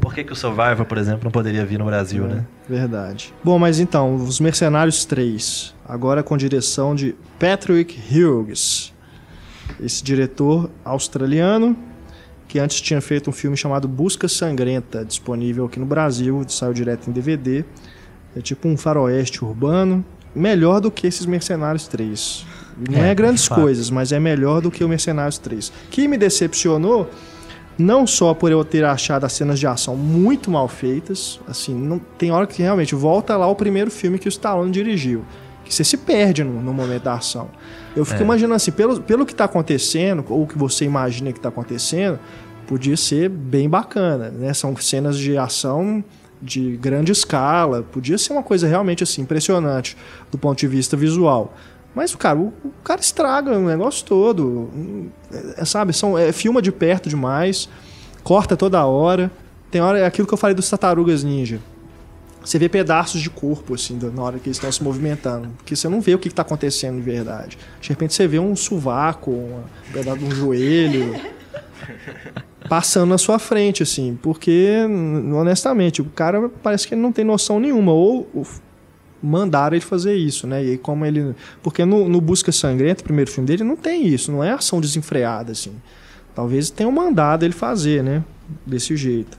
Por 0.02 0.14
que, 0.14 0.24
que 0.26 0.34
o 0.34 0.36
Survivor, 0.36 0.86
por 0.86 0.98
exemplo, 0.98 1.22
não 1.24 1.32
poderia 1.32 1.66
vir 1.66 1.80
no 1.80 1.86
Brasil, 1.86 2.26
né? 2.26 2.46
Verdade. 2.68 3.34
Bom, 3.42 3.58
mas 3.58 3.80
então, 3.80 4.16
Os 4.16 4.40
Mercenários 4.40 5.06
3, 5.06 5.74
agora 5.88 6.22
com 6.22 6.36
direção 6.36 6.94
de 6.94 7.16
Patrick 7.40 7.98
Hughes. 8.12 8.94
Esse 9.80 10.04
diretor 10.04 10.70
australiano, 10.84 11.78
que 12.48 12.60
antes 12.60 12.82
tinha 12.82 13.00
feito 13.00 13.30
um 13.30 13.34
filme 13.34 13.56
chamado 13.56 13.88
Busca 13.88 14.28
Sangrenta, 14.28 15.06
disponível 15.06 15.66
aqui 15.66 15.80
no 15.80 15.86
Brasil, 15.86 16.44
saiu 16.48 16.74
direto 16.74 17.10
em 17.10 17.14
DVD. 17.14 17.64
É 18.36 18.42
tipo 18.42 18.68
um 18.68 18.76
faroeste 18.76 19.46
urbano, 19.46 20.04
melhor 20.36 20.82
do 20.82 20.92
que 20.92 21.08
esses 21.08 21.26
Mercenários 21.26 21.88
3. 21.88 22.46
Não 22.90 23.00
É, 23.00 23.10
é, 23.10 23.16
grandes 23.16 23.48
coisas, 23.48 23.90
mas 23.90 24.12
é 24.12 24.20
melhor 24.20 24.62
do 24.62 24.72
que 24.72 24.84
o 24.84 24.90
Mercenários 24.90 25.38
3. 25.38 25.72
Que 25.90 26.08
me 26.08 26.18
decepcionou 26.18 27.10
não 27.78 28.06
só 28.06 28.34
por 28.34 28.52
eu 28.52 28.64
ter 28.66 28.84
achado 28.84 29.24
as 29.26 29.34
cenas 29.34 29.58
de 29.58 29.66
ação 29.66 29.96
muito 29.96 30.52
mal 30.52 30.68
feitas, 30.68 31.40
assim, 31.48 31.74
não, 31.74 31.98
tem 32.18 32.30
hora 32.30 32.46
que 32.46 32.62
realmente 32.62 32.94
volta 32.94 33.38
lá 33.38 33.48
o 33.48 33.56
primeiro 33.56 33.90
filme 33.90 34.20
que 34.20 34.28
o 34.28 34.30
Stallone 34.30 34.70
dirigiu, 34.70 35.24
que 35.64 35.74
você 35.74 35.84
se 35.86 35.96
perde 35.96 36.44
no, 36.44 36.62
no 36.62 36.74
momento 36.74 37.04
da 37.04 37.14
ação. 37.14 37.50
Eu 37.96 38.04
fico 38.04 38.22
É. 38.22 38.24
imaginando 38.24 38.56
assim, 38.56 38.72
pelo, 38.72 39.02
pelo 39.02 39.26
que 39.26 39.32
está 39.32 39.46
acontecendo, 39.46 40.26
ou 40.28 40.46
que 40.46 40.58
você 40.58 40.84
imagina 40.84 41.32
que 41.32 41.40
está 41.40 41.50
acontecendo, 41.50 42.20
podia 42.68 42.98
ser 42.98 43.30
bem 43.30 43.70
bacana, 43.70 44.30
né? 44.30 44.54
São 44.54 44.76
cenas 44.76 45.18
de 45.18 45.38
ação 45.38 46.04
de 46.42 46.78
grande 46.78 47.12
escala, 47.12 47.84
podia 47.92 48.18
ser 48.18 48.32
uma 48.34 48.44
coisa 48.44 48.68
realmente 48.68 49.04
assim 49.04 49.22
impressionante 49.22 49.98
do 50.32 50.38
ponto 50.38 50.60
de 50.60 50.68
vista 50.68 50.96
visual. 50.96 51.54
Mas, 51.94 52.16
cara, 52.16 52.38
o, 52.38 52.54
o 52.64 52.72
cara 52.84 53.02
estraga 53.02 53.52
o 53.52 53.66
negócio 53.66 54.06
todo. 54.06 54.70
É, 55.58 55.66
sabe, 55.66 55.94
são, 55.94 56.18
é, 56.18 56.32
filma 56.32 56.62
de 56.62 56.72
perto 56.72 57.10
demais, 57.10 57.70
corta 58.24 58.56
toda 58.56 58.86
hora. 58.86 59.32
Tem 59.72 59.82
hora, 59.82 60.00
é 60.00 60.06
aquilo 60.06 60.28
que 60.28 60.34
eu 60.34 60.38
falei 60.38 60.56
dos 60.56 60.70
tartarugas 60.70 61.24
ninja. 61.24 61.60
Você 62.44 62.58
vê 62.58 62.70
pedaços 62.70 63.22
de 63.22 63.30
corpo, 63.30 63.76
assim, 63.76 64.00
na 64.14 64.24
hora 64.24 64.40
que 64.40 64.48
eles 64.48 64.58
estão 64.58 64.72
se 64.72 64.82
movimentando. 64.82 65.50
Porque 65.58 65.76
você 65.76 65.90
não 65.90 66.00
vê 66.00 66.16
o 66.16 66.20
que 66.20 66.30
está 66.30 66.42
acontecendo 66.42 66.96
de 66.96 67.02
verdade. 67.02 67.58
De 67.82 67.90
repente 67.90 68.14
você 68.14 68.28
vê 68.28 68.40
um 68.40 68.56
sovaco, 68.56 69.30
um 69.32 69.64
pedaço 69.92 70.20
de 70.20 70.26
um 70.26 70.32
joelho. 70.32 71.16
passando 72.68 73.10
na 73.10 73.18
sua 73.18 73.40
frente, 73.40 73.84
assim. 73.84 74.18
Porque, 74.22 74.78
honestamente, 75.34 76.02
o 76.02 76.06
cara 76.06 76.50
parece 76.62 76.88
que 76.88 76.94
ele 76.94 77.02
não 77.02 77.12
tem 77.12 77.26
noção 77.26 77.60
nenhuma. 77.60 77.92
Ou, 77.92 78.30
ou 78.34 78.46
mandaram 79.22 79.76
ele 79.76 79.86
fazer 79.86 80.16
isso, 80.16 80.48
né? 80.48 80.64
E 80.64 80.72
aí 80.72 80.78
como 80.78 81.06
ele... 81.06 81.36
Porque 81.62 81.86
no, 81.86 82.08
no 82.08 82.22
Busca 82.22 82.52
Sangrenta, 82.52 83.02
o 83.02 83.04
primeiro 83.04 83.30
filme 83.30 83.48
dele, 83.48 83.64
não 83.64 83.76
tem 83.76 84.08
isso. 84.08 84.32
Não 84.32 84.44
é 84.44 84.52
ação 84.52 84.80
desenfreada, 84.80 85.52
assim. 85.52 85.74
Talvez 86.36 86.70
tenham 86.70 86.92
mandado 86.92 87.44
ele 87.44 87.54
fazer, 87.54 88.04
né? 88.04 88.24
Desse 88.66 88.96
jeito. 88.96 89.38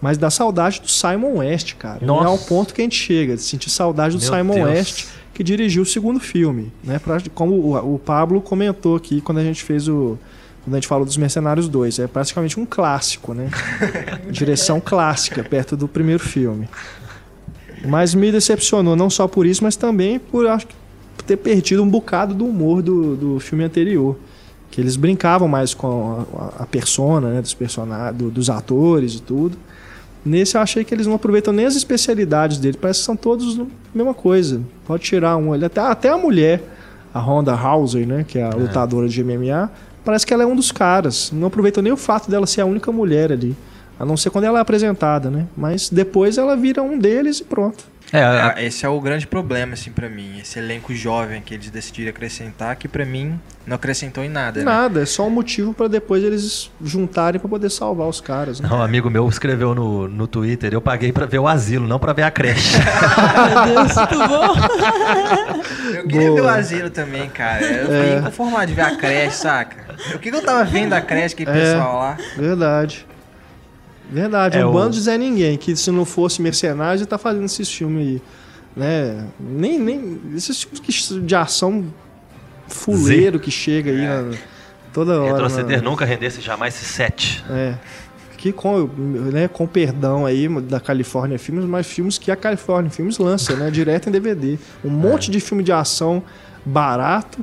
Mas 0.00 0.18
dá 0.18 0.30
saudade 0.30 0.80
do 0.80 0.88
Simon 0.88 1.38
West, 1.38 1.74
cara. 1.74 2.04
Nossa. 2.04 2.24
É 2.24 2.26
ao 2.26 2.38
ponto 2.38 2.74
que 2.74 2.80
a 2.80 2.84
gente 2.84 2.96
chega, 2.96 3.34
de 3.34 3.42
sentir 3.42 3.70
saudade 3.70 4.16
do 4.16 4.20
Meu 4.22 4.32
Simon 4.32 4.54
Deus. 4.54 4.68
West, 4.68 5.06
que 5.32 5.42
dirigiu 5.42 5.82
o 5.82 5.86
segundo 5.86 6.20
filme. 6.20 6.72
Né? 6.84 6.98
Pra- 6.98 7.20
como 7.34 7.54
o, 7.54 7.94
o 7.94 7.98
Pablo 7.98 8.40
comentou 8.40 8.96
aqui 8.96 9.20
quando 9.20 9.38
a 9.38 9.42
gente 9.42 9.62
fez 9.62 9.88
o. 9.88 10.18
Quando 10.64 10.74
a 10.74 10.78
gente 10.78 10.88
falou 10.88 11.04
dos 11.04 11.16
Mercenários 11.16 11.68
2. 11.68 12.00
É 12.00 12.06
praticamente 12.06 12.58
um 12.58 12.66
clássico, 12.66 13.32
né? 13.32 13.50
Direção 14.30 14.80
clássica, 14.80 15.42
perto 15.44 15.76
do 15.76 15.86
primeiro 15.88 16.22
filme. 16.22 16.68
Mas 17.88 18.14
me 18.14 18.30
decepcionou, 18.32 18.94
não 18.96 19.08
só 19.10 19.26
por 19.28 19.46
isso, 19.46 19.62
mas 19.64 19.76
também 19.76 20.18
por 20.18 20.46
acho 20.46 20.66
ter 21.26 21.36
perdido 21.36 21.82
um 21.82 21.88
bocado 21.88 22.34
do 22.34 22.44
humor 22.46 22.82
do, 22.82 23.16
do 23.16 23.40
filme 23.40 23.64
anterior. 23.64 24.16
Que 24.70 24.80
eles 24.80 24.96
brincavam 24.96 25.48
mais 25.48 25.72
com 25.74 26.24
a, 26.36 26.62
a 26.62 26.66
persona, 26.66 27.30
né, 27.30 27.40
dos 27.42 27.54
personagens, 27.54 28.16
do- 28.16 28.30
dos 28.30 28.50
atores 28.50 29.14
e 29.14 29.22
tudo. 29.22 29.56
Nesse 30.24 30.56
eu 30.56 30.60
achei 30.60 30.84
que 30.84 30.92
eles 30.92 31.06
não 31.06 31.14
aproveitam 31.14 31.52
nem 31.52 31.66
as 31.66 31.76
especialidades 31.76 32.58
dele, 32.58 32.76
parece 32.80 33.00
que 33.00 33.06
são 33.06 33.16
todos 33.16 33.58
a 33.58 33.64
mesma 33.94 34.12
coisa. 34.12 34.60
Pode 34.86 35.02
tirar 35.04 35.36
um 35.36 35.52
ali, 35.52 35.64
até, 35.64 35.80
até 35.80 36.08
a 36.10 36.18
mulher, 36.18 36.62
a 37.14 37.20
Honda 37.20 37.54
Hauser, 37.54 38.06
né, 38.06 38.24
que 38.26 38.38
é 38.38 38.42
a 38.42 38.50
lutadora 38.50 39.08
de 39.08 39.22
MMA, 39.22 39.70
parece 40.04 40.26
que 40.26 40.34
ela 40.34 40.42
é 40.42 40.46
um 40.46 40.56
dos 40.56 40.70
caras. 40.72 41.30
Não 41.32 41.46
aproveitam 41.46 41.82
nem 41.82 41.92
o 41.92 41.96
fato 41.96 42.28
dela 42.30 42.46
ser 42.46 42.60
a 42.60 42.66
única 42.66 42.90
mulher 42.92 43.30
ali. 43.32 43.56
A 43.98 44.04
não 44.04 44.16
ser 44.16 44.30
quando 44.30 44.44
ela 44.44 44.58
é 44.58 44.62
apresentada, 44.62 45.30
né? 45.30 45.46
Mas 45.56 45.88
depois 45.88 46.36
ela 46.38 46.56
vira 46.56 46.82
um 46.82 46.98
deles 46.98 47.40
e 47.40 47.44
pronto. 47.44 47.84
É, 48.12 48.22
a- 48.22 48.54
Esse 48.58 48.86
é 48.86 48.88
o 48.88 49.00
grande 49.00 49.26
problema, 49.26 49.72
assim, 49.72 49.90
pra 49.90 50.08
mim. 50.08 50.38
Esse 50.40 50.60
elenco 50.60 50.94
jovem 50.94 51.42
que 51.42 51.52
eles 51.54 51.70
decidiram 51.70 52.10
acrescentar, 52.10 52.76
que 52.76 52.86
pra 52.86 53.04
mim 53.04 53.40
não 53.66 53.74
acrescentou 53.74 54.22
em 54.22 54.28
nada, 54.28 54.60
né? 54.60 54.64
Nada, 54.64 55.02
é 55.02 55.06
só 55.06 55.26
um 55.26 55.30
motivo 55.30 55.74
pra 55.74 55.88
depois 55.88 56.22
eles 56.22 56.70
juntarem 56.84 57.40
pra 57.40 57.48
poder 57.48 57.68
salvar 57.68 58.06
os 58.06 58.20
caras. 58.20 58.60
Né? 58.60 58.68
um 58.70 58.80
amigo 58.80 59.10
meu 59.10 59.28
escreveu 59.28 59.74
no, 59.74 60.06
no 60.06 60.28
Twitter, 60.28 60.72
eu 60.72 60.80
paguei 60.80 61.10
pra 61.10 61.26
ver 61.26 61.40
o 61.40 61.48
asilo, 61.48 61.88
não 61.88 61.98
pra 61.98 62.12
ver 62.12 62.22
a 62.22 62.30
creche. 62.30 62.76
Meu 63.64 63.64
Deus, 63.74 63.96
muito 63.96 64.28
bom. 64.28 64.54
Eu 65.96 66.02
queria 66.06 66.20
ver 66.20 66.30
o 66.30 66.42
Boa. 66.42 66.52
asilo 66.54 66.90
também, 66.90 67.28
cara. 67.30 67.64
Eu 67.64 67.86
fiquei 67.86 68.18
inconformado 68.18 68.66
de 68.66 68.74
ver 68.74 68.82
a 68.82 68.96
creche, 68.96 69.36
saca? 69.36 69.76
O 70.14 70.18
que, 70.18 70.30
que 70.30 70.36
eu 70.36 70.42
tava 70.42 70.62
vendo 70.64 70.90
da 70.90 71.00
creche, 71.00 71.34
aquele 71.34 71.50
É. 71.50 71.54
pessoal 71.54 71.98
lá? 71.98 72.16
Verdade. 72.36 73.06
Verdade, 74.10 74.58
É, 74.58 74.64
um 74.66 74.70
o- 74.70 74.72
bando 74.72 74.90
de 74.92 75.00
Zé 75.00 75.18
Ninguém, 75.18 75.56
que 75.56 75.74
se 75.76 75.90
não 75.90 76.04
fosse 76.04 76.40
mercenário, 76.40 76.98
já 77.00 77.06
tá 77.06 77.18
fazendo 77.18 77.44
esses 77.44 77.70
filmes 77.72 78.06
aí. 78.06 78.22
Né? 78.76 79.24
Nem, 79.40 79.78
nem. 79.78 80.20
Esses 80.34 80.58
tipos 80.60 80.80
que- 80.80 81.20
de 81.20 81.34
ação 81.34 81.86
fuleiro 82.68 83.38
que 83.40 83.50
chega 83.50 83.90
aí 83.90 84.02
na- 84.06 84.36
toda 84.92 85.20
hora. 85.20 85.32
Retroceder 85.32 85.82
na- 85.82 85.90
nunca 85.90 86.04
rendesse 86.04 86.40
jamais 86.40 86.74
esse 86.74 86.84
set. 86.84 87.44
É. 87.50 87.74
Que 88.36 88.52
com, 88.52 88.84
né, 89.32 89.48
com 89.48 89.66
perdão 89.66 90.26
aí 90.26 90.46
da 90.60 90.78
California 90.78 91.38
Filmes, 91.38 91.64
mas 91.64 91.86
filmes 91.86 92.18
que 92.18 92.30
a 92.30 92.36
California 92.36 92.90
Filmes 92.90 93.18
lança, 93.18 93.56
né? 93.56 93.70
Direto 93.72 94.08
em 94.08 94.12
DVD. 94.12 94.58
Um 94.84 94.90
monte 94.90 95.30
de 95.30 95.40
filme 95.40 95.62
de 95.64 95.72
ação 95.72 96.22
barato, 96.64 97.38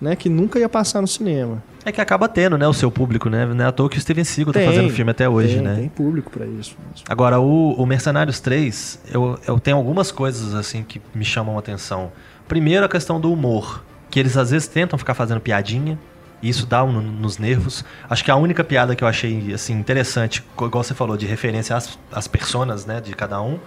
né? 0.00 0.16
Que 0.16 0.28
nunca 0.28 0.58
ia 0.58 0.68
passar 0.68 1.00
no 1.02 1.06
cinema. 1.08 1.62
É 1.84 1.90
que 1.92 2.00
acaba 2.00 2.28
tendo, 2.28 2.58
né, 2.58 2.68
o 2.68 2.72
seu 2.74 2.90
público, 2.90 3.30
né? 3.30 3.46
Não 3.46 3.64
é 3.64 3.68
à 3.68 3.72
toa 3.72 3.88
que 3.88 3.96
o 3.96 4.00
Steven 4.00 4.22
Seagal 4.24 4.52
tá 4.52 4.60
Tem, 4.60 4.68
fazendo 4.68 4.90
filme 4.90 5.10
até 5.10 5.28
hoje, 5.28 5.54
tem, 5.54 5.62
né? 5.62 5.74
Tem 5.76 5.88
público 5.88 6.30
pra 6.30 6.44
isso. 6.44 6.76
mesmo. 6.78 7.04
Agora, 7.08 7.40
o, 7.40 7.72
o 7.72 7.86
Mercenários 7.86 8.38
3, 8.40 9.00
eu, 9.10 9.38
eu 9.46 9.58
tenho 9.58 9.76
algumas 9.78 10.12
coisas 10.12 10.54
assim 10.54 10.82
que 10.82 11.00
me 11.14 11.24
chamam 11.24 11.56
a 11.56 11.58
atenção. 11.58 12.12
Primeiro, 12.46 12.84
a 12.84 12.88
questão 12.88 13.18
do 13.18 13.32
humor, 13.32 13.82
que 14.10 14.20
eles 14.20 14.36
às 14.36 14.50
vezes 14.50 14.68
tentam 14.68 14.98
ficar 14.98 15.14
fazendo 15.14 15.40
piadinha, 15.40 15.98
e 16.42 16.48
isso 16.48 16.66
dá 16.66 16.84
um 16.84 16.92
no- 16.92 17.02
nos 17.02 17.38
nervos. 17.38 17.84
Acho 18.08 18.24
que 18.24 18.30
a 18.30 18.36
única 18.36 18.62
piada 18.62 18.94
que 18.94 19.02
eu 19.04 19.08
achei 19.08 19.52
assim 19.54 19.72
interessante, 19.78 20.44
igual 20.56 20.82
você 20.84 20.94
falou, 20.94 21.16
de 21.16 21.24
referência 21.26 21.74
às, 21.76 21.98
às 22.12 22.26
personas, 22.28 22.84
né, 22.84 23.00
de 23.00 23.14
cada 23.14 23.40
um, 23.40 23.58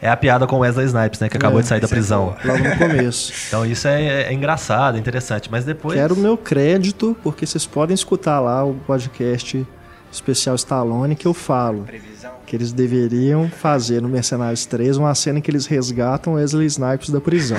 é 0.00 0.08
a 0.08 0.16
piada 0.16 0.46
com 0.46 0.58
Wesley 0.58 0.86
Snipes, 0.86 1.20
né, 1.20 1.28
que 1.28 1.36
acabou 1.36 1.58
É, 1.58 1.62
de 1.62 1.68
sair 1.68 1.80
da 1.80 1.86
é 1.86 1.90
prisão. 1.90 2.36
boa. 2.44 2.56
Logo 2.56 2.68
no 2.68 2.76
começo. 2.76 3.32
Então 3.48 3.64
isso 3.66 3.88
é, 3.88 4.24
é 4.24 4.32
engraçado, 4.32 4.96
é 4.96 4.98
interessante, 5.00 5.50
mas 5.50 5.64
depois 5.64 5.98
Quero 5.98 6.14
o 6.14 6.18
meu 6.18 6.36
crédito, 6.36 7.16
porque 7.22 7.46
vocês 7.46 7.64
podem 7.66 7.94
escutar 7.94 8.40
lá 8.40 8.64
o 8.64 8.74
podcast 8.86 9.66
especial 10.12 10.54
Stallone 10.54 11.14
que 11.14 11.26
eu 11.26 11.34
falo 11.34 11.82
Previsão. 11.82 12.30
que 12.46 12.56
eles 12.56 12.72
deveriam 12.72 13.50
fazer 13.50 14.00
no 14.00 14.08
Mercenários 14.08 14.64
3 14.64 14.96
uma 14.96 15.14
cena 15.14 15.38
em 15.38 15.42
que 15.42 15.50
eles 15.50 15.66
resgatam 15.66 16.34
Wesley 16.34 16.66
Snipes 16.66 17.10
da 17.10 17.20
prisão. 17.20 17.58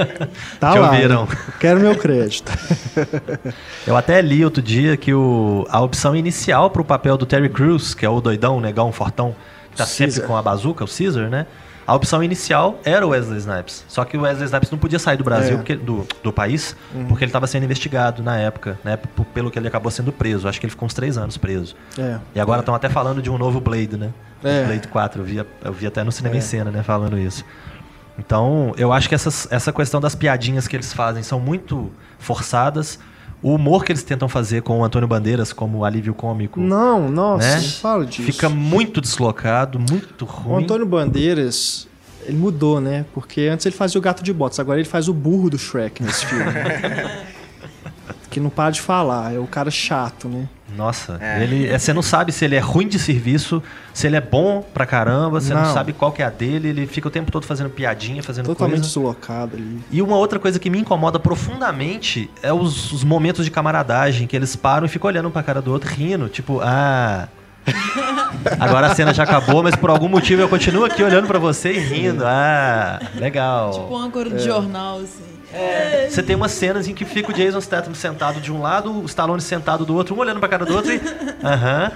tá 0.60 0.74
lá. 0.74 0.90
ouviram. 0.90 1.22
hein? 1.22 1.28
Quero 1.60 1.80
meu 1.80 1.94
crédito. 1.96 2.52
Eu 3.86 3.96
até 3.96 4.20
li 4.20 4.44
outro 4.44 4.62
dia 4.62 4.96
que 4.96 5.14
o, 5.14 5.66
a 5.70 5.80
opção 5.80 6.14
inicial 6.14 6.70
pro 6.70 6.84
papel 6.84 7.16
do 7.16 7.24
Terry 7.26 7.48
Crews, 7.48 7.94
que 7.94 8.04
é 8.04 8.08
o 8.08 8.20
doidão, 8.20 8.58
o 8.58 8.60
negão, 8.60 8.92
fortão, 8.92 9.34
que 9.70 9.76
tá 9.76 9.86
sempre 9.86 10.14
Caesar. 10.14 10.26
com 10.26 10.36
a 10.36 10.42
bazuca, 10.42 10.84
o 10.84 10.88
Caesar, 10.88 11.28
né? 11.30 11.46
A 11.86 11.94
opção 11.94 12.22
inicial 12.22 12.80
era 12.84 13.06
o 13.06 13.10
Wesley 13.10 13.38
Snipes. 13.38 13.84
Só 13.86 14.04
que 14.04 14.16
o 14.16 14.22
Wesley 14.22 14.46
Snipes 14.46 14.70
não 14.70 14.78
podia 14.78 14.98
sair 14.98 15.16
do 15.16 15.22
Brasil, 15.22 15.50
É. 15.50 15.52
Uhum. 15.52 15.58
porque, 15.58 15.76
do, 15.76 16.06
do 16.22 16.32
país, 16.32 16.74
porque 17.08 17.22
ele 17.24 17.28
estava 17.28 17.46
sendo 17.46 17.62
investigado 17.64 18.22
na 18.22 18.36
época, 18.36 18.76
né? 18.82 18.98
Pelo 19.32 19.50
que 19.50 19.58
ele 19.58 19.68
acabou 19.68 19.90
sendo 19.90 20.10
preso. 20.10 20.48
Acho 20.48 20.58
que 20.58 20.66
ele 20.66 20.70
ficou 20.72 20.86
uns 20.86 20.94
três 20.94 21.16
anos 21.16 21.36
preso. 21.36 21.76
É. 21.96 22.18
E 22.34 22.40
agora 22.40 22.60
estão 22.60 22.74
até 22.74 22.88
falando 22.88 23.22
de 23.22 23.30
um 23.30 23.38
novo 23.38 23.60
Blade, 23.60 23.96
né? 23.96 24.10
É. 24.42 24.64
Blade 24.64 24.88
4. 24.88 25.20
Eu 25.20 25.24
vi, 25.24 25.36
eu 25.64 25.72
vi 25.72 25.86
até 25.86 26.02
no 26.02 26.10
cinema 26.10 26.34
É. 26.34 26.38
em 26.38 26.40
cena, 26.40 26.70
né? 26.72 26.82
Falando 26.82 27.16
isso. 27.18 27.44
Então, 28.18 28.72
eu 28.78 28.92
acho 28.92 29.08
que 29.08 29.14
essas, 29.14 29.46
essa 29.52 29.72
questão 29.72 30.00
das 30.00 30.14
piadinhas 30.14 30.66
que 30.66 30.74
eles 30.74 30.92
fazem 30.92 31.22
são 31.22 31.38
muito 31.38 31.92
forçadas. 32.18 32.98
O 33.46 33.54
humor 33.54 33.84
que 33.84 33.92
eles 33.92 34.02
tentam 34.02 34.28
fazer 34.28 34.62
com 34.62 34.80
o 34.80 34.84
Antônio 34.84 35.06
Bandeiras 35.06 35.52
como 35.52 35.84
alívio 35.84 36.12
cômico, 36.12 36.58
Não, 36.58 37.08
nossa, 37.08 37.46
né? 37.46 37.60
não 37.60 37.62
fala 37.62 38.04
disso. 38.04 38.24
Fica 38.24 38.48
muito 38.48 39.00
deslocado, 39.00 39.78
muito 39.78 40.24
O 40.24 40.28
ruim. 40.28 40.64
Antônio 40.64 40.84
Bandeiras, 40.84 41.86
ele 42.24 42.36
mudou, 42.36 42.80
né? 42.80 43.06
Porque 43.14 43.42
antes 43.42 43.64
ele 43.64 43.76
fazia 43.76 44.00
o 44.00 44.02
gato 44.02 44.24
de 44.24 44.32
botas, 44.32 44.58
agora 44.58 44.80
ele 44.80 44.88
faz 44.88 45.08
o 45.08 45.14
burro 45.14 45.48
do 45.48 45.56
Shrek 45.56 46.02
nesse 46.02 46.26
filme. 46.26 46.44
que 48.30 48.40
não 48.40 48.50
para 48.50 48.72
de 48.72 48.80
falar, 48.80 49.32
é 49.32 49.38
o 49.38 49.46
cara 49.46 49.70
chato, 49.70 50.26
né? 50.28 50.48
Nossa, 50.74 51.16
É. 51.20 51.42
ele, 51.42 51.68
é, 51.68 51.78
você 51.78 51.92
não 51.92 52.02
sabe 52.02 52.32
se 52.32 52.44
ele 52.44 52.56
é 52.56 52.58
ruim 52.58 52.88
de 52.88 52.98
serviço, 52.98 53.62
se 53.94 54.06
ele 54.06 54.16
é 54.16 54.20
bom 54.20 54.62
pra 54.74 54.84
caramba, 54.84 55.40
você 55.40 55.54
não, 55.54 55.62
Não. 55.62 55.72
sabe 55.72 55.92
qual 55.92 56.10
que 56.10 56.20
é 56.22 56.26
a 56.26 56.30
dele, 56.30 56.68
ele 56.68 56.86
fica 56.86 57.06
o 57.06 57.10
tempo 57.10 57.30
todo 57.30 57.46
fazendo 57.46 57.70
piadinha, 57.70 58.22
fazendo 58.22 58.46
Totalmente 58.46 58.80
coisa. 58.80 58.88
deslocado 58.88 59.56
ali. 59.56 59.80
E 59.92 60.02
uma 60.02 60.16
outra 60.16 60.38
coisa 60.38 60.58
que 60.58 60.68
me 60.68 60.78
incomoda 60.78 61.18
profundamente 61.20 62.28
é 62.42 62.52
os, 62.52 62.92
os 62.92 63.04
momentos 63.04 63.44
de 63.44 63.50
camaradagem, 63.50 64.26
que 64.26 64.34
eles 64.34 64.56
param 64.56 64.86
e 64.86 64.88
ficam 64.88 65.08
olhando 65.08 65.30
pra 65.30 65.42
cara 65.42 65.62
do 65.62 65.70
outro, 65.72 65.88
rindo, 65.88 66.28
tipo, 66.28 66.60
ah. 66.62 67.28
Agora 68.60 68.88
a 68.88 68.94
cena 68.94 69.12
já 69.12 69.22
acabou, 69.24 69.62
mas 69.62 69.74
por 69.76 69.90
algum 69.90 70.08
motivo 70.08 70.40
eu 70.42 70.48
continuo 70.48 70.84
aqui 70.84 71.02
olhando 71.02 71.26
pra 71.26 71.38
você 71.38 71.72
e 71.72 71.78
rindo. 71.78 72.24
Ah, 72.26 73.00
legal. 73.16 73.70
Tipo 73.72 73.94
um 73.94 73.98
âncora 73.98 74.30
de 74.30 74.44
jornal, 74.44 74.98
assim. 74.98 75.35
Você 76.08 76.22
tem 76.22 76.36
umas 76.36 76.52
cenas 76.52 76.86
em 76.88 76.94
que 76.94 77.04
fica 77.04 77.30
o 77.30 77.34
Jason 77.34 77.60
Statham 77.60 77.94
sentado 77.94 78.40
de 78.40 78.52
um 78.52 78.60
lado, 78.60 78.90
o 78.92 79.04
Stallone 79.06 79.40
sentado 79.40 79.84
do 79.84 79.94
outro, 79.94 80.14
um 80.14 80.18
olhando 80.18 80.40
pra 80.40 80.48
cara 80.48 80.64
do 80.64 80.74
outro 80.74 80.92
e. 80.92 81.00
Aham. 81.44 81.92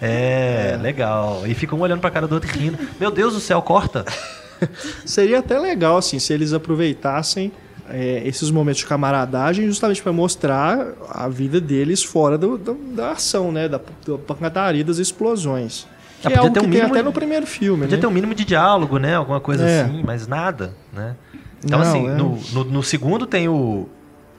É, 0.00 0.76
legal. 0.82 1.42
E 1.46 1.54
fica 1.54 1.74
um 1.76 1.80
olhando 1.80 2.00
pra 2.00 2.10
cara 2.10 2.26
do 2.26 2.34
outro 2.34 2.50
e 2.50 2.58
rindo. 2.58 2.78
Meu 2.98 3.10
Deus 3.10 3.34
do 3.34 3.40
céu, 3.40 3.62
corta. 3.62 4.04
Seria 5.04 5.38
até 5.38 5.58
legal, 5.58 5.96
assim, 5.96 6.18
se 6.18 6.32
eles 6.32 6.52
aproveitassem 6.52 7.52
é, 7.88 8.22
esses 8.24 8.50
momentos 8.50 8.80
de 8.80 8.86
camaradagem 8.86 9.66
justamente 9.66 10.02
para 10.02 10.12
mostrar 10.12 10.86
a 11.10 11.28
vida 11.28 11.60
deles 11.60 12.02
fora 12.02 12.38
do- 12.38 12.56
do- 12.56 12.74
da 12.94 13.10
ação, 13.12 13.52
né? 13.52 13.68
Da, 13.68 13.78
da 14.06 14.18
pancadaria 14.18 14.84
das 14.84 14.98
explosões. 14.98 15.86
Que 16.20 16.28
Ah, 16.28 16.30
é 16.30 16.34
podia 16.36 16.40
algo 16.40 16.54
ter 16.54 16.60
que 16.60 16.66
um 16.66 16.70
tem 16.70 16.78
mínimo 16.78 16.92
até 16.94 17.00
de- 17.00 17.04
no 17.04 17.12
primeiro 17.12 17.46
filme, 17.46 17.82
Podia 17.82 17.96
né? 17.96 18.00
ter 18.00 18.06
um 18.06 18.10
mínimo 18.12 18.34
de 18.34 18.44
diálogo, 18.44 18.98
né? 18.98 19.16
Alguma 19.16 19.40
coisa 19.40 19.68
É. 19.68 19.82
assim, 19.82 20.02
mas 20.06 20.26
nada, 20.28 20.72
né? 20.92 21.16
Então, 21.64 21.78
Não, 21.78 21.86
assim, 21.86 22.06
é. 22.08 22.14
no, 22.14 22.38
no, 22.52 22.64
no 22.64 22.82
segundo 22.82 23.26
tem 23.26 23.48
o, 23.48 23.88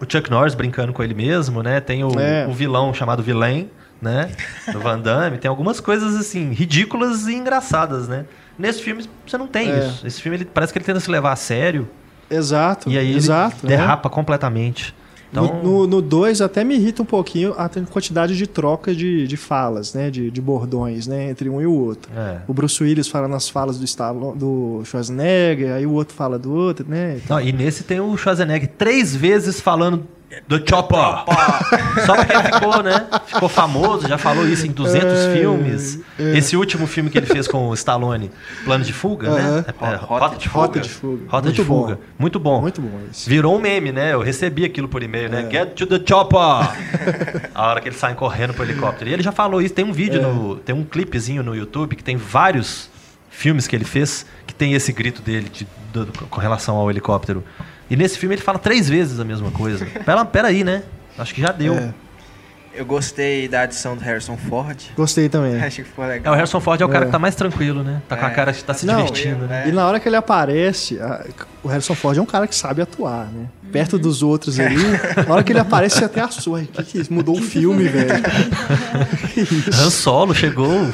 o 0.01 0.05
Chuck 0.07 0.29
Norris 0.29 0.55
brincando 0.55 0.91
com 0.93 1.01
ele 1.03 1.13
mesmo, 1.13 1.63
né? 1.63 1.79
Tem 1.79 2.03
o, 2.03 2.19
É. 2.19 2.45
o 2.47 2.51
vilão 2.53 2.93
chamado 2.93 3.23
Villain, 3.23 3.69
né? 4.01 4.31
Do 4.71 4.79
Van 4.79 4.99
Damme. 4.99 5.37
Tem 5.37 5.47
algumas 5.49 5.79
coisas, 5.79 6.15
assim, 6.15 6.51
ridículas 6.51 7.27
e 7.27 7.33
engraçadas, 7.35 8.07
né? 8.07 8.25
Nesse 8.59 8.81
filme 8.81 9.05
você 9.25 9.37
não 9.37 9.47
tem 9.47 9.71
É. 9.71 9.79
isso. 9.87 10.05
Esse 10.05 10.21
filme 10.21 10.37
ele, 10.37 10.45
parece 10.45 10.71
que 10.73 10.77
ele 10.79 10.85
tenta 10.85 10.99
se 10.99 11.09
levar 11.09 11.31
a 11.31 11.35
sério 11.35 11.87
Exato. 12.29 12.89
e 12.89 12.97
aí 12.97 13.15
exato, 13.15 13.65
né? 13.65 13.69
derrapa 13.77 14.09
completamente. 14.09 14.93
Então, 15.33 15.87
No 15.87 16.01
2 16.01 16.41
até 16.41 16.63
me 16.63 16.75
irrita 16.75 17.01
um 17.01 17.05
pouquinho 17.05 17.53
a 17.57 17.67
quantidade 17.89 18.37
de 18.37 18.45
troca 18.47 18.93
de, 18.93 19.27
de 19.27 19.35
falas, 19.37 19.93
né? 19.93 20.09
De, 20.11 20.29
de 20.29 20.41
bordões, 20.41 21.07
né? 21.07 21.29
Entre 21.29 21.49
um 21.49 21.59
e 21.61 21.65
o 21.65 21.73
outro. 21.73 22.11
é. 22.15 22.41
O 22.47 22.53
Bruce 22.53 22.81
Willis 22.83 23.07
fala 23.07 23.27
nas 23.27 23.49
falas 23.49 23.77
do, 23.77 23.85
Stallone, 23.85 24.37
do 24.37 24.81
Schwarzenegger, 24.85 25.73
aí 25.73 25.85
o 25.85 25.91
outro 25.91 26.13
fala 26.15 26.37
do 26.37 26.53
outro, 26.53 26.85
né? 26.87 27.19
Não, 27.27 27.41
e 27.41 27.51
nesse 27.51 27.83
tem 27.83 27.99
o 27.99 28.15
Schwarzenegger 28.15 28.69
três 28.77 29.15
vezes 29.15 29.59
falando 29.59 30.05
The 30.47 30.61
Chopper. 30.67 30.99
Só 32.05 32.15
porque 32.15 32.33
ele 32.33 32.43
ficou, 32.43 32.83
né? 32.83 33.07
Ficou 33.27 33.49
famoso, 33.49 34.07
já 34.07 34.17
falou 34.17 34.47
isso 34.47 34.65
em 34.67 34.71
200 34.71 35.11
É, 35.11 35.33
filmes. 35.33 35.99
é. 36.19 36.37
Esse 36.37 36.55
último 36.57 36.87
filme 36.87 37.09
que 37.09 37.17
ele 37.17 37.25
fez 37.27 37.47
com 37.47 37.67
o 37.69 37.73
Stallone, 37.73 38.31
Plano 38.65 38.83
de 38.83 38.93
Fuga, 38.93 39.29
né? 39.31 39.65
É, 39.81 39.85
é, 39.85 39.95
Rota 39.95 40.35
de 40.37 40.49
Fuga. 40.49 40.65
Rota 40.65 40.79
de 40.79 40.89
Fuga. 40.89 41.23
Rota 41.27 41.51
de 41.51 41.59
Muito 41.59 41.63
bom. 41.65 41.81
Fuga. 41.83 41.99
Muito 42.19 42.39
bom. 42.39 42.61
Muito 42.61 42.81
bom 42.81 42.99
esse. 43.11 43.29
Virou 43.29 43.55
um 43.55 43.59
meme, 43.59 43.91
né? 43.91 44.13
Eu 44.13 44.21
recebi 44.21 44.65
aquilo 44.65 44.87
por 44.87 45.03
e-mail, 45.03 45.25
É. 45.27 45.29
né? 45.29 45.47
Get 45.51 45.73
to 45.75 45.85
the 45.87 45.99
chopper! 46.05 46.39
a 47.53 47.67
hora 47.67 47.81
que 47.81 47.89
eles 47.89 47.99
saem 47.99 48.15
correndo 48.15 48.53
pro 48.53 48.63
helicóptero. 48.63 49.09
E 49.09 49.13
ele 49.13 49.23
já 49.23 49.31
falou 49.31 49.61
isso. 49.61 49.73
Tem 49.73 49.85
um 49.85 49.93
vídeo, 49.93 50.19
É. 50.19 50.23
no, 50.23 50.55
tem 50.57 50.75
um 50.75 50.83
clipezinho 50.83 51.43
no 51.43 51.55
YouTube 51.55 51.95
que 51.95 52.03
tem 52.03 52.17
vários 52.17 52.89
filmes 53.29 53.65
que 53.67 53.75
ele 53.75 53.85
fez 53.85 54.25
que 54.45 54.53
tem 54.53 54.73
esse 54.73 54.91
grito 54.91 55.21
dele 55.21 55.49
de- 55.49 55.67
do- 55.91 56.05
com 56.29 56.39
relação 56.39 56.75
ao 56.75 56.89
helicóptero. 56.89 57.43
E 57.89 57.95
nesse 57.95 58.17
filme 58.17 58.35
ele 58.35 58.41
fala 58.41 58.57
três 58.59 58.87
vezes 58.89 59.19
a 59.19 59.23
mesma 59.25 59.51
coisa. 59.51 59.85
Pera, 60.05 60.23
pera 60.25 60.47
aí, 60.47 60.63
né? 60.63 60.83
Acho 61.17 61.33
que 61.33 61.41
já 61.41 61.51
deu. 61.51 61.73
É, 61.75 61.93
Eu 62.75 62.85
gostei 62.85 63.47
da 63.47 63.61
adição 63.61 63.95
do 63.95 64.01
Harrison 64.03 64.35
Ford. 64.35 64.77
gostei 64.95 65.29
também. 65.29 65.55
Acho 65.61 65.77
que 65.77 65.83
ficou 65.83 66.03
É, 66.05 66.07
legal. 66.07 66.33
o 66.33 66.35
Harrison 66.35 66.59
Ford 66.59 66.81
é 66.81 66.85
o 66.85 66.89
cara 66.89 67.03
É. 67.03 67.05
que 67.05 67.11
tá 67.11 67.19
mais 67.19 67.35
tranquilo, 67.35 67.83
né? 67.83 68.01
Tá 68.09 68.17
com 68.17 68.25
a 68.25 68.29
É. 68.29 68.33
cara 68.33 68.51
que 68.51 68.63
tá 68.63 68.73
se 68.73 68.85
Não, 68.87 68.95
divertindo, 69.05 69.45
né? 69.45 69.63
é. 69.65 69.69
E 69.69 69.71
na 69.71 69.85
hora 69.85 69.99
que 69.99 70.09
ele 70.09 70.15
aparece, 70.15 70.99
a- 70.99 71.23
o 71.61 71.67
Harrison 71.67 71.93
Ford 71.93 72.17
é 72.17 72.21
um 72.21 72.25
cara 72.25 72.47
que 72.47 72.55
sabe 72.55 72.81
atuar, 72.81 73.27
né? 73.31 73.45
Perto 73.71 73.97
dos 73.99 74.23
outros 74.23 74.59
ali, 74.59 74.75
na 75.27 75.33
hora 75.33 75.43
que 75.43 75.51
ele 75.51 75.59
aparece, 75.59 75.97
você 75.97 76.05
até 76.05 76.21
assusta. 76.21 76.49
O 76.51 76.83
que, 76.83 76.83
que 76.83 76.97
é 76.97 77.01
isso? 77.01 77.13
Mudou 77.13 77.37
o 77.37 77.41
filme, 77.41 77.83
velho. 77.87 78.09
Han? 79.73 79.89
Solo 79.89 80.33
chegou. 80.33 80.91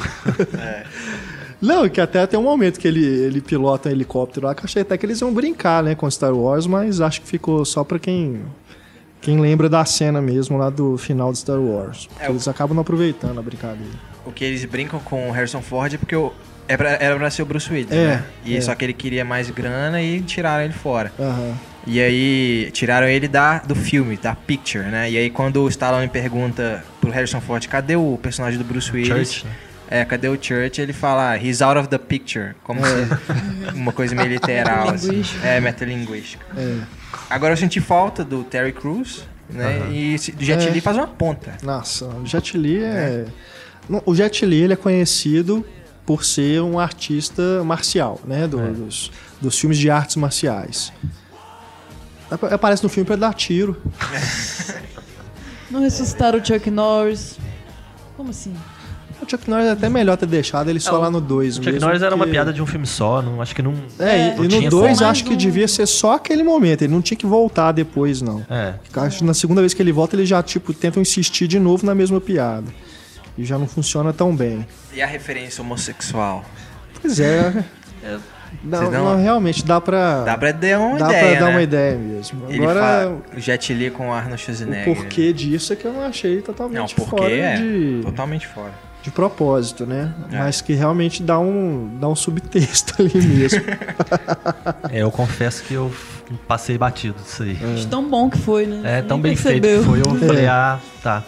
Não, 1.60 1.88
que 1.88 2.00
até 2.00 2.26
tem 2.26 2.38
um 2.38 2.42
momento 2.44 2.78
que 2.80 2.88
ele, 2.88 3.04
ele 3.04 3.40
pilota 3.40 3.88
um 3.88 3.92
helicóptero 3.92 4.46
lá, 4.46 4.54
que 4.54 4.60
eu 4.62 4.64
achei 4.64 4.82
até 4.82 4.96
que 4.96 5.04
eles 5.04 5.20
iam 5.20 5.32
brincar, 5.32 5.82
né, 5.82 5.94
com 5.94 6.10
Star 6.10 6.34
Wars, 6.34 6.66
mas 6.66 7.00
acho 7.00 7.20
que 7.20 7.26
ficou 7.28 7.64
só 7.64 7.84
pra 7.84 7.98
quem, 7.98 8.40
quem 9.20 9.38
lembra 9.40 9.68
da 9.68 9.84
cena 9.84 10.22
mesmo 10.22 10.56
lá 10.56 10.70
do 10.70 10.96
final 10.96 11.30
de 11.32 11.38
Star 11.38 11.60
Wars. 11.60 12.06
Porque 12.06 12.24
É, 12.24 12.28
o- 12.28 12.32
eles 12.32 12.48
acabam 12.48 12.74
não 12.74 12.80
aproveitando 12.82 13.38
a 13.38 13.42
brincadeira. 13.42 13.92
O 14.24 14.32
que 14.32 14.44
eles 14.44 14.64
brincam 14.64 14.98
com 15.00 15.28
o 15.28 15.32
Harrison 15.32 15.60
Ford 15.60 15.92
é 15.92 15.98
porque 15.98 16.16
o- 16.16 16.32
é 16.66 16.76
pra- 16.76 16.96
era 17.00 17.16
pra 17.16 17.28
ser 17.30 17.42
o 17.42 17.46
Bruce 17.46 17.70
Willis, 17.70 17.90
É, 17.92 18.06
né? 18.06 18.24
E 18.44 18.56
é. 18.56 18.60
só 18.60 18.74
que 18.74 18.84
ele 18.84 18.92
queria 18.94 19.24
mais 19.24 19.50
grana 19.50 20.00
e 20.00 20.20
tiraram 20.22 20.64
ele 20.64 20.72
fora. 20.72 21.12
Aham. 21.18 21.54
E 21.86 22.00
aí 22.00 22.70
tiraram 22.72 23.06
ele 23.08 23.26
da, 23.26 23.58
do 23.58 23.74
filme, 23.74 24.16
da 24.16 24.34
picture, 24.34 24.84
né? 24.84 25.10
E 25.10 25.16
aí 25.16 25.30
quando 25.30 25.62
o 25.62 25.68
Stallone 25.68 26.08
pergunta 26.08 26.84
pro 27.00 27.10
Harrison 27.10 27.40
Ford, 27.40 27.66
cadê 27.68 27.96
o 27.96 28.18
personagem 28.22 28.58
do 28.58 28.64
Bruce 28.64 28.90
Willis? 28.92 29.08
Church, 29.32 29.46
né? 29.46 29.52
É, 29.90 30.04
cadê 30.04 30.28
o 30.28 30.38
Church? 30.40 30.80
Ele 30.80 30.92
fala, 30.92 31.36
he's 31.36 31.60
out 31.60 31.76
of 31.78 31.88
the 31.88 31.98
picture. 31.98 32.54
Como 32.62 32.80
se 32.84 33.72
uma 33.74 33.92
coisa 33.92 34.14
meio 34.14 34.28
literal, 34.28 34.90
assim. 34.90 35.08
Metalinguística. 35.08 35.46
É, 35.48 35.60
metalinguística. 35.60 36.46
É. 36.56 36.78
Agora 37.28 37.52
eu 37.52 37.56
senti 37.56 37.80
falta 37.80 38.24
do 38.24 38.44
Terry 38.44 38.72
Crews, 38.72 39.24
né? 39.48 39.88
E 39.90 40.14
esse- 40.14 40.30
do 40.32 40.44
Jet 40.44 40.64
É. 40.66 40.70
Li 40.70 40.80
faz 40.80 40.96
uma 40.96 41.08
ponta. 41.08 41.56
Nossa, 41.62 42.06
o 42.06 42.24
Jet 42.24 42.56
Li 42.56 42.82
é... 42.82 43.26
Não, 43.88 44.00
O 44.06 44.14
Jet 44.14 44.46
Li 44.46 44.62
ele 44.62 44.74
é 44.74 44.76
conhecido 44.76 45.66
por 46.06 46.24
ser 46.24 46.62
um 46.62 46.78
artista 46.78 47.42
marcial, 47.64 48.20
né? 48.24 48.46
do- 48.46 48.60
É. 48.60 48.68
dos, 48.68 49.10
dos 49.40 49.58
filmes 49.58 49.76
de 49.78 49.90
artes 49.90 50.14
marciais. 50.16 50.92
Ap- 52.30 52.44
Aparece 52.52 52.82
no 52.84 52.88
filme 52.88 53.06
pra 53.06 53.16
dar 53.16 53.34
tiro. 53.34 53.76
Não 55.68 55.80
ressuscitaram 55.80 56.38
o 56.38 56.44
Chuck 56.44 56.70
Norris. 56.70 57.38
Como 58.16 58.30
assim? 58.30 58.54
O 59.22 59.30
Chuck 59.30 59.48
Norris 59.50 59.66
é 59.66 59.70
até 59.72 59.88
melhor 59.88 60.16
ter 60.16 60.26
deixado 60.26 60.70
ele 60.70 60.80
só 60.80 60.92
É, 60.92 60.98
o- 60.98 61.00
lá 61.02 61.10
no 61.10 61.20
2 61.20 61.58
O 61.58 61.62
Chuck 61.62 61.78
Norris 61.78 62.02
era 62.02 62.14
uma 62.14 62.26
piada 62.26 62.52
de 62.52 62.62
um 62.62 62.66
filme 62.66 62.86
só, 62.86 63.20
não, 63.20 63.40
acho 63.42 63.54
que 63.54 63.62
não. 63.62 63.74
É, 63.98 64.04
É, 64.04 64.34
e- 64.34 64.36
não 64.36 64.44
e 64.44 64.64
no 64.64 64.70
2 64.70 64.98
como. 64.98 65.10
acho 65.10 65.24
que 65.24 65.34
um- 65.34 65.36
devia 65.36 65.68
ser 65.68 65.86
só 65.86 66.14
aquele 66.14 66.42
momento, 66.42 66.82
ele 66.82 66.92
não 66.92 67.02
tinha 67.02 67.16
que 67.18 67.26
voltar 67.26 67.72
depois, 67.72 68.22
não. 68.22 68.44
É. 68.48 68.74
Acho 68.96 69.18
que 69.18 69.24
na 69.24 69.34
segunda 69.34 69.60
vez 69.60 69.74
que 69.74 69.82
ele 69.82 69.92
volta, 69.92 70.16
ele 70.16 70.24
já, 70.26 70.42
tipo, 70.42 70.72
tentam 70.72 71.00
insistir 71.02 71.46
de 71.46 71.58
novo 71.58 71.84
na 71.84 71.94
mesma 71.94 72.20
piada. 72.20 72.66
E 73.38 73.44
já 73.44 73.58
não 73.58 73.66
funciona 73.68 74.12
tão 74.12 74.34
bem. 74.34 74.66
E 74.92 75.00
a 75.00 75.06
referência 75.06 75.62
homossexual? 75.62 76.44
Pois 77.00 77.20
é. 77.20 77.64
Não, 78.64 78.78
Vocês 78.80 78.90
não- 78.90 79.04
não, 79.16 79.22
realmente 79.22 79.64
dá 79.64 79.80
pra. 79.80 80.24
Dá 80.24 80.36
pra 80.36 80.50
dar 80.50 80.80
uma 80.80 80.98
dá 80.98 81.06
ideia, 81.08 81.30
pra 81.30 81.38
dar 81.40 81.46
né? 81.46 81.52
uma 81.52 81.62
ideia 81.62 81.96
mesmo. 81.96 82.42
Ele 82.48 82.58
Agora, 82.60 82.80
fala 82.80 83.22
o 83.36 83.40
Jet 83.40 83.72
Li 83.72 83.90
com 83.90 84.08
o 84.08 84.12
Arnold 84.12 84.34
o 84.34 84.44
Schwarzenegger. 84.44 84.84
porquê 84.96 85.32
disso 85.32 85.72
é 85.72 85.76
que 85.76 85.84
eu 85.84 85.92
não 85.92 86.02
achei 86.02 86.42
totalmente 86.42 86.76
Não, 86.78 86.86
porque 87.06 87.10
fora 87.22 87.32
é 87.32 87.56
de, 87.56 88.00
totalmente 88.02 88.48
fora. 88.48 88.72
De 89.02 89.10
propósito, 89.10 89.86
né? 89.86 90.12
É. 90.30 90.38
Mas 90.38 90.60
que 90.60 90.74
realmente 90.74 91.22
dá 91.22 91.38
um, 91.38 91.96
dá 92.00 92.06
um 92.08 92.14
subtexto 92.14 92.94
ali 93.00 93.14
mesmo. 93.26 93.60
É, 94.90 95.02
eu 95.02 95.10
confesso 95.10 95.62
que 95.64 95.74
eu 95.74 95.90
passei 96.46 96.76
batido 96.76 97.14
disso 97.22 97.42
aí. 97.42 97.54
De 97.54 97.86
tão 97.86 98.08
bom 98.08 98.28
que 98.28 98.38
foi, 98.38 98.66
né? 98.66 98.80
É, 98.84 98.98
Nem 99.00 99.08
tão 99.08 99.20
bem 99.20 99.34
percebeu. 99.34 99.82
feito 99.82 99.98
que 100.04 100.04
foi. 100.10 100.14
Eu 100.22 100.28
falei, 100.28 100.44
É. 100.44 100.48
ah, 100.48 100.78
tá. 101.02 101.22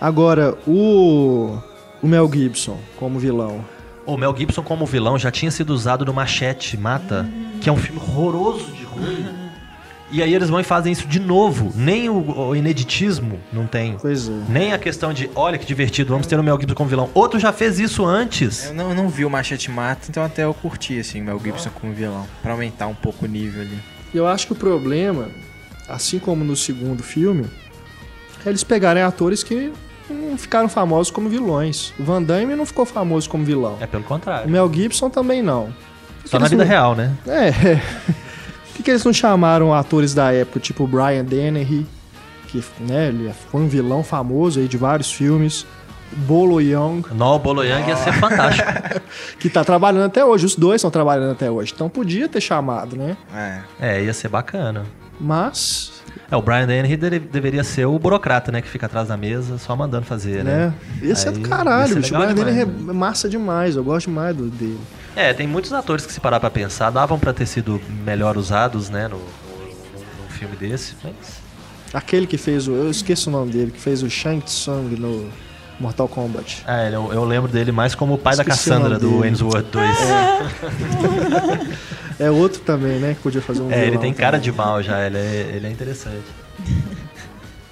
Agora, 0.00 0.56
o, 0.66 1.56
o 2.02 2.06
Mel 2.08 2.28
Gibson 2.32 2.78
como 2.98 3.18
vilão. 3.18 3.64
O 4.04 4.16
Mel 4.16 4.34
Gibson 4.36 4.62
como 4.62 4.84
vilão 4.84 5.16
já 5.16 5.30
tinha 5.30 5.50
sido 5.50 5.70
usado 5.70 6.04
no 6.04 6.12
Machete 6.12 6.76
Mata, 6.76 7.28
que 7.60 7.68
é 7.68 7.72
um 7.72 7.76
filme 7.76 8.00
horroroso 8.00 8.66
de 8.72 8.82
ruim. 8.84 9.24
E 10.12 10.22
aí 10.22 10.34
eles 10.34 10.48
vão 10.50 10.60
e 10.60 10.62
fazem 10.62 10.92
isso 10.92 11.06
de 11.08 11.18
novo. 11.18 11.72
Nem 11.74 12.08
o, 12.10 12.48
o 12.48 12.54
ineditismo 12.54 13.40
não 13.52 13.66
tem. 13.66 13.96
Pois 14.00 14.28
é. 14.28 14.32
Nem 14.48 14.72
a 14.74 14.78
questão 14.78 15.12
de, 15.12 15.30
olha 15.34 15.56
que 15.58 15.64
divertido, 15.66 16.10
vamos 16.12 16.26
ter 16.26 16.38
o 16.38 16.42
Mel 16.42 16.58
Gibson 16.60 16.74
como 16.76 16.88
vilão. 16.90 17.08
Outro 17.14 17.40
já 17.40 17.52
fez 17.52 17.80
isso 17.80 18.04
antes. 18.04 18.66
Eu 18.66 18.74
não, 18.74 18.90
eu 18.90 18.94
não 18.94 19.08
vi 19.08 19.24
o 19.24 19.30
Machete 19.30 19.70
Mata, 19.70 20.06
então 20.10 20.22
até 20.22 20.44
eu 20.44 20.52
curti, 20.52 20.98
assim, 21.00 21.22
o 21.22 21.24
Mel 21.24 21.40
Gibson 21.42 21.70
como 21.80 21.92
vilão. 21.94 22.26
Pra 22.42 22.52
aumentar 22.52 22.86
um 22.88 22.94
pouco 22.94 23.24
o 23.24 23.28
nível 23.28 23.62
ali. 23.62 23.78
E 24.12 24.16
eu 24.18 24.26
acho 24.26 24.46
que 24.46 24.52
o 24.52 24.56
problema, 24.56 25.28
assim 25.88 26.18
como 26.18 26.44
no 26.44 26.54
segundo 26.54 27.02
filme, 27.02 27.46
é 28.44 28.50
eles 28.50 28.62
pegarem 28.62 29.02
atores 29.02 29.42
que 29.42 29.72
não 30.10 30.36
ficaram 30.36 30.68
famosos 30.68 31.10
como 31.10 31.28
vilões. 31.30 31.94
O 31.98 32.04
Van 32.04 32.22
Damme 32.22 32.54
não 32.54 32.66
ficou 32.66 32.84
famoso 32.84 33.30
como 33.30 33.44
vilão. 33.46 33.78
É 33.80 33.86
pelo 33.86 34.02
O 34.02 34.06
contrário. 34.06 34.50
Mel 34.50 34.70
Gibson 34.70 35.08
também 35.08 35.40
não. 35.40 35.72
Só 36.26 36.38
na 36.38 36.48
vida 36.48 36.64
não- 36.64 36.68
real, 36.70 36.94
né? 36.94 37.12
É. 37.26 37.80
Por 38.72 38.76
que, 38.78 38.82
que 38.84 38.90
eles 38.90 39.04
não 39.04 39.12
chamaram 39.12 39.72
atores 39.74 40.14
da 40.14 40.32
época, 40.32 40.58
tipo 40.60 40.84
o 40.84 40.86
Brian 40.86 41.24
Dennehy, 41.24 41.86
que 42.48 42.64
né, 42.80 43.08
ele 43.08 43.30
foi 43.50 43.60
um 43.60 43.68
vilão 43.68 44.02
famoso 44.02 44.60
aí 44.60 44.66
de 44.68 44.76
vários 44.76 45.12
filmes. 45.12 45.66
Bolo 46.14 46.60
Young, 46.60 47.04
No, 47.14 47.36
o 47.36 47.38
Bolo 47.38 47.64
Yang 47.64 47.88
ia 47.88 47.96
ser 47.96 48.12
fantástico. 48.12 48.70
que 49.40 49.48
tá 49.48 49.64
trabalhando 49.64 50.04
até 50.04 50.22
hoje. 50.22 50.44
Os 50.44 50.54
dois 50.54 50.76
estão 50.76 50.90
trabalhando 50.90 51.32
até 51.32 51.50
hoje. 51.50 51.72
Então 51.74 51.88
podia 51.88 52.28
ter 52.28 52.40
chamado, 52.42 52.96
né? 52.96 53.16
É. 53.34 53.60
É, 53.80 54.04
ia 54.04 54.12
ser 54.12 54.28
bacana. 54.28 54.84
Mas, 55.18 55.90
É, 56.30 56.36
o 56.36 56.42
Brian 56.42 56.66
Dennehy 56.66 56.96
deve- 56.98 57.18
deveria 57.18 57.64
ser 57.64 57.86
o 57.86 57.98
burocrata, 57.98 58.52
né? 58.52 58.60
Que 58.60 58.68
fica 58.68 58.84
atrás 58.84 59.08
da 59.08 59.16
mesa, 59.16 59.56
só 59.56 59.74
mandando 59.74 60.04
fazer, 60.04 60.44
né? 60.44 60.66
né? 60.66 60.74
Ia 61.08 61.14
ser 61.16 61.30
do 61.30 61.38
Aí, 61.38 61.44
caralho, 61.44 61.80
ia 61.82 61.88
ser 61.88 62.00
bicho. 62.00 62.14
O 62.14 62.18
Brian 62.18 62.34
Dennehy 62.34 62.64
demais, 62.66 62.88
é 62.88 62.92
massa 62.92 63.28
demais. 63.28 63.76
Eu 63.76 63.84
gosto 63.84 64.06
demais 64.08 64.36
do, 64.36 64.50
dele. 64.50 64.78
É, 65.14 65.32
tem 65.34 65.46
muitos 65.46 65.72
atores 65.72 66.06
que 66.06 66.12
se 66.12 66.20
parar 66.20 66.40
pra 66.40 66.50
pensar, 66.50 66.90
davam 66.90 67.18
pra 67.18 67.32
ter 67.32 67.46
sido 67.46 67.80
melhor 68.04 68.36
usados, 68.38 68.88
né? 68.88 69.08
No, 69.08 69.18
no- 69.18 69.24
no- 69.24 70.22
num 70.24 70.28
filme 70.30 70.56
desse, 70.56 70.94
mas... 71.04 71.42
Aquele 71.92 72.26
que 72.26 72.38
fez 72.38 72.66
o. 72.66 72.72
Eu 72.72 72.90
esqueço 72.90 73.28
o 73.28 73.32
nome 73.32 73.52
dele, 73.52 73.70
que 73.70 73.78
fez 73.78 74.02
o 74.02 74.08
Shang 74.08 74.40
Tsung 74.42 74.96
no 74.98 75.28
Mortal 75.78 76.08
Kombat. 76.08 76.64
É, 76.66 76.88
eu, 76.88 77.12
eu 77.12 77.22
lembro 77.22 77.52
dele 77.52 77.70
mais 77.70 77.94
como 77.94 78.14
o 78.14 78.18
pai 78.18 78.34
da 78.34 78.42
Esqueci 78.42 78.70
o 78.70 78.72
Cassandra, 78.72 78.98
do. 78.98 79.22
Ainsworth 79.22 79.66
2. 79.70 79.88
É 82.18 82.30
outro 82.30 82.60
também, 82.60 82.98
né? 82.98 83.12
Que 83.14 83.20
podia 83.20 83.42
fazer 83.42 83.60
um 83.60 83.70
É, 83.70 83.86
ele 83.86 83.98
tem 83.98 84.14
cara 84.14 84.38
também. 84.38 84.50
de 84.50 84.56
mal 84.56 84.82
já, 84.82 85.04
ele 85.06 85.18
é, 85.18 85.52
ele 85.54 85.66
é 85.66 85.70
interessante. 85.70 86.24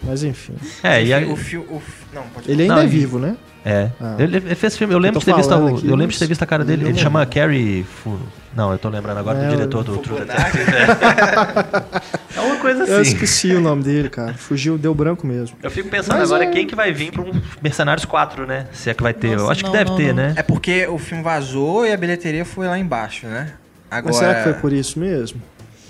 Mas 0.03 0.23
enfim. 0.23 0.53
É, 0.83 1.03
e 1.03 1.15
a, 1.15 1.21
O 1.21 1.37
filme. 1.37 1.67
Não, 2.13 2.23
pode 2.25 2.51
Ele 2.51 2.63
ainda 2.63 2.75
Não, 2.75 2.83
é 2.83 2.85
e- 2.85 2.89
visto, 2.89 3.19
né? 3.19 3.37
É. 3.65 3.91
Ah. 4.01 4.17
Ele, 4.19 4.39
ele 4.39 4.55
fez 4.55 4.77
filme. 4.77 4.95
Eu 4.95 4.99
lembro, 4.99 5.17
Eu 5.17 5.21
de 5.21 5.27
ter, 5.27 5.35
visto, 5.35 5.51
o- 5.55 5.77
aqui, 5.77 5.87
eu 5.89 5.95
lembro 5.95 6.13
de 6.13 6.19
ter 6.19 6.27
visto 6.27 6.43
a 6.43 6.47
cara 6.47 6.65
dele. 6.65 6.85
eu 6.85 6.89
Ele 6.89 6.99
chama. 6.99 7.27
Carrie. 7.27 7.85
Fu- 7.85 8.19
Não, 8.57 8.73
eu 8.73 8.79
tô 8.79 8.89
lembrando 8.89 9.19
agora 9.19 9.39
É, 9.39 9.41
do 9.43 9.47
eu- 9.49 9.57
diretor 9.57 9.85
do 9.85 9.99
True. 9.99 10.21
Detective. 10.21 10.65
É 12.37 12.41
uma 12.41 12.57
coisa 12.57 12.85
Eu 12.85 13.01
assim. 13.01 13.13
esqueci 13.13 13.53
o 13.53 13.61
nome 13.61 13.83
dele, 13.83 14.09
cara. 14.09 14.35
Fugiu, 14.35 14.79
deu 14.79 14.95
branco 14.95 15.27
mesmo. 15.27 15.57
Eu 15.63 15.71
fico 15.71 15.89
pensando 15.89 16.19
Mas 16.19 16.31
agora 16.31 16.45
é- 16.49 16.51
quem 16.53 16.67
que 16.67 16.75
vai 16.75 16.93
vir 16.93 17.13
pra 17.13 17.23
um 17.23 17.33
Mercenários 17.63 18.05
4, 18.05 18.47
né? 18.47 18.67
Se 18.73 18.89
é 18.89 18.95
que 18.95 19.03
vai 19.03 19.13
ter. 19.13 19.29
eu 19.33 19.39
Nossa, 19.41 19.53
acho 19.53 19.61
que 19.65 19.67
não, 19.67 19.73
deve 19.73 19.91
não, 19.91 19.97
ter, 19.97 20.09
não. 20.09 20.15
né? 20.23 20.33
É 20.37 20.43
porque 20.43 20.87
o 20.87 20.97
filme 20.97 21.23
vazou 21.23 21.85
e 21.87 21.93
a 21.93 21.97
bilheteria 21.97 22.45
foi 22.45 22.67
lá 22.67 22.79
embaixo, 22.79 23.27
né? 23.27 23.53
Agora. 23.91 24.07
Mas 24.15 24.17
será 24.17 24.35
que 24.37 24.43
foi 24.45 24.55
por 24.55 24.73
isso 24.73 24.99
mesmo? 24.99 25.43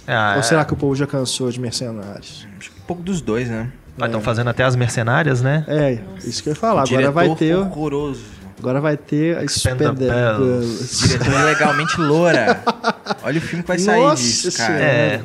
Ah, 0.09 0.35
Ou 0.39 0.43
será 0.43 0.65
que 0.65 0.73
o 0.73 0.77
povo 0.77 0.97
já 0.97 1.07
cansou 1.07 1.51
de 1.51 1.61
mercenários? 1.61 2.49
Acho 2.59 2.71
que 2.71 2.81
um 2.81 2.85
pouco 2.87 3.03
dos 3.03 3.21
dois, 3.21 3.49
né? 3.49 3.69
Estão 3.99 4.21
fazendo 4.21 4.49
até 4.49 4.65
as 4.65 4.75
mercenárias, 4.77 5.43
né? 5.43 5.65
É, 5.69 5.99
isso 6.25 6.43
que 6.43 6.49
eu 6.49 6.53
ia 6.53 6.57
falar. 6.57 6.83
O 6.85 6.89
Agora 6.89 7.11
vai 7.11 7.35
ter. 7.35 7.55
horroroso. 7.57 8.23
Agora 8.59 8.81
vai 8.81 8.97
ter 8.97 9.39
a 9.39 9.45
Expendables. 9.45 10.01
Expendables. 10.03 11.01
Diretor 11.01 11.45
legalmente 11.45 12.01
loura. 12.01 12.63
Olha 13.23 13.39
o 13.39 13.41
filme 13.41 13.63
que 13.63 13.69
vai 13.69 13.79
sair 13.79 14.03
Nossa 14.03 14.23
disso, 14.23 14.53
cara. 14.57 14.73
Senhora. 14.79 14.85
É. 14.93 15.21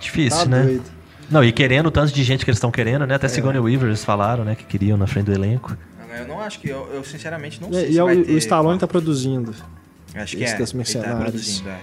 Difícil, 0.00 0.38
Tá 0.40 0.46
né? 0.46 0.62
doido. 0.64 0.82
Não, 1.30 1.44
e 1.44 1.52
querendo 1.52 1.86
o 1.86 1.90
tanto 1.90 2.12
de 2.12 2.22
gente 2.24 2.44
que 2.44 2.50
eles 2.50 2.58
estão 2.58 2.70
querendo, 2.70 3.04
É. 3.04 3.06
né? 3.06 3.14
Até 3.14 3.28
Sigourney 3.28 3.60
Weaver 3.60 3.88
eles 3.88 4.04
falaram, 4.04 4.44
né? 4.44 4.54
Que 4.54 4.64
queriam 4.64 4.96
na 4.98 5.06
frente 5.06 5.26
do 5.26 5.32
elenco. 5.32 5.76
Eu 6.18 6.28
não 6.28 6.40
acho 6.40 6.58
que. 6.60 6.68
Eu, 6.68 6.88
eu 6.92 7.02
sinceramente 7.04 7.60
não 7.60 7.70
E, 7.70 7.74
sei 7.74 7.88
e 7.88 7.92
se 7.92 7.98
é 7.98 8.02
o, 8.02 8.06
vai 8.06 8.16
o 8.18 8.24
ter. 8.24 8.32
Stallone 8.38 8.78
tá 8.78 8.86
produzindo. 8.86 9.54
Acho 10.14 10.36
que 10.36 10.44
esse 10.44 10.54
é. 10.54 10.58
das 10.58 10.74
ele 10.74 11.04
tá 11.04 11.16
produzindo, 11.16 11.68
é. 11.70 11.78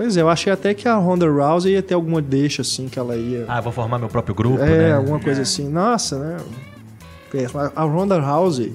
Pois 0.00 0.16
é, 0.16 0.22
eu 0.22 0.30
achei 0.30 0.50
até 0.50 0.72
que 0.72 0.88
a 0.88 0.94
Ronda 0.94 1.28
Rousey 1.28 1.74
ia 1.74 1.82
ter 1.82 1.92
alguma 1.92 2.22
deixa, 2.22 2.62
assim, 2.62 2.88
que 2.88 2.98
ela 2.98 3.14
ia... 3.16 3.44
Ah, 3.46 3.60
vou 3.60 3.70
formar 3.70 3.98
meu 3.98 4.08
próprio 4.08 4.34
grupo, 4.34 4.62
é, 4.64 4.66
né? 4.88 4.92
alguma 4.94 5.20
coisa 5.20 5.42
assim. 5.42 5.68
Nossa, 5.68 6.18
né? 6.18 6.36
É, 7.34 7.44
A 7.76 7.82
Ronda 7.82 8.18
Rousey, 8.18 8.72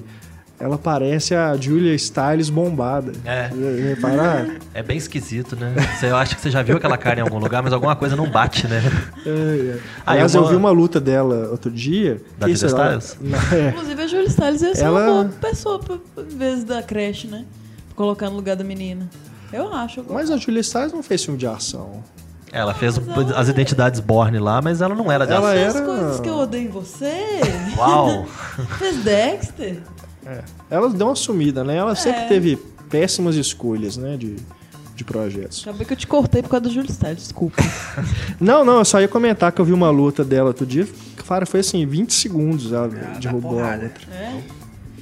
ela 0.60 0.78
parece 0.78 1.34
a 1.34 1.56
Julia 1.56 1.98
Stiles 1.98 2.48
bombada. 2.48 3.10
É. 3.24 3.50
Reparar? 3.88 4.46
É 4.72 4.84
bem 4.84 4.96
esquisito, 4.96 5.56
né? 5.56 5.74
Você, 5.98 6.06
eu 6.12 6.16
acho 6.16 6.36
que 6.36 6.40
você 6.42 6.48
já 6.48 6.62
viu 6.62 6.76
aquela 6.76 6.96
cara 6.96 7.18
em 7.18 7.22
algum 7.24 7.40
lugar, 7.40 7.60
mas 7.60 7.72
alguma 7.72 7.96
coisa 7.96 8.14
não 8.14 8.30
bate, 8.30 8.68
né? 8.68 8.80
É, 9.26 9.28
é. 9.30 9.78
Ah, 10.06 10.12
Aliás, 10.12 10.32
eu 10.32 10.46
vi 10.46 10.54
uma 10.54 10.70
luta 10.70 11.00
dela 11.00 11.48
outro 11.50 11.72
dia. 11.72 12.22
Da 12.38 12.46
Julia 12.48 12.68
Stiles? 12.68 13.18
na- 13.20 13.56
é. 13.56 13.68
Inclusive, 13.70 14.00
a 14.00 14.06
Julia 14.06 14.30
Stiles 14.30 14.62
ia 14.62 14.74
ser 14.76 14.84
Ela- 14.84 15.00
uma 15.10 15.24
boa 15.24 15.34
pessoa 15.40 15.80
em 16.18 16.38
vez 16.38 16.62
da 16.62 16.84
creche, 16.84 17.26
né? 17.26 17.44
Pra 17.88 17.96
colocar 17.96 18.30
no 18.30 18.36
lugar 18.36 18.54
da 18.54 18.62
menina. 18.62 19.10
Eu 19.52 19.72
acho. 19.72 20.00
Eu 20.00 20.06
Mas 20.10 20.30
a 20.30 20.36
Julia 20.36 20.62
Stiles 20.62 20.92
não 20.92 21.02
fez 21.02 21.24
filme 21.24 21.38
de 21.38 21.46
ação. 21.46 22.02
Ela 22.52 22.72
fez 22.74 22.94
as 23.34 23.48
identidades 23.48 24.00
Borne 24.00 24.38
lá, 24.38 24.62
mas 24.62 24.80
ela 24.80 24.94
não 24.94 25.10
era 25.12 25.26
de 25.26 25.32
Ela 25.32 25.50
ação. 25.50 25.60
é- 25.60 25.66
As 25.66 25.76
era- 25.76 25.84
coisas 25.86 26.20
que 26.20 26.28
eu 26.28 26.36
odeio 26.36 26.64
em 26.66 26.70
você. 26.70 27.12
Uau! 27.76 28.26
Fez 28.78 28.96
Dexter. 29.04 29.82
Ela 30.70 30.88
deu 30.90 31.06
uma 31.08 31.14
sumida, 31.16 31.62
né? 31.62 31.76
Ela 31.76 31.94
sempre 31.94 32.22
É. 32.22 32.26
teve 32.28 32.56
péssimas 32.88 33.34
escolhas, 33.36 33.96
né? 33.96 34.16
De, 34.16 34.36
de 34.94 35.04
projetos. 35.04 35.62
Acabei 35.66 35.84
que 35.86 35.92
eu 35.92 35.96
te 35.96 36.06
cortei 36.06 36.42
por 36.42 36.48
causa 36.48 36.64
da 36.64 36.70
Julia 36.70 36.90
Stiles, 36.92 37.18
desculpa. 37.24 37.62
Não, 38.40 38.64
não, 38.64 38.78
eu 38.78 38.84
só 38.84 39.00
ia 39.00 39.08
comentar 39.08 39.52
que 39.52 39.60
eu 39.60 39.64
vi 39.64 39.72
uma 39.72 39.90
luta 39.90 40.24
dela 40.24 40.48
outro 40.48 40.64
dia. 40.64 40.88
Cara, 41.28 41.44
foi 41.44 41.60
assim, 41.60 41.84
20 41.84 42.14
segundos 42.14 42.72
ela 42.72 42.86
Ah, 42.86 43.18
derrubou 43.18 43.58
a 43.62 43.72
outra. 43.72 43.90
É? 44.12 44.40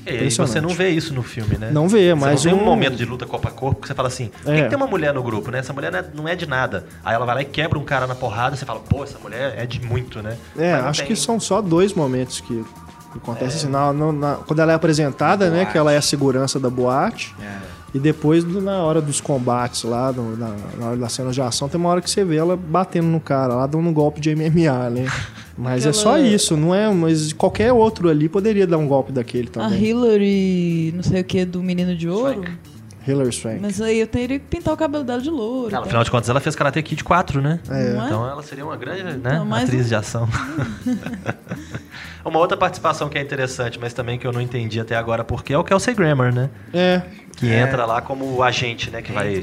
E 0.06 0.10
aí 0.10 0.16
Impressionante. 0.16 0.52
você 0.52 0.60
não 0.60 0.68
vê 0.70 0.90
isso 0.90 1.14
no 1.14 1.22
filme, 1.22 1.56
né? 1.56 1.70
Não 1.72 1.88
vê, 1.88 2.10
Você 2.10 2.14
mas 2.14 2.44
não 2.44 2.52
tem 2.52 2.60
um 2.60 2.62
um- 2.62 2.66
momento 2.66 2.96
de 2.96 3.04
luta 3.04 3.24
corpo 3.26 3.48
a 3.48 3.50
corpo 3.50 3.80
que 3.80 3.86
você 3.88 3.94
fala 3.94 4.08
assim, 4.08 4.30
É. 4.46 4.62
que 4.62 4.68
tem 4.68 4.76
uma 4.76 4.86
mulher 4.86 5.14
no 5.14 5.22
grupo, 5.22 5.50
né? 5.50 5.58
Essa 5.60 5.72
mulher 5.72 5.90
não 5.90 5.98
é, 5.98 6.04
não 6.14 6.28
é 6.28 6.34
de 6.36 6.46
nada. 6.46 6.84
Aí 7.04 7.14
ela 7.14 7.24
vai 7.24 7.34
lá 7.36 7.42
e 7.42 7.44
quebra 7.46 7.78
um 7.78 7.84
cara 7.84 8.06
na 8.06 8.14
porrada, 8.14 8.54
você 8.56 8.66
fala, 8.66 8.80
pô, 8.80 9.02
essa 9.04 9.18
mulher 9.18 9.54
é 9.56 9.64
de 9.66 9.80
muito, 9.80 10.22
né? 10.22 10.36
É, 10.58 10.72
acho 10.74 11.00
tem. 11.00 11.08
que 11.08 11.16
são 11.16 11.40
só 11.40 11.60
dois 11.62 11.94
momentos 11.94 12.40
que, 12.40 12.64
acontece 13.16 13.56
assim. 13.58 13.68
Na, 13.68 13.92
na- 13.92 14.34
quando 14.46 14.58
ela 14.60 14.72
é 14.72 14.74
apresentada, 14.74 15.48
né? 15.48 15.64
Que 15.64 15.78
ela 15.78 15.92
é 15.92 15.96
a 15.96 16.02
segurança 16.02 16.58
da 16.60 16.68
boate. 16.68 17.34
É. 17.40 17.58
E 17.94 17.98
depois, 18.00 18.44
na 18.44 18.82
hora 18.82 19.00
dos 19.00 19.20
combates 19.20 19.84
lá, 19.84 20.10
no- 20.12 20.36
na, 20.36 20.52
na 20.78 20.86
hora 20.88 20.96
das 20.96 21.12
cenas 21.12 21.32
de 21.34 21.40
ação, 21.40 21.68
tem 21.68 21.78
uma 21.80 21.88
hora 21.90 22.00
que 22.00 22.10
você 22.10 22.24
vê 22.24 22.36
ela 22.36 22.56
batendo 22.56 23.06
no 23.06 23.20
cara, 23.20 23.54
lá 23.54 23.66
dando 23.68 23.88
um 23.88 23.92
golpe 23.92 24.20
de 24.20 24.34
MMA, 24.34 24.90
né? 24.90 25.06
Mas 25.56 25.86
é 25.86 25.92
só 25.92 26.14
Aquela- 26.16 26.26
isso, 26.26 26.56
não 26.56 26.74
é? 26.74 26.92
Mas 26.92 27.32
qualquer 27.32 27.72
outro 27.72 28.08
ali 28.08 28.28
poderia 28.28 28.66
dar 28.66 28.78
um 28.78 28.88
golpe 28.88 29.12
daquele 29.12 29.46
A 29.46 29.50
também. 29.52 29.84
Hillary, 29.84 30.92
não 30.96 31.04
sei 31.04 31.20
o 31.20 31.24
que, 31.24 31.44
do 31.44 31.62
Menino 31.62 31.94
de 31.96 32.08
Ouro. 32.08 32.42
Hillary 33.06 33.32
Swank. 33.32 33.58
Mas 33.60 33.80
aí 33.80 34.00
eu 34.00 34.06
teria 34.06 34.38
que 34.38 34.46
pintar 34.46 34.72
o 34.72 34.76
cabelo 34.76 35.04
dela 35.04 35.20
de 35.20 35.30
louro. 35.30 35.68
Ela, 35.74 35.80
tá? 35.82 35.86
afinal 35.86 36.04
de 36.04 36.10
contas, 36.10 36.28
ela 36.28 36.40
fez 36.40 36.54
Karate 36.56 36.82
Kid 36.82 37.04
4, 37.04 37.40
né? 37.42 37.60
É. 37.68 37.92
Não 37.92 38.02
é? 38.02 38.06
Então 38.06 38.28
ela 38.28 38.42
seria 38.42 38.64
uma 38.64 38.76
grande 38.76 39.02
né, 39.02 39.14
Então, 39.16 39.44
mais 39.44 39.64
atriz 39.64 39.86
um- 39.86 39.88
de 39.88 39.94
ação. 39.94 40.28
uma 42.24 42.38
outra 42.38 42.56
participação 42.56 43.08
que 43.08 43.18
é 43.18 43.20
interessante, 43.20 43.78
mas 43.78 43.92
também 43.92 44.18
que 44.18 44.26
eu 44.26 44.32
não 44.32 44.40
entendi 44.40 44.80
até 44.80 44.96
agora 44.96 45.22
porque 45.24 45.52
é 45.52 45.58
o 45.58 45.64
Kelsey 45.64 45.94
Grammer, 45.94 46.34
né? 46.34 46.48
É, 46.72 47.02
Que 47.36 47.50
É. 47.52 47.60
entra 47.60 47.84
lá 47.84 48.00
como 48.00 48.24
o 48.36 48.42
agente, 48.42 48.90
né? 48.90 49.02
Que 49.02 49.12
vai, 49.12 49.40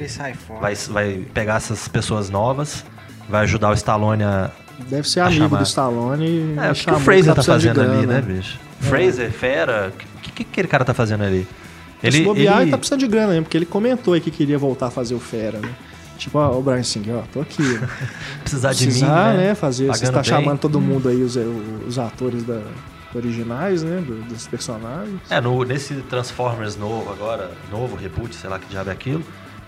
vai, 0.59 0.74
vai 0.76 1.26
pegar 1.34 1.55
essas 1.57 1.88
pessoas 1.88 2.30
novas, 2.30 2.86
vai 3.30 3.43
ajudar 3.43 3.70
o 3.70 3.74
Stallone 3.74 4.24
a. 4.24 4.49
deve 4.89 5.07
ser 5.07 5.20
A 5.20 5.26
amigo 5.28 5.43
chamar. 5.43 5.57
do 5.57 5.64
Stallone. 5.64 6.26
e 6.26 6.55
É, 6.57 6.72
o 6.72 6.74
que, 6.74 6.91
o 6.91 6.99
Fraser 6.99 7.36
tá 7.36 7.43
fazendo 7.43 7.82
ali, 7.82 8.07
né, 8.07 8.22
bicho? 8.22 8.57
Fraser, 8.80 9.30
fera, 9.32 9.91
o 10.18 10.20
que, 10.22 10.32
que 10.32 10.43
aquele 10.43 10.68
cara 10.68 10.84
tá 10.86 10.93
fazendo 10.93 11.24
ali? 11.24 11.45
Se 12.09 12.23
bobear, 12.23 12.61
ele 12.61 12.71
tá 12.71 12.77
precisando 12.77 12.99
de 13.01 13.07
grana 13.07 13.27
mesmo, 13.29 13.43
porque 13.43 13.57
ele 13.57 13.65
comentou 13.65 14.13
aí 14.13 14.21
que 14.21 14.31
queria 14.31 14.57
voltar 14.57 14.87
a 14.87 14.91
fazer 14.91 15.13
o 15.13 15.19
Fera, 15.19 15.59
né? 15.59 15.69
Tipo, 16.17 16.37
ó, 16.39 16.57
o 16.57 16.61
Brian 16.61 16.83
Singer, 16.83 17.15
ó, 17.15 17.21
tô 17.33 17.41
aqui. 17.41 17.61
né? 17.63 17.87
precisar 18.41 18.73
de 18.73 18.85
mim, 18.85 18.91
Precisar, 18.91 19.33
né? 19.35 19.47
né? 19.47 19.55
Fazer. 19.55 19.87
Você 19.87 20.05
Pagando 20.05 20.13
tá 20.13 20.21
bem. 20.21 20.29
chamando 20.29 20.59
todo 20.59 20.79
mundo 20.79 21.09
aí, 21.09 21.21
os, 21.23 21.35
os 21.87 21.97
atores 21.99 22.43
da, 22.43 22.61
originais, 23.15 23.83
né? 23.83 24.01
do- 24.05 24.21
dos 24.23 24.47
personagens. 24.47 25.19
É, 25.29 25.41
no, 25.41 25.63
nesse 25.63 25.95
Transformers 26.09 26.75
novo 26.77 27.11
agora, 27.11 27.51
novo 27.71 27.95
reboot, 27.95 28.35
sei 28.35 28.49
lá 28.49 28.59
que 28.59 28.67
diabo 28.67 28.89
é 28.89 28.93
aquilo, 28.93 29.23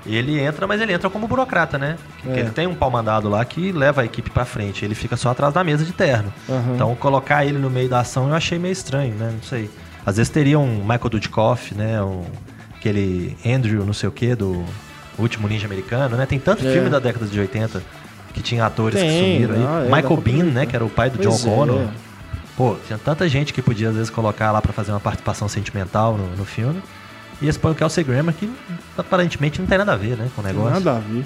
ele 0.05 0.39
entra, 0.39 0.67
mas 0.67 0.81
ele 0.81 0.93
entra 0.93 1.09
como 1.09 1.27
burocrata, 1.27 1.77
né? 1.77 1.97
Porque 2.21 2.37
É. 2.37 2.41
ele 2.43 2.51
tem 2.51 2.67
um 2.67 2.75
pau 2.75 2.91
mandado 2.91 3.29
lá 3.29 3.43
que 3.45 3.71
leva 3.71 4.01
a 4.01 4.05
equipe 4.05 4.29
pra 4.29 4.45
frente, 4.45 4.83
ele 4.85 4.95
fica 4.95 5.15
só 5.15 5.29
atrás 5.29 5.53
da 5.53 5.63
mesa 5.63 5.83
de 5.85 5.91
terno. 5.93 6.31
Aham. 6.49 6.75
Então 6.75 6.95
colocar 6.95 7.45
ele 7.45 7.57
no 7.57 7.69
meio 7.69 7.89
da 7.89 7.99
ação 8.01 8.27
eu 8.29 8.35
achei 8.35 8.59
meio 8.59 8.73
estranho, 8.73 9.13
né? 9.15 9.31
Não 9.33 9.41
sei. 9.43 9.69
Às 10.05 10.17
vezes 10.17 10.29
teria 10.29 10.59
um 10.59 10.79
Michael 10.79 11.09
Dudikoff, 11.09 11.73
né? 11.75 12.01
Um, 12.03 12.23
aquele 12.77 13.37
Andrew, 13.45 13.85
não 13.85 13.93
sei 13.93 14.09
o 14.09 14.11
que, 14.11 14.35
do 14.35 14.63
Último 15.17 15.47
Ninja 15.47 15.65
Americano, 15.65 16.17
né? 16.17 16.25
Tem 16.25 16.39
tanto 16.39 16.65
É. 16.67 16.71
filme 16.73 16.89
da 16.89 16.99
década 16.99 17.25
de 17.25 17.39
80 17.39 17.81
que 18.33 18.41
tinha 18.41 18.65
atores 18.65 18.99
que 18.99 19.05
Tem, 19.05 19.33
sumiram 19.35 19.53
aí. 19.55 19.59
não, 19.61 19.77
é, 19.79 19.89
dá 19.89 19.95
Michael 19.95 20.17
Bean, 20.17 20.33
né? 20.33 20.39
aproveitar. 20.41 20.65
Que 20.67 20.75
era 20.75 20.85
o 20.85 20.89
pai 20.89 21.09
do 21.09 21.17
Pois 21.19 21.41
John 21.43 21.51
é. 21.51 21.55
Connor. 21.55 21.87
Pô, 22.57 22.75
tinha 22.85 22.99
tanta 22.99 23.27
gente 23.29 23.53
que 23.53 23.61
podia 23.61 23.89
às 23.89 23.95
vezes 23.95 24.09
colocar 24.09 24.51
lá 24.51 24.61
pra 24.61 24.73
fazer 24.73 24.91
uma 24.91 24.99
participação 24.99 25.47
sentimental 25.47 26.17
no, 26.17 26.35
no 26.35 26.45
filme. 26.45 26.81
E 27.41 27.47
esse 27.47 27.57
põe 27.57 27.71
o 27.71 27.75
Kelsey 27.75 28.03
Grammer 28.03 28.33
que 28.33 28.49
aparentemente 28.97 29.59
não 29.59 29.67
tem 29.67 29.77
nada 29.77 29.93
a 29.93 29.95
ver, 29.95 30.17
né, 30.17 30.29
com 30.35 30.41
o 30.41 30.45
negócio. 30.45 30.71
Nada 30.71 30.97
a 30.97 30.99
ver. 30.99 31.25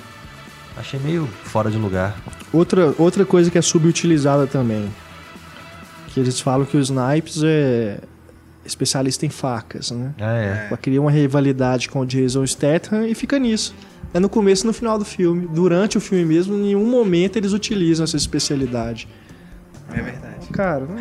Achei 0.77 0.99
meio 0.99 1.27
fora 1.43 1.69
de 1.71 1.77
lugar. 1.77 2.15
Outra, 2.53 2.93
outra 2.97 3.25
coisa 3.25 3.49
que 3.51 3.57
é 3.57 3.61
subutilizada 3.61 4.45
também. 4.47 4.87
Que 6.09 6.19
eles 6.19 6.39
falam 6.39 6.65
que 6.65 6.77
o 6.77 6.79
Snipes 6.79 7.41
é 7.43 7.99
especialista 8.67 9.25
em 9.25 9.29
facas, 9.29 9.91
né? 9.91 10.13
É, 10.19 10.65
é. 10.65 10.67
Pra 10.67 10.77
criar 10.77 11.01
uma 11.01 11.11
rivalidade 11.11 11.89
com 11.89 12.01
o 12.01 12.05
Jason 12.05 12.45
Statham 12.45 13.07
e 13.07 13.15
fica 13.15 13.39
nisso. 13.39 13.73
É 14.13 14.19
no 14.19 14.29
começo 14.29 14.65
e 14.65 14.67
no 14.67 14.73
final 14.73 14.97
do 14.97 15.05
filme. 15.05 15.47
Durante 15.47 15.97
o 15.97 16.01
filme 16.01 16.25
mesmo, 16.25 16.55
em 16.55 16.61
nenhum 16.61 16.85
momento 16.85 17.37
eles 17.37 17.53
utilizam 17.53 18.03
essa 18.03 18.17
especialidade. 18.17 19.07
É 19.91 20.01
verdade. 20.01 20.47
Cara, 20.51 20.85
não, 20.85 20.95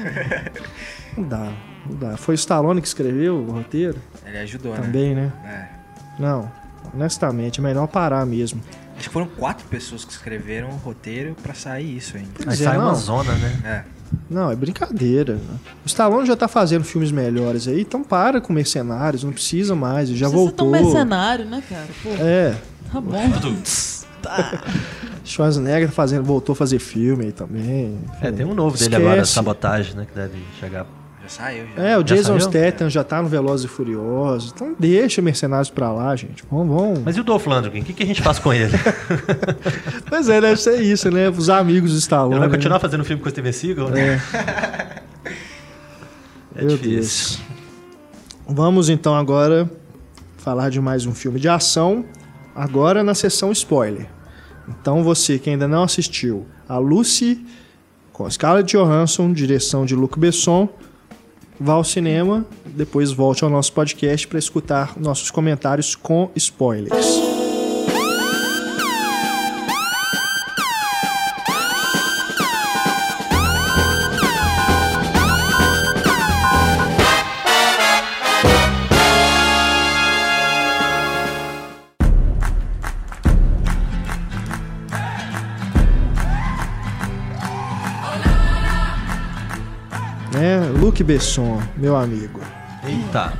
não 1.22 1.28
dá. 1.28 1.52
Não 1.88 1.96
dá. 1.98 2.16
Foi 2.16 2.34
o 2.34 2.36
Stallone 2.36 2.80
que 2.80 2.88
escreveu 2.88 3.36
o 3.36 3.50
roteiro 3.50 3.96
Ele 4.24 4.38
ajudou, 4.38 4.74
também, 4.74 5.14
né? 5.14 5.32
né? 5.42 5.70
Não. 6.18 6.50
Honestamente, 6.94 7.60
é 7.60 7.62
melhor 7.62 7.86
parar 7.86 8.24
mesmo. 8.24 8.60
É. 8.82 8.86
Acho 8.98 9.08
que 9.08 9.12
foram 9.12 9.26
quatro 9.26 9.66
pessoas 9.68 10.04
que 10.04 10.12
escreveram 10.12 10.68
o 10.70 10.76
roteiro 10.76 11.36
pra 11.42 11.52
sair 11.52 11.96
isso 11.96 12.16
ainda. 12.16 12.30
Aí 12.38 12.44
Pois 12.44 12.60
é, 12.60 12.64
sai 12.64 12.78
uma 12.78 12.94
zona, 12.94 13.34
né? 13.34 13.60
É. 13.64 13.95
Não, 14.30 14.50
é 14.50 14.56
brincadeira. 14.56 15.38
O 15.84 15.86
Stallone 15.86 16.26
já 16.26 16.36
tá 16.36 16.48
fazendo 16.48 16.84
filmes 16.84 17.10
melhores 17.12 17.68
aí, 17.68 17.80
então 17.82 18.02
para 18.02 18.40
com 18.40 18.52
Mercenários, 18.52 19.22
não 19.24 19.32
precisa 19.32 19.74
mais, 19.74 20.08
já 20.10 20.28
Precisa 20.28 20.48
ser 20.50 20.54
tão 20.56 20.70
voltou. 20.70 20.70
mercenário, 20.90 21.44
né, 21.44 21.62
cara? 21.68 21.86
Pô, 22.02 22.08
É, 22.22 22.54
tá 22.92 23.00
bom. 23.00 23.56
Schwarzenegger 25.24 25.88
tá 25.88 25.94
fazendo, 25.94 26.24
voltou 26.24 26.52
a 26.52 26.56
fazer 26.56 26.78
filme 26.78 27.26
aí 27.26 27.32
também. 27.32 27.98
É, 28.20 28.30
tem 28.30 28.44
um 28.46 28.54
novo 28.54 28.76
dele 28.76 28.90
Esquece. 28.90 29.06
agora, 29.08 29.24
Sabotagem, 29.24 29.94
né? 29.94 30.06
Que 30.06 30.14
deve 30.14 30.38
chegar. 30.60 30.86
Já 31.26 31.28
saiu, 31.28 31.66
já. 31.76 31.82
É, 31.82 31.96
o 31.96 32.00
Já 32.00 32.14
Jason 32.14 32.38
saiu? 32.38 32.50
Statham 32.52 32.88
já 32.88 33.02
tá 33.02 33.20
no 33.20 33.28
Velozes 33.28 33.66
e 33.66 33.68
Furiosos. 33.68 34.52
Então 34.54 34.76
deixa 34.78 35.20
Mercenários 35.20 35.68
pra 35.68 35.92
lá, 35.92 36.14
gente. 36.14 36.44
Vamos, 36.50 36.68
vamos. 36.68 37.00
Mas 37.04 37.16
e 37.16 37.20
o 37.20 37.24
Dolph 37.24 37.46
Lundgren? 37.46 37.82
O 37.82 37.84
que, 37.84 37.92
que 37.92 38.02
a 38.02 38.06
gente 38.06 38.22
faz 38.22 38.38
com 38.38 38.52
ele? 38.52 38.72
Pois 40.08 40.28
é, 40.28 40.40
deve 40.40 40.60
ser 40.60 40.80
isso, 40.80 41.10
né? 41.10 41.28
Os 41.28 41.50
amigos 41.50 41.90
do 41.92 41.98
Stallone. 41.98 42.34
Ele 42.34 42.40
vai 42.40 42.48
né? 42.48 42.54
continuar 42.54 42.78
fazendo 42.78 43.04
filme 43.04 43.20
com 43.20 43.28
o 43.28 43.30
Steven 43.30 43.52
Seagal? 43.52 43.90
né? 43.90 44.20
É. 44.32 45.02
É 46.58 46.62
Meu 46.64 46.70
difícil. 46.70 46.90
Deus. 46.90 47.38
Vamos 48.48 48.88
então 48.88 49.14
agora 49.14 49.70
falar 50.38 50.70
de 50.70 50.80
mais 50.80 51.04
um 51.04 51.12
filme 51.12 51.38
de 51.38 51.50
ação, 51.50 52.02
agora 52.54 53.04
na 53.04 53.14
sessão 53.14 53.52
spoiler. 53.52 54.06
Então 54.66 55.02
você 55.04 55.38
que 55.38 55.50
ainda 55.50 55.68
não 55.68 55.82
assistiu 55.82 56.46
a 56.66 56.78
Lucy 56.78 57.44
com 58.10 58.30
Scarlett 58.30 58.74
Johansson, 58.74 59.34
direção 59.34 59.84
de 59.84 59.94
Luc 59.94 60.18
Besson, 60.18 60.66
vá 61.58 61.74
ao 61.74 61.84
cinema, 61.84 62.44
depois 62.64 63.12
volte 63.12 63.44
ao 63.44 63.50
nosso 63.50 63.72
podcast 63.72 64.26
para 64.26 64.38
escutar 64.38 64.94
nossos 64.98 65.30
comentários 65.30 65.94
com 65.94 66.30
spoilers. 66.36 67.25
Luc 90.96 91.04
Besson, 91.04 91.60
meu 91.76 91.94
amigo. 91.94 92.40
Eita. 92.82 93.34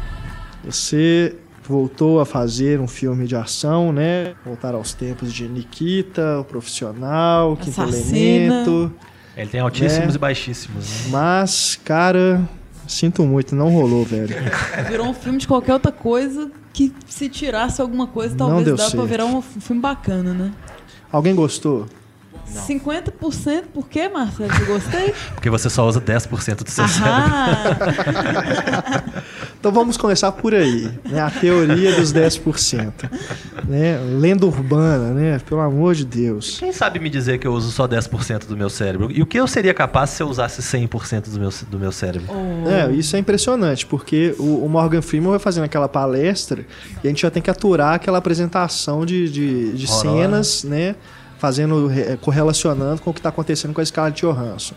Você 0.62 1.34
voltou 1.66 2.20
a 2.20 2.26
fazer 2.26 2.78
um 2.80 2.86
filme 2.86 3.26
de 3.26 3.34
ação, 3.34 3.94
né? 3.94 4.34
Voltar 4.44 4.74
aos 4.74 4.92
tempos 4.92 5.32
de 5.32 5.48
Nikita, 5.48 6.40
o 6.40 6.44
profissional, 6.44 7.56
Quinto 7.56 7.80
Assassina. 7.80 8.56
Elemento. 8.56 8.92
Ele 9.34 9.48
tem 9.48 9.60
altíssimos 9.60 10.12
É. 10.12 10.16
e 10.16 10.18
baixíssimos, 10.18 10.84
né? 10.84 10.96
Mas, 11.08 11.80
cara, 11.82 12.46
sinto 12.86 13.24
muito, 13.24 13.56
não 13.56 13.70
rolou, 13.70 14.04
velho. 14.04 14.36
Virou 14.90 15.06
um 15.06 15.14
filme 15.14 15.38
de 15.38 15.48
qualquer 15.48 15.72
outra 15.72 15.92
coisa 15.92 16.50
que 16.74 16.92
se 17.06 17.26
tirasse 17.30 17.80
alguma 17.80 18.06
coisa, 18.06 18.36
talvez 18.36 18.76
dá 18.76 18.90
pra 18.90 19.04
virar 19.04 19.24
um 19.24 19.40
filme 19.40 19.80
bacana, 19.80 20.34
né? 20.34 20.52
Alguém 21.10 21.34
gostou? 21.34 21.86
50% 22.46 23.64
por 23.72 23.88
quê, 23.88 24.08
Marcelo? 24.08 24.50
Eu 24.60 24.66
gostei? 24.66 25.14
Porque 25.34 25.50
você 25.50 25.68
só 25.68 25.86
usa 25.86 26.00
10% 26.00 26.64
do 26.64 26.70
seu 26.70 26.86
cérebro. 26.88 27.16
Então 29.66 29.74
vamos 29.74 29.96
começar 29.96 30.30
por 30.30 30.54
aí, 30.54 30.88
né? 31.04 31.20
A 31.20 31.28
teoria 31.28 31.96
dos 31.96 32.12
10%. 32.12 33.10
Né? 33.66 33.98
Lenda 33.98 34.46
urbana, 34.46 35.12
né? 35.12 35.40
Pelo 35.40 35.60
amor 35.60 35.92
de 35.92 36.04
Deus. 36.04 36.58
Quem 36.60 36.72
sabe 36.72 37.00
me 37.00 37.10
dizer 37.10 37.38
que 37.38 37.48
eu 37.48 37.52
uso 37.52 37.72
só 37.72 37.88
10% 37.88 38.46
do 38.46 38.56
meu 38.56 38.70
cérebro? 38.70 39.10
E 39.10 39.20
o 39.22 39.26
que 39.26 39.40
eu 39.40 39.44
seria 39.48 39.74
capaz 39.74 40.10
se 40.10 40.22
eu 40.22 40.28
usasse 40.28 40.62
100% 40.62 41.30
do 41.30 41.40
meu, 41.40 41.50
do 41.68 41.78
meu 41.80 41.90
cérebro? 41.90 42.28
Oh. 42.32 42.68
É, 42.68 42.92
isso 42.92 43.16
é 43.16 43.18
impressionante, 43.18 43.84
porque 43.86 44.36
o, 44.38 44.64
o 44.64 44.68
Morgan 44.68 45.02
Freeman 45.02 45.30
vai 45.30 45.40
fazendo 45.40 45.64
aquela 45.64 45.88
palestra 45.88 46.64
e 47.02 47.08
a 47.08 47.10
gente 47.10 47.22
já 47.22 47.30
tem 47.30 47.42
que 47.42 47.50
aturar 47.50 47.94
aquela 47.94 48.18
apresentação 48.18 49.04
de, 49.04 49.28
de, 49.28 49.72
de 49.72 49.86
Horror. 49.86 50.00
cenas, 50.00 50.62
né? 50.62 50.94
Fazendo, 51.38 51.86
re- 51.86 52.16
correlacionando 52.16 53.00
com 53.02 53.10
o 53.10 53.12
que 53.12 53.20
está 53.20 53.28
acontecendo 53.28 53.74
com 53.74 53.80
a 53.80 53.84
Scarlett 53.84 54.24
Johansson. 54.24 54.74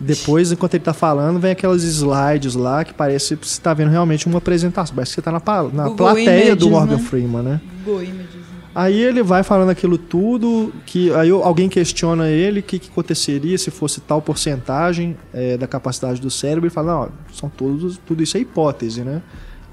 Depois, 0.00 0.50
enquanto 0.50 0.74
ele 0.74 0.82
tá 0.84 0.92
falando, 0.92 1.38
vem 1.38 1.52
aquelas 1.52 1.82
slides 1.84 2.54
lá 2.54 2.84
que 2.84 2.92
parece 2.92 3.36
que 3.36 3.46
você 3.46 3.60
tá 3.60 3.72
vendo 3.72 3.90
realmente 3.90 4.26
uma 4.26 4.38
apresentação. 4.38 4.94
Parece 4.94 5.12
que 5.12 5.14
você 5.16 5.22
tá 5.22 5.30
na, 5.30 5.38
na 5.72 5.84
Google 5.84 5.94
plateia 5.94 6.56
do 6.56 6.66
Images, 6.66 6.70
Morgan 6.70 6.96
né? 6.96 7.02
Freeman, 7.02 7.42
né? 7.42 7.60
Google 7.84 8.02
Images. 8.02 8.44
Aí 8.74 9.00
ele 9.00 9.22
vai 9.22 9.44
falando 9.44 9.68
aquilo 9.70 9.96
tudo, 9.96 10.72
que 10.84 11.12
aí 11.14 11.30
alguém 11.30 11.68
questiona 11.68 12.28
ele 12.28 12.58
o 12.58 12.62
que, 12.62 12.80
que 12.80 12.90
aconteceria 12.90 13.56
se 13.56 13.70
fosse 13.70 14.00
tal 14.00 14.20
porcentagem 14.20 15.16
é, 15.32 15.56
da 15.56 15.68
capacidade 15.68 16.20
do 16.20 16.28
cérebro. 16.28 16.64
Ele 16.66 16.74
fala, 16.74 16.92
não, 16.92 17.08
são 17.32 17.48
todos, 17.48 18.00
tudo 18.04 18.20
isso 18.20 18.36
é 18.36 18.40
hipótese, 18.40 19.02
né? 19.02 19.22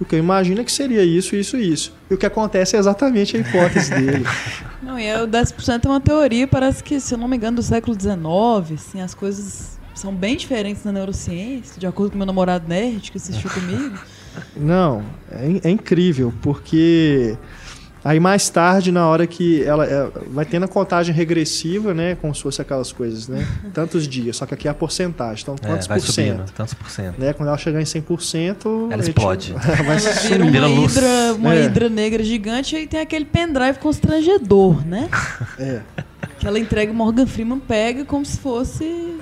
O 0.01 0.05
que 0.05 0.15
eu 0.15 0.19
imagino 0.19 0.59
é 0.59 0.63
que 0.63 0.71
seria 0.71 1.03
isso, 1.03 1.35
isso 1.35 1.55
e 1.55 1.71
isso. 1.71 1.93
E 2.09 2.15
o 2.15 2.17
que 2.17 2.25
acontece 2.25 2.75
é 2.75 2.79
exatamente 2.79 3.37
a 3.37 3.39
hipótese 3.39 3.91
dele. 3.91 4.25
Não, 4.81 4.97
e 4.97 5.05
é, 5.05 5.21
o 5.21 5.27
10% 5.27 5.85
é 5.85 5.87
uma 5.87 6.01
teoria, 6.01 6.47
parece 6.47 6.83
que, 6.83 6.99
se 6.99 7.13
eu 7.13 7.19
não 7.19 7.27
me 7.27 7.37
engano, 7.37 7.57
do 7.57 7.63
século 7.63 7.95
XIX, 7.95 8.79
assim, 8.79 8.99
as 8.99 9.13
coisas 9.13 9.79
são 9.93 10.11
bem 10.11 10.35
diferentes 10.35 10.83
na 10.83 10.91
neurociência, 10.91 11.79
de 11.79 11.85
acordo 11.85 12.13
com 12.13 12.17
meu 12.17 12.25
namorado 12.25 12.67
nerd 12.67 13.11
que 13.11 13.17
assistiu 13.17 13.47
comigo. 13.51 13.99
Não, 14.57 15.03
é, 15.31 15.67
é 15.67 15.69
incrível, 15.69 16.33
porque 16.41 17.37
aí 18.03 18.19
mais 18.19 18.49
tarde, 18.49 18.91
na 18.91 19.07
hora 19.07 19.25
que 19.27 19.63
ela 19.63 19.85
é, 19.85 20.09
vai 20.27 20.45
tendo 20.45 20.63
a 20.63 20.67
contagem 20.67 21.13
regressiva, 21.13 21.93
né? 21.93 22.15
Como 22.15 22.33
se 22.33 22.41
fosse 22.41 22.61
aquelas 22.61 22.91
coisas, 22.91 23.27
né? 23.27 23.45
Tantos 23.73 24.07
dias, 24.07 24.37
só 24.37 24.45
que 24.45 24.53
aqui 24.53 24.67
é 24.67 24.71
a 24.71 24.73
porcentagem. 24.73 25.43
Então, 25.43 25.55
É, 25.61 25.67
quantos 25.67 25.87
vai 25.87 25.99
por 25.99 26.05
subindo, 26.07 26.37
cento? 26.39 26.53
tantos 26.53 26.73
por 26.73 26.89
cento. 26.89 27.19
Né? 27.19 27.33
Quando 27.33 27.49
ela 27.49 27.57
chegar 27.57 27.81
em 27.81 27.85
100%, 27.85 28.91
Ela 28.91 29.01
explode. 29.03 29.53
vai 29.57 29.75
Ela 29.77 29.95
vira 29.97 30.13
sumir. 30.13 30.51
Vira 30.51 30.67
uma 30.67 30.79
luz. 30.81 30.95
hidra, 30.95 31.33
uma 31.35 31.55
É. 31.55 31.65
hidra 31.65 31.89
negra 31.89 32.23
gigante 32.23 32.75
e 32.75 32.87
tem 32.87 32.99
aquele 32.99 33.25
pendrive 33.25 33.77
constrangedor, 33.79 34.85
né? 34.85 35.09
É. 35.59 35.81
Que 36.39 36.47
ela 36.47 36.57
entrega 36.59 36.91
o 36.91 36.95
Morgan 36.95 37.25
Freeman 37.27 37.59
pega 37.59 38.03
como 38.05 38.25
se 38.25 38.37
fosse. 38.37 39.15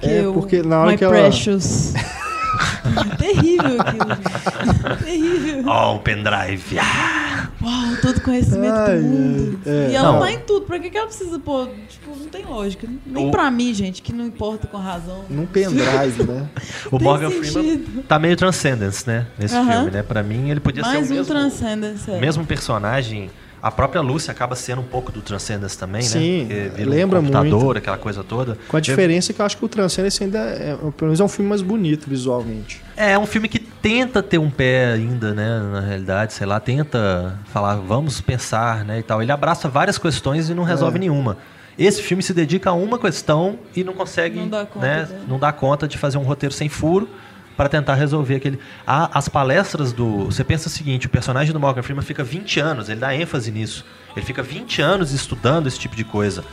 Que 0.00 0.08
É, 0.10 0.22
porque 0.24 0.62
na 0.62 0.80
hora 0.80 0.90
My 0.92 0.98
que 0.98 1.04
ela- 1.04 1.14
Precious. 1.14 1.92
Terrível 3.18 3.80
aquilo. 3.80 4.96
Terrível. 5.04 5.64
Oh, 5.66 5.94
o 5.96 5.98
pendrive. 6.00 6.78
Ah, 6.78 7.43
Uau, 7.64 7.96
todo 8.02 8.20
conhecimento 8.20 8.74
Ai, 8.74 8.98
do 8.98 9.02
mundo. 9.04 9.60
é. 9.64 9.90
e 9.90 9.94
ela 9.94 10.12
Não. 10.12 10.20
tá 10.20 10.30
em 10.32 10.38
tudo. 10.40 10.66
Pra 10.66 10.78
que, 10.78 10.90
que 10.90 10.96
ela 10.98 11.06
precisa 11.06 11.38
pôr? 11.38 11.68
Tipo, 11.88 12.16
não 12.16 12.26
tem 12.26 12.44
lógica. 12.44 12.86
Nem 13.06 13.28
O- 13.28 13.30
pra 13.30 13.50
mim, 13.50 13.72
gente, 13.72 14.02
que 14.02 14.12
não 14.12 14.26
importa 14.26 14.66
com 14.66 14.76
a 14.76 14.82
razão. 14.82 15.24
Num 15.30 15.46
pendrive, 15.46 16.24
né? 16.24 16.46
o 16.92 16.98
Tem 16.98 17.06
Morgan 17.06 17.30
sentido. 17.30 17.52
Freeman 17.52 18.02
tá 18.06 18.18
meio 18.18 18.36
Transcendence, 18.36 19.06
né? 19.06 19.26
Nesse 19.38 19.54
Aham. 19.56 19.72
filme, 19.72 19.90
né? 19.90 20.02
Pra 20.02 20.22
mim, 20.22 20.50
ele 20.50 20.60
podia 20.60 20.82
Mais 20.82 20.94
ser 21.06 21.12
o 21.12 21.14
um 21.14 21.18
mesmo, 21.18 21.34
Transcendence. 21.34 22.10
é. 22.10 22.20
mesmo 22.20 22.44
personagem. 22.46 23.30
A 23.64 23.70
própria 23.70 24.02
Lucy 24.02 24.30
acaba 24.30 24.54
sendo 24.54 24.82
um 24.82 24.84
pouco 24.84 25.10
do 25.10 25.22
Transcendence 25.22 25.78
também, 25.78 26.02
Sim, 26.02 26.44
né? 26.44 26.70
Vira 26.76 26.90
lembra 26.90 27.18
um 27.18 27.22
computador, 27.22 27.64
muito. 27.64 27.78
aquela 27.78 27.96
coisa 27.96 28.22
toda. 28.22 28.58
Com 28.68 28.76
a 28.76 28.80
diferença 28.80 29.32
que 29.32 29.40
eu 29.40 29.46
acho 29.46 29.56
que 29.56 29.64
o 29.64 29.68
Transcendence 29.68 30.22
ainda 30.22 30.38
é, 30.38 30.76
pelo 30.76 30.92
menos 31.08 31.18
é 31.18 31.24
um 31.24 31.28
filme 31.28 31.48
mais 31.48 31.62
bonito 31.62 32.06
visualmente. 32.06 32.82
É, 32.94 33.12
é 33.12 33.18
um 33.18 33.24
filme 33.24 33.48
que 33.48 33.58
tenta 33.58 34.22
ter 34.22 34.36
um 34.36 34.50
pé 34.50 34.92
ainda, 34.92 35.32
né? 35.32 35.60
Na 35.72 35.80
realidade, 35.80 36.34
sei 36.34 36.46
lá, 36.46 36.60
tenta 36.60 37.38
falar, 37.46 37.76
vamos 37.76 38.20
pensar, 38.20 38.84
né? 38.84 38.98
E 38.98 39.02
tal. 39.02 39.22
Ele 39.22 39.32
abraça 39.32 39.66
várias 39.66 39.96
questões 39.96 40.50
e 40.50 40.52
não 40.54 40.62
resolve 40.62 40.96
É. 40.96 41.00
nenhuma. 41.00 41.38
Esse 41.78 42.02
filme 42.02 42.22
se 42.22 42.34
dedica 42.34 42.68
a 42.68 42.72
uma 42.74 42.98
questão 42.98 43.58
e 43.74 43.82
não 43.82 43.94
consegue, 43.94 44.38
Não 44.40 44.48
dá 44.48 44.66
conta 44.66 44.86
né? 44.86 45.04
dela. 45.08 45.20
Não 45.26 45.38
dá 45.38 45.52
conta 45.52 45.88
de 45.88 45.96
fazer 45.96 46.18
um 46.18 46.22
roteiro 46.22 46.54
sem 46.54 46.68
furo 46.68 47.08
para 47.56 47.68
tentar 47.68 47.94
resolver 47.94 48.36
aquele. 48.36 48.58
A- 48.86 49.10
as 49.16 49.28
palestras 49.28 49.92
do. 49.92 50.24
Você 50.26 50.42
pensa 50.44 50.68
o 50.68 50.70
seguinte: 50.70 51.06
o 51.06 51.10
personagem 51.10 51.52
do 51.52 51.60
Morgan 51.60 51.82
Freeman 51.82 52.04
fica 52.04 52.22
20 52.24 52.60
anos, 52.60 52.88
ele 52.88 53.00
dá 53.00 53.14
ênfase 53.14 53.50
nisso. 53.50 53.84
Ele 54.16 54.24
fica 54.24 54.42
20 54.42 54.80
anos 54.82 55.12
estudando 55.12 55.66
esse 55.66 55.78
tipo 55.78 55.96
de 55.96 56.04
coisa. 56.04 56.44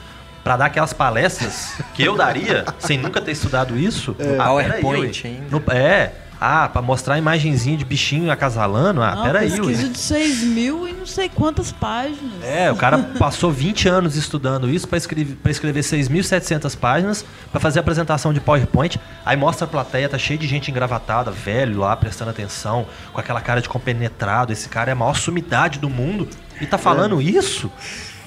Pra 0.43 0.57
dar 0.57 0.65
aquelas 0.65 0.91
palestras 0.91 1.75
que 1.93 2.01
eu 2.03 2.15
daria, 2.17 2.65
sem 2.79 2.97
nunca 2.97 3.21
ter 3.21 3.31
estudado 3.31 3.77
isso. 3.77 4.15
É. 4.17 4.37
Ah, 4.39 4.45
PowerPoint. 4.45 5.23
No- 5.51 5.63
é. 5.71 6.13
Ah, 6.43 6.67
pra 6.67 6.81
mostrar 6.81 7.13
a 7.13 7.17
imagenzinha 7.19 7.77
de 7.77 7.85
bichinho 7.85 8.31
acasalando. 8.31 9.03
Ah, 9.03 9.13
Uma 9.13 9.23
peraí, 9.25 9.51
pesquisa 9.51 9.83
ué. 9.83 9.89
de 9.89 9.97
6 9.99 10.43
mil 10.43 10.87
e 10.87 10.91
não 10.91 11.05
sei 11.05 11.29
quantas 11.29 11.71
páginas. 11.71 12.43
É, 12.43 12.71
o 12.71 12.75
cara 12.75 12.97
passou 13.19 13.51
20 13.51 13.87
anos 13.87 14.15
estudando 14.15 14.67
isso 14.67 14.87
pra 14.87 14.97
escrever, 14.97 15.35
pra 15.35 15.51
escrever 15.51 15.81
6.700 15.81 16.75
páginas, 16.75 17.23
pra 17.51 17.59
fazer 17.59 17.77
a 17.77 17.81
apresentação 17.81 18.33
de 18.33 18.39
PowerPoint. 18.39 18.99
Aí 19.23 19.37
mostra 19.37 19.65
a 19.65 19.69
plateia, 19.69 20.09
tá 20.09 20.17
cheio 20.17 20.39
de 20.39 20.47
gente 20.47 20.71
engravatada, 20.71 21.29
velho 21.29 21.77
lá, 21.77 21.95
prestando 21.95 22.31
atenção, 22.31 22.87
com 23.13 23.19
aquela 23.19 23.39
cara 23.39 23.61
de 23.61 23.69
compenetrado. 23.69 24.51
Esse 24.51 24.67
cara 24.67 24.89
é 24.89 24.93
a 24.93 24.95
maior 24.95 25.15
sumidade 25.15 25.77
do 25.77 25.91
mundo 25.91 26.27
e 26.59 26.65
tá 26.65 26.77
falando 26.79 27.21
isso? 27.21 27.69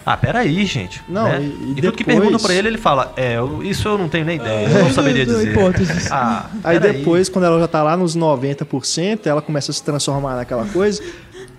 Ah, 0.07 0.17
peraí, 0.17 0.65
gente. 0.67 1.01
Não, 1.09 1.25
né? 1.25 1.41
e- 1.41 1.73
e 1.73 1.75
tudo 1.77 1.93
que 1.93 2.05
depois- 2.05 2.19
perguntam 2.19 2.41
pra 2.41 2.55
ele, 2.55 2.69
ele 2.69 2.79
fala: 2.79 3.13
É, 3.17 3.37
eu- 3.39 3.63
isso 3.63 3.89
eu 3.89 3.97
não 3.97 4.09
tenho 4.09 4.25
nem 4.27 4.37
ideia, 4.37 4.69
eu 4.69 4.85
não 4.85 4.93
saberia 4.93 5.25
Não, 5.25 5.35
dizer. 5.35 5.51
hipóteses. 5.53 6.13
Ah, 6.13 6.47
Aí 6.63 6.79
depois, 6.79 7.29
quando 7.29 7.45
ela 7.47 7.59
já 7.59 7.69
tá 7.69 7.83
lá 7.83 7.97
nos 7.97 8.15
90%, 8.15 9.27
ela 9.27 9.41
começa 9.43 9.71
a 9.71 9.75
se 9.75 9.83
transformar 9.83 10.37
naquela 10.37 10.67
coisa. 10.67 11.03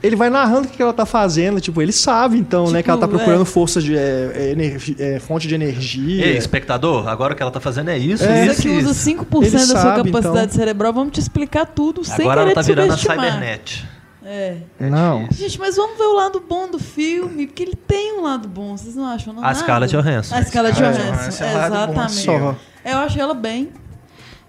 Ele 0.04 0.16
vai 0.16 0.30
narrando 0.30 0.68
o 0.68 0.70
que 0.70 0.80
ela 0.82 0.94
tá 0.94 1.06
fazendo, 1.06 1.60
tipo, 1.60 1.82
ele 1.82 1.92
sabe 1.92 2.38
então, 2.38 2.70
né, 2.70 2.84
que 2.84 2.90
ela 2.90 3.00
tá 3.00 3.08
Tipo, 3.08 3.18
procurando 3.18 3.42
é. 3.42 3.46
forças 3.46 3.84
de 3.84 3.98
é, 3.98 4.32
é, 4.36 4.52
energi- 4.52 4.96
é, 5.00 5.20
fonte 5.20 5.48
de 5.48 5.56
energia. 5.56 6.24
Ei, 6.28 6.38
espectador, 6.38 7.08
agora 7.08 7.34
o 7.34 7.36
que 7.36 7.42
ela 7.42 7.52
tá 7.52 7.60
fazendo 7.60 7.90
é 7.90 7.98
isso, 7.98 8.24
É. 8.24 8.46
Você 8.46 8.52
isso 8.52 8.62
que 8.62 8.68
e 8.68 8.78
usa 8.78 8.92
isso. 8.92 9.00
5% 9.00 9.48
Ele 9.48 9.52
da 9.52 9.66
sua 9.66 9.82
sabe, 9.82 10.12
capacidade 10.12 10.46
então. 10.48 10.56
cerebral, 10.60 10.94
vamos 10.94 11.12
te 11.14 11.20
explicar 11.20 11.66
tudo 11.66 12.04
sem 12.04 12.14
Agora 12.26 12.42
ela 12.42 12.50
querer 12.52 12.54
tá 12.56 12.62
virando 12.62 12.94
a 12.94 12.98
subestimar. 12.98 13.26
Cybernet. 13.26 13.86
É. 14.26 14.58
Não. 14.80 15.28
Gente, 15.32 15.60
mas 15.60 15.76
vamos 15.76 15.98
ver 15.98 16.06
o 16.06 16.14
lado 16.14 16.40
bom 16.40 16.70
do 16.70 16.80
filme, 16.80 17.46
porque 17.46 17.62
ele 17.62 17.76
tem 17.76 18.18
um 18.18 18.24
lado 18.24 18.48
bom, 18.48 18.76
vocês 18.76 18.96
não 18.96 19.06
acham? 19.06 19.34
Não, 19.34 19.44
A 19.44 19.48
nada? 19.48 19.60
Scarlett 19.60 19.96
Johansson. 19.96 20.36
A 20.36 20.44
Scarlett 20.44 20.76
Scarlett 20.76 21.02
Johansson, 21.02 21.44
é 21.44 21.66
exatamente. 21.68 22.12
Só. 22.12 22.56
Eu 22.84 22.98
achei 22.98 23.22
ela 23.22 23.36
bem. 23.36 23.72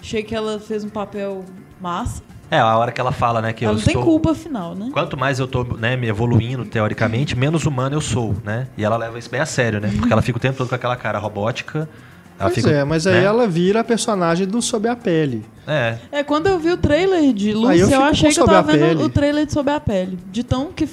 Achei 0.01 0.23
que 0.23 0.35
ela 0.35 0.59
fez 0.59 0.83
um 0.83 0.89
papel 0.89 1.45
massa. 1.81 2.23
É, 2.51 2.59
a 2.59 2.77
hora 2.79 2.93
que 2.93 3.01
ela 3.01 3.13
fala, 3.13 3.43
né, 3.43 3.53
que 3.53 3.65
ela 3.65 3.75
eu 3.75 3.79
não 3.79 3.85
tem 3.85 3.93
estou... 3.93 4.05
culpa 4.05 4.31
afinal, 4.31 4.75
né? 4.75 4.89
Quanto 4.93 5.17
mais 5.17 5.39
eu 5.39 5.49
tô 5.49 5.65
né, 5.65 5.97
me 5.97 6.07
evoluindo, 6.07 6.65
teoricamente, 6.65 7.37
menos 7.37 7.67
humano 7.67 7.97
eu 7.97 8.01
sou, 8.01 8.37
né? 8.45 8.69
E 8.77 8.85
ela 8.85 8.97
leva 8.97 9.19
isso 9.19 9.29
bem 9.29 9.41
a 9.41 9.47
sério, 9.47 9.81
né? 9.81 9.93
Porque 9.97 10.13
ela 10.13 10.23
fica 10.23 10.39
o 10.39 10.41
tempo 10.41 10.57
todo 10.57 10.69
com 10.69 10.75
aquela 10.75 10.97
cara 10.97 11.19
robótica. 11.19 11.89
Ela 12.39 12.51
Pois 12.51 12.55
fica, 12.55 12.71
é, 12.71 12.85
mas 12.85 13.07
aí 13.07 13.15
né? 13.15 13.25
ela 13.25 13.47
vira 13.47 13.81
a 13.81 13.85
personagem 13.85 14.47
do 14.47 14.61
Sob 14.61 14.87
a 14.89 14.95
Pele. 14.95 15.45
É, 15.67 15.97
É, 16.13 16.23
quando 16.23 16.47
eu 16.47 16.59
vi 16.59 16.71
o 16.71 16.77
trailer 16.77 17.33
de 17.33 17.51
Aí 17.67 17.81
eu 17.81 17.89
eu, 17.89 18.03
achei 18.03 18.31
que 18.31 18.39
eu 18.39 18.45
tava 18.45 18.73
vendo 18.73 18.81
Pele. 18.99 19.03
o 19.05 19.09
trailer 19.09 19.47
de 19.47 19.53
Sob 19.53 19.71
a 19.71 19.81
Pele. 19.81 20.19
De 20.31 20.45
tão 20.45 20.67
que, 20.73 20.89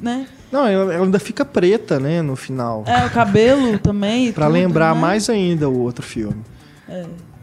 né? 0.00 0.26
Não, 0.50 0.66
ela 0.66 0.92
ela 0.92 1.04
ainda 1.04 1.18
fica 1.18 1.44
preta, 1.44 2.00
né, 2.00 2.20
no 2.20 2.34
final. 2.34 2.82
É, 2.86 3.06
o 3.06 3.10
cabelo 3.10 3.78
também. 3.78 4.32
Pra 4.32 4.46
tudo, 4.46 4.54
lembrar 4.54 4.94
né? 4.94 5.00
mais 5.00 5.30
ainda 5.30 5.68
o 5.68 5.78
outro 5.78 6.04
filme. 6.04 6.42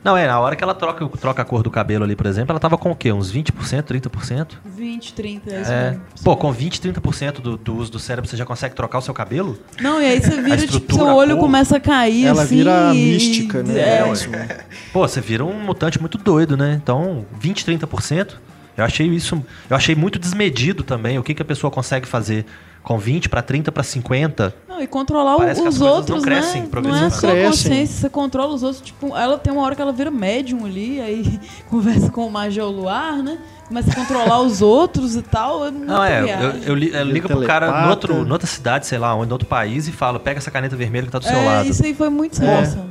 Não, 0.06 0.16
é, 0.16 0.28
na 0.28 0.40
hora 0.40 0.56
que 0.56 0.64
ela 0.64 0.76
troca, 0.76 1.06
troca 1.18 1.42
a 1.42 1.46
cor 1.46 1.64
do 1.64 1.72
cabelo 1.72 2.04
ali, 2.04 2.16
por 2.16 2.28
exemplo, 2.28 2.52
ela 2.52 2.60
tava 2.60 2.78
com 2.78 2.92
o 2.92 2.96
quê? 2.96 3.12
Uns 3.12 3.34
20%, 3.34 3.82
30%? 3.82 4.48
20, 4.64 5.14
30, 5.16 5.50
é 5.54 5.62
isso 5.62 5.72
É. 5.72 5.90
mesmo. 5.90 6.02
Pô, 6.24 6.38
com 6.38 6.52
20, 6.52 6.80
30% 6.80 7.42
do, 7.42 7.58
do 7.58 7.76
uso 7.76 7.92
do 7.92 7.98
cérebro, 7.98 8.30
você 8.30 8.38
já 8.38 8.46
consegue 8.46 8.76
trocar 8.76 9.00
o 9.00 9.02
seu 9.02 9.16
cabelo? 9.16 9.58
Não, 9.82 10.00
e 10.00 10.06
aí 10.06 10.22
você 10.22 10.40
vira, 10.42 10.68
tipo, 10.68 10.94
seu 10.94 11.08
olho 11.08 11.36
cor. 11.36 11.46
começa 11.46 11.78
a 11.78 11.80
cair, 11.80 12.28
Ela 12.28 12.44
assim, 12.44 12.58
vira 12.58 12.94
e- 12.94 12.98
mística, 13.14 13.64
né? 13.64 13.80
É, 14.00 14.04
mesmo. 14.08 14.32
Pô, 14.94 15.08
você 15.08 15.20
vira 15.20 15.44
um 15.44 15.60
mutante 15.64 16.00
muito 16.00 16.20
doido, 16.20 16.56
né? 16.56 16.80
Então, 16.82 17.26
20, 17.40 17.66
30%, 17.66 18.36
eu 18.78 18.86
achei 18.86 19.08
isso, 19.08 19.44
eu 19.68 19.76
achei 19.76 19.96
muito 19.96 20.20
desmedido 20.20 20.84
também. 20.84 21.18
O 21.18 21.24
que, 21.24 21.34
que 21.34 21.42
a 21.42 21.46
pessoa 21.46 21.72
consegue 21.72 22.08
fazer 22.08 22.46
com 22.86 22.98
20 22.98 23.28
para 23.30 23.42
30 23.42 23.72
para 23.72 23.84
50? 23.84 24.54
Não, 24.70 24.82
e 24.82 24.88
controlar 24.88 25.36
o- 25.36 25.40
Parece 25.40 25.62
que 25.62 25.68
as 25.68 25.76
os 25.76 25.82
outros, 25.82 26.18
não 26.18 26.22
crescem 26.22 26.54
né? 26.54 26.60
Não 26.62 26.66
é 26.68 26.70
progressivamente. 26.70 27.44
só 27.44 27.50
consciência, 27.50 27.96
você 28.02 28.10
controla 28.10 28.54
os 28.54 28.64
outros. 28.64 28.82
Tipo, 28.82 29.16
ela 29.18 29.38
tem 29.38 29.52
uma 29.52 29.64
hora 29.64 29.76
que 29.76 29.82
ela 29.82 29.92
vira 29.92 30.12
médium 30.12 30.66
ali, 30.66 31.02
aí 31.02 31.40
conversa 31.70 32.10
com 32.12 32.28
o 32.28 32.32
Major 32.32 32.70
Luar, 32.70 33.22
né? 33.24 33.38
Começa 33.68 33.90
a 33.92 33.96
controlar 33.96 34.42
os 34.42 34.62
outros 34.62 35.16
e 35.16 35.22
tal. 35.24 35.66
É 35.68 35.72
Não, 35.72 36.04
é, 36.04 36.22
eu, 36.22 36.50
eu, 36.68 36.76
li- 36.76 36.92
eu 36.94 37.04
ligo 37.04 37.28
pro 37.28 37.42
cara 37.46 37.82
no 37.84 37.90
outro, 37.90 38.14
em 38.26 38.32
outra 38.32 38.46
cidade, 38.48 38.86
sei 38.86 39.00
lá, 39.00 39.16
onde, 39.16 39.30
em 39.30 39.34
outro 39.34 39.48
país, 39.48 39.88
e 39.88 39.92
falo, 39.92 40.20
pega 40.20 40.38
essa 40.38 40.52
caneta 40.52 40.76
vermelha 40.76 41.08
que 41.08 41.12
tá 41.12 41.18
do 41.20 41.26
seu 41.26 41.34
é, 41.36 41.46
lado. 41.46 41.68
isso 41.68 41.84
aí 41.84 41.94
foi 41.96 42.10
muito 42.10 42.40
É. 42.44 42.62
noção. 42.62 42.86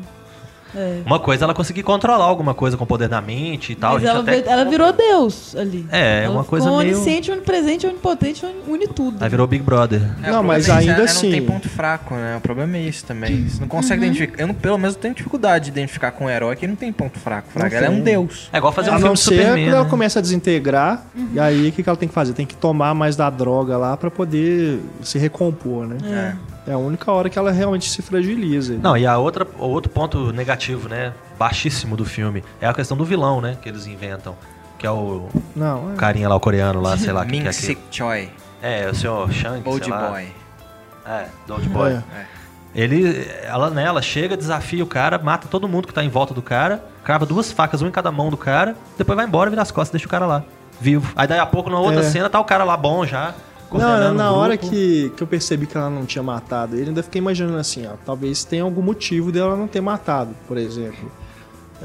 É. 0.77 1.03
Uma 1.07 1.19
coisa 1.19 1.43
é 1.43 1.45
ela 1.45 1.55
conseguir 1.55 1.83
controlar 1.83 2.25
alguma 2.25 2.55
coisa 2.55 2.77
com 2.77 2.85
o 2.85 2.87
poder 2.87 3.09
da 3.09 3.21
mente 3.21 3.73
e 3.73 3.75
tal. 3.75 3.91
a 3.91 3.95
Mas 3.95 4.03
gente 4.03 4.11
ela, 4.11 4.21
até... 4.21 4.51
ela 4.51 4.65
virou 4.65 4.93
Deus 4.93 5.55
ali. 5.57 5.87
É, 5.91 6.21
é 6.21 6.25
ela 6.25 6.35
uma 6.35 6.45
coisa 6.45 6.67
meio- 6.69 6.79
onisciente, 6.81 7.31
onipresente, 7.31 7.87
onipotente, 7.87 8.45
une 8.67 8.87
tudo. 8.89 9.23
Aí 9.23 9.29
virou 9.29 9.47
Big 9.47 9.63
Brother. 9.63 10.03
É, 10.23 10.31
Não, 10.31 10.43
mas 10.43 10.69
é 10.69 10.73
ainda 10.73 10.93
é- 10.93 11.01
é 11.01 11.05
assim- 11.05 11.27
Não 11.31 11.33
tem 11.39 11.43
ponto 11.47 11.69
fraco, 11.69 12.15
né? 12.15 12.37
O 12.37 12.41
problema 12.41 12.77
é 12.77 12.81
isso 12.81 13.05
também. 13.05 13.49
Você 13.49 13.61
não 13.61 13.69
consegue 13.69 14.01
Uhum. 14.01 14.07
identificar. 14.07 14.41
Eu, 14.43 14.47
não- 14.49 14.55
pelo 14.55 14.79
menos, 14.79 14.97
tenho 14.97 15.15
dificuldade 15.15 15.67
de 15.67 15.71
identificar 15.71 16.11
com 16.13 16.25
um 16.27 16.31
herói 16.31 16.57
que 16.57 16.67
não 16.67 16.77
tem 16.77 16.93
ponto 16.93 17.19
fraco. 17.19 17.49
Fraga, 17.51 17.77
ela 17.77 17.87
é 17.87 17.91
um 17.91 18.01
deus. 18.01 18.49
É 18.53 18.59
igual 18.59 18.73
fazer 18.73 18.91
um 18.91 18.95
a 18.95 18.97
filme 18.97 19.09
não 19.09 19.15
de 19.15 19.21
ser 19.21 19.31
Superman. 19.37 19.65
quando 19.67 19.75
ela 19.75 19.85
né? 19.85 19.91
começa 19.91 20.19
a 20.19 20.23
desintegrar, 20.23 21.05
Uhum. 21.17 21.29
e 21.35 21.41
aí 21.41 21.69
o 21.69 21.73
que, 21.73 21.83
que 21.83 21.89
ela 21.89 21.97
tem 21.97 22.09
que 22.09 22.15
fazer? 22.15 22.33
Tem 22.33 22.47
que 22.47 22.57
tomar 22.57 22.95
mais 22.95 23.17
da 23.17 23.31
droga 23.31 23.77
lá 23.77 23.97
pra 23.97 24.11
poder 24.11 24.81
se 25.03 25.19
recompor, 25.19 25.87
né? 25.87 25.97
É. 26.05 26.54
É 26.66 26.73
a 26.73 26.78
única 26.78 27.12
hora 27.12 27.28
que 27.28 27.39
ela 27.39 27.51
realmente 27.53 27.91
se 27.91 28.01
fragiliza. 28.01 28.78
Não, 28.82 28.97
e 28.97 29.07
a 29.07 29.19
outra, 29.19 29.47
o 29.59 29.65
outro 29.66 29.91
ponto 29.93 30.32
negativo, 30.32 30.89
né? 30.89 31.12
Baixíssimo 31.39 31.97
do 31.97 32.05
filme 32.05 32.43
é 32.61 32.66
a 32.66 32.73
questão 32.73 32.97
do 32.97 33.05
vilão, 33.05 33.41
né? 33.41 33.57
Que 33.61 33.69
eles 33.69 33.86
inventam. 33.86 34.35
Que 34.78 34.86
é 34.86 34.91
o 34.91 35.28
Não, 35.55 35.93
é. 35.93 35.97
carinha 35.97 36.28
lá, 36.28 36.35
o 36.36 36.41
coreano 36.41 36.81
lá, 36.81 36.97
sei 36.97 37.12
lá. 37.12 37.24
que, 37.24 37.32
que 37.32 37.39
Ming 37.39 37.47
é 37.49 37.53
Sik. 37.53 37.81
Choi, 37.91 38.31
É, 38.62 38.89
o 38.89 38.95
senhor 38.95 39.31
Shang, 39.31 39.62
Old 39.69 39.85
sei 39.85 39.93
lá. 39.93 40.09
Boy. 40.11 40.28
É, 41.07 41.27
do 41.47 41.53
Old 41.55 41.69
Boy. 41.69 41.93
É. 41.93 42.03
Ele, 42.74 43.24
ela, 43.45 43.70
né, 43.70 43.85
ela 43.85 44.03
chega, 44.03 44.36
desafia 44.36 44.82
o 44.82 44.86
cara, 44.86 45.16
mata 45.19 45.47
todo 45.49 45.69
mundo 45.69 45.86
que 45.86 45.95
tá 45.95 46.03
em 46.03 46.09
volta 46.09 46.35
do 46.35 46.43
cara, 46.43 46.85
crava 47.05 47.24
duas 47.24 47.53
facas, 47.53 47.81
uma 47.82 47.89
em 47.89 47.93
cada 47.93 48.11
mão 48.11 48.31
do 48.31 48.36
cara, 48.36 48.74
depois 48.99 49.15
vai 49.15 49.24
embora, 49.27 49.49
vira 49.49 49.62
as 49.62 49.70
costas 49.70 49.91
e 49.91 49.93
deixa 49.93 50.07
o 50.07 50.11
cara 50.11 50.27
lá, 50.27 50.43
vivo. 50.81 51.12
Aí 51.15 51.28
daí 51.28 51.39
a 51.39 51.47
pouco, 51.47 51.70
na 51.70 51.78
outra 51.78 52.01
É. 52.01 52.03
cena, 52.11 52.28
tá 52.28 52.41
o 52.41 52.45
cara 52.45 52.65
lá 52.65 52.77
bom 52.77 53.07
já, 53.07 53.32
Não, 53.73 54.15
na 54.15 54.31
hora 54.32 54.57
que, 54.57 55.11
que 55.16 55.23
eu 55.23 55.27
percebi 55.27 55.66
que 55.66 55.77
ela 55.77 55.91
não 55.91 56.05
tinha 56.07 56.23
matado 56.23 56.77
ele, 56.77 56.89
ainda 56.89 57.03
fiquei 57.03 57.19
imaginando 57.20 57.57
assim, 57.59 57.86
ó, 57.86 57.93
talvez 58.07 58.45
tenha 58.45 58.62
algum 58.62 58.82
motivo 58.82 59.32
dela 59.32 59.57
não 59.57 59.66
ter 59.66 59.81
matado, 59.81 60.31
por 60.47 60.57
exemplo. 60.57 61.11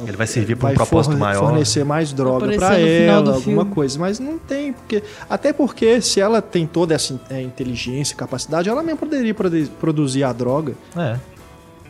Ele 0.08 0.16
vai 0.16 0.28
servir 0.28 0.56
pra 0.56 0.68
um 0.68 0.70
Vai 0.70 0.76
propósito 0.76 1.12
forne- 1.14 1.20
maior. 1.20 1.50
fornecer 1.50 1.84
mais 1.84 2.14
droga 2.14 2.48
final 2.48 2.72
ela, 2.74 3.18
alguma 3.34 3.64
filme. 3.64 3.66
coisa, 3.66 4.00
mas 4.00 4.18
não 4.20 4.38
tem, 4.38 4.72
porque 4.72 5.04
até 5.30 5.52
porque 5.52 6.00
se 6.00 6.22
ela 6.22 6.42
tem 6.42 6.66
toda 6.68 6.94
essa 6.94 7.20
é, 7.30 7.42
inteligência, 7.42 8.16
capacidade, 8.16 8.70
ela 8.70 8.82
mesmo 8.84 9.00
poderia 9.00 9.34
produ- 9.34 9.68
produzir 9.80 10.24
a 10.24 10.32
droga, 10.32 10.74
É. 10.96 11.18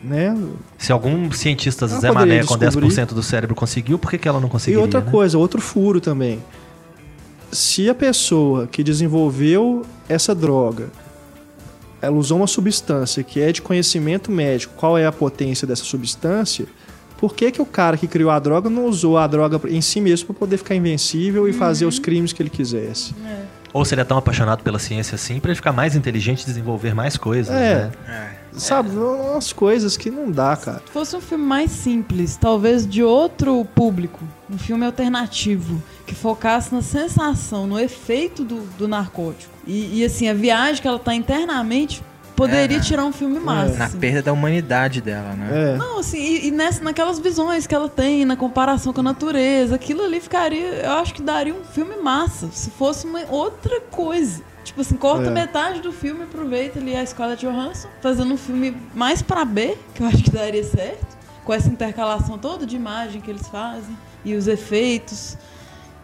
né? 0.02 0.36
Se 0.78 0.90
algum 0.90 1.30
cientista 1.30 1.84
Ela 1.84 2.00
Zé 2.00 2.10
Mané 2.10 2.42
com 2.44 2.56
descobrir. 2.56 2.88
10% 2.88 3.08
do 3.14 3.22
cérebro 3.22 3.54
conseguiu, 3.54 3.96
por 3.98 4.10
que, 4.10 4.18
que 4.18 4.26
ela 4.26 4.40
não 4.40 4.48
E 4.48 4.50
conseguiria? 4.50 4.82
outra 4.82 5.00
né? 5.02 5.10
coisa, 5.10 5.38
outro 5.38 5.60
furo 5.60 6.00
também. 6.00 6.42
Se 7.52 7.88
a 7.90 7.94
pessoa 7.94 8.66
que 8.66 8.82
desenvolveu 8.84 9.84
essa 10.08 10.34
droga, 10.34 10.88
ela 12.00 12.16
usou 12.16 12.38
uma 12.38 12.46
substância 12.46 13.22
que 13.22 13.40
é 13.40 13.50
de 13.52 13.60
conhecimento 13.60 14.30
médico, 14.30 14.72
qual 14.76 14.96
é 14.96 15.04
a 15.06 15.12
potência 15.12 15.66
dessa 15.66 15.84
substância, 15.84 16.66
por 17.18 17.34
que, 17.34 17.50
que 17.50 17.60
o 17.60 17.66
cara 17.66 17.96
que 17.98 18.06
criou 18.06 18.30
a 18.30 18.38
droga 18.38 18.70
não 18.70 18.86
usou 18.86 19.18
a 19.18 19.26
droga 19.26 19.60
em 19.68 19.80
si 19.80 20.00
mesmo 20.00 20.28
para 20.28 20.36
poder 20.36 20.56
ficar 20.56 20.74
invencível 20.74 21.46
e 21.48 21.52
fazer 21.52 21.84
os 21.84 21.98
crimes 21.98 22.32
que 22.32 22.42
ele 22.42 22.48
quisesse? 22.48 23.14
Ou 23.72 23.84
se 23.84 23.94
ele 23.94 24.00
é 24.00 24.04
tão 24.04 24.16
apaixonado 24.16 24.62
pela 24.62 24.78
ciência 24.78 25.14
assim, 25.16 25.38
pra 25.38 25.50
ele 25.50 25.56
ficar 25.56 25.72
mais 25.72 25.94
inteligente 25.94 26.42
e 26.42 26.46
desenvolver 26.46 26.94
mais 26.94 27.16
coisas, 27.16 27.54
É. 27.54 27.74
né? 27.74 27.92
É. 28.08 28.39
Sabe, 28.52 28.90
umas 28.96 29.52
coisas 29.52 29.96
que 29.96 30.10
não 30.10 30.30
dá, 30.30 30.56
cara. 30.56 30.82
Se 30.86 30.92
fosse 30.92 31.16
um 31.16 31.20
filme 31.20 31.44
mais 31.44 31.70
simples, 31.70 32.36
talvez 32.36 32.86
de 32.86 33.02
outro 33.02 33.64
público, 33.74 34.20
um 34.50 34.58
filme 34.58 34.84
alternativo, 34.84 35.82
que 36.06 36.14
focasse 36.14 36.74
na 36.74 36.82
sensação, 36.82 37.66
no 37.66 37.78
efeito 37.78 38.44
do, 38.44 38.60
do 38.76 38.88
narcótico. 38.88 39.52
E, 39.66 40.00
e, 40.00 40.04
assim, 40.04 40.28
a 40.28 40.34
viagem 40.34 40.82
que 40.82 40.88
ela 40.88 40.98
tá 40.98 41.14
internamente 41.14 42.02
poderia 42.34 42.78
É, 42.78 42.80
tirar 42.80 43.04
um 43.04 43.12
filme 43.12 43.38
massa. 43.38 43.76
Na 43.76 43.84
assim. 43.84 43.98
perda 43.98 44.22
da 44.22 44.32
humanidade 44.32 45.00
dela, 45.02 45.34
né? 45.34 45.74
É. 45.74 45.76
Não, 45.76 45.98
assim, 45.98 46.18
e, 46.18 46.48
e 46.48 46.50
nessa, 46.50 46.82
naquelas 46.82 47.18
visões 47.18 47.66
que 47.66 47.74
ela 47.74 47.88
tem, 47.88 48.24
na 48.24 48.34
comparação 48.34 48.92
com 48.94 49.00
a 49.00 49.04
natureza, 49.04 49.74
aquilo 49.74 50.02
ali 50.02 50.20
ficaria, 50.20 50.82
eu 50.82 50.92
acho 50.92 51.12
que 51.12 51.20
daria 51.22 51.54
um 51.54 51.62
filme 51.62 51.96
massa, 51.96 52.48
se 52.50 52.70
fosse 52.70 53.06
uma 53.06 53.20
outra 53.28 53.80
coisa. 53.90 54.42
Tipo 54.64 54.82
assim, 54.82 54.96
corta 54.96 55.26
É. 55.28 55.30
metade 55.30 55.80
do 55.80 55.92
filme, 55.92 56.24
aproveita 56.24 56.78
ali 56.78 56.94
a 56.94 57.04
Scarlett 57.04 57.44
Johansson, 57.44 57.88
fazendo 58.02 58.32
um 58.32 58.36
filme 58.36 58.76
mais 58.94 59.22
pra 59.22 59.44
B, 59.44 59.76
que 59.94 60.02
eu 60.02 60.06
acho 60.06 60.22
que 60.22 60.30
daria 60.30 60.62
certo, 60.62 61.16
com 61.44 61.52
essa 61.52 61.68
intercalação 61.68 62.36
toda 62.38 62.66
de 62.66 62.76
imagem 62.76 63.20
que 63.20 63.30
eles 63.30 63.48
fazem, 63.48 63.96
e 64.24 64.34
os 64.34 64.46
efeitos. 64.46 65.36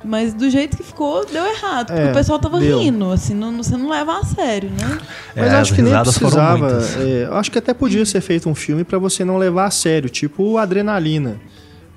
Mas 0.04 0.32
do 0.34 0.48
jeito 0.48 0.76
que 0.76 0.82
ficou, 0.82 1.24
deu 1.26 1.44
errado. 1.46 1.86
Porque 1.88 2.00
É, 2.00 2.10
o 2.10 2.14
pessoal 2.14 2.38
tava 2.38 2.60
deu. 2.60 2.78
rindo, 2.78 3.10
assim, 3.12 3.34
não, 3.34 3.56
você 3.56 3.76
não 3.76 3.88
leva 3.88 4.18
a 4.18 4.24
sério, 4.24 4.70
né? 4.70 4.98
Mas 5.34 5.46
É, 5.46 5.50
acho 5.50 5.56
as 5.72 5.76
que 5.76 5.82
nem 5.82 6.00
precisava. 6.00 6.78
é, 6.98 7.24
eu 7.26 7.34
acho 7.34 7.50
que 7.50 7.58
até 7.58 7.74
podia 7.74 8.04
ser 8.06 8.20
feito 8.20 8.48
um 8.48 8.54
filme 8.54 8.84
pra 8.84 8.98
você 8.98 9.24
não 9.24 9.36
levar 9.36 9.64
a 9.66 9.70
sério, 9.70 10.08
tipo 10.08 10.42
o 10.44 10.58
Adrenalina 10.58 11.40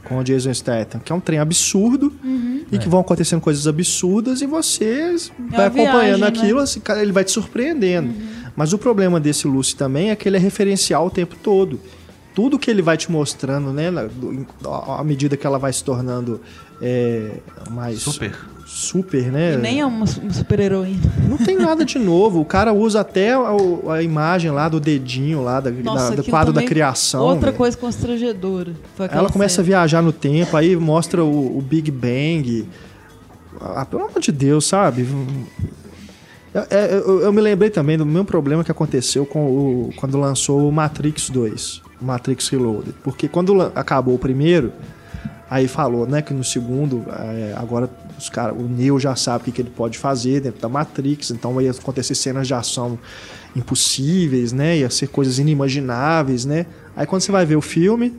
com 0.10 0.18
o 0.18 0.24
Jason 0.24 0.54
Statham, 0.54 1.00
que 1.00 1.12
é 1.12 1.16
um 1.16 1.20
trem 1.22 1.40
absurdo 1.40 2.12
e 2.72 2.78
que 2.78 2.90
vão 2.90 3.00
acontecendo 3.00 3.40
coisas 3.40 3.66
absurdas 3.68 4.42
e 4.42 4.46
você 4.48 5.16
vai 5.38 5.60
uma 5.60 5.66
acompanhando 5.68 5.94
viagem, 5.94 6.20
né? 6.20 6.28
aquilo, 6.28 6.60
assim, 6.60 6.80
cara, 6.82 7.02
ele 7.02 7.12
vai 7.12 7.24
te 7.24 7.32
surpreendendo. 7.32 8.14
Mas 8.56 8.74
o 8.74 8.78
problema 8.78 9.20
desse 9.20 9.48
Lucy 9.48 9.76
também 9.76 10.10
é 10.10 10.16
que 10.16 10.28
ele 10.28 10.36
é 10.36 10.40
referencial 10.40 11.06
o 11.08 11.10
tempo 11.10 11.36
todo. 11.42 11.80
Tudo 12.36 12.58
que 12.60 12.70
ele 12.70 12.82
vai 12.82 12.98
te 12.98 13.12
mostrando, 13.12 13.72
né, 13.72 13.90
na- 13.92 14.04
do- 14.06 14.46
à 14.98 15.04
medida 15.04 15.36
que 15.38 15.46
ela 15.48 15.58
vai 15.60 15.72
se 15.74 15.84
tornando 15.84 16.42
é, 16.82 17.38
mais 17.72 18.00
Super. 18.02 18.34
Super, 18.72 19.32
né? 19.32 19.56
E 19.56 19.58
nem 19.58 19.80
é 19.82 19.86
uma, 19.86 20.06
su- 20.06 20.22
uma 20.22 20.32
super-heroína. 20.32 21.02
Não 21.28 21.38
tem 21.38 21.58
nada 21.58 21.84
de 21.84 21.98
novo. 21.98 22.40
O 22.40 22.46
cara 22.46 22.72
usa 22.72 23.02
até 23.02 23.34
a, 23.34 23.42
a 23.94 24.04
imagem 24.04 24.52
lá 24.52 24.70
do 24.70 24.80
dedinho 24.80 25.42
lá, 25.44 25.60
da, 25.60 25.72
Nossa, 25.72 26.12
da- 26.12 26.16
do 26.18 26.24
quadro 26.24 26.54
da 26.54 26.64
criação. 26.64 27.22
Outra 27.22 27.48
velho. 27.48 27.58
coisa 27.58 27.76
constrangedora. 27.76 28.74
Ela 29.12 29.30
começa 29.30 29.56
a 29.62 29.64
cena. 29.64 29.66
viajar 29.78 30.02
no 30.02 30.12
tempo, 30.14 30.56
aí 30.56 30.76
mostra 30.76 31.24
o, 31.24 31.58
o 31.58 31.62
Big 31.62 31.90
Bang. 31.90 32.68
Ah, 33.60 33.86
pelo 33.86 34.04
amor 34.06 34.20
de 34.22 34.32
Deus, 34.32 34.66
sabe? 34.68 35.08
Eu, 36.54 36.62
é, 36.70 36.94
eu- 36.94 37.22
eu 37.22 37.34
me 37.34 37.42
lembrei 37.42 37.70
também 37.70 37.98
do 37.98 38.06
mesmo 38.06 38.26
problema 38.26 38.64
que 38.64 38.72
aconteceu 38.72 39.26
com 39.26 39.46
o, 39.46 39.90
quando 39.98 40.18
lançou 40.20 40.68
o 40.68 40.72
Matrix 40.72 41.30
2, 41.30 41.82
o 42.02 42.06
Matrix 42.06 42.48
Reloaded. 42.50 42.94
Porque 43.04 43.28
quando 43.28 43.62
acabou 43.76 44.16
o 44.16 44.20
primeiro, 44.20 44.72
aí 45.50 45.68
falou 45.68 46.08
né, 46.08 46.22
que 46.22 46.34
no 46.34 46.44
segundo, 46.44 47.04
é, 47.10 47.54
agora 47.58 47.90
os 48.20 48.30
cara, 48.30 48.54
o 48.54 48.68
Neo 48.68 49.00
já 49.00 49.16
sabe 49.16 49.42
o 49.42 49.46
que, 49.46 49.52
que 49.52 49.62
ele 49.62 49.72
pode 49.76 49.98
fazer 49.98 50.42
dentro 50.42 50.62
da 50.62 50.70
Matrix, 50.70 51.32
então 51.32 51.60
ia 51.62 51.72
acontecer 51.72 52.16
cenas 52.16 52.48
de 52.48 52.54
ação 52.54 53.00
impossíveis, 53.56 54.52
né? 54.52 54.78
Ia 54.78 54.90
ser 54.90 55.08
coisas 55.08 55.40
inimagináveis, 55.40 56.46
né? 56.46 56.66
Aí 56.96 57.06
quando 57.06 57.22
você 57.22 57.32
vai 57.32 57.46
ver 57.46 57.56
o 57.56 57.62
filme, 57.62 58.14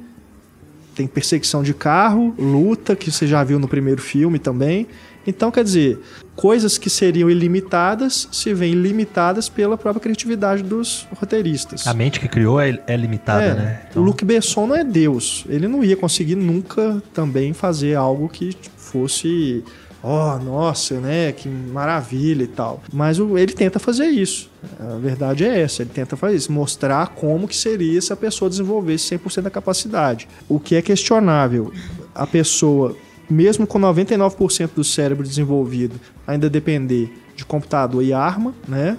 tem 0.94 1.06
perseguição 1.06 1.62
de 1.62 1.72
carro, 1.72 2.34
luta, 2.38 2.96
que 2.96 3.10
você 3.10 3.26
já 3.26 3.44
viu 3.44 3.58
no 3.58 3.68
primeiro 3.68 4.00
filme 4.00 4.38
também. 4.38 4.86
Então, 5.26 5.50
quer 5.50 5.62
dizer, 5.62 6.00
coisas 6.34 6.78
que 6.78 6.88
seriam 6.88 7.30
ilimitadas 7.30 8.28
se 8.32 8.54
veem 8.54 8.74
limitadas 8.74 9.48
pela 9.48 9.76
própria 9.76 10.00
criatividade 10.00 10.62
dos 10.62 11.06
roteiristas. 11.14 11.86
A 11.86 11.92
mente 11.92 12.18
que 12.18 12.26
criou 12.26 12.58
é, 12.60 12.82
é 12.86 12.96
limitada, 12.96 13.44
É, 13.44 13.54
né? 13.54 13.82
O 13.94 14.00
Luc 14.00 14.24
Besson 14.24 14.66
não 14.66 14.76
é 14.76 14.82
Deus. 14.82 15.44
Ele 15.48 15.68
não 15.68 15.84
ia 15.84 15.96
conseguir 15.96 16.36
nunca 16.36 17.02
também 17.12 17.52
fazer 17.52 17.94
algo 17.94 18.28
que 18.28 18.56
fosse. 18.76 19.62
Oh, 20.02 20.38
nossa, 20.38 20.98
né? 20.98 21.32
Que 21.32 21.48
maravilha 21.48 22.44
e 22.44 22.46
tal. 22.46 22.82
Mas 22.92 23.18
ele 23.18 23.52
tenta 23.52 23.78
fazer 23.78 24.06
isso. 24.06 24.50
A 24.78 24.96
verdade 24.96 25.44
é 25.44 25.60
essa. 25.60 25.82
Ele 25.82 25.90
tenta 25.90 26.16
fazer 26.16 26.36
isso. 26.36 26.50
Mostrar 26.50 27.08
como 27.08 27.46
que 27.46 27.56
seria 27.56 28.00
se 28.00 28.12
a 28.12 28.16
pessoa 28.16 28.48
desenvolvesse 28.48 29.16
100% 29.18 29.42
da 29.42 29.50
capacidade. 29.50 30.26
O 30.48 30.58
que 30.58 30.74
é 30.74 30.82
questionável. 30.82 31.72
A 32.14 32.26
pessoa, 32.26 32.96
mesmo 33.28 33.66
com 33.66 33.78
99% 33.78 34.70
do 34.74 34.84
cérebro 34.84 35.26
desenvolvido, 35.26 36.00
ainda 36.26 36.48
depender 36.48 37.12
de 37.36 37.44
computador 37.44 38.02
e 38.02 38.12
arma, 38.12 38.54
né? 38.66 38.96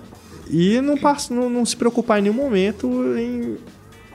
E 0.50 0.82
não, 0.82 0.98
passa, 0.98 1.34
não, 1.34 1.50
não 1.50 1.66
se 1.66 1.76
preocupar 1.76 2.20
em 2.20 2.24
nenhum 2.24 2.36
momento 2.36 2.88
em 3.18 3.58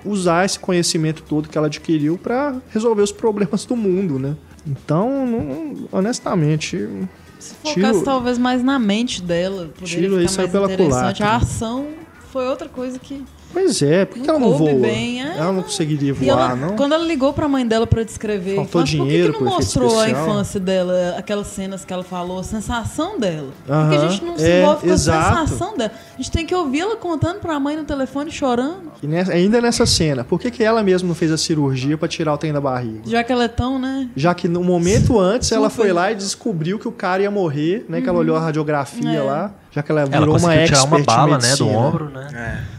usar 0.04 0.44
esse 0.44 0.58
conhecimento 0.58 1.22
todo 1.22 1.48
que 1.48 1.58
ela 1.58 1.66
adquiriu 1.66 2.16
para 2.16 2.56
resolver 2.70 3.02
os 3.02 3.12
problemas 3.12 3.64
do 3.64 3.74
mundo, 3.74 4.18
né? 4.18 4.36
Então, 4.66 5.26
não- 5.26 5.88
honestamente, 5.92 6.88
Se 7.38 7.54
focasse 7.54 7.74
Tiro- 7.74 8.02
talvez 8.02 8.38
mais 8.38 8.62
na 8.64 8.78
mente 8.78 9.22
dela, 9.22 9.70
poderia 9.78 9.86
Tiro 10.00 10.12
ficar 10.14 10.24
isso 10.24 10.40
aí 10.40 10.46
mais 10.46 10.52
pela 10.52 10.76
culatra. 10.76 11.26
A 11.26 11.36
ação 11.36 11.86
foi 12.32 12.48
outra 12.48 12.68
coisa 12.68 12.98
que... 12.98 13.22
pois 13.52 13.80
é, 13.82 14.04
por 14.04 14.18
que 14.18 14.26
Não 14.26 14.34
ela 14.36 14.38
não 14.46 14.52
voa? 14.56 14.74
bem, 14.74 15.22
é, 15.22 15.36
ela 15.38 15.52
não 15.52 15.62
conseguiria 15.62 16.14
E 16.20 16.28
ela, 16.28 16.48
voar, 16.48 16.56
não? 16.56 16.76
quando 16.76 16.92
ela 16.94 17.04
ligou 17.04 17.32
pra 17.32 17.48
mãe 17.48 17.66
dela 17.66 17.86
pra 17.86 18.02
descrever, 18.02 18.54
Faltou 18.56 18.72
falou, 18.72 18.86
dinheiro 18.86 19.32
por 19.32 19.38
que, 19.38 19.38
que 19.38 19.44
não 19.44 19.56
mostrou 19.56 19.98
a 20.00 20.06
especial?" 20.06 20.28
infância 20.28 20.60
dela, 20.60 21.14
aquelas 21.18 21.46
cenas 21.48 21.84
que 21.84 21.92
ela 21.92 22.04
falou, 22.04 22.38
a 22.40 22.42
sensação 22.44 23.18
dela? 23.18 23.48
Porque 23.66 23.96
a 23.96 24.08
gente 24.08 24.24
não 24.24 24.36
se 24.38 24.44
é, 24.44 24.62
envolve 24.62 24.86
com 24.86 24.92
exato. 24.92 25.18
a 25.38 25.46
sensação 25.46 25.76
dela. 25.76 25.92
A 26.14 26.16
gente 26.16 26.30
tem 26.30 26.46
que 26.46 26.54
ouvir 26.54 26.80
ela 26.80 26.96
contando 26.96 27.40
pra 27.40 27.58
mãe 27.58 27.76
no 27.76 27.84
telefone, 27.84 28.30
chorando. 28.30 28.92
E 29.02 29.06
nessa- 29.06 29.32
ainda 29.32 29.60
nessa 29.60 29.86
cena, 29.86 30.24
por 30.24 30.40
que, 30.40 30.50
que 30.50 30.62
ela 30.64 30.82
mesma 30.82 31.08
não 31.08 31.14
fez 31.14 31.30
a 31.32 31.36
cirurgia 31.38 31.96
para 31.98 32.08
tirar 32.08 32.34
o 32.34 32.38
trem 32.38 32.52
da 32.52 32.60
barriga? 32.60 33.00
Já 33.06 33.22
que 33.24 33.32
ela 33.32 33.44
é 33.44 33.48
tão, 33.48 33.78
né? 33.78 34.08
Já 34.16 34.34
que 34.34 34.48
no 34.48 34.62
momento 34.62 35.18
antes 35.18 35.50
ela 35.52 35.70
foi 35.70 35.92
lá 35.92 36.10
e 36.10 36.14
descobriu 36.14 36.78
que 36.78 36.88
o 36.88 36.92
cara 36.92 37.22
ia 37.22 37.30
morrer, 37.30 37.84
né? 37.88 38.00
Que 38.00 38.08
ela 38.08 38.18
olhou 38.18 38.36
a 38.36 38.40
radiografia 38.40 39.18
É. 39.18 39.22
lá, 39.22 39.52
já 39.70 39.82
que 39.82 39.92
ela 39.92 40.04
virou 40.06 40.22
Ela 40.22 40.38
uma 40.38 40.54
expert 40.54 40.66
tirar 40.68 40.84
uma 40.84 41.00
em 41.00 41.02
bala, 41.04 41.38
né, 41.38 41.56
do 41.56 41.68
ombro, 41.68 42.10
né? 42.10 42.28
É. 42.72 42.75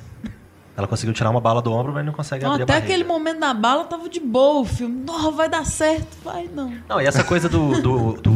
Ela 0.77 0.87
conseguiu 0.87 1.11
tirar 1.11 1.31
uma 1.31 1.41
bala 1.41 1.59
do 1.59 1.73
ombro, 1.73 1.91
mas 1.91 2.05
não 2.05 2.13
consegue 2.13 2.45
Não, 2.45 2.51
abrir 2.51 2.63
até 2.63 2.77
aquele 2.77 3.03
momento 3.03 3.39
da 3.39 3.51
bala 3.51 3.83
tava 3.85 4.07
de 4.07 4.19
boa 4.19 4.61
o 4.61 4.65
filme. 4.65 5.03
Não, 5.03 5.31
vai 5.31 5.49
dar 5.49 5.65
certo. 5.65 6.15
Vai 6.23 6.47
não. 6.53 6.71
Não, 6.87 7.01
e 7.01 7.05
essa 7.07 7.23
coisa 7.23 7.49
do, 7.49 7.81
do, 7.81 8.13
do 8.21 8.31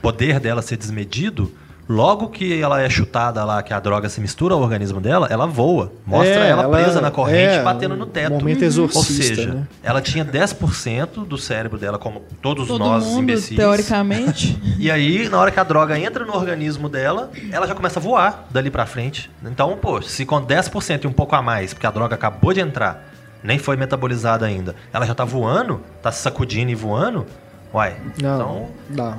poder 0.00 0.40
dela 0.40 0.62
ser 0.62 0.78
desmedido, 0.78 1.52
logo 1.88 2.28
que 2.28 2.60
ela 2.60 2.80
é 2.80 2.88
chutada 2.88 3.44
lá, 3.44 3.62
que 3.62 3.72
a 3.74 3.78
droga 3.80 4.08
se 4.08 4.20
mistura 4.20 4.54
ao 4.54 4.60
organismo 4.60 5.00
dela, 5.00 5.26
ela 5.30 5.46
voa. 5.46 5.92
Mostra 6.06 6.34
É, 6.44 6.48
ela, 6.48 6.62
ela- 6.64 6.76
presa 6.78 7.00
na 7.00 7.10
corrente, 7.10 7.54
é, 7.54 7.62
batendo 7.62 7.94
no 7.96 8.04
um 8.04 8.08
teto. 8.08 8.32
momento 8.32 8.60
Ou 8.60 8.66
exorcista, 8.66 9.22
seja, 9.36 9.54
né? 9.54 9.66
ela 9.82 10.00
tinha 10.00 10.24
10% 10.24 11.24
do 11.26 11.36
cérebro 11.36 11.78
dela, 11.78 11.98
como 11.98 12.20
todos 12.40 12.66
Todo 12.68 12.78
nós 12.84 13.04
mundo, 13.04 13.22
imbecis. 13.22 13.56
teoricamente. 13.56 14.58
E 14.78 14.90
aí, 14.90 15.28
na 15.28 15.38
hora 15.38 15.50
que 15.50 15.58
a 15.60 15.64
droga 15.64 15.98
entra 15.98 16.24
no 16.24 16.34
organismo 16.34 16.88
dela, 16.88 17.30
ela 17.50 17.66
já 17.66 17.74
começa 17.74 17.98
a 17.98 18.02
voar 18.02 18.46
dali 18.50 18.70
pra 18.70 18.84
frente. 18.86 19.30
Então, 19.42 19.76
pô, 19.76 20.02
se 20.02 20.26
com 20.26 20.36
10% 20.44 21.04
e 21.04 21.06
um 21.06 21.12
pouco 21.12 21.34
a 21.34 21.40
mais, 21.40 21.72
porque 21.72 21.86
a 21.86 21.90
droga 21.90 22.14
acabou 22.14 22.52
de 22.52 22.60
entrar, 22.60 23.08
nem 23.42 23.58
foi 23.58 23.76
metabolizada 23.76 24.44
ainda, 24.44 24.74
ela 24.92 25.06
já 25.06 25.14
tá 25.14 25.24
voando, 25.24 25.80
tá 26.02 26.10
se 26.12 26.22
sacudindo 26.22 26.70
e 26.70 26.74
voando, 26.74 27.24
uai. 27.72 27.96
Não, 28.20 28.34
Então, 28.34 28.68
não. 28.90 29.18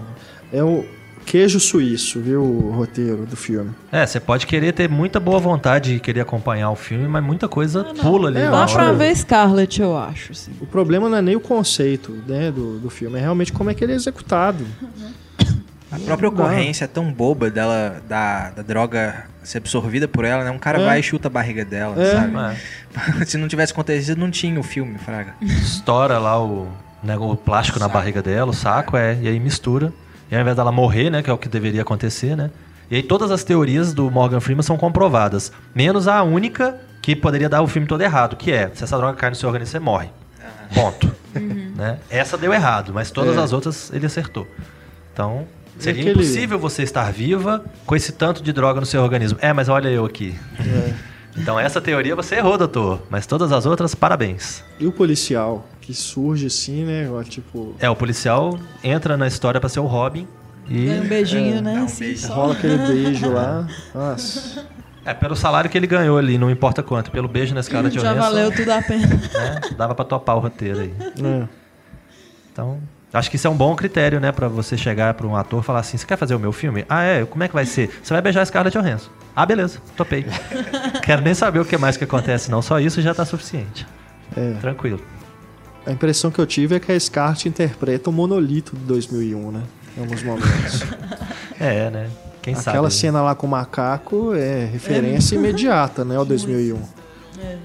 É 0.53 0.63
o 0.63 0.85
queijo 1.26 1.60
suíço, 1.60 2.19
viu, 2.22 2.41
o 2.43 2.72
roteiro 2.72 3.26
do 3.26 3.35
filme. 3.35 3.72
é, 3.91 4.06
você 4.06 4.19
pode 4.19 4.45
querer 4.47 4.72
ter 4.73 4.88
muita 4.89 5.19
boa 5.19 5.39
vontade 5.39 5.95
e 5.95 5.99
querer 5.99 6.22
acompanhar 6.22 6.69
o 6.69 6.76
filme, 6.76 7.07
mas 7.07 7.23
muita 7.23 7.47
coisa 7.47 7.84
pula 8.02 8.30
ali 8.30 8.38
É, 8.38 8.45
na 8.45 8.52
Dá 8.52 8.52
eu 8.52 8.53
hora. 8.56 8.64
acho 8.65 8.76
pra 8.76 8.91
ver 8.91 9.15
Scarlett, 9.15 9.81
eu 9.81 9.97
acho. 9.97 10.31
Assim. 10.31 10.52
O 10.61 10.65
problema 10.65 11.10
não 11.10 11.18
é 11.18 11.22
nem 11.22 11.35
o 11.35 11.39
conceito 11.39 12.11
né, 12.27 12.52
do, 12.52 12.80
do 12.80 12.89
filme, 12.89 13.18
é 13.18 13.22
realmente 13.22 13.52
como 13.52 13.69
é 13.69 13.73
que 13.73 13.84
ele 13.84 13.93
é 13.93 13.95
executado. 13.95 14.65
A 15.91 15.99
própria 15.99 16.27
ocorrência 16.30 16.85
é 16.85 16.88
tão 16.88 17.11
boba 17.14 17.49
dela, 17.49 18.02
da, 18.10 18.49
da 18.49 18.61
droga 18.64 19.26
ser 19.43 19.60
absorvida 19.60 20.07
por 20.07 20.26
ela, 20.26 20.43
né? 20.43 20.52
Um 20.52 20.57
cara 20.57 20.81
É. 20.81 20.85
vai 20.85 20.99
e 20.99 21.03
chuta 21.03 21.27
a 21.27 21.31
barriga 21.31 21.64
dela, 21.64 21.95
É. 22.02 22.11
sabe? 22.11 22.34
Se 23.26 23.38
não 23.38 23.47
tivesse 23.47 23.72
acontecido, 23.72 24.18
não 24.19 24.30
tinha 24.31 24.60
o 24.60 24.64
filme, 24.64 24.97
Fraga. 24.97 25.35
Estoura 25.41 26.18
lá 26.18 26.43
o, 26.43 26.68
né, 27.03 27.15
o 27.18 27.35
plástico 27.35 27.80
na 27.80 27.88
barriga 27.88 28.22
dela, 28.22 28.49
o 28.52 28.53
saco, 28.53 28.97
é, 28.97 29.18
e 29.22 29.27
aí 29.27 29.39
mistura. 29.39 29.93
E 30.31 30.35
ao 30.35 30.41
invés 30.41 30.56
dela 30.56 30.72
morrer, 30.72 31.10
né, 31.10 31.22
que 31.22 31.30
é 31.30 31.34
o 31.34 31.38
que 31.38 31.47
deveria 31.47 31.81
acontecer, 31.81 32.35
né? 32.35 32.49
E 32.89 32.95
aí 32.97 33.03
todas 33.03 33.31
as 33.31 33.43
teorias 33.43 33.93
do 33.93 34.10
Morgan 34.11 34.39
Freeman 34.39 34.61
são 34.64 34.77
comprovadas, 34.77 35.52
menos 35.73 36.07
a 36.07 36.22
única 36.23 36.76
que 37.02 37.15
poderia 37.15 37.47
dar 37.49 37.61
o 37.61 37.68
filme 37.68 37.88
todo 37.88 38.02
errado, 38.02 38.35
que 38.35 38.52
é, 38.52 38.69
se 38.73 38.84
essa 38.84 38.97
droga 38.97 39.18
cai 39.18 39.30
no 39.30 39.35
seu 39.35 39.47
organismo, 39.49 39.72
você 39.72 39.80
morre. 39.80 40.10
Ponto. 40.73 41.14
Né? 41.76 41.97
Essa 42.10 42.38
deu 42.38 42.53
errado, 42.53 42.93
mas 42.93 43.11
todas 43.11 43.35
É. 43.35 43.41
as 43.41 43.52
outras 43.52 43.91
ele 43.93 44.06
acertou. 44.06 44.47
Então, 45.11 45.45
seria 45.77 45.99
aquele- 46.02 46.15
impossível 46.23 46.57
você 46.57 46.84
estar 46.84 47.11
viva 47.11 47.65
com 47.85 47.93
esse 47.93 48.14
tanto 48.14 48.41
de 48.41 48.53
droga 48.53 48.80
no 48.80 48.85
seu 48.85 49.03
organismo. 49.03 49.38
É, 49.41 49.52
mas 49.52 49.68
olha 49.68 49.89
eu 49.89 50.06
aqui. 50.06 50.34
Então 51.37 51.59
essa 51.59 51.81
teoria 51.81 52.15
você 52.15 52.35
errou, 52.35 52.57
doutor. 52.57 53.01
Mas 53.09 53.25
todas 53.27 53.51
as 53.51 53.65
outras, 53.65 53.93
parabéns. 53.93 54.63
E 54.79 54.87
o 54.87 54.91
policial, 54.91 55.67
que 55.81 55.93
surge 55.93 56.47
assim, 56.47 56.83
né? 56.85 57.07
Tipo, 57.29 57.75
É, 57.79 57.89
o 57.89 57.95
policial 57.95 58.57
entra 58.83 59.17
na 59.17 59.27
história 59.27 59.59
pra 59.59 59.69
ser 59.69 59.79
o 59.81 59.85
Robin 59.85 60.27
e 60.67 60.85
Ganha 60.85 61.01
um 61.01 61.07
beijinho, 61.07 61.61
né? 61.61 61.75
dá 61.75 61.81
um 61.81 61.85
assim, 61.85 62.05
beijo. 62.05 62.27
rola 62.29 62.53
aquele 62.53 62.77
beijo 62.87 63.29
lá. 63.31 63.67
Nossa. 63.93 64.65
é 65.05 65.13
pelo 65.13 65.35
salário 65.35 65.69
que 65.69 65.77
ele 65.77 65.85
ganhou 65.87 66.17
ali, 66.17 66.37
não 66.37 66.49
importa 66.49 66.81
quanto, 66.81 67.11
pelo 67.11 67.27
beijo 67.27 67.53
na 67.53 67.59
escala 67.59 67.89
de 67.89 67.99
Já 67.99 68.13
valeu 68.13 68.51
tudo 68.51 68.69
a 68.71 68.81
pena. 68.81 69.05
né? 69.07 69.61
Dava 69.77 69.93
pra 69.93 70.05
topar 70.05 70.37
o 70.37 70.39
roteiro 70.39 70.79
aí. 70.79 70.93
É. 71.23 71.47
Então, 72.51 72.79
acho 73.17 73.29
que 73.29 73.35
isso 73.35 73.47
é 73.47 73.49
um 73.49 73.55
bom 73.55 73.75
critério, 73.75 74.19
né, 74.19 74.31
Pra 74.31 74.47
você 74.47 74.77
chegar 74.77 75.13
pra 75.13 75.25
um 75.25 75.35
ator 75.35 75.61
e 75.61 75.65
falar 75.65 75.79
assim: 75.79 75.97
"Você 75.97 76.05
quer 76.05 76.17
fazer 76.17 76.35
o 76.35 76.39
meu 76.39 76.51
filme?" 76.51 76.85
Ah, 76.89 77.03
é, 77.03 77.25
como 77.25 77.43
é 77.43 77.47
que 77.47 77.53
vai 77.53 77.65
ser? 77.65 77.89
Você 78.03 78.13
vai 78.13 78.21
beijar 78.21 78.41
a 78.41 78.45
Scarlett 78.45 78.77
Johansson. 78.77 79.09
Ah, 79.35 79.45
beleza, 79.45 79.79
topei. 79.95 80.25
Quero 81.03 81.21
nem 81.21 81.33
saber 81.33 81.59
o 81.59 81.65
que 81.65 81.77
mais 81.77 81.97
que 81.97 82.03
acontece, 82.03 82.51
não, 82.51 82.61
só 82.61 82.79
isso 82.79 83.01
já 83.01 83.13
tá 83.13 83.25
suficiente. 83.25 83.85
É. 84.35 84.53
Tranquilo. 84.61 85.01
A 85.85 85.91
impressão 85.91 86.31
que 86.31 86.39
eu 86.39 86.47
tive 86.47 86.75
é 86.75 86.79
que 86.79 86.91
a 86.91 86.99
Scarlett 86.99 87.47
interpreta 87.47 88.09
o 88.09 88.13
monolito 88.13 88.75
de 88.75 88.83
2001, 88.85 89.51
né? 89.51 89.63
Em 89.97 90.01
alguns 90.01 90.23
momentos. 90.23 90.83
É, 91.57 91.89
né? 91.89 92.09
Quem 92.41 92.53
sabe. 92.53 92.69
Aquela 92.71 92.87
né? 92.87 92.93
cena 92.93 93.21
lá 93.21 93.33
com 93.33 93.47
o 93.47 93.49
macaco 93.49 94.33
é 94.35 94.65
referência 94.65 95.35
imediata, 95.35 96.03
né? 96.03 96.17
Ao 96.17 96.25
2001. 96.25 96.77
É. 97.41 97.57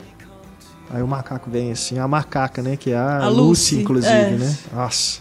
Aí 0.93 1.03
o 1.03 1.07
macaco 1.07 1.49
vem 1.51 1.71
assim, 1.73 1.99
a 1.99 2.09
macaca, 2.09 2.63
né? 2.63 2.77
Que 2.77 2.91
é 2.93 2.97
a, 2.97 3.19
A 3.25 3.29
Lucy, 3.29 3.41
Lucy, 3.41 3.77
inclusive, 3.79 4.13
é. 4.15 4.31
né? 4.31 4.57
Nossa. 4.75 5.21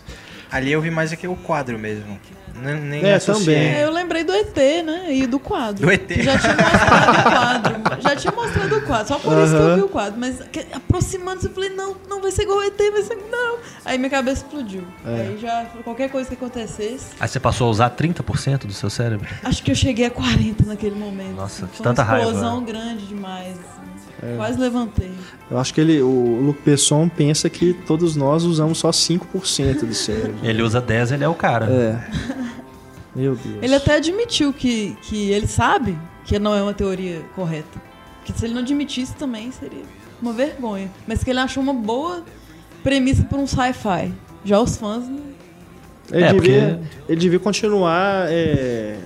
Ali 0.51 0.71
eu 0.71 0.81
vi 0.81 0.89
mais 0.89 1.11
aqui 1.13 1.27
o 1.27 1.35
quadro 1.35 1.77
mesmo. 1.77 2.19
Nem, 2.61 2.75
nem 2.81 3.05
É, 3.05 3.13
associei. 3.13 3.55
também. 3.55 3.73
É, 3.75 3.85
eu 3.85 3.91
lembrei 3.91 4.23
do 4.23 4.33
ET, 4.33 4.55
né? 4.83 5.13
E 5.13 5.25
do 5.27 5.39
quadro. 5.39 5.85
Do 5.85 5.91
ET. 5.93 6.09
Já 6.21 6.37
tinha 6.37 6.55
mostrado 6.55 7.19
o 7.19 7.23
quadro. 7.23 8.01
Já 8.01 8.15
tinha 8.15 8.33
mostrado 8.33 8.75
o 8.75 8.81
quadro. 8.81 9.07
Só 9.07 9.19
por 9.19 9.37
isso 9.43 9.55
que 9.55 9.61
eu 9.61 9.75
vi 9.75 9.81
o 9.83 9.87
quadro. 9.87 10.19
Mas 10.19 10.41
que- 10.51 10.65
aproximando-se, 10.73 11.47
eu 11.47 11.53
falei, 11.53 11.69
não, 11.69 11.95
não 12.09 12.19
vai 12.21 12.31
ser 12.31 12.41
igual 12.41 12.57
o 12.57 12.63
ET, 12.63 12.77
vai 12.91 13.03
ser. 13.03 13.15
Não. 13.31 13.59
Aí 13.85 13.97
minha 13.97 14.09
cabeça 14.09 14.43
explodiu. 14.43 14.83
É. 15.05 15.09
Aí 15.21 15.37
já, 15.39 15.65
qualquer 15.85 16.09
coisa 16.09 16.27
que 16.27 16.35
acontecesse. 16.35 17.05
Aí 17.19 17.27
você 17.29 17.39
passou 17.39 17.67
a 17.67 17.69
usar 17.69 17.91
30% 17.91 18.65
do 18.65 18.73
seu 18.73 18.89
cérebro? 18.89 19.25
Acho 19.43 19.63
que 19.63 19.71
eu 19.71 19.75
cheguei 19.75 20.07
a 20.07 20.11
40 20.11 20.65
naquele 20.65 20.95
momento. 20.95 21.35
Nossa, 21.35 21.65
de 21.67 21.73
Foi 21.77 21.83
tanta 21.83 22.01
uma 22.01 22.07
raiva. 22.09 22.25
né? 22.25 22.33
explosão 22.33 22.63
grande 22.65 23.05
demais. 23.05 23.51
assim. 23.51 23.79
É. 24.21 24.35
Quase 24.35 24.59
levantei. 24.59 25.11
Eu 25.49 25.57
acho 25.57 25.73
que 25.73 25.79
ele, 25.81 26.01
o 26.01 26.41
Luc 26.41 26.59
Besson 26.65 27.07
pensa 27.07 27.49
que 27.49 27.73
todos 27.87 28.15
nós 28.15 28.43
usamos 28.43 28.77
só 28.77 28.89
5% 28.89 29.85
do 29.85 29.93
cérebro. 29.93 30.35
Ele 30.43 30.61
usa 30.61 30.81
10, 30.81 31.13
ele 31.13 31.23
é 31.23 31.27
o 31.29 31.33
cara. 31.33 31.65
É. 31.67 32.09
Meu 33.15 33.35
Deus. 33.35 33.57
Ele 33.61 33.75
até 33.75 33.95
admitiu 33.95 34.53
que, 34.53 34.95
que 35.03 35.31
ele 35.31 35.47
sabe 35.47 35.97
que 36.25 36.37
não 36.37 36.53
é 36.53 36.61
uma 36.61 36.73
teoria 36.73 37.21
correta. 37.35 37.81
Que 38.25 38.31
se 38.37 38.45
ele 38.45 38.53
não 38.53 38.61
admitisse 38.61 39.15
também 39.15 39.51
seria 39.51 39.83
uma 40.21 40.33
vergonha. 40.33 40.91
Mas 41.07 41.23
que 41.23 41.29
ele 41.29 41.39
achou 41.39 41.63
uma 41.63 41.73
boa 41.73 42.23
premissa 42.83 43.23
para 43.23 43.37
um 43.37 43.47
sci-fi. 43.47 44.13
Já 44.45 44.59
os 44.59 44.77
fãs. 44.77 45.07
não- 45.07 45.19
Ele, 46.11 46.23
É, 46.23 46.33
devia, 46.33 46.81
ele 47.07 47.19
devia 47.19 47.39
continuar 47.39 48.27
é, 48.29 48.97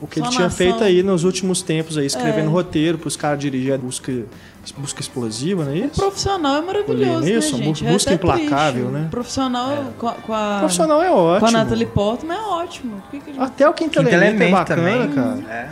o 0.00 0.06
que 0.06 0.18
Só 0.20 0.26
ele 0.26 0.34
tinha 0.36 0.50
feito 0.50 0.82
aí 0.84 1.02
nos 1.02 1.24
últimos 1.24 1.62
tempos, 1.62 1.96
aí, 1.96 2.06
escrevendo 2.06 2.48
É. 2.48 2.52
roteiro 2.52 2.98
para 2.98 3.08
os 3.08 3.16
caras 3.16 3.38
dirigir 3.38 3.72
a 3.74 3.78
busca, 3.78 4.12
busca 4.78 5.00
explosiva, 5.00 5.64
não 5.64 5.72
é 5.72 5.74
O 5.74 5.78
isso? 5.86 5.94
profissional 6.00 6.56
é 6.56 6.60
maravilhoso, 6.62 7.18
O 7.18 7.20
né, 7.20 7.26
Neeson, 7.26 7.56
gente? 7.56 7.84
bu- 7.84 7.92
busca 7.92 8.10
é 8.10 8.14
até 8.14 8.24
implacável, 8.24 8.82
triste. 8.86 9.00
né? 9.00 9.06
O 9.06 9.10
profissional 9.10 9.84
com 9.98 10.08
a, 10.08 10.12
com 10.12 10.32
a, 10.34 10.56
O 10.56 10.58
profissional 10.60 11.02
é 11.02 11.08
com 11.08 11.12
a 11.14 11.16
ótimo. 11.18 11.50
Natalie 11.52 11.86
Portman 11.86 12.34
é 12.36 12.40
ótimo. 12.40 13.02
Que 13.10 13.20
que 13.20 13.32
gente- 13.32 13.40
Até 13.42 13.68
o 13.68 13.72
Quinto, 13.72 13.98
Quinto 14.00 14.08
Elemento, 14.14 14.42
é 14.42 14.50
bacana, 14.50 14.82
também. 14.82 15.12
cara. 15.12 15.38
É. 15.50 15.70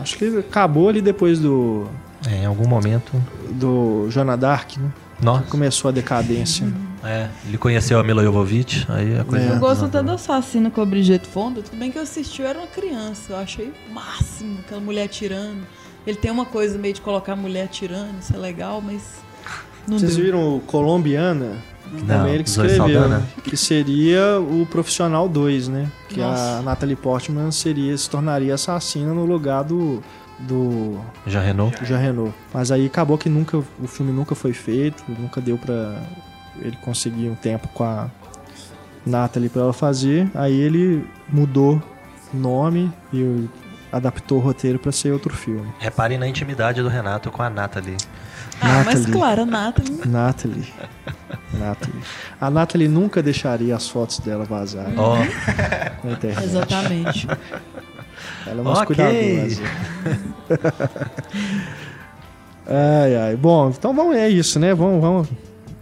Acho 0.00 0.16
que 0.18 0.38
acabou 0.38 0.88
ali 0.88 1.00
depois 1.00 1.38
do, 1.38 1.86
É, 2.28 2.42
em 2.42 2.46
algum 2.46 2.66
momento. 2.68 3.12
do 3.50 4.06
Joana 4.10 4.36
Dark, 4.36 4.76
né? 4.76 4.88
Nossa. 5.22 5.44
Começou 5.48 5.88
a 5.88 5.92
decadência. 5.92 6.66
É, 7.04 7.28
ele 7.46 7.58
conheceu 7.58 7.98
a 7.98 8.02
Mila 8.02 8.22
Jovovich, 8.22 8.86
aí 8.88 9.18
a 9.18 9.24
coisa. 9.24 9.44
É. 9.44 9.52
Eu 9.52 9.58
gosto 9.58 9.84
até 9.84 10.02
do 10.02 10.10
assassino 10.12 10.70
com 10.70 10.80
a 10.80 10.86
Bridget 10.86 11.26
Fonda. 11.26 11.60
Tudo 11.62 11.78
bem 11.78 11.90
que 11.90 11.98
eu 11.98 12.02
assisti, 12.02 12.42
eu 12.42 12.48
era 12.48 12.58
uma 12.58 12.66
criança. 12.66 13.32
Eu 13.34 13.36
achei 13.36 13.72
o 13.90 13.94
máximo 13.94 14.58
aquela 14.60 14.80
mulher 14.80 15.04
atirando. 15.04 15.66
Ele 16.06 16.16
tem 16.16 16.30
uma 16.30 16.44
coisa 16.44 16.78
meio 16.78 16.94
de 16.94 17.00
colocar 17.00 17.32
a 17.32 17.36
mulher 17.36 17.64
atirando, 17.64 18.18
isso 18.20 18.34
é 18.34 18.38
legal, 18.38 18.80
mas. 18.80 19.22
Não 19.86 19.98
Vocês 19.98 20.16
deu. 20.16 20.24
viram 20.24 20.56
o 20.56 20.60
Colombiana? 20.60 21.56
Que 21.84 22.00
Não, 22.02 22.06
também 22.06 22.34
ele 22.34 22.42
que 22.42 22.48
escreveu, 22.48 23.08
né? 23.08 23.22
Que 23.42 23.56
seria 23.56 24.40
o 24.40 24.66
Profissional 24.66 25.28
2, 25.28 25.68
né? 25.68 25.86
Que 26.08 26.22
a 26.22 26.28
Nossa. 26.30 26.62
Natalie 26.62 26.96
Portman 26.96 27.50
seria, 27.50 27.96
se 27.96 28.08
tornaria 28.08 28.54
assassina 28.54 29.12
no 29.12 29.26
lugar 29.26 29.62
do, 29.64 30.02
do 30.38 30.98
Já 31.26 31.40
Renault? 31.40 31.84
Jean 31.84 31.98
Renault. 31.98 32.34
Mas 32.52 32.72
aí 32.72 32.86
acabou 32.86 33.18
que 33.18 33.28
nunca, 33.28 33.58
o 33.58 33.86
filme 33.86 34.12
nunca 34.12 34.34
foi 34.34 34.54
feito, 34.54 35.04
nunca 35.06 35.40
deu 35.42 35.58
pra 35.58 36.00
ele 36.60 36.76
conseguir 36.82 37.28
um 37.28 37.34
tempo 37.34 37.68
com 37.68 37.84
a 37.84 38.08
Natalie 39.06 39.48
pra 39.48 39.62
ela 39.62 39.72
fazer. 39.72 40.28
Aí 40.34 40.54
ele 40.58 41.04
mudou 41.28 41.82
o 42.32 42.36
nome 42.36 42.92
e 43.12 43.48
adaptou 43.92 44.38
o 44.38 44.40
roteiro 44.40 44.78
pra 44.78 44.90
ser 44.92 45.12
outro 45.12 45.34
filme. 45.34 45.66
Reparem 45.78 46.18
na 46.18 46.26
intimidade 46.26 46.82
do 46.82 46.88
Renato 46.88 47.30
com 47.30 47.42
a 47.42 47.50
Nathalie. 47.50 47.96
Ah, 48.60 48.82
mas 48.84 49.00
Natalie. 49.00 49.12
claro, 49.12 49.42
a 49.42 49.46
Nathalie. 49.46 50.00
Natalie. 50.06 50.74
Natalie. 51.52 52.02
A 52.40 52.50
Natalie 52.50 52.88
nunca 52.88 53.22
deixaria 53.22 53.74
as 53.76 53.88
fotos 53.88 54.18
dela 54.20 54.44
vazarem 54.44 54.94
Ó, 54.96 55.16
na 56.04 56.12
internet. 56.12 56.44
Exatamente. 56.44 57.28
Ela 58.46 58.58
é 58.58 58.62
uma 58.62 58.72
Ok. 58.82 58.86
cuidadosa. 58.86 59.62
ai, 62.66 63.16
ai. 63.16 63.36
Bom, 63.36 63.68
então 63.70 63.94
vamos, 63.94 64.16
é 64.16 64.28
isso, 64.28 64.58
né? 64.58 64.74
Vamos, 64.74 65.00
vamos 65.00 65.28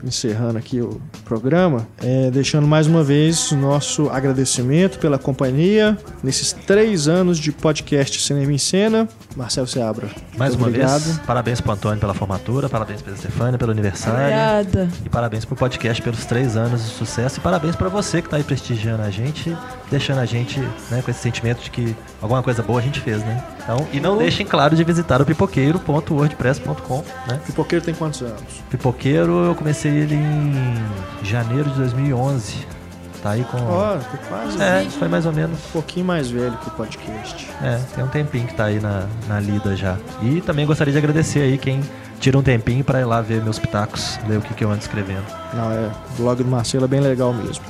encerrando 0.04 0.58
aqui 0.58 0.80
o 0.80 1.00
programa, 1.24 1.86
é, 2.02 2.30
deixando 2.30 2.66
mais 2.66 2.86
uma 2.86 3.02
vez 3.02 3.50
o 3.52 3.56
nosso 3.56 4.08
agradecimento 4.10 4.98
pela 4.98 5.18
companhia 5.18 5.96
nesses 6.22 6.52
três 6.52 7.08
anos 7.08 7.38
de 7.38 7.52
podcast 7.52 8.20
Cinema 8.20 8.52
em 8.52 8.58
Cena. 8.58 9.08
Marcelo 9.36 9.66
Seabra. 9.66 10.08
Mais 10.36 10.54
uma 10.54 10.66
obrigado. 10.66 11.02
vez, 11.02 11.18
parabéns 11.20 11.60
pro 11.60 11.72
Antônio 11.72 11.98
pela 11.98 12.14
formatura, 12.14 12.68
parabéns 12.68 13.02
pra 13.02 13.14
Stefânia 13.16 13.58
pelo 13.58 13.70
aniversário. 13.72 14.20
Obrigada. 14.20 14.88
E 15.04 15.08
parabéns 15.08 15.44
pro 15.44 15.56
podcast 15.56 16.02
pelos 16.02 16.24
três 16.24 16.56
anos 16.56 16.82
de 16.82 16.90
sucesso. 16.90 17.38
E 17.38 17.40
parabéns 17.40 17.76
pra 17.76 17.88
você 17.88 18.20
que 18.20 18.28
tá 18.28 18.36
aí 18.36 18.44
prestigiando 18.44 19.02
a 19.02 19.10
gente, 19.10 19.56
deixando 19.90 20.20
a 20.20 20.26
gente 20.26 20.60
né, 20.90 21.02
com 21.02 21.10
esse 21.10 21.20
sentimento 21.20 21.62
de 21.62 21.70
que 21.70 21.96
alguma 22.20 22.42
coisa 22.42 22.62
boa 22.62 22.80
a 22.80 22.82
gente 22.82 23.00
fez, 23.00 23.18
né? 23.20 23.42
Então, 23.62 23.86
e 23.92 24.00
não 24.00 24.18
deixem, 24.18 24.44
claro, 24.44 24.74
de 24.74 24.82
visitar 24.84 25.22
o 25.22 25.26
pipoqueiro.wordpress.com, 25.26 27.04
né? 27.28 27.40
Pipoqueiro 27.46 27.84
tem 27.84 27.94
quantos 27.94 28.22
anos? 28.22 28.42
Pipoqueiro, 28.70 29.44
eu 29.44 29.54
comecei 29.54 29.92
ele 29.92 30.14
em 30.14 31.24
janeiro 31.24 31.70
de 31.70 31.76
2011. 31.76 32.81
Tá 33.22 33.30
aí 33.30 33.44
com... 33.44 33.56
Ó, 33.58 33.96
tem 33.98 34.20
quase 34.28 34.60
É, 34.60 34.84
foi 34.98 35.06
mais 35.06 35.24
ou 35.26 35.32
menos. 35.32 35.56
um 35.56 35.70
pouquinho 35.72 36.04
mais 36.04 36.28
velho 36.28 36.56
que 36.56 36.68
o 36.68 36.72
podcast. 36.72 37.48
É, 37.62 37.78
tem 37.94 38.02
um 38.02 38.08
tempinho 38.08 38.48
que 38.48 38.54
tá 38.54 38.64
aí 38.64 38.80
na, 38.80 39.04
na 39.28 39.38
lida 39.38 39.76
já. 39.76 39.96
E 40.20 40.40
também 40.40 40.66
gostaria 40.66 40.92
de 40.92 40.98
agradecer 40.98 41.38
aí 41.40 41.56
quem 41.56 41.80
tira 42.18 42.36
um 42.36 42.42
tempinho 42.42 42.82
pra 42.82 43.00
ir 43.00 43.04
lá 43.04 43.20
ver 43.20 43.40
meus 43.42 43.60
pitacos, 43.60 44.18
ler 44.28 44.38
o 44.38 44.40
que, 44.42 44.52
que 44.54 44.64
eu 44.64 44.70
ando 44.70 44.80
escrevendo. 44.80 45.24
Não, 45.54 45.70
é, 45.70 45.88
o 46.18 46.22
blog 46.22 46.42
do 46.42 46.48
Marcelo 46.50 46.84
é 46.84 46.88
bem 46.88 46.98
legal 47.00 47.32
mesmo. 47.32 47.64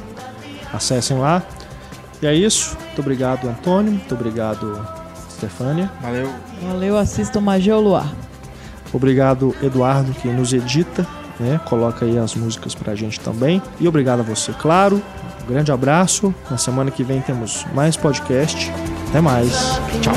Acessem 0.72 1.18
lá. 1.18 1.42
E 2.22 2.26
é 2.26 2.34
isso. 2.34 2.74
Muito 2.86 3.00
obrigado, 3.00 3.46
Antônio. 3.46 3.92
Muito 3.92 4.14
obrigado, 4.14 4.80
Stefânia. 5.32 5.90
Valeu. 6.00 6.30
Valeu, 6.62 6.96
assistam 6.96 7.40
Magia 7.42 7.74
ao 7.74 7.80
Luar. 7.82 8.10
Obrigado, 8.92 9.54
Eduardo, 9.62 10.12
que 10.14 10.28
nos 10.28 10.52
edita, 10.52 11.06
né? 11.40 11.60
Coloca 11.66 12.04
aí 12.04 12.18
as 12.18 12.34
músicas 12.34 12.74
pra 12.74 12.94
gente 12.94 13.18
também. 13.20 13.60
E 13.80 13.88
obrigado 13.88 14.20
a 14.20 14.22
você, 14.22 14.52
claro. 14.52 15.02
Um 15.42 15.46
grande 15.46 15.72
abraço. 15.72 16.34
Na 16.50 16.58
semana 16.58 16.90
que 16.90 17.02
vem 17.02 17.20
temos 17.20 17.66
mais 17.74 17.96
podcast. 17.96 18.72
Até 19.08 19.20
mais. 19.20 19.80
Tchau. 20.00 20.14